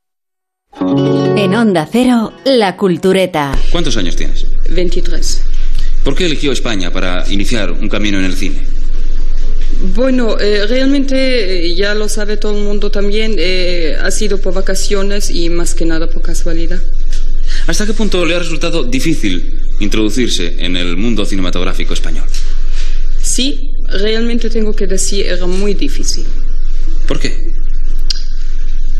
En 0.79 1.53
Onda 1.53 1.87
Cero, 1.91 2.33
La 2.45 2.77
Cultureta. 2.77 3.57
¿Cuántos 3.71 3.97
años 3.97 4.15
tienes? 4.15 4.45
23. 4.69 5.41
¿Por 6.03 6.15
qué 6.15 6.25
eligió 6.25 6.51
España 6.51 6.91
para 6.91 7.29
iniciar 7.29 7.71
un 7.71 7.89
camino 7.89 8.17
en 8.19 8.25
el 8.25 8.33
cine? 8.33 8.61
Bueno, 9.95 10.39
eh, 10.39 10.65
realmente 10.67 11.65
eh, 11.65 11.75
ya 11.75 11.93
lo 11.93 12.07
sabe 12.07 12.37
todo 12.37 12.57
el 12.57 12.63
mundo 12.63 12.89
también, 12.89 13.35
eh, 13.37 13.97
ha 14.01 14.11
sido 14.11 14.39
por 14.39 14.53
vacaciones 14.53 15.29
y 15.29 15.49
más 15.49 15.75
que 15.75 15.85
nada 15.85 16.07
por 16.07 16.21
casualidad. 16.21 16.79
¿Hasta 17.67 17.85
qué 17.85 17.93
punto 17.93 18.25
le 18.25 18.35
ha 18.35 18.39
resultado 18.39 18.83
difícil 18.83 19.59
introducirse 19.79 20.55
en 20.59 20.77
el 20.77 20.97
mundo 20.97 21.25
cinematográfico 21.25 21.93
español? 21.93 22.27
Sí, 23.21 23.73
realmente 23.87 24.49
tengo 24.49 24.73
que 24.73 24.87
decir, 24.87 25.25
era 25.25 25.45
muy 25.45 25.73
difícil. 25.73 26.25
¿Por 27.07 27.19
qué? 27.19 27.51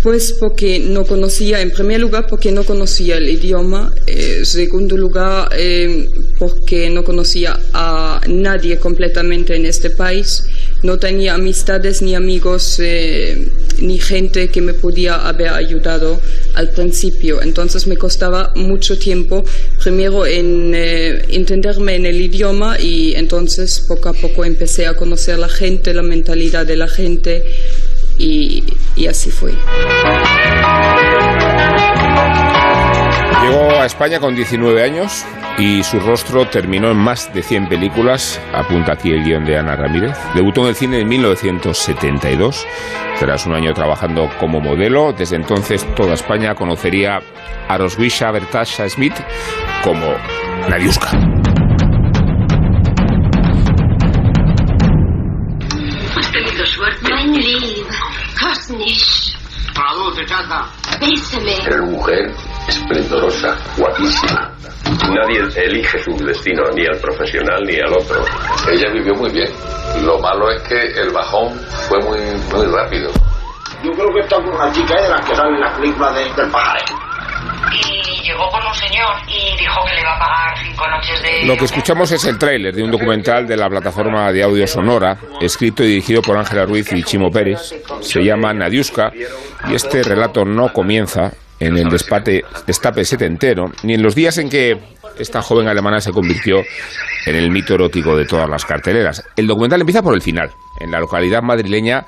Pues 0.03 0.33
porque 0.33 0.79
no 0.79 1.05
conocía, 1.05 1.61
en 1.61 1.69
primer 1.69 1.99
lugar, 1.99 2.25
porque 2.27 2.51
no 2.51 2.63
conocía 2.63 3.17
el 3.17 3.29
idioma, 3.29 3.93
en 4.07 4.45
segundo 4.47 4.97
lugar, 4.97 5.49
eh, 5.55 6.09
porque 6.39 6.89
no 6.89 7.03
conocía 7.03 7.59
a 7.73 8.19
nadie 8.27 8.77
completamente 8.77 9.55
en 9.55 9.67
este 9.67 9.91
país, 9.91 10.43
no 10.81 10.97
tenía 10.97 11.35
amistades 11.35 12.01
ni 12.01 12.15
amigos 12.15 12.79
eh, 12.79 13.51
ni 13.79 13.99
gente 13.99 14.49
que 14.49 14.61
me 14.61 14.73
podía 14.73 15.15
haber 15.27 15.49
ayudado 15.49 16.19
al 16.55 16.71
principio. 16.71 17.39
Entonces 17.43 17.85
me 17.85 17.95
costaba 17.95 18.53
mucho 18.55 18.97
tiempo, 18.97 19.43
primero 19.83 20.25
en 20.25 20.71
eh, 20.73 21.25
entenderme 21.29 21.95
en 21.95 22.07
el 22.07 22.19
idioma 22.19 22.79
y 22.79 23.13
entonces 23.13 23.81
poco 23.87 24.09
a 24.09 24.13
poco 24.13 24.45
empecé 24.45 24.87
a 24.87 24.95
conocer 24.95 25.37
la 25.37 25.49
gente, 25.49 25.93
la 25.93 26.01
mentalidad 26.01 26.65
de 26.65 26.75
la 26.75 26.87
gente 26.87 27.43
y, 28.21 29.07
así 29.07 29.31
fue. 29.31 29.53
Llegó 33.41 33.71
a 33.81 33.85
España 33.85 34.19
con 34.19 34.35
19 34.35 34.83
años 34.83 35.25
y 35.57 35.83
su 35.83 35.99
rostro 35.99 36.47
terminó 36.47 36.91
en 36.91 36.97
más 36.97 37.33
de 37.33 37.41
100 37.41 37.67
películas, 37.67 38.39
apunta 38.53 38.93
aquí 38.93 39.09
el 39.09 39.23
guion 39.23 39.45
de 39.45 39.57
Ana 39.57 39.75
Ramírez. 39.75 40.17
Debutó 40.35 40.61
en 40.61 40.67
el 40.67 40.75
cine 40.75 40.99
en 41.01 41.07
1972, 41.07 42.67
tras 43.19 43.45
un 43.47 43.55
año 43.55 43.73
trabajando 43.73 44.29
como 44.39 44.59
modelo. 44.59 45.13
Desde 45.13 45.35
entonces 45.35 45.85
toda 45.95 46.13
España 46.13 46.53
conocería 46.53 47.19
a 47.67 47.77
Roswisha 47.77 48.31
Bertasha 48.31 48.87
Smith 48.87 49.15
como 49.83 50.05
Nadiuska. 50.69 51.60
Bésame. 60.99 61.55
Eres 61.65 61.81
mujer 61.81 62.31
esplendorosa, 62.67 63.57
guapísima. 63.77 64.51
Nadie 65.09 65.41
elige 65.55 65.97
su 65.99 66.11
destino, 66.23 66.63
ni 66.75 66.85
al 66.85 66.97
profesional 66.99 67.63
ni 67.65 67.75
al 67.79 67.93
otro. 67.93 68.23
Ella 68.71 68.91
vivió 68.93 69.13
muy 69.15 69.31
bien. 69.31 69.51
Lo 70.05 70.19
malo 70.19 70.49
es 70.51 70.61
que 70.63 70.79
el 71.01 71.09
bajón 71.11 71.53
fue 71.89 71.99
muy, 72.01 72.19
muy 72.53 72.65
rápido. 72.67 73.09
Yo 73.83 73.91
creo 73.91 74.07
que 74.13 74.35
con 74.35 74.47
una 74.47 74.71
chica 74.71 75.01
de 75.01 75.09
las 75.09 75.25
que 75.27 75.35
sale 75.35 75.55
en 75.55 75.61
la 75.61 75.73
película 75.75 76.11
de, 76.11 76.23
del 76.35 76.51
pajaré. 76.51 77.00
Llegó 78.31 78.49
con 78.49 78.65
un 78.65 78.73
señor 78.73 79.13
y 79.27 79.57
dijo 79.59 79.83
que 79.85 79.93
le 79.93 79.99
iba 79.99 80.15
a 80.15 80.19
pagar 80.19 80.57
cinco 80.57 80.87
noches 80.87 81.21
de... 81.21 81.45
Lo 81.45 81.57
que 81.57 81.65
escuchamos 81.65 82.11
es 82.13 82.23
el 82.23 82.37
tráiler 82.37 82.73
de 82.73 82.81
un 82.81 82.89
documental 82.89 83.45
de 83.45 83.57
la 83.57 83.69
plataforma 83.69 84.31
de 84.31 84.41
audio 84.41 84.65
Sonora, 84.67 85.17
escrito 85.41 85.83
y 85.83 85.87
dirigido 85.87 86.21
por 86.21 86.37
Ángela 86.37 86.65
Ruiz 86.65 86.93
y 86.93 87.03
Chimo 87.03 87.29
Pérez. 87.29 87.75
Se 87.99 88.23
llama 88.23 88.53
Nadiuska 88.53 89.11
y 89.67 89.75
este 89.75 90.01
relato 90.03 90.45
no 90.45 90.71
comienza 90.71 91.33
en 91.59 91.77
el 91.77 91.89
despate, 91.89 92.45
destape 92.65 93.03
setentero, 93.03 93.69
ni 93.83 93.95
en 93.95 94.01
los 94.01 94.15
días 94.15 94.37
en 94.37 94.49
que 94.49 94.79
esta 95.19 95.41
joven 95.41 95.67
alemana 95.67 95.99
se 95.99 96.13
convirtió 96.13 96.63
en 97.25 97.35
el 97.35 97.51
mito 97.51 97.75
erótico 97.75 98.15
de 98.15 98.25
todas 98.25 98.49
las 98.49 98.63
carteleras. 98.63 99.25
El 99.35 99.45
documental 99.45 99.81
empieza 99.81 100.01
por 100.01 100.15
el 100.15 100.21
final, 100.21 100.51
en 100.79 100.89
la 100.89 101.01
localidad 101.01 101.41
madrileña 101.41 102.05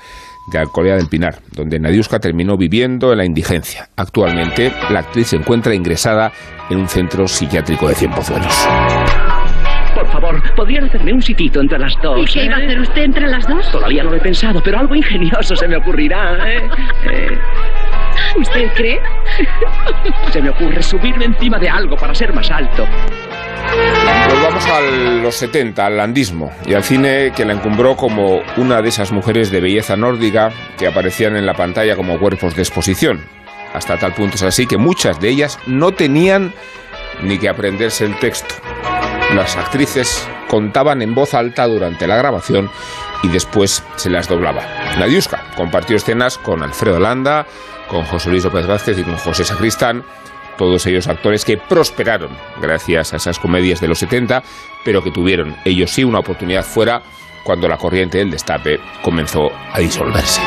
de 0.47 0.59
Alcolea 0.59 0.95
del 0.95 1.07
Pinar, 1.07 1.39
donde 1.51 1.79
Nadiuska 1.79 2.19
terminó 2.19 2.57
viviendo 2.57 3.11
en 3.11 3.17
la 3.17 3.25
indigencia. 3.25 3.89
Actualmente, 3.95 4.71
la 4.89 4.99
actriz 4.99 5.27
se 5.27 5.37
encuentra 5.37 5.73
ingresada 5.73 6.31
en 6.69 6.79
un 6.79 6.87
centro 6.87 7.27
psiquiátrico 7.27 7.87
de 7.87 7.95
Cienpozuelos. 7.95 8.67
Por 9.95 10.07
favor, 10.07 10.55
¿podrían 10.55 10.85
hacerme 10.85 11.13
un 11.13 11.21
sitito 11.21 11.61
entre 11.61 11.77
las 11.77 11.93
dos? 12.01 12.19
¿Y 12.19 12.25
qué 12.25 12.45
iba 12.45 12.55
a 12.55 12.59
eh? 12.61 12.65
hacer 12.65 12.79
usted 12.79 13.01
entre 13.03 13.27
las 13.27 13.47
dos? 13.47 13.71
Todavía 13.71 14.03
no 14.03 14.09
lo 14.09 14.17
he 14.17 14.21
pensado, 14.21 14.61
pero 14.63 14.79
algo 14.79 14.95
ingenioso 14.95 15.55
se 15.55 15.67
me 15.67 15.77
ocurrirá. 15.77 16.37
¿eh? 16.49 16.69
Eh, 17.11 17.37
¿Usted 18.37 18.73
cree? 18.73 18.99
se 20.31 20.41
me 20.41 20.49
ocurre 20.49 20.81
subirme 20.81 21.25
encima 21.25 21.59
de 21.59 21.69
algo 21.69 21.95
para 21.95 22.13
ser 22.15 22.33
más 22.33 22.49
alto. 22.49 22.87
Volvamos 24.29 24.65
a 24.65 24.81
los 24.81 25.35
70, 25.35 25.85
al 25.85 25.97
landismo 25.97 26.51
y 26.65 26.73
al 26.73 26.83
cine 26.83 27.31
que 27.35 27.45
la 27.45 27.53
encumbró 27.53 27.95
como 27.95 28.41
una 28.57 28.81
de 28.81 28.89
esas 28.89 29.11
mujeres 29.11 29.51
de 29.51 29.61
belleza 29.61 29.95
nórdica 29.95 30.51
que 30.77 30.87
aparecían 30.87 31.35
en 31.35 31.45
la 31.45 31.53
pantalla 31.53 31.95
como 31.95 32.19
cuerpos 32.19 32.55
de 32.55 32.61
exposición. 32.61 33.25
Hasta 33.73 33.97
tal 33.97 34.13
punto 34.13 34.35
es 34.35 34.43
así 34.43 34.67
que 34.67 34.77
muchas 34.77 35.19
de 35.19 35.29
ellas 35.29 35.59
no 35.65 35.91
tenían 35.91 36.53
ni 37.21 37.37
que 37.37 37.49
aprenderse 37.49 38.05
el 38.05 38.17
texto. 38.19 38.55
Las 39.35 39.55
actrices 39.57 40.27
contaban 40.47 41.01
en 41.01 41.15
voz 41.15 41.33
alta 41.33 41.65
durante 41.65 42.05
la 42.05 42.17
grabación 42.17 42.69
y 43.23 43.29
después 43.29 43.83
se 43.95 44.09
las 44.09 44.27
doblaba. 44.27 44.61
Nadiuska 44.99 45.43
compartió 45.55 45.95
escenas 45.95 46.37
con 46.37 46.61
Alfredo 46.61 46.99
Landa, 46.99 47.47
con 47.87 48.03
José 48.03 48.29
Luis 48.29 48.43
López 48.43 48.67
Vázquez 48.67 48.99
y 48.99 49.03
con 49.03 49.15
José 49.17 49.43
Sacristán, 49.45 50.03
todos 50.57 50.85
ellos 50.85 51.07
actores 51.07 51.45
que 51.45 51.57
prosperaron 51.57 52.29
gracias 52.61 53.13
a 53.13 53.17
esas 53.17 53.39
comedias 53.39 53.81
de 53.81 53.87
los 53.87 53.99
70, 53.99 54.43
pero 54.83 55.03
que 55.03 55.11
tuvieron 55.11 55.55
ellos 55.65 55.91
sí 55.91 56.03
una 56.03 56.19
oportunidad 56.19 56.63
fuera 56.63 57.01
cuando 57.43 57.67
la 57.67 57.77
corriente 57.77 58.17
del 58.19 58.31
destape 58.31 58.79
comenzó 59.01 59.51
a 59.71 59.79
disolverse. 59.79 60.41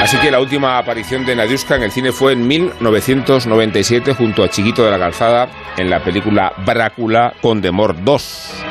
Así 0.00 0.16
que 0.16 0.32
la 0.32 0.40
última 0.40 0.78
aparición 0.78 1.24
de 1.24 1.36
Nadiuska 1.36 1.76
en 1.76 1.84
el 1.84 1.92
cine 1.92 2.10
fue 2.10 2.32
en 2.32 2.46
1997 2.46 4.14
junto 4.14 4.42
a 4.42 4.48
Chiquito 4.48 4.84
de 4.84 4.90
la 4.90 4.98
Calzada 4.98 5.48
en 5.76 5.90
la 5.90 6.02
película 6.02 6.52
Brácula 6.66 7.34
con 7.40 7.60
Demor 7.60 8.02
2. 8.02 8.64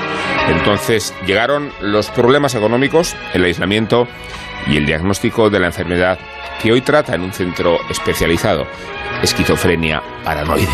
Entonces 0.50 1.14
llegaron 1.26 1.72
los 1.80 2.10
problemas 2.10 2.54
económicos, 2.56 3.16
el 3.34 3.46
aislamiento 3.46 4.08
y 4.68 4.76
el 4.76 4.86
diagnóstico 4.86 5.50
de 5.50 5.60
la 5.60 5.68
enfermedad 5.68 6.20
que 6.62 6.72
hoy 6.72 6.82
trata 6.82 7.16
en 7.16 7.22
un 7.22 7.34
centro 7.34 7.78
especializado, 7.90 8.68
esquizofrenia 9.24 10.02
paranoide. 10.24 10.68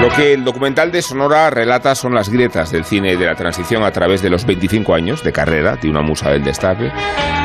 Lo 0.00 0.08
que 0.10 0.34
el 0.34 0.44
documental 0.44 0.92
de 0.92 1.02
Sonora 1.02 1.50
relata 1.50 1.94
son 1.94 2.14
las 2.14 2.28
grietas 2.28 2.70
del 2.70 2.84
cine 2.84 3.16
de 3.16 3.26
la 3.26 3.34
transición 3.34 3.82
a 3.84 3.90
través 3.90 4.22
de 4.22 4.30
los 4.30 4.44
25 4.44 4.94
años 4.94 5.22
de 5.24 5.32
carrera 5.32 5.76
de 5.76 5.88
una 5.88 6.02
musa 6.02 6.30
del 6.30 6.44
destape. 6.44 6.92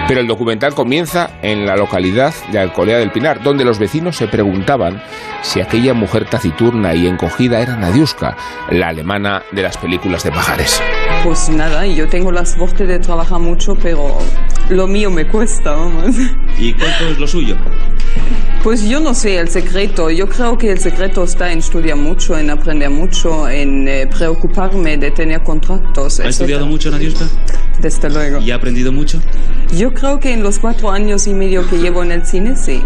Pero 0.07 0.19
el 0.19 0.27
documental 0.27 0.73
comienza 0.73 1.31
en 1.41 1.65
la 1.65 1.75
localidad 1.75 2.33
de 2.51 2.59
Alcolea 2.59 2.97
del 2.97 3.11
Pinar, 3.11 3.41
donde 3.43 3.65
los 3.65 3.79
vecinos 3.79 4.17
se 4.17 4.27
preguntaban 4.27 5.01
si 5.41 5.61
aquella 5.61 5.93
mujer 5.93 6.25
taciturna 6.25 6.93
y 6.95 7.07
encogida 7.07 7.61
era 7.61 7.77
Nadiuska, 7.77 8.35
la 8.71 8.89
alemana 8.89 9.43
de 9.51 9.61
las 9.61 9.77
películas 9.77 10.23
de 10.23 10.31
pajares. 10.31 10.81
Pues 11.23 11.49
nada, 11.49 11.85
yo 11.85 12.07
tengo 12.07 12.31
la 12.31 12.45
suerte 12.45 12.85
de 12.85 12.97
trabajar 12.99 13.39
mucho, 13.39 13.75
pero 13.75 14.17
lo 14.69 14.87
mío 14.87 15.11
me 15.11 15.27
cuesta, 15.27 15.71
vamos. 15.71 16.15
¿Y 16.57 16.73
cuánto 16.73 17.09
es 17.09 17.19
lo 17.19 17.27
suyo? 17.27 17.57
Pues 18.63 18.83
yo 18.87 18.99
no 18.99 19.13
sé 19.13 19.37
el 19.37 19.49
secreto. 19.49 20.09
Yo 20.09 20.27
creo 20.27 20.57
que 20.57 20.71
el 20.71 20.79
secreto 20.79 21.23
está 21.23 21.51
en 21.51 21.59
estudiar 21.59 21.97
mucho, 21.97 22.37
en 22.37 22.49
aprender 22.49 22.89
mucho, 22.89 23.49
en 23.49 23.87
eh, 23.87 24.07
preocuparme 24.07 24.97
de 24.97 25.11
tener 25.11 25.43
contratos. 25.43 26.19
¿Ha 26.19 26.29
estudiado 26.29 26.65
mucho, 26.65 26.91
Nadiuska? 26.91 27.25
Desde 27.81 28.09
luego. 28.09 28.39
¿Y 28.39 28.51
ha 28.51 28.55
aprendido 28.55 28.91
mucho? 28.91 29.21
Yo 29.77 29.93
creo 29.93 30.19
que 30.19 30.33
en 30.33 30.43
los 30.43 30.59
cuatro 30.59 30.91
años 30.91 31.27
y 31.27 31.33
medio 31.33 31.67
que 31.69 31.77
llevo 31.77 32.03
en 32.03 32.11
el 32.11 32.25
cine, 32.25 32.55
sí. 32.55 32.81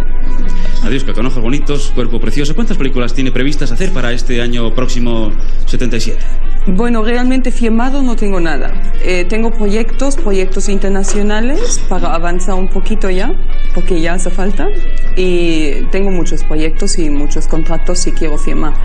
Nadiuska, 0.83 1.13
con 1.13 1.25
ojos 1.25 1.41
bonitos, 1.41 1.91
cuerpo 1.95 2.19
precioso. 2.19 2.53
¿Cuántas 2.55 2.77
películas 2.77 3.13
tiene 3.13 3.31
previstas 3.31 3.71
hacer 3.71 3.91
para 3.91 4.11
este 4.11 4.41
año 4.41 4.75
próximo 4.75 5.31
77? 5.65 6.19
Bueno, 6.67 7.03
realmente 7.03 7.51
firmado 7.51 8.01
no 8.03 8.15
tengo 8.23 8.39
nada. 8.39 8.71
Eh, 9.01 9.25
tengo 9.25 9.51
proyectos, 9.51 10.15
proyectos 10.15 10.69
internacionales 10.69 11.81
para 11.89 12.13
avanzar 12.13 12.55
un 12.55 12.69
poquito 12.69 13.09
ya, 13.09 13.33
porque 13.75 13.99
ya 13.99 14.13
hace 14.13 14.29
falta. 14.29 14.69
Y 15.17 15.81
tengo 15.91 16.09
muchos 16.09 16.41
proyectos 16.45 16.97
y 16.97 17.09
muchos 17.09 17.47
contratos 17.47 17.99
si 17.99 18.13
quiero 18.13 18.37
firmar. 18.37 18.75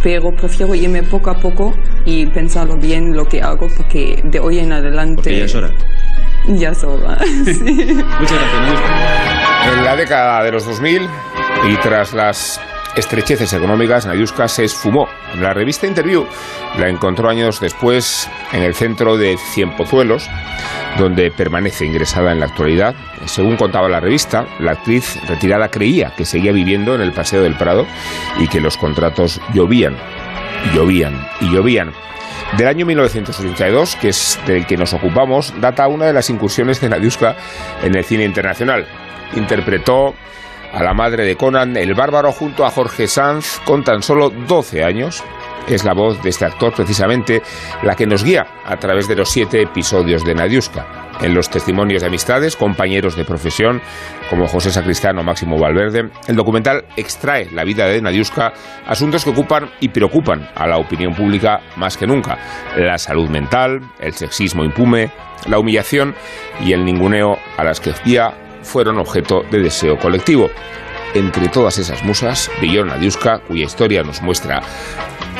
Pero 0.00 0.30
prefiero 0.36 0.76
irme 0.76 1.02
poco 1.02 1.30
a 1.30 1.40
poco 1.40 1.74
y 2.04 2.26
pensarlo 2.26 2.76
bien 2.76 3.16
lo 3.16 3.26
que 3.26 3.42
hago, 3.42 3.66
porque 3.76 4.22
de 4.22 4.38
hoy 4.38 4.60
en 4.60 4.70
adelante... 4.70 5.16
Porque 5.16 5.38
ya 5.38 5.44
es 5.44 5.54
hora. 5.56 5.70
Ya 6.46 6.68
es 6.68 6.84
hora, 6.84 7.18
sí. 7.44 7.94
Muchas 8.20 8.38
gracias. 8.38 8.80
En 9.72 9.84
la 9.84 9.96
década 9.96 10.44
de 10.44 10.52
los 10.52 10.64
2000 10.66 11.02
y 11.68 11.76
tras 11.78 12.12
las 12.12 12.60
estrecheces 12.96 13.52
económicas, 13.52 14.06
Nadiuska 14.06 14.48
se 14.48 14.64
esfumó. 14.64 15.08
La 15.38 15.52
revista 15.52 15.86
Interview 15.86 16.26
la 16.78 16.88
encontró 16.88 17.28
años 17.28 17.60
después 17.60 18.28
en 18.52 18.62
el 18.62 18.74
centro 18.74 19.16
de 19.16 19.36
Cienpozuelos, 19.52 20.28
donde 20.98 21.30
permanece 21.30 21.84
ingresada 21.84 22.32
en 22.32 22.40
la 22.40 22.46
actualidad. 22.46 22.94
Según 23.26 23.56
contaba 23.56 23.88
la 23.88 24.00
revista, 24.00 24.46
la 24.60 24.72
actriz 24.72 25.18
retirada 25.28 25.70
creía 25.70 26.12
que 26.16 26.24
seguía 26.24 26.52
viviendo 26.52 26.94
en 26.94 27.00
el 27.00 27.12
Paseo 27.12 27.42
del 27.42 27.56
Prado 27.56 27.86
y 28.38 28.48
que 28.48 28.60
los 28.60 28.76
contratos 28.76 29.40
llovían, 29.52 29.96
llovían 30.74 31.26
y 31.40 31.50
llovían. 31.50 31.92
Del 32.56 32.68
año 32.68 32.86
1982, 32.86 33.96
que 33.96 34.10
es 34.10 34.38
del 34.46 34.66
que 34.66 34.76
nos 34.76 34.92
ocupamos, 34.92 35.52
data 35.60 35.88
una 35.88 36.06
de 36.06 36.12
las 36.12 36.30
incursiones 36.30 36.80
de 36.80 36.88
Nadiuska 36.88 37.34
en 37.82 37.96
el 37.96 38.04
cine 38.04 38.24
internacional. 38.24 38.86
Interpretó 39.34 40.14
a 40.74 40.82
la 40.82 40.92
madre 40.92 41.24
de 41.24 41.36
Conan 41.36 41.76
el 41.76 41.94
Bárbaro 41.94 42.32
junto 42.32 42.64
a 42.66 42.70
Jorge 42.70 43.06
Sanz 43.06 43.60
con 43.64 43.84
tan 43.84 44.02
solo 44.02 44.30
12 44.30 44.82
años. 44.82 45.22
Es 45.68 45.84
la 45.84 45.94
voz 45.94 46.22
de 46.22 46.28
este 46.28 46.44
actor 46.44 46.74
precisamente 46.74 47.42
la 47.82 47.94
que 47.94 48.06
nos 48.06 48.22
guía 48.22 48.46
a 48.66 48.76
través 48.76 49.08
de 49.08 49.16
los 49.16 49.30
siete 49.30 49.62
episodios 49.62 50.24
de 50.24 50.34
Nadiuska. 50.34 50.86
En 51.22 51.32
los 51.32 51.48
testimonios 51.48 52.02
de 52.02 52.08
amistades, 52.08 52.56
compañeros 52.56 53.16
de 53.16 53.24
profesión 53.24 53.80
como 54.28 54.46
José 54.46 54.70
Sacristán 54.70 55.18
o 55.18 55.22
Máximo 55.22 55.58
Valverde, 55.58 56.10
el 56.26 56.36
documental 56.36 56.84
extrae 56.96 57.48
la 57.52 57.64
vida 57.64 57.86
de 57.86 58.02
Nadiuska, 58.02 58.52
asuntos 58.86 59.24
que 59.24 59.30
ocupan 59.30 59.70
y 59.80 59.88
preocupan 59.88 60.50
a 60.54 60.66
la 60.66 60.76
opinión 60.76 61.14
pública 61.14 61.60
más 61.76 61.96
que 61.96 62.06
nunca. 62.06 62.36
La 62.76 62.98
salud 62.98 63.30
mental, 63.30 63.80
el 64.00 64.12
sexismo 64.12 64.64
impune, 64.64 65.12
la 65.46 65.58
humillación 65.58 66.14
y 66.60 66.72
el 66.72 66.84
ninguneo 66.84 67.38
a 67.56 67.64
las 67.64 67.80
que 67.80 67.94
día 68.04 68.34
fueron 68.64 68.98
objeto 68.98 69.42
de 69.50 69.60
deseo 69.60 69.96
colectivo. 69.98 70.50
Entre 71.14 71.48
todas 71.48 71.78
esas 71.78 72.02
musas 72.02 72.50
brilló 72.58 72.84
Nadiuska, 72.84 73.38
cuya 73.40 73.66
historia 73.66 74.02
nos 74.02 74.20
muestra 74.20 74.60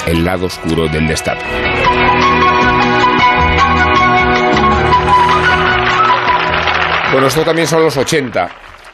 el 0.06 0.24
lado 0.24 0.46
oscuro 0.46 0.86
del 0.88 1.08
destape. 1.08 1.42
Bueno, 7.12 7.28
esto 7.28 7.44
también 7.44 7.66
son 7.66 7.82
los 7.82 7.96
80 7.96 8.48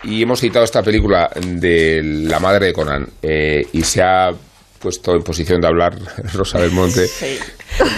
y 0.05 0.23
hemos 0.23 0.41
citado 0.41 0.65
esta 0.65 0.83
película 0.83 1.31
de 1.35 2.03
la 2.03 2.39
madre 2.39 2.67
de 2.67 2.73
Conan 2.73 3.07
eh, 3.23 3.67
y 3.73 3.83
se 3.83 4.03
ha 4.03 4.31
puesto 4.79 5.15
en 5.15 5.23
posición 5.23 5.61
de 5.61 5.67
hablar 5.69 5.95
Rosa 6.35 6.59
del 6.61 6.71
Monte, 6.71 7.07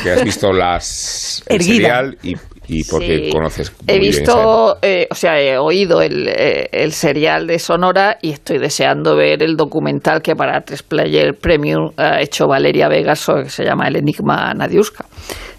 que 0.03 0.11
has 0.11 0.25
visto 0.25 0.53
las 0.53 1.43
el 1.47 1.63
serial 1.63 2.19
y, 2.23 2.35
y 2.73 2.85
porque 2.85 3.27
Sí. 3.27 3.31
conoces 3.33 3.73
He 3.87 3.99
bien 3.99 4.13
visto, 4.13 4.79
eh, 4.83 5.07
o 5.11 5.15
sea, 5.15 5.41
he 5.41 5.59
oído 5.59 6.01
el, 6.01 6.29
eh, 6.29 6.69
el 6.73 6.93
serial 6.93 7.47
de 7.47 7.59
Sonora 7.59 8.19
y 8.23 8.31
estoy 8.31 8.59
deseando 8.59 9.15
ver 9.17 9.43
el 9.43 9.57
documental 9.57 10.23
que 10.23 10.35
para 10.35 10.61
3 10.63 10.83
Player 10.83 11.35
Premium 11.35 11.91
ha 11.97 12.21
hecho 12.21 12.47
Valeria 12.47 12.89
Vegas, 12.89 13.27
que 13.45 13.49
se 13.51 13.65
llama 13.65 13.89
El 13.89 13.97
Enigma 13.97 14.53
Nadiuska. 14.55 15.05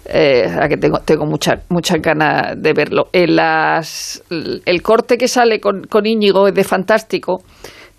Eh, 0.06 0.46
a 0.60 0.68
que 0.68 0.76
tengo, 0.76 0.98
tengo 0.98 1.24
muchas 1.24 1.60
muchas 1.70 1.98
ganas 2.02 2.60
de 2.60 2.72
verlo. 2.74 3.04
En 3.12 3.36
las, 3.36 4.22
el 4.30 4.82
corte 4.82 5.16
que 5.16 5.28
sale 5.28 5.60
con, 5.60 5.84
con 5.84 6.04
Íñigo 6.04 6.46
es 6.46 6.54
de 6.54 6.62
Fantástico, 6.62 7.42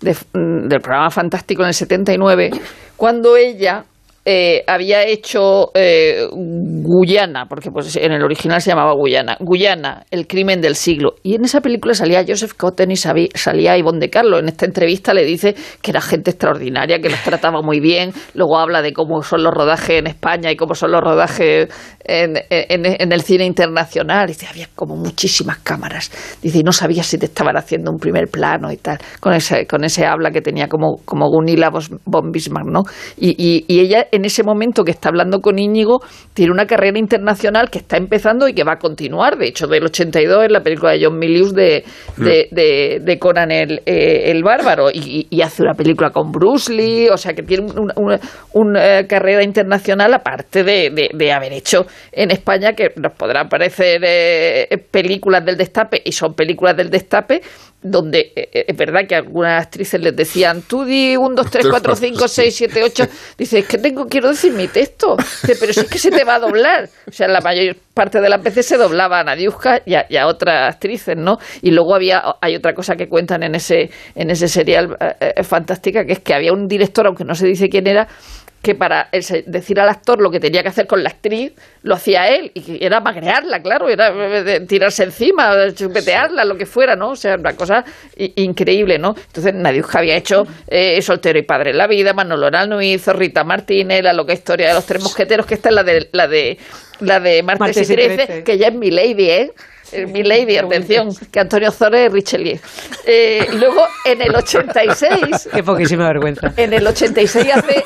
de- 0.00 0.12
mm, 0.12 0.68
del 0.68 0.80
programa 0.80 1.10
Fantástico 1.10 1.62
en 1.62 1.68
el 1.68 1.74
79, 1.74 2.50
cuando 2.96 3.36
ella 3.36 3.84
eh, 4.28 4.64
había 4.66 5.04
hecho 5.04 5.70
eh, 5.74 6.26
Guyana, 6.32 7.46
porque 7.48 7.70
pues 7.70 7.94
en 7.94 8.10
el 8.10 8.24
original 8.24 8.60
se 8.60 8.70
llamaba 8.70 8.92
Guyana, 8.94 9.36
Guyana, 9.38 10.04
el 10.10 10.26
crimen 10.26 10.60
del 10.60 10.74
siglo. 10.74 11.14
Y 11.22 11.36
en 11.36 11.44
esa 11.44 11.60
película 11.60 11.94
salía 11.94 12.24
Joseph 12.26 12.54
Cotten 12.56 12.90
y 12.90 12.96
salía 12.96 13.78
Ivonne 13.78 14.00
de 14.00 14.10
Carlo. 14.10 14.40
En 14.40 14.48
esta 14.48 14.66
entrevista 14.66 15.14
le 15.14 15.24
dice 15.24 15.54
que 15.80 15.92
era 15.92 16.00
gente 16.00 16.32
extraordinaria, 16.32 16.98
que 16.98 17.08
los 17.08 17.22
trataba 17.22 17.62
muy 17.62 17.78
bien. 17.78 18.10
Luego 18.34 18.58
habla 18.58 18.82
de 18.82 18.92
cómo 18.92 19.22
son 19.22 19.44
los 19.44 19.54
rodajes 19.54 20.00
en 20.00 20.08
España 20.08 20.50
y 20.50 20.56
cómo 20.56 20.74
son 20.74 20.90
los 20.90 21.02
rodajes 21.02 21.68
en, 22.06 22.36
en- 22.50 22.86
en 23.00 23.12
el 23.12 23.22
cine 23.22 23.44
internacional. 23.44 24.26
Dice, 24.28 24.46
había 24.46 24.68
como 24.74 24.96
muchísimas 24.96 25.58
cámaras. 25.58 26.10
Dice, 26.42 26.58
y 26.58 26.62
no 26.62 26.72
sabía 26.72 27.02
si 27.02 27.18
te 27.18 27.26
estaban 27.26 27.56
haciendo 27.56 27.90
un 27.90 27.98
primer 27.98 28.28
plano 28.28 28.70
y 28.72 28.76
tal. 28.76 28.98
Con 29.20 29.32
ese, 29.34 29.66
con 29.66 29.84
ese 29.84 30.06
habla 30.06 30.30
que 30.30 30.40
tenía 30.40 30.68
como, 30.68 30.96
como 31.04 31.28
Gunilla 31.28 31.70
von 32.04 32.30
Bismarck, 32.32 32.66
¿no? 32.68 32.82
Y, 33.16 33.30
y- 33.38 33.64
y 33.68 33.80
ella, 33.80 34.06
en 34.12 34.24
ese 34.24 34.42
momento 34.42 34.84
que 34.84 34.90
está 34.92 35.08
hablando 35.08 35.40
con 35.40 35.58
Íñigo, 35.58 36.00
tiene 36.34 36.52
una 36.52 36.66
carrera 36.66 36.98
internacional 36.98 37.70
que 37.70 37.78
está 37.78 37.96
empezando 37.96 38.48
y 38.48 38.54
que 38.54 38.64
va 38.64 38.74
a 38.74 38.78
continuar. 38.78 39.36
De 39.38 39.48
hecho, 39.48 39.66
del 39.66 39.84
82 39.84 40.44
es 40.44 40.50
la 40.52 40.62
película 40.62 40.92
de 40.92 41.04
John 41.04 41.18
Milius 41.18 41.52
de, 41.54 41.84
de, 42.16 42.48
de- 42.52 43.00
de 43.02 43.18
Conan 43.18 43.50
el, 43.50 43.82
eh, 43.86 44.30
el 44.30 44.42
Bárbaro. 44.42 44.88
Y, 44.92 45.26
y 45.30 45.40
hace 45.42 45.62
una 45.62 45.74
película 45.74 46.10
con 46.10 46.30
Bruce 46.32 46.72
Lee, 46.72 47.08
o 47.08 47.16
sea, 47.16 47.32
que 47.34 47.42
tiene 47.42 47.66
una, 47.72 47.92
una- 47.96 48.20
una 48.52 49.06
carrera 49.06 49.42
internacional 49.42 50.12
aparte 50.14 50.62
de- 50.64 51.10
de 51.12 51.32
haber 51.32 51.52
hecho 51.52 51.86
en 52.12 52.30
España, 52.30 52.72
que 52.72 52.92
nos 52.96 53.12
podrán 53.12 53.48
parecer 53.48 54.02
eh, 54.04 54.68
películas 54.90 55.44
del 55.44 55.56
destape, 55.56 56.02
y 56.04 56.12
son 56.12 56.34
películas 56.34 56.76
del 56.76 56.90
destape, 56.90 57.40
donde 57.82 58.32
eh, 58.34 58.48
eh, 58.52 58.64
es 58.68 58.76
verdad 58.76 59.06
que 59.08 59.14
algunas 59.14 59.64
actrices 59.64 60.00
les 60.00 60.14
decían, 60.14 60.62
tú 60.62 60.84
di 60.84 61.16
1, 61.16 61.34
2, 61.34 61.50
3, 61.50 61.66
4, 61.70 61.96
5, 61.96 62.28
6, 62.28 62.54
7, 62.54 62.82
8. 62.84 63.04
Dice, 63.38 63.58
es 63.60 63.66
que 63.66 63.78
tengo, 63.78 64.06
quiero 64.06 64.28
decir 64.28 64.52
mi 64.52 64.68
texto. 64.68 65.16
Dice, 65.16 65.56
pero 65.58 65.72
si 65.72 65.80
es 65.80 65.88
que 65.88 65.98
se 65.98 66.10
te 66.10 66.24
va 66.24 66.36
a 66.36 66.38
doblar. 66.40 66.88
O 67.06 67.12
sea, 67.12 67.28
la 67.28 67.40
mayor 67.40 67.76
parte 67.94 68.20
de 68.20 68.28
las 68.28 68.42
veces 68.42 68.66
se 68.66 68.76
doblaba 68.76 69.20
a 69.20 69.24
Nadiuska 69.24 69.82
y 69.86 69.94
a, 69.94 70.06
y 70.08 70.16
a 70.16 70.26
otras 70.26 70.74
actrices, 70.74 71.16
¿no? 71.16 71.38
Y 71.62 71.70
luego 71.70 71.94
había, 71.94 72.22
hay 72.40 72.56
otra 72.56 72.74
cosa 72.74 72.94
que 72.96 73.08
cuentan 73.08 73.42
en 73.42 73.54
ese, 73.54 73.90
en 74.14 74.30
ese 74.30 74.48
serial 74.48 74.96
eh, 75.00 75.32
eh, 75.36 75.42
fantástica, 75.42 76.04
que 76.04 76.12
es 76.12 76.20
que 76.20 76.34
había 76.34 76.52
un 76.52 76.66
director, 76.66 77.06
aunque 77.06 77.24
no 77.24 77.34
se 77.34 77.46
dice 77.46 77.68
quién 77.68 77.86
era, 77.86 78.08
que 78.66 78.74
para 78.74 79.08
decir 79.46 79.78
al 79.78 79.88
actor 79.88 80.20
lo 80.20 80.28
que 80.28 80.40
tenía 80.40 80.60
que 80.60 80.70
hacer 80.70 80.88
con 80.88 81.00
la 81.04 81.10
actriz, 81.10 81.52
lo 81.84 81.94
hacía 81.94 82.26
él, 82.26 82.50
y 82.52 82.62
que 82.62 82.84
era 82.84 82.98
magrearla, 82.98 83.62
claro, 83.62 83.88
era 83.88 84.08
eh, 84.08 84.42
de 84.42 84.60
tirarse 84.66 85.04
encima, 85.04 85.72
chupetearla, 85.72 86.44
lo 86.44 86.56
que 86.56 86.66
fuera, 86.66 86.96
¿no? 86.96 87.10
O 87.10 87.16
sea, 87.16 87.36
una 87.36 87.54
cosa 87.54 87.84
increíble, 88.16 88.98
¿no? 88.98 89.14
Entonces, 89.28 89.54
Nadiuska 89.54 90.00
había 90.00 90.16
hecho 90.16 90.48
eh, 90.66 91.00
Soltero 91.00 91.38
y 91.38 91.42
Padre 91.42 91.70
en 91.70 91.78
la 91.78 91.86
Vida, 91.86 92.12
Manolo 92.12 92.50
no 92.50 92.82
hizo, 92.82 93.12
Rita 93.12 93.44
Martínez, 93.44 94.02
La 94.02 94.12
loca 94.12 94.32
historia 94.32 94.66
de 94.66 94.74
los 94.74 94.84
tres 94.84 95.00
mosqueteros, 95.00 95.46
que 95.46 95.54
esta 95.54 95.68
es 95.68 95.74
la 95.76 95.84
de, 95.84 96.08
la 96.10 96.26
de, 96.26 96.58
la 96.98 97.20
de 97.20 97.44
Martes, 97.44 97.60
Martes 97.60 97.88
y 97.88 97.92
y 97.92 97.96
13, 97.96 98.16
Trece. 98.16 98.42
que 98.42 98.58
ya 98.58 98.66
es 98.66 98.74
mi 98.74 98.90
lady, 98.90 99.30
¿eh? 99.30 99.52
Eh, 99.92 100.06
Mi 100.06 100.22
lady, 100.22 100.56
atención, 100.58 101.10
que 101.30 101.40
Antonio 101.40 101.70
Zores 101.70 102.06
es 102.06 102.12
Richelieu. 102.12 102.58
Eh, 103.06 103.46
luego, 103.54 103.86
en 104.04 104.20
el 104.22 104.34
86, 104.34 105.48
Qué 105.54 105.62
poquísima 105.62 106.06
vergüenza. 106.08 106.52
en 106.56 106.72
el 106.72 106.86
86 106.86 107.46
hace 107.54 107.84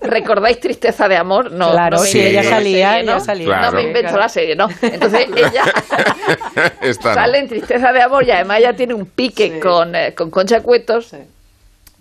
¿Recordáis 0.00 0.58
Tristeza 0.58 1.06
de 1.06 1.16
Amor? 1.16 1.52
No, 1.52 1.70
Claro, 1.72 1.98
no 1.98 2.02
sí, 2.02 2.18
ella 2.20 2.42
la 2.42 2.48
salía, 2.50 2.88
serie, 2.92 3.02
ella 3.02 3.14
¿no? 3.14 3.20
salía. 3.20 3.60
No 3.60 3.72
me 3.72 3.82
invento 3.82 4.16
la 4.16 4.28
serie, 4.28 4.56
¿no? 4.56 4.68
Entonces 4.80 5.26
ella 5.36 5.64
sale 7.02 7.38
en 7.38 7.48
Tristeza 7.48 7.92
de 7.92 8.00
Amor 8.02 8.24
y 8.24 8.30
además 8.30 8.58
ella 8.60 8.72
tiene 8.74 8.94
un 8.94 9.06
pique 9.06 9.60
con, 9.60 9.94
eh, 9.94 10.14
con 10.14 10.30
Concha 10.30 10.60
Cuetos 10.62 11.14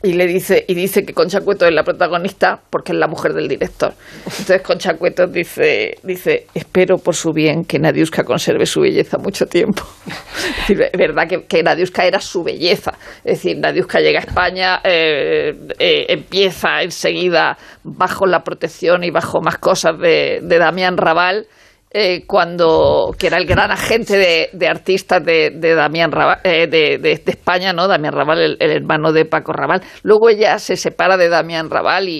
y 0.03 0.13
le 0.13 0.27
dice 0.27 0.63
y 0.67 0.75
dice 0.75 1.03
que 1.03 1.13
Concha 1.13 1.41
Cuetos 1.41 1.69
es 1.69 1.73
la 1.73 1.83
protagonista 1.83 2.59
porque 2.69 2.91
es 2.91 2.97
la 2.99 3.07
mujer 3.07 3.33
del 3.33 3.47
director. 3.47 3.93
Entonces 4.25 4.61
Concha 4.61 4.93
Cuetos 4.93 5.31
dice 5.31 5.95
dice 6.03 6.45
espero 6.53 6.97
por 6.99 7.15
su 7.15 7.33
bien 7.33 7.65
que 7.65 7.79
Nadiuska 7.79 8.23
conserve 8.23 8.67
su 8.67 8.81
belleza 8.81 9.17
mucho 9.17 9.45
tiempo. 9.47 9.83
Es 10.69 10.77
verdad 10.77 11.27
que, 11.27 11.45
que 11.45 11.63
Nadiuska 11.63 12.05
era 12.05 12.19
su 12.19 12.43
belleza. 12.43 12.93
Es 13.23 13.37
decir, 13.37 13.57
Nadiuska 13.57 13.99
llega 13.99 14.19
a 14.19 14.23
España, 14.23 14.81
eh, 14.83 15.53
eh, 15.79 16.05
empieza 16.09 16.81
enseguida 16.81 17.57
bajo 17.83 18.25
la 18.25 18.43
protección 18.43 19.03
y 19.03 19.09
bajo 19.09 19.39
más 19.41 19.57
cosas 19.57 19.97
de, 19.97 20.39
de 20.43 20.57
Damián 20.57 20.97
Raval. 20.97 21.47
Eh, 21.91 22.25
cuando 22.27 23.15
que 23.17 23.27
era 23.27 23.37
el 23.37 23.45
gran 23.45 23.71
agente 23.71 24.49
de, 24.51 24.67
artistas 24.67 25.23
de, 25.23 25.51
de 25.51 25.73
Damián 25.73 26.11
Raval, 26.11 26.39
eh, 26.43 26.67
de, 26.67 26.97
de- 26.97 27.11
España, 27.31 27.71
¿no? 27.73 27.87
Damián 27.87 28.13
Raval, 28.13 28.57
el, 28.59 28.71
hermano 28.71 29.11
de 29.13 29.25
Paco 29.25 29.53
Raval. 29.53 29.81
Luego 30.03 30.29
ella 30.29 30.59
se 30.59 30.75
separa 30.75 31.15
de 31.17 31.29
Damián 31.29 31.69
Raval 31.69 32.09
y- 32.09 32.19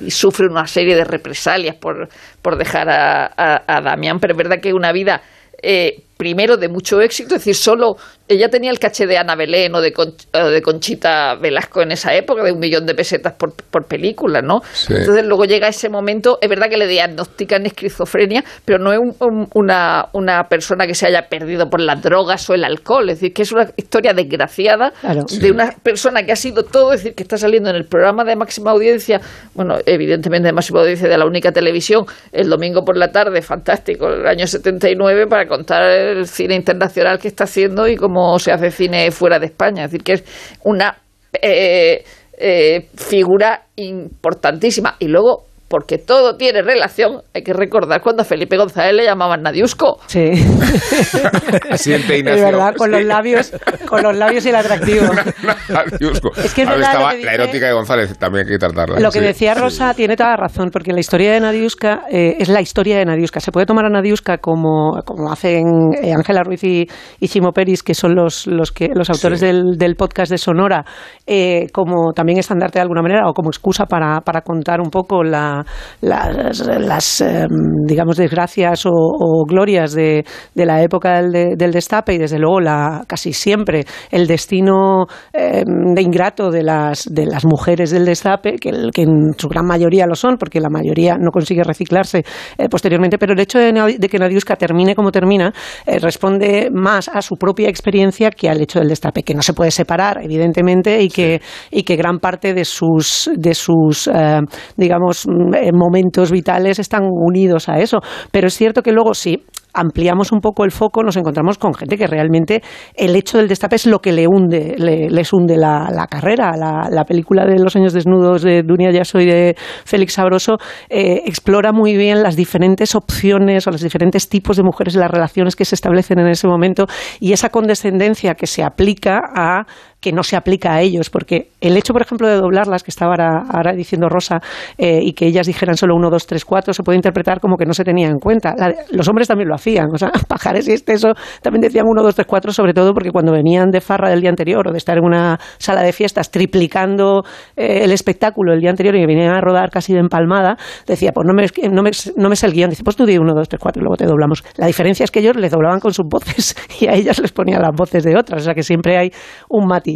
y 0.00 0.10
sufre 0.10 0.46
una 0.50 0.66
serie 0.66 0.94
de 0.94 1.04
represalias 1.04 1.76
por, 1.76 2.08
por 2.42 2.56
dejar 2.56 2.88
a, 2.90 3.26
a- 3.36 3.62
a 3.66 3.80
Damián, 3.80 4.18
pero 4.20 4.34
es 4.34 4.38
verdad 4.38 4.60
que 4.62 4.72
una 4.72 4.92
vida 4.92 5.22
eh, 5.62 6.02
primero 6.16 6.56
de 6.56 6.68
mucho 6.68 7.00
éxito, 7.00 7.34
es 7.34 7.40
decir, 7.42 7.54
solo 7.54 7.96
ella 8.28 8.48
tenía 8.48 8.70
el 8.70 8.78
caché 8.78 9.06
de 9.06 9.18
Ana 9.18 9.36
Belén 9.36 9.74
o 9.74 9.80
de, 9.80 9.92
Conch- 9.94 10.26
o 10.32 10.48
de 10.48 10.60
Conchita 10.62 11.34
Velasco 11.36 11.82
en 11.82 11.92
esa 11.92 12.14
época, 12.14 12.42
de 12.42 12.50
un 12.52 12.58
millón 12.58 12.86
de 12.86 12.94
pesetas 12.94 13.34
por, 13.34 13.52
por 13.52 13.84
película, 13.84 14.42
¿no? 14.42 14.62
Sí. 14.72 14.94
Entonces 14.96 15.24
luego 15.24 15.44
llega 15.44 15.68
ese 15.68 15.88
momento, 15.88 16.38
es 16.40 16.48
verdad 16.48 16.68
que 16.68 16.76
le 16.76 16.86
diagnostican 16.88 17.66
esquizofrenia, 17.66 18.42
pero 18.64 18.78
no 18.78 18.92
es 18.92 18.98
un- 18.98 19.14
un- 19.20 19.48
una, 19.54 20.08
una 20.12 20.48
persona 20.48 20.86
que 20.86 20.94
se 20.94 21.06
haya 21.06 21.28
perdido 21.28 21.70
por 21.70 21.80
las 21.80 22.02
drogas 22.02 22.48
o 22.50 22.54
el 22.54 22.64
alcohol, 22.64 23.08
es 23.10 23.20
decir, 23.20 23.32
que 23.34 23.42
es 23.42 23.52
una 23.52 23.70
historia 23.76 24.12
desgraciada 24.12 24.92
de 25.40 25.50
una 25.52 25.70
persona 25.82 26.24
que 26.24 26.32
ha 26.32 26.36
sido 26.36 26.64
todo, 26.64 26.92
es 26.94 27.00
decir, 27.02 27.14
que 27.14 27.22
está 27.22 27.36
saliendo 27.38 27.70
en 27.70 27.76
el 27.76 27.84
programa 27.84 28.24
de 28.24 28.34
máxima 28.36 28.70
audiencia, 28.72 29.20
bueno, 29.54 29.76
evidentemente 29.86 30.46
de 30.46 30.52
máxima 30.52 30.80
audiencia 30.80 31.08
de 31.08 31.16
la 31.18 31.26
única 31.26 31.52
televisión, 31.52 32.06
el 32.32 32.48
domingo 32.48 32.84
por 32.84 32.96
la 32.96 33.12
tarde, 33.12 33.40
fantástico, 33.42 34.08
el 34.08 34.26
año 34.26 34.46
79, 34.46 35.26
para 35.28 35.46
contar 35.46 35.82
el 36.06 36.26
cine 36.26 36.54
internacional 36.54 37.18
que 37.18 37.28
está 37.28 37.44
haciendo 37.44 37.86
y 37.88 37.96
cómo 37.96 38.38
se 38.38 38.52
hace 38.52 38.70
cine 38.70 39.10
fuera 39.10 39.38
de 39.38 39.46
España. 39.46 39.84
Es 39.84 39.90
decir, 39.90 40.04
que 40.04 40.12
es 40.14 40.24
una 40.64 40.98
eh, 41.42 42.04
eh, 42.38 42.88
figura 42.94 43.66
importantísima. 43.76 44.96
Y 44.98 45.08
luego, 45.08 45.45
porque 45.68 45.98
todo 45.98 46.36
tiene 46.36 46.62
relación, 46.62 47.22
hay 47.34 47.42
que 47.42 47.52
recordar 47.52 48.00
cuando 48.00 48.22
a 48.22 48.24
Felipe 48.24 48.56
González 48.56 48.94
le 48.94 49.04
llamaban 49.04 49.42
Nadiusco. 49.42 49.98
Sí. 50.06 50.30
Siente 51.76 52.14
Es 52.14 52.18
Ignacio. 52.20 52.44
verdad, 52.44 52.74
con 52.76 52.90
los 52.90 53.02
labios, 53.04 53.52
con 53.88 54.02
los 54.02 54.16
labios 54.16 54.44
y 54.46 54.48
el 54.50 54.56
atractivo. 54.56 55.06
Nadiusco. 55.68 56.30
Es 56.36 56.54
que 56.54 56.62
es 56.62 56.68
verdad 56.68 56.90
estaba 56.90 57.14
la 57.14 57.34
erótica 57.34 57.66
de 57.66 57.72
González, 57.72 58.18
también 58.18 58.46
hay 58.46 58.52
que 58.52 58.58
tratarla. 58.58 59.00
Lo 59.00 59.10
que 59.10 59.18
sí. 59.18 59.24
decía 59.24 59.54
Rosa 59.54 59.92
tiene 59.94 60.16
toda 60.16 60.30
la 60.30 60.36
razón, 60.36 60.70
porque 60.72 60.92
la 60.92 61.00
historia 61.00 61.32
de 61.32 61.40
Nadiuska 61.40 62.02
eh, 62.10 62.36
es 62.38 62.48
la 62.48 62.60
historia 62.60 62.98
de 62.98 63.04
Nadiuska. 63.04 63.40
Se 63.40 63.50
puede 63.52 63.66
tomar 63.66 63.86
a 63.86 63.90
Nadiuska 63.90 64.38
como, 64.38 65.00
como 65.04 65.32
hacen 65.32 65.64
eh, 66.02 66.12
Ángela 66.12 66.42
Ruiz 66.44 66.62
y, 66.64 66.86
y 67.20 67.28
Chimo 67.28 67.52
Peris, 67.52 67.82
que 67.82 67.94
son 67.94 68.14
los, 68.14 68.46
los, 68.46 68.72
que, 68.72 68.88
los 68.94 69.10
autores 69.10 69.40
del, 69.40 69.76
del 69.78 69.96
podcast 69.96 70.30
de 70.30 70.38
Sonora, 70.38 70.84
eh, 71.26 71.66
como 71.72 72.12
también 72.14 72.38
estandarte 72.38 72.78
de 72.78 72.82
alguna 72.82 73.02
manera 73.02 73.28
o 73.28 73.32
como 73.32 73.50
excusa 73.50 73.86
para, 73.86 74.20
para 74.20 74.42
contar 74.42 74.80
un 74.80 74.90
poco 74.90 75.22
la- 75.24 75.55
las, 76.00 76.60
las, 76.66 77.20
eh, 77.20 77.46
digamos, 77.86 78.16
desgracias 78.16 78.86
o, 78.86 78.90
o 78.92 79.44
glorias 79.44 79.92
de, 79.92 80.24
de 80.54 80.66
la 80.66 80.82
época 80.82 81.20
del, 81.20 81.32
de- 81.32 81.54
del 81.56 81.72
destape 81.72 82.14
y 82.14 82.18
desde 82.18 82.38
luego 82.38 82.60
la, 82.60 83.04
casi 83.06 83.32
siempre 83.32 83.84
el 84.10 84.26
destino 84.26 85.06
eh, 85.32 85.62
de 85.66 86.02
ingrato 86.02 86.50
de 86.50 86.62
las, 86.62 87.04
de 87.10 87.26
las 87.26 87.44
mujeres 87.44 87.90
del 87.90 88.04
destape, 88.04 88.56
que, 88.56 88.70
el- 88.70 88.90
que 88.92 89.02
en 89.02 89.32
su 89.36 89.48
gran 89.48 89.66
mayoría 89.66 90.06
lo 90.06 90.14
son, 90.14 90.36
porque 90.36 90.60
la 90.60 90.68
mayoría 90.70 91.16
no 91.18 91.30
consigue 91.30 91.62
reciclarse 91.64 92.24
eh, 92.58 92.68
posteriormente, 92.68 93.18
pero 93.18 93.32
el 93.32 93.40
hecho 93.40 93.58
de 93.58 94.08
que 94.10 94.18
Nadiuska 94.18 94.56
termine 94.56 94.94
como 94.94 95.10
termina 95.12 95.52
eh, 95.86 95.98
responde 95.98 96.70
más 96.72 97.08
a 97.08 97.22
su 97.22 97.36
propia 97.36 97.68
experiencia 97.68 98.30
que 98.30 98.48
al 98.48 98.60
hecho 98.60 98.78
del 98.78 98.88
destape, 98.88 99.22
que 99.22 99.34
no 99.34 99.42
se 99.42 99.52
puede 99.52 99.70
separar, 99.70 100.18
evidentemente, 100.22 101.02
y 101.02 101.08
que, 101.08 101.40
y 101.70 101.82
que 101.82 101.96
gran 101.96 102.18
parte 102.18 102.54
de 102.54 102.64
sus, 102.64 103.30
de 103.36 103.54
sus 103.54 104.08
eh, 104.08 104.40
digamos, 104.76 105.26
eh, 105.54 105.70
momentos 105.72 106.30
vitales 106.30 106.78
están 106.78 107.02
unidos 107.04 107.68
a 107.68 107.78
eso. 107.78 107.98
Pero 108.30 108.46
es 108.48 108.54
cierto 108.54 108.82
que 108.82 108.92
luego 108.92 109.14
sí, 109.14 109.44
ampliamos 109.74 110.32
un 110.32 110.40
poco 110.40 110.64
el 110.64 110.70
foco, 110.70 111.02
nos 111.02 111.16
encontramos 111.18 111.58
con 111.58 111.74
gente 111.74 111.98
que 111.98 112.06
realmente 112.06 112.62
el 112.94 113.14
hecho 113.14 113.36
del 113.36 113.46
destape 113.46 113.76
es 113.76 113.86
lo 113.86 113.98
que 113.98 114.10
le 114.12 114.26
hunde, 114.26 114.74
le- 114.78 115.10
les 115.10 115.32
hunde 115.32 115.56
la, 115.56 116.06
carrera. 116.10 116.52
La, 116.56 116.88
la 116.90 117.04
película 117.04 117.44
de 117.44 117.58
Los 117.58 117.76
años 117.76 117.92
desnudos 117.92 118.42
de 118.42 118.62
Dunia 118.62 118.90
Yaso 118.90 119.20
y 119.20 119.26
de 119.26 119.54
Félix 119.84 120.14
Sabroso 120.14 120.56
eh, 120.88 121.22
explora 121.26 121.72
muy 121.72 121.94
bien 121.96 122.22
las 122.22 122.36
diferentes 122.36 122.94
opciones 122.94 123.66
o 123.66 123.70
los 123.70 123.82
diferentes 123.82 124.28
tipos 124.30 124.56
de 124.56 124.62
mujeres 124.62 124.94
y 124.94 124.98
las 124.98 125.10
relaciones 125.10 125.54
que 125.56 125.64
se 125.66 125.74
establecen 125.74 126.18
en 126.20 126.28
ese 126.28 126.48
momento 126.48 126.86
y 127.20 127.32
esa 127.32 127.50
condescendencia 127.50 128.34
que 128.34 128.46
se 128.46 128.62
aplica 128.62 129.20
a 129.34 129.66
que 130.06 130.12
no 130.12 130.22
se 130.22 130.36
aplica 130.36 130.72
a 130.72 130.82
ellos, 130.82 131.10
porque 131.10 131.50
el 131.60 131.76
hecho, 131.76 131.92
por 131.92 132.00
ejemplo, 132.00 132.28
de 132.28 132.36
doblarlas, 132.36 132.84
que 132.84 132.92
estaba 132.92 133.10
ahora, 133.10 133.42
ahora 133.52 133.72
diciendo 133.72 134.08
Rosa, 134.08 134.38
eh, 134.78 135.00
y 135.02 135.14
que 135.14 135.26
ellas 135.26 135.48
dijeran 135.48 135.76
solo 135.76 135.96
1, 135.96 136.10
2, 136.10 136.26
3, 136.28 136.44
4, 136.44 136.74
se 136.74 136.84
puede 136.84 136.94
interpretar 136.94 137.40
como 137.40 137.56
que 137.56 137.66
no 137.66 137.74
se 137.74 137.82
tenía 137.82 138.06
en 138.06 138.20
cuenta. 138.20 138.54
Los 138.92 139.08
hombres 139.08 139.26
también 139.26 139.48
lo 139.48 139.56
hacían, 139.56 139.86
o 139.92 139.98
sea, 139.98 140.12
Pajares 140.28 140.68
y 140.68 140.72
Esteso 140.74 141.14
también 141.42 141.62
decían 141.62 141.86
1, 141.88 142.02
2, 142.04 142.14
3, 142.14 142.24
4, 142.24 142.52
sobre 142.52 142.72
todo 142.72 142.94
porque 142.94 143.10
cuando 143.10 143.32
venían 143.32 143.72
de 143.72 143.80
farra 143.80 144.08
del 144.08 144.20
día 144.20 144.30
anterior 144.30 144.68
o 144.68 144.70
de 144.70 144.78
estar 144.78 144.96
en 144.96 145.04
una 145.04 145.40
sala 145.58 145.82
de 145.82 145.92
fiestas 145.92 146.30
triplicando 146.30 147.24
eh, 147.56 147.80
el 147.82 147.90
espectáculo 147.90 148.52
el 148.52 148.60
día 148.60 148.70
anterior 148.70 148.94
y 148.94 149.04
venían 149.06 149.34
a 149.34 149.40
rodar 149.40 149.70
casi 149.70 149.92
de 149.92 149.98
empalmada, 149.98 150.56
decía, 150.86 151.10
pues 151.12 151.26
no 151.26 151.34
me, 151.34 151.46
no 151.68 151.82
me, 151.82 151.90
no 152.16 152.28
me 152.28 152.36
sé 152.36 152.46
el 152.46 152.52
guion, 152.52 152.70
dice, 152.70 152.84
pues 152.84 152.94
tú 152.94 153.06
di 153.06 153.18
1, 153.18 153.34
2, 153.34 153.48
3, 153.48 153.60
4 153.60 153.80
y 153.80 153.82
luego 153.82 153.96
te 153.96 154.06
doblamos. 154.06 154.44
La 154.56 154.68
diferencia 154.68 155.02
es 155.02 155.10
que 155.10 155.18
ellos 155.18 155.34
les 155.34 155.50
doblaban 155.50 155.80
con 155.80 155.92
sus 155.92 156.06
voces 156.08 156.54
y 156.80 156.86
a 156.86 156.92
ellas 156.92 157.18
les 157.18 157.32
ponían 157.32 157.60
las 157.60 157.74
voces 157.74 158.04
de 158.04 158.16
otras, 158.16 158.42
o 158.42 158.44
sea 158.44 158.54
que 158.54 158.62
siempre 158.62 158.96
hay 158.96 159.10
un 159.48 159.66
matiz. 159.66 159.95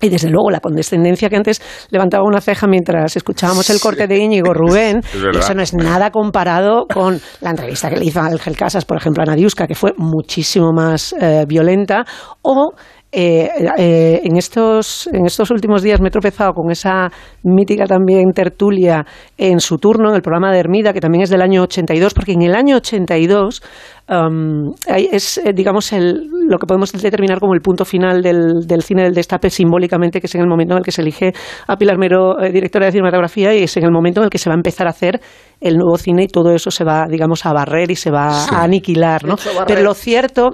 Y 0.00 0.10
desde 0.10 0.28
luego 0.28 0.50
la 0.50 0.60
condescendencia 0.60 1.30
que 1.30 1.36
antes 1.36 1.62
levantaba 1.90 2.24
una 2.24 2.42
ceja 2.42 2.66
mientras 2.66 3.16
escuchábamos 3.16 3.70
el 3.70 3.80
corte 3.80 4.06
de 4.06 4.18
Íñigo 4.18 4.52
Rubén, 4.52 4.98
Es 5.14 5.36
eso 5.38 5.54
no 5.54 5.62
es 5.62 5.72
nada 5.72 6.10
comparado 6.10 6.86
con 6.92 7.18
la 7.40 7.50
entrevista 7.50 7.88
que 7.88 7.96
le 7.96 8.04
hizo 8.04 8.20
a 8.20 8.26
Ángel 8.26 8.56
Casas, 8.56 8.84
por 8.84 8.98
ejemplo, 8.98 9.22
a 9.22 9.26
Nadiuska, 9.26 9.66
que 9.66 9.74
fue 9.74 9.94
muchísimo 9.96 10.70
más 10.72 11.14
eh, 11.18 11.44
violenta, 11.48 12.04
o 12.42 12.74
eh, 13.12 13.48
eh, 13.78 14.20
en, 14.24 14.36
estos, 14.36 15.08
en 15.12 15.26
estos 15.26 15.50
últimos 15.50 15.82
días 15.82 16.00
me 16.00 16.08
he 16.08 16.10
tropezado 16.10 16.52
con 16.52 16.70
esa 16.70 17.08
mítica 17.44 17.86
también 17.86 18.32
tertulia 18.34 19.06
en 19.38 19.60
su 19.60 19.78
turno, 19.78 20.10
en 20.10 20.16
el 20.16 20.22
programa 20.22 20.52
de 20.52 20.58
Hermida, 20.58 20.92
que 20.92 21.00
también 21.00 21.22
es 21.22 21.30
del 21.30 21.40
año 21.40 21.62
82, 21.62 22.12
porque 22.12 22.32
en 22.32 22.42
el 22.42 22.54
año 22.54 22.76
82 22.76 23.62
um, 24.10 24.72
es, 24.86 25.38
eh, 25.38 25.52
digamos, 25.54 25.92
el, 25.92 26.26
lo 26.48 26.58
que 26.58 26.66
podemos 26.66 26.92
determinar 26.92 27.38
como 27.38 27.54
el 27.54 27.60
punto 27.60 27.84
final 27.84 28.22
del, 28.22 28.66
del 28.66 28.82
cine 28.82 29.04
del 29.04 29.14
destape 29.14 29.50
simbólicamente, 29.50 30.20
que 30.20 30.26
es 30.26 30.34
en 30.34 30.42
el 30.42 30.48
momento 30.48 30.74
en 30.74 30.78
el 30.78 30.84
que 30.84 30.92
se 30.92 31.02
elige 31.02 31.32
a 31.68 31.76
Pilar 31.76 31.98
Mero 31.98 32.40
eh, 32.42 32.52
directora 32.52 32.86
de 32.86 32.92
cinematografía 32.92 33.54
y 33.54 33.62
es 33.62 33.76
en 33.76 33.84
el 33.84 33.92
momento 33.92 34.20
en 34.20 34.24
el 34.24 34.30
que 34.30 34.38
se 34.38 34.50
va 34.50 34.54
a 34.54 34.58
empezar 34.58 34.86
a 34.88 34.90
hacer 34.90 35.20
el 35.60 35.76
nuevo 35.76 35.96
cine 35.96 36.24
y 36.24 36.28
todo 36.28 36.52
eso 36.54 36.70
se 36.70 36.84
va, 36.84 37.06
digamos, 37.08 37.46
a 37.46 37.52
barrer 37.52 37.90
y 37.90 37.96
se 37.96 38.10
va 38.10 38.30
Sí. 38.32 38.54
a 38.54 38.62
aniquilar, 38.64 39.24
¿no? 39.24 39.36
Pero 39.66 39.82
lo 39.82 39.94
cierto 39.94 40.50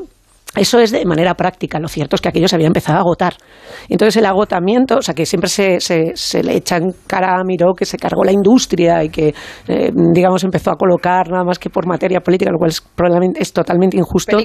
Eso 0.55 0.79
es 0.79 0.91
de 0.91 1.05
manera 1.07 1.35
práctica. 1.35 1.79
Lo 1.81 1.89
cierto 1.89 2.17
es 2.17 2.21
que 2.21 2.29
aquello 2.29 2.47
se 2.47 2.57
había 2.57 2.67
empezado 2.67 2.99
a 2.99 3.01
agotar. 3.01 3.35
Entonces 3.89 4.17
el 4.19 4.27
agotamiento, 4.27 4.99
o 4.99 5.03
sea, 5.03 5.15
que 5.15 5.25
siempre 5.25 5.49
se, 5.49 5.81
se, 5.81 6.13
se 6.15 6.43
le 6.43 6.57
echa 6.57 6.77
en 6.77 6.93
cara 7.07 7.39
a 7.39 7.43
Miró 7.45 7.73
que 7.73 7.87
se 7.87 7.97
cargó 7.97 8.23
la 8.23 8.33
industria 8.33 9.03
y 9.03 9.09
que, 9.09 9.35
eh, 9.69 9.91
digamos, 10.13 10.45
empezó 10.45 10.71
a 10.71 10.77
colocar 10.77 11.31
nada 11.31 11.43
más 11.45 11.59
que 11.59 11.71
por 11.71 11.87
materia 11.87 12.21
política, 12.21 12.51
lo 12.53 12.59
cual 12.59 12.71
es, 12.71 12.83
probablemente 12.83 13.43
es 13.43 13.53
totalmente 13.53 13.97
injusto. 13.97 14.37
Que 14.37 14.45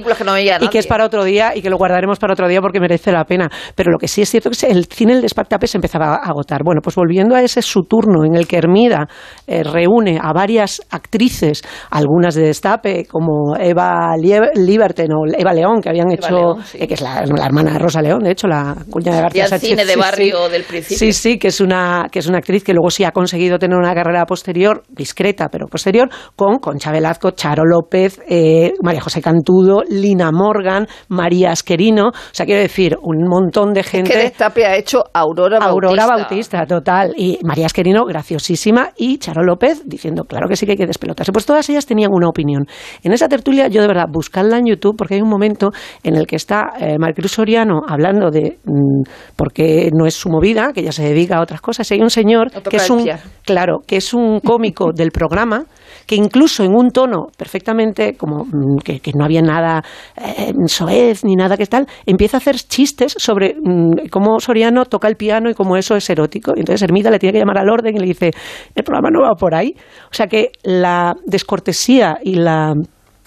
y 0.64 0.68
que 0.68 0.78
es 0.78 0.86
para 0.86 1.04
otro 1.04 1.24
día 1.24 1.54
y 1.54 1.60
que 1.60 1.68
lo 1.68 1.76
guardaremos 1.76 2.18
para 2.18 2.32
otro 2.32 2.48
día 2.48 2.60
porque 2.62 2.80
merece 2.80 3.12
la 3.12 3.24
pena. 3.24 3.50
Pero 3.74 3.90
lo 3.92 3.98
que 3.98 4.08
sí 4.08 4.22
es 4.22 4.30
cierto 4.30 4.48
es 4.48 4.60
que 4.62 4.66
el 4.70 4.86
cine 4.86 5.12
del 5.12 5.22
Despactape 5.22 5.66
se 5.66 5.76
empezaba 5.76 6.14
a 6.14 6.30
agotar. 6.30 6.62
Bueno, 6.64 6.80
pues 6.82 6.96
volviendo 6.96 7.34
a 7.34 7.42
ese 7.42 7.60
su 7.60 7.82
turno 7.82 8.24
en 8.24 8.34
el 8.34 8.46
que 8.48 8.56
Hermida 8.56 9.08
eh, 9.46 9.62
reúne 9.62 10.18
a 10.22 10.32
varias 10.32 10.80
actrices, 10.90 11.62
algunas 11.90 12.34
de 12.34 12.42
Destape, 12.44 13.04
como 13.06 13.56
Eva 13.58 14.16
Lie- 14.16 14.52
Liberten 14.54 15.12
o 15.12 15.26
Eva 15.36 15.52
León, 15.52 15.80
que 15.82 15.90
habían 16.00 16.12
hecho, 16.12 16.34
León, 16.34 16.64
sí. 16.64 16.78
eh, 16.80 16.86
que 16.88 16.94
es 16.94 17.00
la, 17.00 17.24
la 17.26 17.46
hermana 17.46 17.72
de 17.72 17.78
Rosa 17.78 18.00
León, 18.02 18.20
de 18.20 18.30
hecho, 18.30 18.46
la 18.46 18.76
cuñada 18.90 19.16
de 19.16 19.22
García 19.22 19.48
Sánchez. 19.48 19.68
cine 19.68 19.84
de 19.84 19.96
barrio 19.96 20.46
sí. 20.46 20.52
del 20.52 20.64
principio. 20.64 20.98
Sí, 20.98 21.12
sí, 21.12 21.38
que 21.38 21.48
es 21.48 21.60
una 21.60 22.06
que 22.10 22.18
es 22.18 22.26
una 22.26 22.38
actriz 22.38 22.64
que 22.64 22.72
luego 22.72 22.90
sí 22.90 23.04
ha 23.04 23.10
conseguido 23.10 23.58
tener 23.58 23.76
una 23.76 23.94
carrera 23.94 24.24
posterior, 24.26 24.82
discreta, 24.88 25.48
pero 25.48 25.66
posterior, 25.66 26.08
con 26.36 26.58
Concha 26.58 26.92
Velazco, 26.92 27.32
Charo 27.32 27.64
López, 27.64 28.20
eh, 28.28 28.72
María 28.82 29.00
José 29.00 29.20
Cantudo, 29.20 29.82
Lina 29.88 30.30
Morgan, 30.32 30.86
María 31.08 31.50
Asquerino. 31.50 32.08
O 32.08 32.12
sea, 32.32 32.46
quiero 32.46 32.60
decir, 32.60 32.96
un 33.02 33.26
montón 33.28 33.72
de 33.72 33.82
gente. 33.82 34.10
Que 34.10 34.18
Destape 34.18 34.66
ha 34.66 34.76
hecho 34.76 35.02
Aurora, 35.12 35.58
Aurora 35.58 36.06
Bautista. 36.06 36.58
Bautista, 36.58 36.66
total. 36.66 37.14
Y 37.16 37.38
María 37.42 37.66
Esquerino, 37.66 38.04
graciosísima. 38.04 38.90
Y 38.96 39.18
Charo 39.18 39.42
López 39.42 39.82
diciendo, 39.86 40.24
claro 40.24 40.48
que 40.48 40.56
sí 40.56 40.66
que 40.66 40.72
hay 40.72 40.78
que 40.78 40.86
despelotarse. 40.86 41.32
Pues 41.32 41.46
todas 41.46 41.68
ellas 41.68 41.86
tenían 41.86 42.10
una 42.12 42.28
opinión. 42.28 42.66
En 43.02 43.12
esa 43.12 43.28
tertulia, 43.28 43.68
yo 43.68 43.80
de 43.82 43.88
verdad, 43.88 44.06
buscadla 44.10 44.58
en 44.58 44.66
YouTube, 44.66 44.96
porque 44.96 45.14
hay 45.14 45.22
un 45.22 45.28
momento 45.28 45.70
en 46.02 46.16
el 46.16 46.26
que 46.26 46.36
está 46.36 46.72
eh, 46.80 46.96
Marcruz 46.98 47.32
Soriano 47.32 47.80
hablando 47.86 48.30
de 48.30 48.58
mm, 48.64 49.02
por 49.36 49.52
qué 49.52 49.90
no 49.92 50.06
es 50.06 50.14
su 50.14 50.28
movida, 50.28 50.72
que 50.72 50.80
ella 50.80 50.92
se 50.92 51.02
dedica 51.02 51.36
a 51.36 51.42
otras 51.42 51.60
cosas. 51.60 51.90
Y 51.90 51.94
hay 51.94 52.00
un 52.00 52.10
señor 52.10 52.50
que 52.50 52.76
es 52.76 52.90
un, 52.90 53.08
claro, 53.44 53.80
que 53.86 53.96
es 53.96 54.14
un 54.14 54.40
cómico 54.40 54.92
del 54.94 55.10
programa 55.10 55.64
que 56.06 56.16
incluso 56.16 56.64
en 56.64 56.74
un 56.74 56.90
tono 56.90 57.26
perfectamente 57.36 58.14
como 58.16 58.44
mm, 58.44 58.78
que, 58.82 59.00
que 59.00 59.12
no 59.14 59.24
había 59.24 59.42
nada 59.42 59.82
eh, 60.16 60.52
soez 60.66 61.22
ni 61.22 61.36
nada 61.36 61.56
que 61.56 61.66
tal, 61.66 61.86
empieza 62.06 62.38
a 62.38 62.40
hacer 62.40 62.56
chistes 62.56 63.14
sobre 63.18 63.54
mm, 63.54 64.08
cómo 64.10 64.40
Soriano 64.40 64.86
toca 64.86 65.06
el 65.06 65.16
piano 65.16 65.50
y 65.50 65.54
cómo 65.54 65.76
eso 65.76 65.96
es 65.96 66.08
erótico. 66.08 66.52
Y 66.56 66.60
entonces 66.60 66.82
Hermida 66.82 67.10
le 67.10 67.18
tiene 67.18 67.34
que 67.34 67.38
llamar 67.40 67.58
al 67.58 67.68
orden 67.68 67.94
y 67.94 68.00
le 68.00 68.06
dice, 68.06 68.30
el 68.74 68.84
programa 68.84 69.10
no 69.10 69.20
va 69.22 69.34
por 69.34 69.54
ahí. 69.54 69.74
O 70.10 70.14
sea 70.14 70.26
que 70.26 70.52
la 70.62 71.14
descortesía 71.26 72.18
y 72.22 72.36
la 72.36 72.72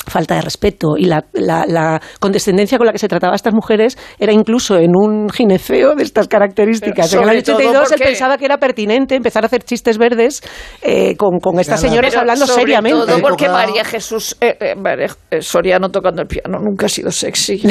falta 0.07 0.36
de 0.36 0.41
respeto 0.41 0.95
y 0.98 1.06
la, 1.06 1.23
la- 1.34 1.65
la 1.68 2.02
condescendencia 2.19 2.78
con 2.78 2.88
la 2.88 2.94
que 2.94 2.99
se 2.99 3.07
trataba 3.07 3.34
a 3.34 3.36
estas 3.36 3.53
mujeres 3.53 3.98
era 4.19 4.32
incluso 4.34 4.78
en 4.78 4.91
un 4.95 5.30
gineceo 5.30 5.95
de 5.95 6.03
estas 6.03 6.28
características. 6.28 7.10
Pero 7.10 7.23
en 7.23 7.30
el 7.30 7.36
año 7.38 7.45
sobre 7.45 7.65
todo 7.65 7.82
82 7.84 7.91
él 7.94 7.99
pensaba 8.07 8.38
que 8.38 8.45
era 8.45 8.57
pertinente 8.57 9.15
empezar 9.15 9.44
a 9.44 9.48
hacer 9.48 9.64
chistes 9.64 9.98
verdes 9.98 10.41
eh, 10.82 11.15
con, 11.18 11.40
con 11.40 11.60
estas 11.60 11.80
señoras 11.82 12.15
hablando 12.15 12.45
sobre 12.48 12.61
seriamente. 12.61 13.06
Todo 13.06 13.19
porque 13.22 13.48
María 13.49 13.84
Jesús 13.86 14.36
eh, 14.41 14.57
eh, 14.60 14.76
María- 14.76 15.07
eh, 15.30 15.41
Soriano 15.41 15.90
tocando 15.90 16.22
el 16.22 16.28
piano 16.28 16.60
nunca 16.60 16.86
ha 16.86 16.90
sido 16.90 17.11
sexy. 17.11 17.61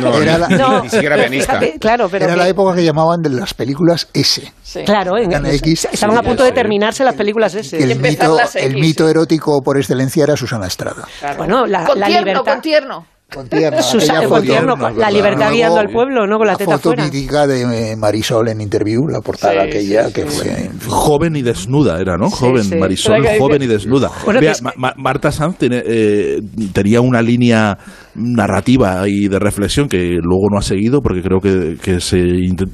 No, 0.00 0.16
Era 0.20 0.34
ni- 0.34 0.40
la- 0.40 0.48
ni- 0.48 0.54
No, 0.56 0.82
ni 0.82 0.88
siquiera 0.88 1.16
pianista. 1.16 1.58
Fíjate, 1.58 1.78
claro, 1.78 2.08
pero 2.08 2.24
Era 2.24 2.34
que- 2.34 2.40
la 2.40 2.48
época 2.48 2.74
que 2.74 2.84
llamaban 2.84 3.20
de 3.22 3.30
las 3.30 3.54
películas 3.54 4.08
S. 4.12 4.52
Claro, 4.84 5.16
en- 5.18 5.32
X. 5.46 5.88
estaban 5.92 6.16
a 6.16 6.20
Sí, 6.20 6.26
punto 6.26 6.42
de 6.44 6.52
terminarse 6.52 7.04
las 7.04 7.14
películas. 7.14 7.54
Que 7.54 7.82
el 7.82 7.98
mito, 8.00 8.38
el 8.54 8.74
mito 8.74 9.08
erótico 9.08 9.60
por 9.62 9.76
excelencia 9.76 10.24
era 10.24 10.36
Susana 10.36 10.66
Estrada. 10.66 11.06
Bueno, 11.36 11.66
la, 11.80 11.84
con 11.86 11.98
la 12.00 12.06
tierno, 12.06 12.26
libertad. 12.26 12.52
con 12.52 12.62
tierno. 12.62 13.06
Con 13.34 13.48
tierno, 13.48 13.82
Susana- 13.82 14.28
con 14.28 14.42
tierno, 14.42 14.76
¿no? 14.76 14.90
la 14.90 15.10
libertad 15.10 15.38
Luego, 15.48 15.54
guiando 15.54 15.80
al 15.80 15.88
pueblo, 15.88 16.26
¿no? 16.26 16.38
Con 16.38 16.46
la, 16.46 16.56
teta 16.56 16.72
foto 16.72 16.90
fuera. 16.90 17.04
mítica 17.04 17.46
de 17.48 17.92
eh, 17.92 17.96
Marisol 17.96 18.48
en 18.48 18.60
Interview, 18.60 19.08
la 19.08 19.20
portada 19.22 19.54
Sí, 19.54 19.58
aquella 19.70 20.06
sí, 20.08 20.12
que 20.12 20.30
sí. 20.30 20.42
fue... 20.42 20.70
Joven 20.88 21.34
y 21.34 21.42
desnuda 21.42 21.98
era, 22.00 22.16
¿no? 22.16 22.28
Sí, 22.28 22.36
Joven, 22.38 22.62
sí. 22.64 22.76
Marisol, 22.76 23.26
joven 23.38 23.62
y 23.62 23.66
desnuda. 23.66 24.10
Bueno, 24.24 24.40
Vea, 24.40 24.52
es- 24.52 24.62
Ma- 24.62 24.92
Marta 24.96 25.32
Sanz 25.32 25.56
tiene, 25.58 25.82
eh, 25.84 26.40
tenía 26.72 27.00
una 27.00 27.22
línea 27.22 27.76
narrativa 28.14 29.08
y 29.08 29.28
de 29.28 29.38
reflexión 29.38 29.88
que 29.88 30.18
luego 30.22 30.48
no 30.50 30.58
ha 30.58 30.62
seguido 30.62 31.00
porque 31.02 31.22
creo 31.22 31.40
que, 31.40 31.76
que 31.82 32.00
se, 32.00 32.22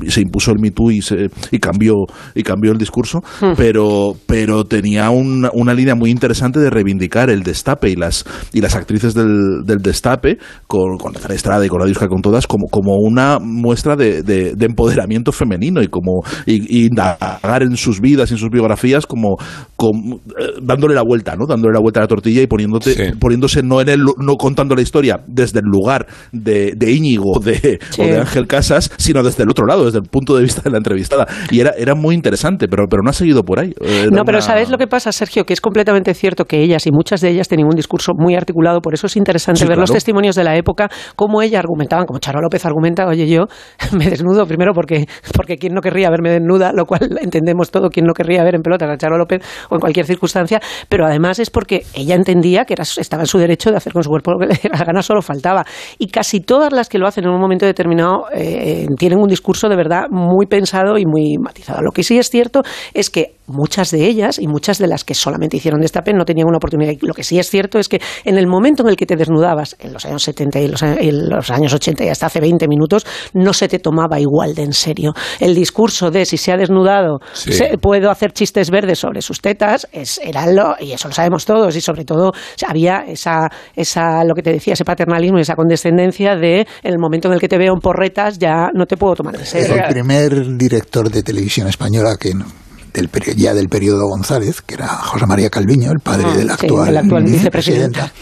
se 0.09 0.21
impuso 0.21 0.53
el 0.53 0.59
Me 0.61 0.71
Too 0.71 0.91
y, 0.91 1.03
se, 1.03 1.29
y, 1.51 1.59
cambió, 1.59 1.95
y 2.35 2.43
cambió 2.43 2.73
el 2.73 2.79
discurso, 2.79 3.21
Hmm. 3.41 3.53
pero, 3.57 4.15
pero 4.27 4.65
tenía 4.65 5.11
una, 5.11 5.51
una 5.55 5.73
línea 5.75 5.95
muy 5.95 6.11
interesante 6.11 6.59
de 6.61 6.71
reivindicar 6.71 7.31
el 7.31 7.43
destape 7.43 7.91
y 7.91 7.97
las, 7.97 8.25
y 8.53 8.61
las 8.61 8.75
actrices 8.75 9.15
del, 9.15 9.63
del 9.65 9.79
destape 9.79 10.39
con, 10.67 10.97
con 10.99 11.13
Nazaré 11.13 11.35
Estrada 11.35 11.65
y 11.65 11.69
con 11.69 11.81
la 11.81 11.91
con 12.09 12.23
todas 12.23 12.47
como, 12.47 12.67
como 12.69 12.97
una 12.97 13.39
muestra 13.41 13.97
de, 13.97 14.23
de- 14.23 14.55
de 14.55 14.67
empoderamiento 14.67 15.33
femenino 15.33 15.83
y 15.83 15.89
como 15.89 16.23
y, 16.47 16.83
y 16.83 16.87
indagar 16.87 17.63
en 17.63 17.77
sus 17.77 18.01
vidas 18.01 18.31
y 18.31 18.35
en 18.35 18.39
sus 18.39 18.51
biografías 18.51 19.07
como, 19.07 19.37
como, 19.77 20.17
eh, 20.17 20.55
dándole 20.63 20.95
la 20.95 21.03
vuelta, 21.03 21.37
¿no? 21.37 21.47
Dándole 21.47 21.75
la 21.75 21.81
vuelta 21.81 22.01
a 22.01 22.05
la 22.05 22.09
tortilla 22.09 22.43
y 22.43 22.47
poniéndote, 22.47 23.15
poniéndose 23.19 23.63
no 23.63 23.81
en 23.81 23.89
el 23.89 24.05
no 24.19 24.37
contando 24.37 24.75
la 24.75 24.83
historia 24.83 25.21
desde 25.31 25.61
el 25.61 25.67
lugar 25.67 26.07
de, 26.33 26.73
de 26.77 26.93
Íñigo 26.93 27.39
de, 27.41 27.79
Sí. 27.91 28.03
o 28.03 28.05
de 28.07 28.19
Ángel 28.19 28.47
Casas, 28.47 28.91
sino 28.97 29.23
desde 29.23 29.43
el 29.45 29.51
otro 29.51 29.67
lado, 29.67 29.85
desde 29.85 29.99
el 29.99 30.05
punto 30.05 30.37
de 30.37 30.43
vista 30.43 30.63
de 30.63 30.71
la 30.71 30.79
entrevistada. 30.79 31.27
Y 31.51 31.61
era, 31.61 31.71
era 31.77 31.95
muy 31.95 32.15
interesante, 32.15 32.69
pero, 32.69 32.85
pero 32.89 33.03
no 33.03 33.11
ha 33.11 33.13
seguido 33.13 33.43
por 33.43 33.59
ahí. 33.61 33.73
Era 33.81 34.07
No, 34.11 34.25
pero 34.25 34.39
una- 34.39 34.43
¿sabes 34.47 34.71
lo 34.71 34.79
que 34.79 34.87
pasa, 34.87 35.13
Sergio? 35.13 35.45
Que 35.45 35.53
es 35.53 35.61
completamente 35.61 36.15
cierto 36.15 36.45
que 36.45 36.63
ellas, 36.63 36.87
y 36.87 36.91
muchas 36.93 37.21
de 37.21 37.31
ellas, 37.31 37.49
tenían 37.49 37.69
un 37.69 37.77
discurso 37.77 38.13
muy 38.17 38.35
articulado, 38.35 38.81
por 38.81 38.95
eso 38.95 39.07
es 39.07 39.17
interesante 39.17 39.61
Sí, 39.61 39.67
ver 39.67 39.79
los 39.79 39.91
testimonios 39.93 40.37
de 40.37 40.45
la 40.45 40.57
época, 40.57 40.89
cómo 41.17 41.43
ellas 41.43 41.61
argumentaban, 41.61 42.07
como 42.07 42.19
Charo 42.19 42.41
López 42.41 42.65
argumenta, 42.65 43.07
oye, 43.07 43.27
yo 43.29 43.47
me 43.93 44.09
desnudo 44.09 44.47
primero 44.47 44.73
porque, 44.75 45.07
porque 45.35 45.57
quién 45.57 45.75
no 45.75 45.81
querría 45.81 46.11
verme 46.11 46.31
desnuda, 46.31 46.73
lo 46.73 46.87
cual 46.87 47.01
entendemos 47.21 47.71
todo, 47.71 47.91
quién 47.91 48.07
no 48.07 48.13
querría 48.15 48.43
ver 48.45 48.55
en 48.55 48.63
pelotas 48.63 48.89
a 48.91 48.97
Charo 48.97 49.19
López 49.19 49.43
o 49.71 49.75
en 49.77 49.81
cualquier 49.81 50.07
circunstancia, 50.07 50.61
pero 50.89 51.07
además 51.07 51.39
es 51.39 51.51
porque 51.51 51.85
ella 51.95 52.15
entendía 52.15 52.65
que 52.65 52.75
era, 52.75 52.85
estaba 52.85 53.23
en 53.23 53.27
su 53.27 53.39
derecho 53.39 53.71
de 53.71 53.77
hacer 53.77 53.93
con 53.93 54.03
su 54.03 54.09
cuerpo 54.11 54.33
lo 54.33 54.39
que 54.39 54.47
le 54.47 54.55
diera 54.61 54.79
la 54.79 54.85
gana, 54.85 55.03
solo 55.03 55.20
faltaba. 55.23 55.65
Y 55.99 56.09
casi 56.09 56.41
todas 56.41 56.73
las 56.73 56.89
que 56.89 56.99
lo 56.99 57.07
hacen 57.07 57.25
en 57.25 57.31
un 57.31 57.41
momento 57.41 57.67
determinado 57.67 58.27
eh, 58.35 58.87
tienen 58.99 59.19
un 59.21 59.29
discurso 59.29 59.69
de 59.69 59.77
verdad 59.77 60.05
muy 60.11 60.47
pensado 60.47 60.99
y 60.99 61.05
muy 61.07 61.37
matizado. 61.39 61.83
Lo 61.83 61.91
que 61.93 62.03
sí 62.03 62.19
es 62.19 62.31
cierto 62.31 62.63
es 62.95 63.11
que 63.11 63.37
muchas 63.47 63.91
de 63.91 64.07
ellas 64.07 64.39
y 64.39 64.47
muchas 64.47 64.79
de 64.79 64.87
las 64.87 65.03
que 65.05 65.15
solamente 65.15 65.57
hicieron 65.57 65.81
destape 65.81 66.13
no 66.13 66.25
tenían 66.25 66.47
una 66.49 66.59
oportunidad. 66.59 66.93
Lo 67.01 67.15
que 67.15 67.25
sí 67.25 67.39
es 67.39 67.51
cierto 67.51 67.79
es 67.79 67.89
que 67.89 68.01
en 68.25 68.39
el 68.39 68.47
momento 68.47 68.83
en 68.85 68.91
el 68.91 68.97
que 68.97 69.07
te 69.07 69.17
desnudabas, 69.17 69.77
en 69.81 69.93
los 69.93 70.05
años 70.07 70.23
70 70.23 70.61
y 70.61 70.69
los, 70.69 70.83
y 70.83 71.11
los 71.11 71.51
años 71.51 71.75
80 71.75 72.05
y 72.05 72.09
hasta 72.09 72.27
hace 72.27 72.41
20 72.41 72.69
minutos, 72.69 73.05
no 73.35 73.53
se 73.53 73.67
te 73.67 73.79
tomaba 73.81 74.21
igual 74.21 74.55
de 74.55 74.63
en 74.63 74.73
serio. 74.73 75.13
El 75.41 75.55
discurso 75.55 76.11
de 76.13 76.25
si 76.27 76.37
se 76.37 76.53
ha 76.53 76.57
desnudado, 76.57 77.19
Sí. 77.33 77.53
se- 77.53 77.77
puedo 77.79 78.11
hacer 78.11 78.33
chistes 78.33 78.71
verdes 78.71 78.99
sobre 79.01 79.21
sus 79.23 79.41
tetas, 79.41 79.89
es, 79.93 80.21
era 80.23 80.47
lo, 80.47 80.77
y 80.79 80.93
eso 80.93 81.09
lo 81.09 81.15
sabemos 81.15 81.45
todos, 81.45 81.75
y 81.75 81.81
sobre 81.81 82.05
todo 82.05 82.31
había 82.69 82.99
esa, 83.09 83.49
esa, 83.75 84.23
lo 84.25 84.35
que 84.35 84.43
te 84.43 84.53
decía, 84.53 84.75
ese 84.75 84.85
paternalismo 85.11 85.39
y 85.39 85.43
esa 85.43 85.57
condescendencia 85.57 86.37
de 86.37 86.61
en 86.61 86.93
el 86.93 86.99
momento 86.99 87.29
en 87.29 87.35
el 87.35 87.41
que 87.41 87.49
te 87.49 87.59
veo 87.59 87.75
en 87.75 87.81
porretas 87.81 88.39
ya 88.39 88.71
no 88.75 88.87
te 88.87 88.97
puedo 88.97 89.17
tomar 89.17 89.37
en 89.37 89.45
serio. 89.45 89.75
El 89.77 89.93
primer 89.93 90.57
director 90.57 91.11
de 91.11 91.23
televisión 91.23 91.69
española 91.69 92.17
que 92.19 92.35
no- 92.35 92.47
del 92.93 93.09
ya 93.37 93.55
del 93.55 93.69
periodo 93.69 94.07
González, 94.09 94.63
que 94.63 94.75
era 94.75 94.89
José 94.89 95.25
María 95.27 95.49
Calviño, 95.49 95.93
el 95.93 96.01
padre 96.01 96.27
Ah, 96.29 96.37
del 96.37 96.47
sí, 96.49 96.53
actual, 96.53 96.97
actual 96.97 97.25
vicepresidenta, 97.25 98.13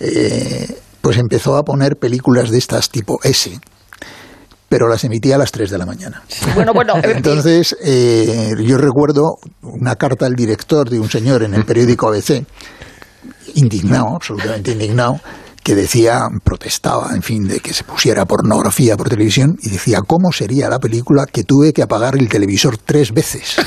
eh, 0.00 0.68
pues 1.00 1.16
empezó 1.16 1.56
a 1.56 1.62
poner 1.62 1.96
películas 1.96 2.50
de 2.50 2.58
estas 2.58 2.90
tipo 2.90 3.18
S, 3.24 3.58
pero 4.68 4.86
las 4.88 5.04
emitía 5.04 5.36
a 5.36 5.38
las 5.38 5.50
3 5.50 5.70
de 5.70 5.78
la 5.78 5.86
mañana. 5.86 6.22
Bueno, 6.54 6.74
bueno, 6.74 6.96
eh, 6.98 7.12
Entonces, 7.16 7.74
eh, 7.82 8.52
yo 8.62 8.76
recuerdo 8.76 9.36
una 9.62 9.96
carta 9.96 10.26
al 10.26 10.34
director 10.34 10.90
de 10.90 11.00
un 11.00 11.08
señor 11.08 11.42
en 11.42 11.54
el 11.54 11.64
periódico 11.64 12.08
ABC, 12.08 12.44
indignado, 13.54 14.08
absolutamente 14.16 14.72
indignado, 14.72 15.20
que 15.64 15.74
decía, 15.74 16.28
protestaba, 16.44 17.10
en 17.14 17.22
fin, 17.22 17.46
de 17.46 17.60
que 17.60 17.72
se 17.72 17.84
pusiera 17.84 18.24
pornografía 18.24 18.96
por 18.96 19.08
televisión 19.08 19.56
y 19.62 19.70
decía, 19.70 20.00
¿cómo 20.06 20.32
sería 20.32 20.68
la 20.68 20.78
película 20.78 21.26
que 21.26 21.44
tuve 21.44 21.72
que 21.72 21.82
apagar 21.82 22.16
el 22.16 22.28
televisor 22.28 22.76
tres 22.78 23.12
veces? 23.12 23.56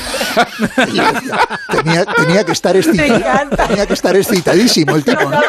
Y 0.78 0.98
decía, 1.00 1.40
tenía, 1.72 2.04
tenía 2.04 2.44
que 2.44 2.52
estar 2.52 2.76
excitado, 2.76 3.56
tenía 3.68 3.86
que 3.86 3.94
estar 3.94 4.14
excitadísimo 4.16 4.94
el 4.96 5.02
tipo, 5.04 5.22
¿no? 5.30 5.40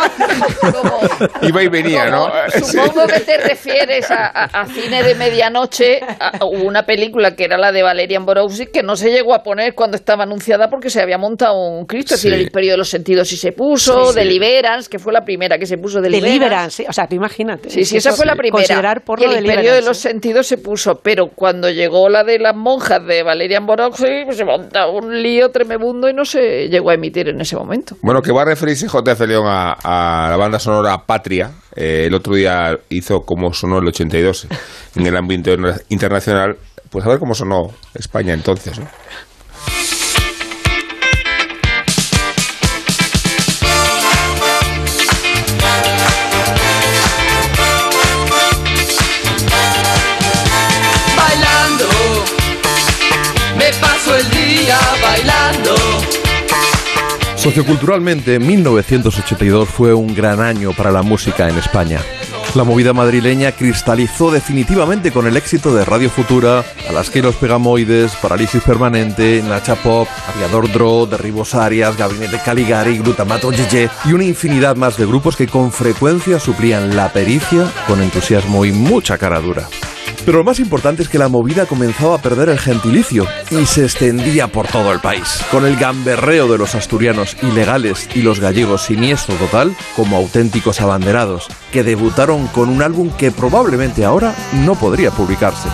Iba 1.42 1.64
y 1.64 1.68
venía, 1.68 2.10
¿no? 2.10 2.30
Supongo 2.64 3.08
que 3.08 3.20
te 3.22 3.38
refieres 3.38 4.10
a, 4.12 4.28
a- 4.28 4.62
a 4.62 4.66
cine 4.68 5.04
de 5.04 5.16
medianoche. 5.16 6.00
a- 6.02 6.40
Hubo 6.46 6.64
una 6.68 6.86
película 6.86 7.36
que 7.36 7.44
era 7.46 7.58
la 7.58 7.72
de 7.72 7.84
Valerian 7.84 8.26
Borowski 8.26 8.68
que 8.68 8.84
no 8.84 8.96
se 8.96 9.10
llegó 9.12 9.34
a 9.34 9.44
poner 9.44 9.74
cuando 9.76 9.98
estaba 9.98 10.24
anunciada 10.24 10.70
porque 10.70 10.90
se 10.90 11.02
había 11.02 11.18
montado 11.18 11.56
un 11.58 11.86
Cristo. 11.86 12.16
Es 12.16 12.22
decir, 12.22 12.32
Sí. 12.32 12.36
el 12.40 12.48
Imperio 12.48 12.72
de 12.72 12.78
los 12.78 12.90
Sentidos 12.90 13.28
sí 13.28 13.38
se 13.38 13.52
puso, 13.52 14.06
Sí, 14.08 14.10
sí. 14.14 14.16
Deliverance, 14.20 14.90
que 14.90 15.00
fue 15.00 15.12
la 15.14 15.24
primera 15.26 15.58
que 15.58 15.66
se 15.66 15.78
puso 15.78 16.02
Deliverance. 16.02 16.37
Deliverance, 16.40 16.84
sí, 16.84 16.86
o 16.90 16.94
sea, 16.94 17.08
tú 17.08 17.16
imagínate. 17.16 17.70
Sí, 17.70 17.86
sí, 17.86 17.98
esa 17.98 18.14
fue 18.14 18.26
la 18.26 18.36
primera. 18.36 18.52
Considerar 18.58 19.00
que 19.00 19.06
porno 19.06 19.32
el 19.32 19.46
imperio 19.46 19.74
de 19.74 19.82
los 19.82 19.98
sentidos 19.98 20.48
se 20.48 20.58
puso, 20.58 21.00
pero 21.00 21.28
cuando 21.30 21.70
llegó 21.70 22.10
la 22.10 22.24
de 22.24 22.40
las 22.40 22.56
monjas 22.56 23.06
de 23.06 23.24
Valerian 23.24 23.66
Boroxy, 23.66 24.24
pues 24.26 24.38
se 24.38 24.46
monta 24.46 24.88
un 24.88 25.22
lío 25.22 25.50
tremebundo 25.52 26.10
y 26.10 26.14
no 26.14 26.26
se 26.26 26.70
llegó 26.70 26.90
a 26.90 26.94
emitir 26.94 27.30
en 27.30 27.42
ese 27.42 27.56
momento. 27.56 27.98
Bueno, 28.02 28.22
que 28.22 28.32
va 28.32 28.44
a 28.44 28.46
referirse 28.46 28.88
JF 28.88 29.20
León 29.28 29.46
a, 29.48 29.74
a 29.74 30.30
la 30.30 30.38
banda 30.38 30.60
sonora 30.60 30.98
Patria. 31.06 31.52
Eh, 31.76 32.06
el 32.08 32.14
otro 32.14 32.34
día 32.34 32.78
hizo 32.90 33.22
cómo 33.22 33.54
sonó 33.54 33.80
el 33.80 33.88
82 33.88 34.48
en 34.96 35.06
el 35.08 35.16
ámbito 35.16 35.52
interna- 35.52 35.78
internacional. 35.90 36.58
Pues 36.90 37.06
a 37.06 37.10
ver 37.10 37.20
cómo 37.20 37.36
sonó 37.36 37.72
España 37.94 38.34
entonces, 38.34 38.80
¿no? 38.80 38.88
Socioculturalmente, 57.48 58.40
1982 58.40 59.70
fue 59.70 59.94
un 59.94 60.14
gran 60.14 60.42
año 60.42 60.74
para 60.74 60.92
la 60.92 61.02
música 61.02 61.48
en 61.48 61.58
España. 61.58 62.02
La 62.56 62.66
movida 62.66 62.92
madrileña 62.92 63.54
cristalizó 63.54 64.32
definitivamente 64.32 65.14
con 65.14 65.28
el 65.28 65.38
éxito 65.38 65.74
de 65.74 65.86
Radio 65.86 66.10
Futura, 66.10 66.66
Alaska 66.90 67.20
y 67.20 67.22
los 67.22 67.38
Pegamoides, 67.38 68.18
Parálisis 68.18 68.62
Permanente, 68.64 69.42
Nacha 69.48 69.76
Pop, 69.76 70.10
Aviador 70.36 70.70
Dro, 70.74 71.06
Derribos 71.06 71.56
Arias, 71.56 71.96
Gabinete 71.96 72.42
Caligari, 72.44 72.98
Glutamato 72.98 73.54
Yeye 73.54 73.90
y 74.04 74.12
una 74.12 74.26
infinidad 74.26 74.76
más 74.76 74.98
de 74.98 75.06
grupos 75.06 75.38
que 75.38 75.48
con 75.48 75.72
frecuencia 75.72 76.42
suplían 76.42 76.98
la 76.98 77.14
pericia 77.14 77.72
con 77.88 78.02
entusiasmo 78.02 78.66
y 78.66 78.74
mucha 78.74 79.18
cara 79.18 79.40
dura. 79.40 79.70
Pero 80.28 80.40
lo 80.40 80.44
más 80.44 80.60
importante 80.60 81.04
es 81.04 81.08
que 81.08 81.18
la 81.18 81.30
movida 81.30 81.66
comenzaba 81.68 82.16
a 82.16 82.22
perder 82.22 82.50
el 82.50 82.60
gentilicio 82.60 83.26
y 83.50 83.66
se 83.66 83.86
extendía 83.86 84.50
por 84.50 84.68
todo 84.68 84.92
el 84.92 85.00
país, 85.00 85.42
con 85.52 85.66
el 85.66 85.78
gamberreo 85.78 86.50
de 86.50 86.58
los 86.58 86.76
asturianos 86.76 87.38
ilegales 87.44 88.10
y 88.14 88.24
los 88.24 88.42
gallegos 88.42 88.82
siniestro 88.82 89.36
total 89.36 89.74
como 89.96 90.18
auténticos 90.18 90.82
abanderados, 90.82 91.48
que 91.72 91.86
debutaron 91.86 92.48
con 92.48 92.68
un 92.68 92.82
álbum 92.82 93.10
que 93.10 93.32
probablemente 93.32 94.04
ahora 94.04 94.36
no 94.66 94.76
podría 94.76 95.12
publicarse. 95.12 95.70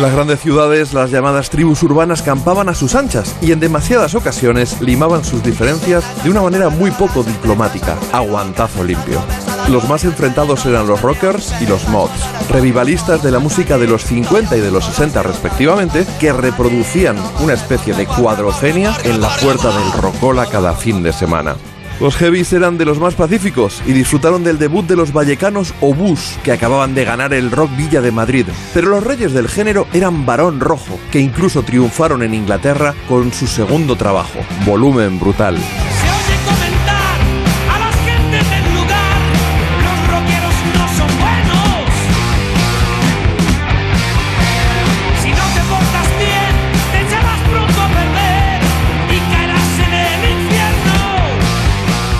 Las 0.00 0.12
grandes 0.12 0.40
ciudades, 0.40 0.94
las 0.94 1.10
llamadas 1.10 1.50
tribus 1.50 1.82
urbanas 1.82 2.22
campaban 2.22 2.68
a 2.68 2.74
sus 2.74 2.94
anchas 2.94 3.36
y 3.42 3.52
en 3.52 3.60
demasiadas 3.60 4.14
ocasiones 4.14 4.80
limaban 4.80 5.24
sus 5.24 5.42
diferencias 5.42 6.04
de 6.22 6.30
una 6.30 6.42
manera 6.42 6.70
muy 6.70 6.90
poco 6.90 7.22
diplomática, 7.22 7.96
aguantazo 8.12 8.82
limpio. 8.82 9.20
Los 9.68 9.88
más 9.88 10.04
enfrentados 10.04 10.64
eran 10.64 10.86
los 10.86 11.02
rockers 11.02 11.52
y 11.60 11.66
los 11.66 11.86
mods, 11.88 12.12
revivalistas 12.48 13.22
de 13.22 13.30
la 13.30 13.40
música 13.40 13.78
de 13.78 13.88
los 13.88 14.02
50 14.04 14.56
y 14.56 14.60
de 14.60 14.70
los 14.70 14.86
60 14.86 15.22
respectivamente, 15.22 16.06
que 16.18 16.32
reproducían 16.32 17.16
una 17.40 17.52
especie 17.52 17.94
de 17.94 18.06
cuadrocenia 18.06 18.96
en 19.04 19.20
la 19.20 19.28
puerta 19.28 19.68
del 19.68 19.92
Rocola 20.00 20.46
cada 20.46 20.72
fin 20.72 21.02
de 21.02 21.12
semana. 21.12 21.56
Los 22.00 22.16
heavies 22.16 22.52
eran 22.54 22.78
de 22.78 22.86
los 22.86 22.98
más 22.98 23.14
pacíficos 23.14 23.82
y 23.86 23.92
disfrutaron 23.92 24.42
del 24.42 24.58
debut 24.58 24.86
de 24.86 24.96
los 24.96 25.12
vallecanos 25.12 25.74
Obús, 25.82 26.38
que 26.42 26.52
acababan 26.52 26.94
de 26.94 27.04
ganar 27.04 27.34
el 27.34 27.50
Rock 27.50 27.76
Villa 27.76 28.00
de 28.00 28.10
Madrid. 28.10 28.46
Pero 28.72 28.88
los 28.88 29.04
reyes 29.04 29.34
del 29.34 29.48
género 29.48 29.86
eran 29.92 30.24
Barón 30.24 30.60
Rojo, 30.60 30.98
que 31.12 31.20
incluso 31.20 31.62
triunfaron 31.62 32.22
en 32.22 32.32
Inglaterra 32.32 32.94
con 33.06 33.32
su 33.32 33.46
segundo 33.46 33.96
trabajo, 33.96 34.38
Volumen 34.64 35.20
Brutal. 35.20 35.58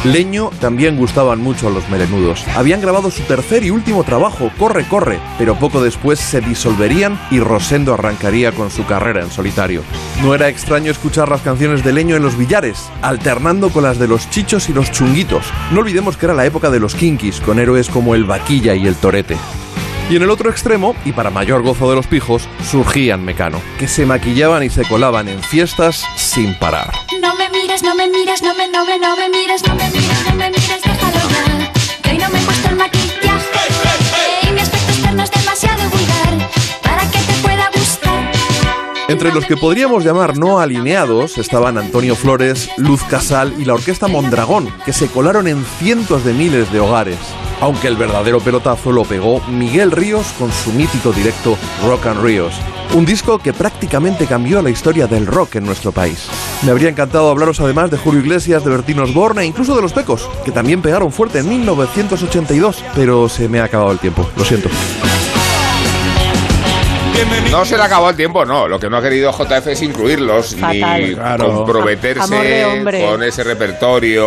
Leño 0.05 0.49
también 0.61 0.97
gustaban 0.97 1.43
mucho 1.43 1.69
a 1.69 1.71
los 1.71 1.87
melenudos. 1.91 2.47
Habían 2.57 2.81
grabado 2.81 3.11
su 3.11 3.23
tercer 3.25 3.65
y 3.65 3.71
último 3.71 4.03
trabajo, 4.03 4.51
Corre, 4.59 4.85
Corre, 4.89 5.19
pero 5.37 5.57
poco 5.57 5.83
después 5.83 6.19
se 6.19 6.41
disolverían 6.41 7.21
y 7.31 7.39
Rosendo 7.39 7.93
arrancaría 7.93 8.53
con 8.53 8.71
su 8.71 8.87
carrera 8.87 9.21
en 9.21 9.31
solitario. 9.31 9.83
No 10.23 10.35
era 10.35 10.49
extraño 10.49 10.91
escuchar 10.91 11.29
las 11.29 11.43
canciones 11.43 11.85
de 11.85 11.93
Leño 11.93 12.17
en 12.17 12.23
los 12.23 12.39
billares, 12.39 12.89
alternando 13.03 13.69
con 13.69 13.83
las 13.83 13.99
de 13.99 14.09
los 14.09 14.31
chichos 14.31 14.71
y 14.71 14.73
los 14.73 14.91
chunguitos. 14.91 15.45
No 15.71 15.81
olvidemos 15.81 16.17
que 16.17 16.25
era 16.25 16.35
la 16.35 16.47
época 16.47 16.71
de 16.71 16.81
los 16.81 16.95
kinkis, 16.95 17.39
con 17.41 17.59
héroes 17.59 17.91
como 17.91 18.15
el 18.15 18.25
Vaquilla 18.25 18.75
y 18.75 18.87
el 18.87 18.97
Torete. 18.97 19.37
Y 20.11 20.17
en 20.17 20.25
el 20.25 20.31
otro 20.31 20.51
extremo, 20.51 20.97
y 21.05 21.13
para 21.13 21.31
mayor 21.31 21.63
gozo 21.63 21.89
de 21.89 21.95
los 21.95 22.09
pijos, 22.09 22.49
surgían 22.69 23.25
Mecano, 23.25 23.63
que 23.79 23.87
se 23.87 24.05
maquillaban 24.07 24.65
y 24.65 24.69
se 24.69 24.85
colaban 24.85 25.29
en 25.29 25.41
fiestas 25.41 26.05
sin 26.17 26.53
parar. 26.59 26.91
No 27.23 27.37
me 27.37 27.49
mires, 27.49 27.85
no 27.85 27.95
me 27.95 28.09
mires, 28.09 28.43
no 28.43 28.53
me, 28.57 28.69
no 28.69 28.85
me, 28.85 28.99
no 28.99 29.17
me 29.17 29.29
mires, 29.29 29.63
no 29.69 29.77
me 29.77 29.89
mires, 29.89 30.27
no 30.29 30.35
me 30.35 30.51
mires, 30.51 30.83
déjalo 30.83 31.31
ya. 31.31 31.73
Que 32.03 32.11
hoy 32.11 32.19
no 32.19 32.29
me 32.29 32.41
he 32.41 32.45
puesto 32.45 32.69
el 32.71 32.75
maquillaje 32.75 34.49
y 34.49 34.51
mi 34.53 34.61
aspecto 34.61 34.91
externo 34.91 35.23
es 35.23 35.31
demasiado 35.31 35.91
vulgar 35.91 36.51
para 36.83 37.03
que 37.09 37.19
te 37.19 37.33
pueda 37.41 37.71
gustar. 37.73 38.33
Entre 39.07 39.33
los 39.33 39.45
que 39.45 39.57
podríamos 39.57 40.03
llamar 40.05 40.37
no 40.37 40.59
alineados 40.59 41.39
estaban 41.39 41.79
Antonio 41.79 42.17
Flores, 42.17 42.69
Luz 42.79 43.05
Casal 43.05 43.55
y 43.61 43.65
la 43.65 43.75
Orquesta 43.75 44.09
Mondragón, 44.09 44.75
que 44.85 44.93
se 44.93 45.07
colaron 45.07 45.47
en 45.47 45.65
cientos 45.79 46.25
de 46.25 46.33
miles 46.33 46.73
de 46.73 46.81
hogares. 46.81 47.19
Aunque 47.61 47.89
el 47.89 47.97
verdadero 47.97 48.41
pelotazo 48.41 48.91
lo 48.91 49.05
pegó 49.05 49.41
Miguel 49.49 49.91
Ríos 49.91 50.27
con 50.39 50.51
su 50.51 50.73
mítico 50.73 51.13
directo 51.13 51.59
Rock 51.87 52.07
and 52.07 52.23
Ríos, 52.23 52.55
un 52.95 53.05
disco 53.05 53.39
que 53.39 53.53
prácticamente 53.53 54.27
cambió 54.27 54.63
la 54.63 54.71
historia 54.71 55.07
del 55.07 55.27
rock 55.27 55.57
en 55.57 55.67
nuestro 55.67 55.93
país. 55.93 56.29
Me 56.63 56.71
habría 56.71 56.89
encantado 56.89 57.31
hablaros 57.31 57.61
además 57.61 57.91
de 57.91 57.99
Julio 57.99 58.21
Iglesias, 58.21 58.65
de 58.65 58.71
Bertín 58.71 58.99
Osborne 59.01 59.43
e 59.43 59.47
incluso 59.47 59.77
de 59.77 59.83
Los 59.83 59.93
Pecos, 59.93 60.29
que 60.45 60.53
también 60.53 60.81
pegaron 60.81 61.13
fuerte 61.13 61.41
en 61.41 61.49
1982, 61.49 62.85
pero 62.95 63.29
se 63.29 63.49
me 63.49 63.61
ha 63.61 63.65
acabado 63.65 63.93
el 63.93 63.99
tiempo, 63.99 64.27
lo 64.37 64.45
siento. 64.45 64.71
No 67.51 67.65
se 67.65 67.77
le 67.77 67.83
acabó 67.83 68.11
el 68.11 68.17
tiempo, 68.17 68.45
no. 68.45 68.69
Lo 68.69 68.79
que 68.79 68.89
no 68.89 68.97
ha 68.97 69.03
querido 69.03 69.33
JF 69.33 69.67
es 69.69 69.83
incluirlos 69.83 70.55
Fatal. 70.55 71.03
ni 71.03 71.15
Claro. 71.15 71.53
Comprometerse 71.57 72.65
con 73.09 73.23
ese 73.23 73.43
repertorio. 73.45 74.25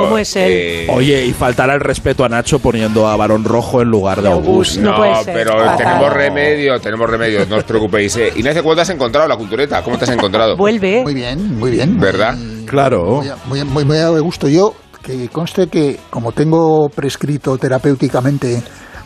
cómo 0.00 0.18
es 0.18 0.34
él? 0.36 0.50
eh, 0.50 0.86
Oye, 0.90 1.24
y 1.26 1.32
faltará 1.32 1.74
el 1.74 1.80
respeto 1.80 2.24
a 2.24 2.28
Nacho 2.28 2.58
poniendo 2.58 3.06
a 3.06 3.16
Barón 3.16 3.44
Rojo 3.44 3.82
en 3.82 3.88
lugar 3.88 4.22
de 4.22 4.30
August. 4.30 4.78
No, 4.78 4.94
pero 5.26 5.54
tenemos 5.76 6.12
remedio, 6.12 6.80
tenemos 6.80 7.08
remedio, 7.08 7.46
no 7.46 7.56
os 7.56 7.64
preocupéis. 7.64 8.16
Eh, 8.16 8.32
Inés, 8.36 8.54
¿cuándo 8.62 8.76
te 8.76 8.80
has 8.82 8.90
encontrado 8.90 9.28
la 9.28 9.36
cultureta? 9.36 9.82
¿Cómo 9.82 9.98
te 9.98 10.04
has 10.04 10.10
encontrado? 10.10 10.56
Vuelve. 10.56 11.02
Muy 11.02 11.14
bien, 11.14 11.58
muy 11.58 11.70
bien. 11.70 11.98
¿Verdad? 12.00 12.36
Claro. 12.66 13.22
Muy, 13.46 13.60
muy, 13.60 13.64
muy, 13.64 13.84
muy 13.84 13.98
a 13.98 14.08
gusto. 14.20 14.48
Yo, 14.48 14.74
que 15.02 15.28
conste 15.28 15.66
que 15.68 15.98
como 16.10 16.32
tengo 16.32 16.88
prescrito 16.88 17.58
terapéuticamente 17.58 18.62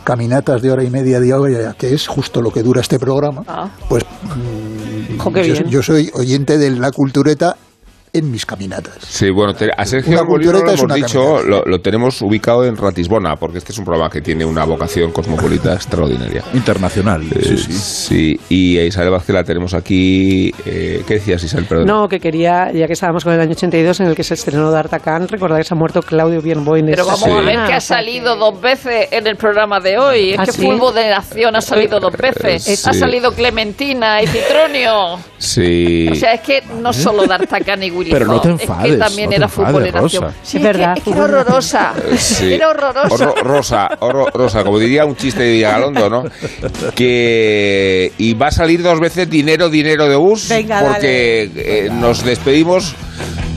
caminatas 0.07 0.61
de 0.61 0.71
hora 0.71 0.85
y 0.85 0.89
media 0.89 1.19
diaria, 1.19 1.75
que 1.77 1.93
es 1.93 2.07
justo 2.07 2.41
lo 2.41 2.49
que 2.49 2.63
dura 2.63 2.79
este 2.79 2.97
programa, 2.97 3.43
pues 3.89 4.05
Jo, 5.17 5.31
yo, 5.31 5.41
bien. 5.41 5.67
yo 5.67 5.83
soy 5.83 6.09
oyente 6.13 6.57
de 6.57 6.71
la 6.71 6.93
cultureta 6.93 7.57
en 8.17 8.31
mis 8.31 8.45
caminatas. 8.45 8.97
Sí, 9.01 9.29
bueno, 9.29 9.53
te- 9.53 9.69
a 9.75 9.85
Sergio 9.85 10.25
cultureta 10.25 10.65
lo 10.65 10.71
hemos 10.73 10.93
dicho, 10.95 11.41
lo, 11.43 11.63
lo 11.65 11.79
tenemos 11.79 12.21
ubicado 12.21 12.65
en 12.65 12.75
Ratisbona, 12.77 13.35
porque 13.35 13.59
este 13.59 13.71
es 13.71 13.77
un 13.79 13.85
programa 13.85 14.09
que 14.09 14.21
tiene 14.21 14.45
una 14.45 14.65
vocación 14.65 15.11
cosmopolita 15.11 15.73
extraordinaria. 15.73 16.43
Internacional, 16.53 17.23
Eh, 17.23 17.41
sí, 17.43 17.57
sí. 17.57 17.73
sí, 17.73 18.39
y 18.49 18.77
a 18.79 18.85
Isabel 18.85 19.11
Vázquez 19.11 19.33
la 19.33 19.43
tenemos 19.43 19.73
aquí. 19.73 20.51
eh, 20.65 21.03
¿Qué 21.07 21.15
decías, 21.15 21.43
Isabel? 21.43 21.65
Perdón. 21.65 21.87
No, 21.87 22.07
que 22.07 22.19
quería, 22.19 22.71
ya 22.73 22.87
que 22.87 22.93
estábamos 22.93 23.23
con 23.23 23.33
el 23.33 23.39
año 23.39 23.51
82 23.51 23.99
en 24.01 24.07
el 24.07 24.15
que 24.15 24.23
se 24.23 24.33
estrenó 24.33 24.71
D'Artagnan, 24.71 25.27
recordar 25.27 25.59
que 25.59 25.63
se 25.65 25.73
ha 25.73 25.77
muerto 25.77 26.01
Claudio 26.01 26.41
Bienboines. 26.41 26.95
Pero 26.95 27.05
vamos 27.05 27.23
a 27.27 27.41
ver 27.41 27.65
que 27.67 27.73
ha 27.73 27.79
salido 27.81 28.35
dos 28.35 28.59
veces 28.61 29.07
en 29.11 29.27
el 29.27 29.35
programa 29.35 29.79
de 29.79 29.97
hoy. 29.97 30.31
Es 30.31 30.39
¿Ah, 30.39 30.45
que 30.45 30.51
sí? 30.51 30.61
Fulvo 30.65 30.91
de 30.91 31.09
Nación 31.09 31.55
ha 31.55 31.61
salido 31.61 31.99
dos 31.99 32.13
veces. 32.13 32.67
Eh, 32.67 32.73
Ha 32.87 32.93
sí. 32.93 32.99
salido 32.99 33.31
Clementina 33.31 34.21
y 34.21 34.27
Citronio. 34.27 35.17
Sí. 35.37 36.07
O 36.11 36.15
sea, 36.15 36.33
es 36.33 36.41
que 36.41 36.63
no 36.81 36.93
solo 36.93 37.25
D'Artagnan 37.27 37.83
y 37.83 37.91
Willy 37.91 38.06
Pero 38.11 38.25
no 38.27 38.41
te 38.41 38.49
Fox, 38.49 38.61
es 38.61 38.67
que 38.67 38.73
enfades, 38.73 38.99
también 38.99 39.29
no 39.29 39.35
era 39.35 39.45
enfades. 39.45 39.93
Rosa. 39.93 40.33
Sí, 40.43 40.57
Es 40.57 40.63
verdad, 40.63 40.93
que, 40.93 40.99
es 40.99 41.03
que 41.03 41.11
era 41.11 41.23
horrorosa. 41.23 41.93
Sí. 42.17 42.53
Era 42.53 42.69
horrorosa. 42.69 43.07
Horro- 43.09 43.35
rosa, 43.43 43.89
horro- 43.99 44.31
rosa, 44.33 44.63
como 44.63 44.79
diría 44.79 45.05
un 45.05 45.15
chiste 45.15 45.43
de 45.43 45.51
Vigalondo, 45.53 46.09
¿no? 46.09 46.23
Que 46.95 48.11
y 48.17 48.33
va 48.33 48.47
a 48.47 48.51
salir 48.51 48.81
dos 48.81 48.99
veces 48.99 49.29
dinero, 49.29 49.69
dinero 49.69 50.07
de 50.09 50.15
bus, 50.15 50.49
Venga, 50.49 50.81
porque 50.81 51.49
eh, 51.55 51.89
nos 51.91 52.23
despedimos 52.23 52.95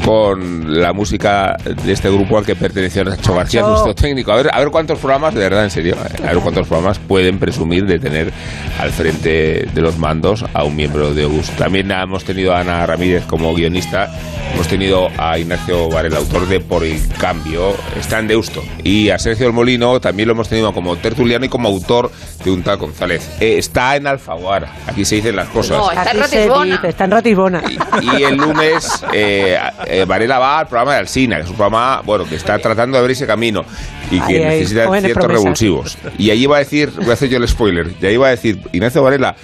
con 0.05 0.81
la 0.81 0.93
música 0.93 1.57
de 1.85 1.93
este 1.93 2.11
grupo 2.11 2.39
al 2.39 2.45
que 2.45 2.57
perteneció 2.57 3.05
Nacho 3.05 3.35
García, 3.35 3.61
Nacho. 3.61 3.71
nuestro 3.73 3.95
técnico. 3.95 4.33
A 4.33 4.37
ver, 4.37 4.51
a 4.53 4.59
ver 4.59 4.71
cuántos 4.71 4.99
programas, 4.99 5.35
de 5.35 5.41
verdad, 5.41 5.65
en 5.65 5.71
serio, 5.71 5.97
a 5.99 6.27
ver 6.27 6.39
cuántos 6.39 6.67
programas 6.67 6.99
pueden 6.99 7.39
presumir 7.39 7.87
de 7.87 7.99
tener 7.99 8.33
al 8.79 8.91
frente 8.91 9.69
de 9.73 9.81
los 9.81 9.99
mandos 9.99 10.45
a 10.53 10.65
un 10.65 10.77
miembro 10.77 11.15
de 11.15 11.25
Obús. 11.25 11.51
También 11.51 11.91
hemos 11.91 12.25
tenido 12.25 12.55
a 12.55 12.61
Ana 12.61 12.87
Ramírez 12.87 13.25
como 13.25 13.55
guionista, 13.55 14.11
hemos 14.55 14.69
tenido 14.69 15.09
a 15.19 15.39
Ignacio 15.39 15.89
Varela, 15.89 16.19
autor 16.19 16.49
de 16.49 16.61
Por 16.61 16.85
el 16.85 17.01
Cambio, 17.19 17.75
está 17.99 18.19
en 18.19 18.29
Deusto, 18.29 18.63
y 18.83 19.11
a 19.11 19.19
Sergio 19.19 19.47
del 19.47 19.55
Molino 19.55 20.01
también 20.01 20.29
lo 20.29 20.35
hemos 20.35 20.49
tenido 20.49 20.73
como 20.73 20.97
tertuliano 20.97 21.45
y 21.45 21.49
como 21.49 21.69
autor 21.69 22.11
de 22.45 22.51
un 22.51 22.63
tal 22.63 22.79
González. 22.79 23.29
Eh, 23.41 23.59
está 23.59 23.97
en 23.97 24.07
Alfaguara, 24.07 24.73
aquí 24.87 25.05
se 25.05 25.17
dicen 25.17 25.37
las 25.37 25.49
cosas. 25.49 25.79
No, 25.79 25.93
en 25.93 26.19
Ratisbona. 26.19 26.81
Está 26.85 27.05
en 27.05 27.11
Ratisbona. 27.11 27.63
Y 28.01 28.23
el 28.23 28.37
lunes 28.37 29.05
eh, 29.13 29.59
eh, 29.91 30.05
Varela 30.05 30.39
va 30.39 30.61
al 30.61 30.67
programa 30.69 30.93
de 30.95 30.99
Alsina, 31.01 31.37
que 31.37 31.43
es 31.43 31.49
un 31.51 31.57
programa 31.57 32.03
bueno 32.05 32.25
que 32.25 32.37
está 32.37 32.59
tratando 32.59 32.97
de 32.97 33.01
abrir 33.01 33.17
ese 33.17 33.27
camino 33.27 33.65
y 34.11 34.21
que 34.21 34.45
Ahí 34.45 34.59
necesita 34.59 34.85
ciertos 34.89 35.13
promesas. 35.13 35.29
revulsivos. 35.29 35.99
Y 36.19 36.31
allí 36.31 36.47
va 36.47 36.57
a 36.57 36.61
decir, 36.61 36.91
voy 36.97 37.11
a 37.11 37.15
hacer 37.15 37.29
yo 37.29 37.39
el 37.39 37.47
spoiler, 37.49 37.93
y 38.01 38.07
ahí 38.07 38.17
va 38.17 38.29
a 38.29 38.31
decir 38.31 38.61
Ignacio 38.73 39.03
Varela 39.03 39.35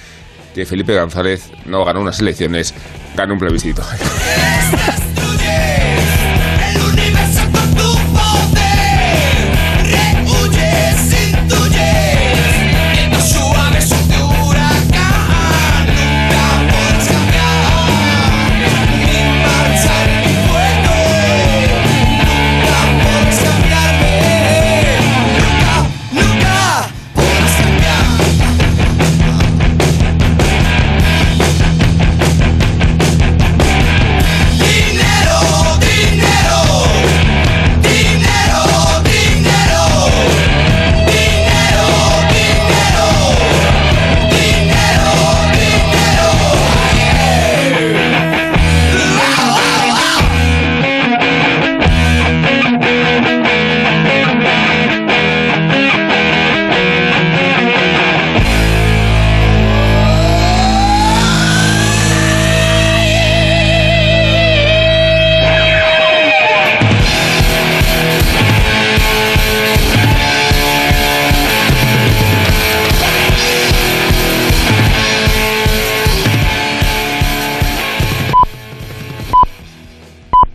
que 0.55 0.64
Felipe 0.64 0.98
González 0.98 1.51
no 1.66 1.85
ganó 1.85 2.01
unas 2.01 2.18
elecciones, 2.20 2.73
ganó 3.14 3.35
un 3.35 3.39
plebiscito. 3.39 3.82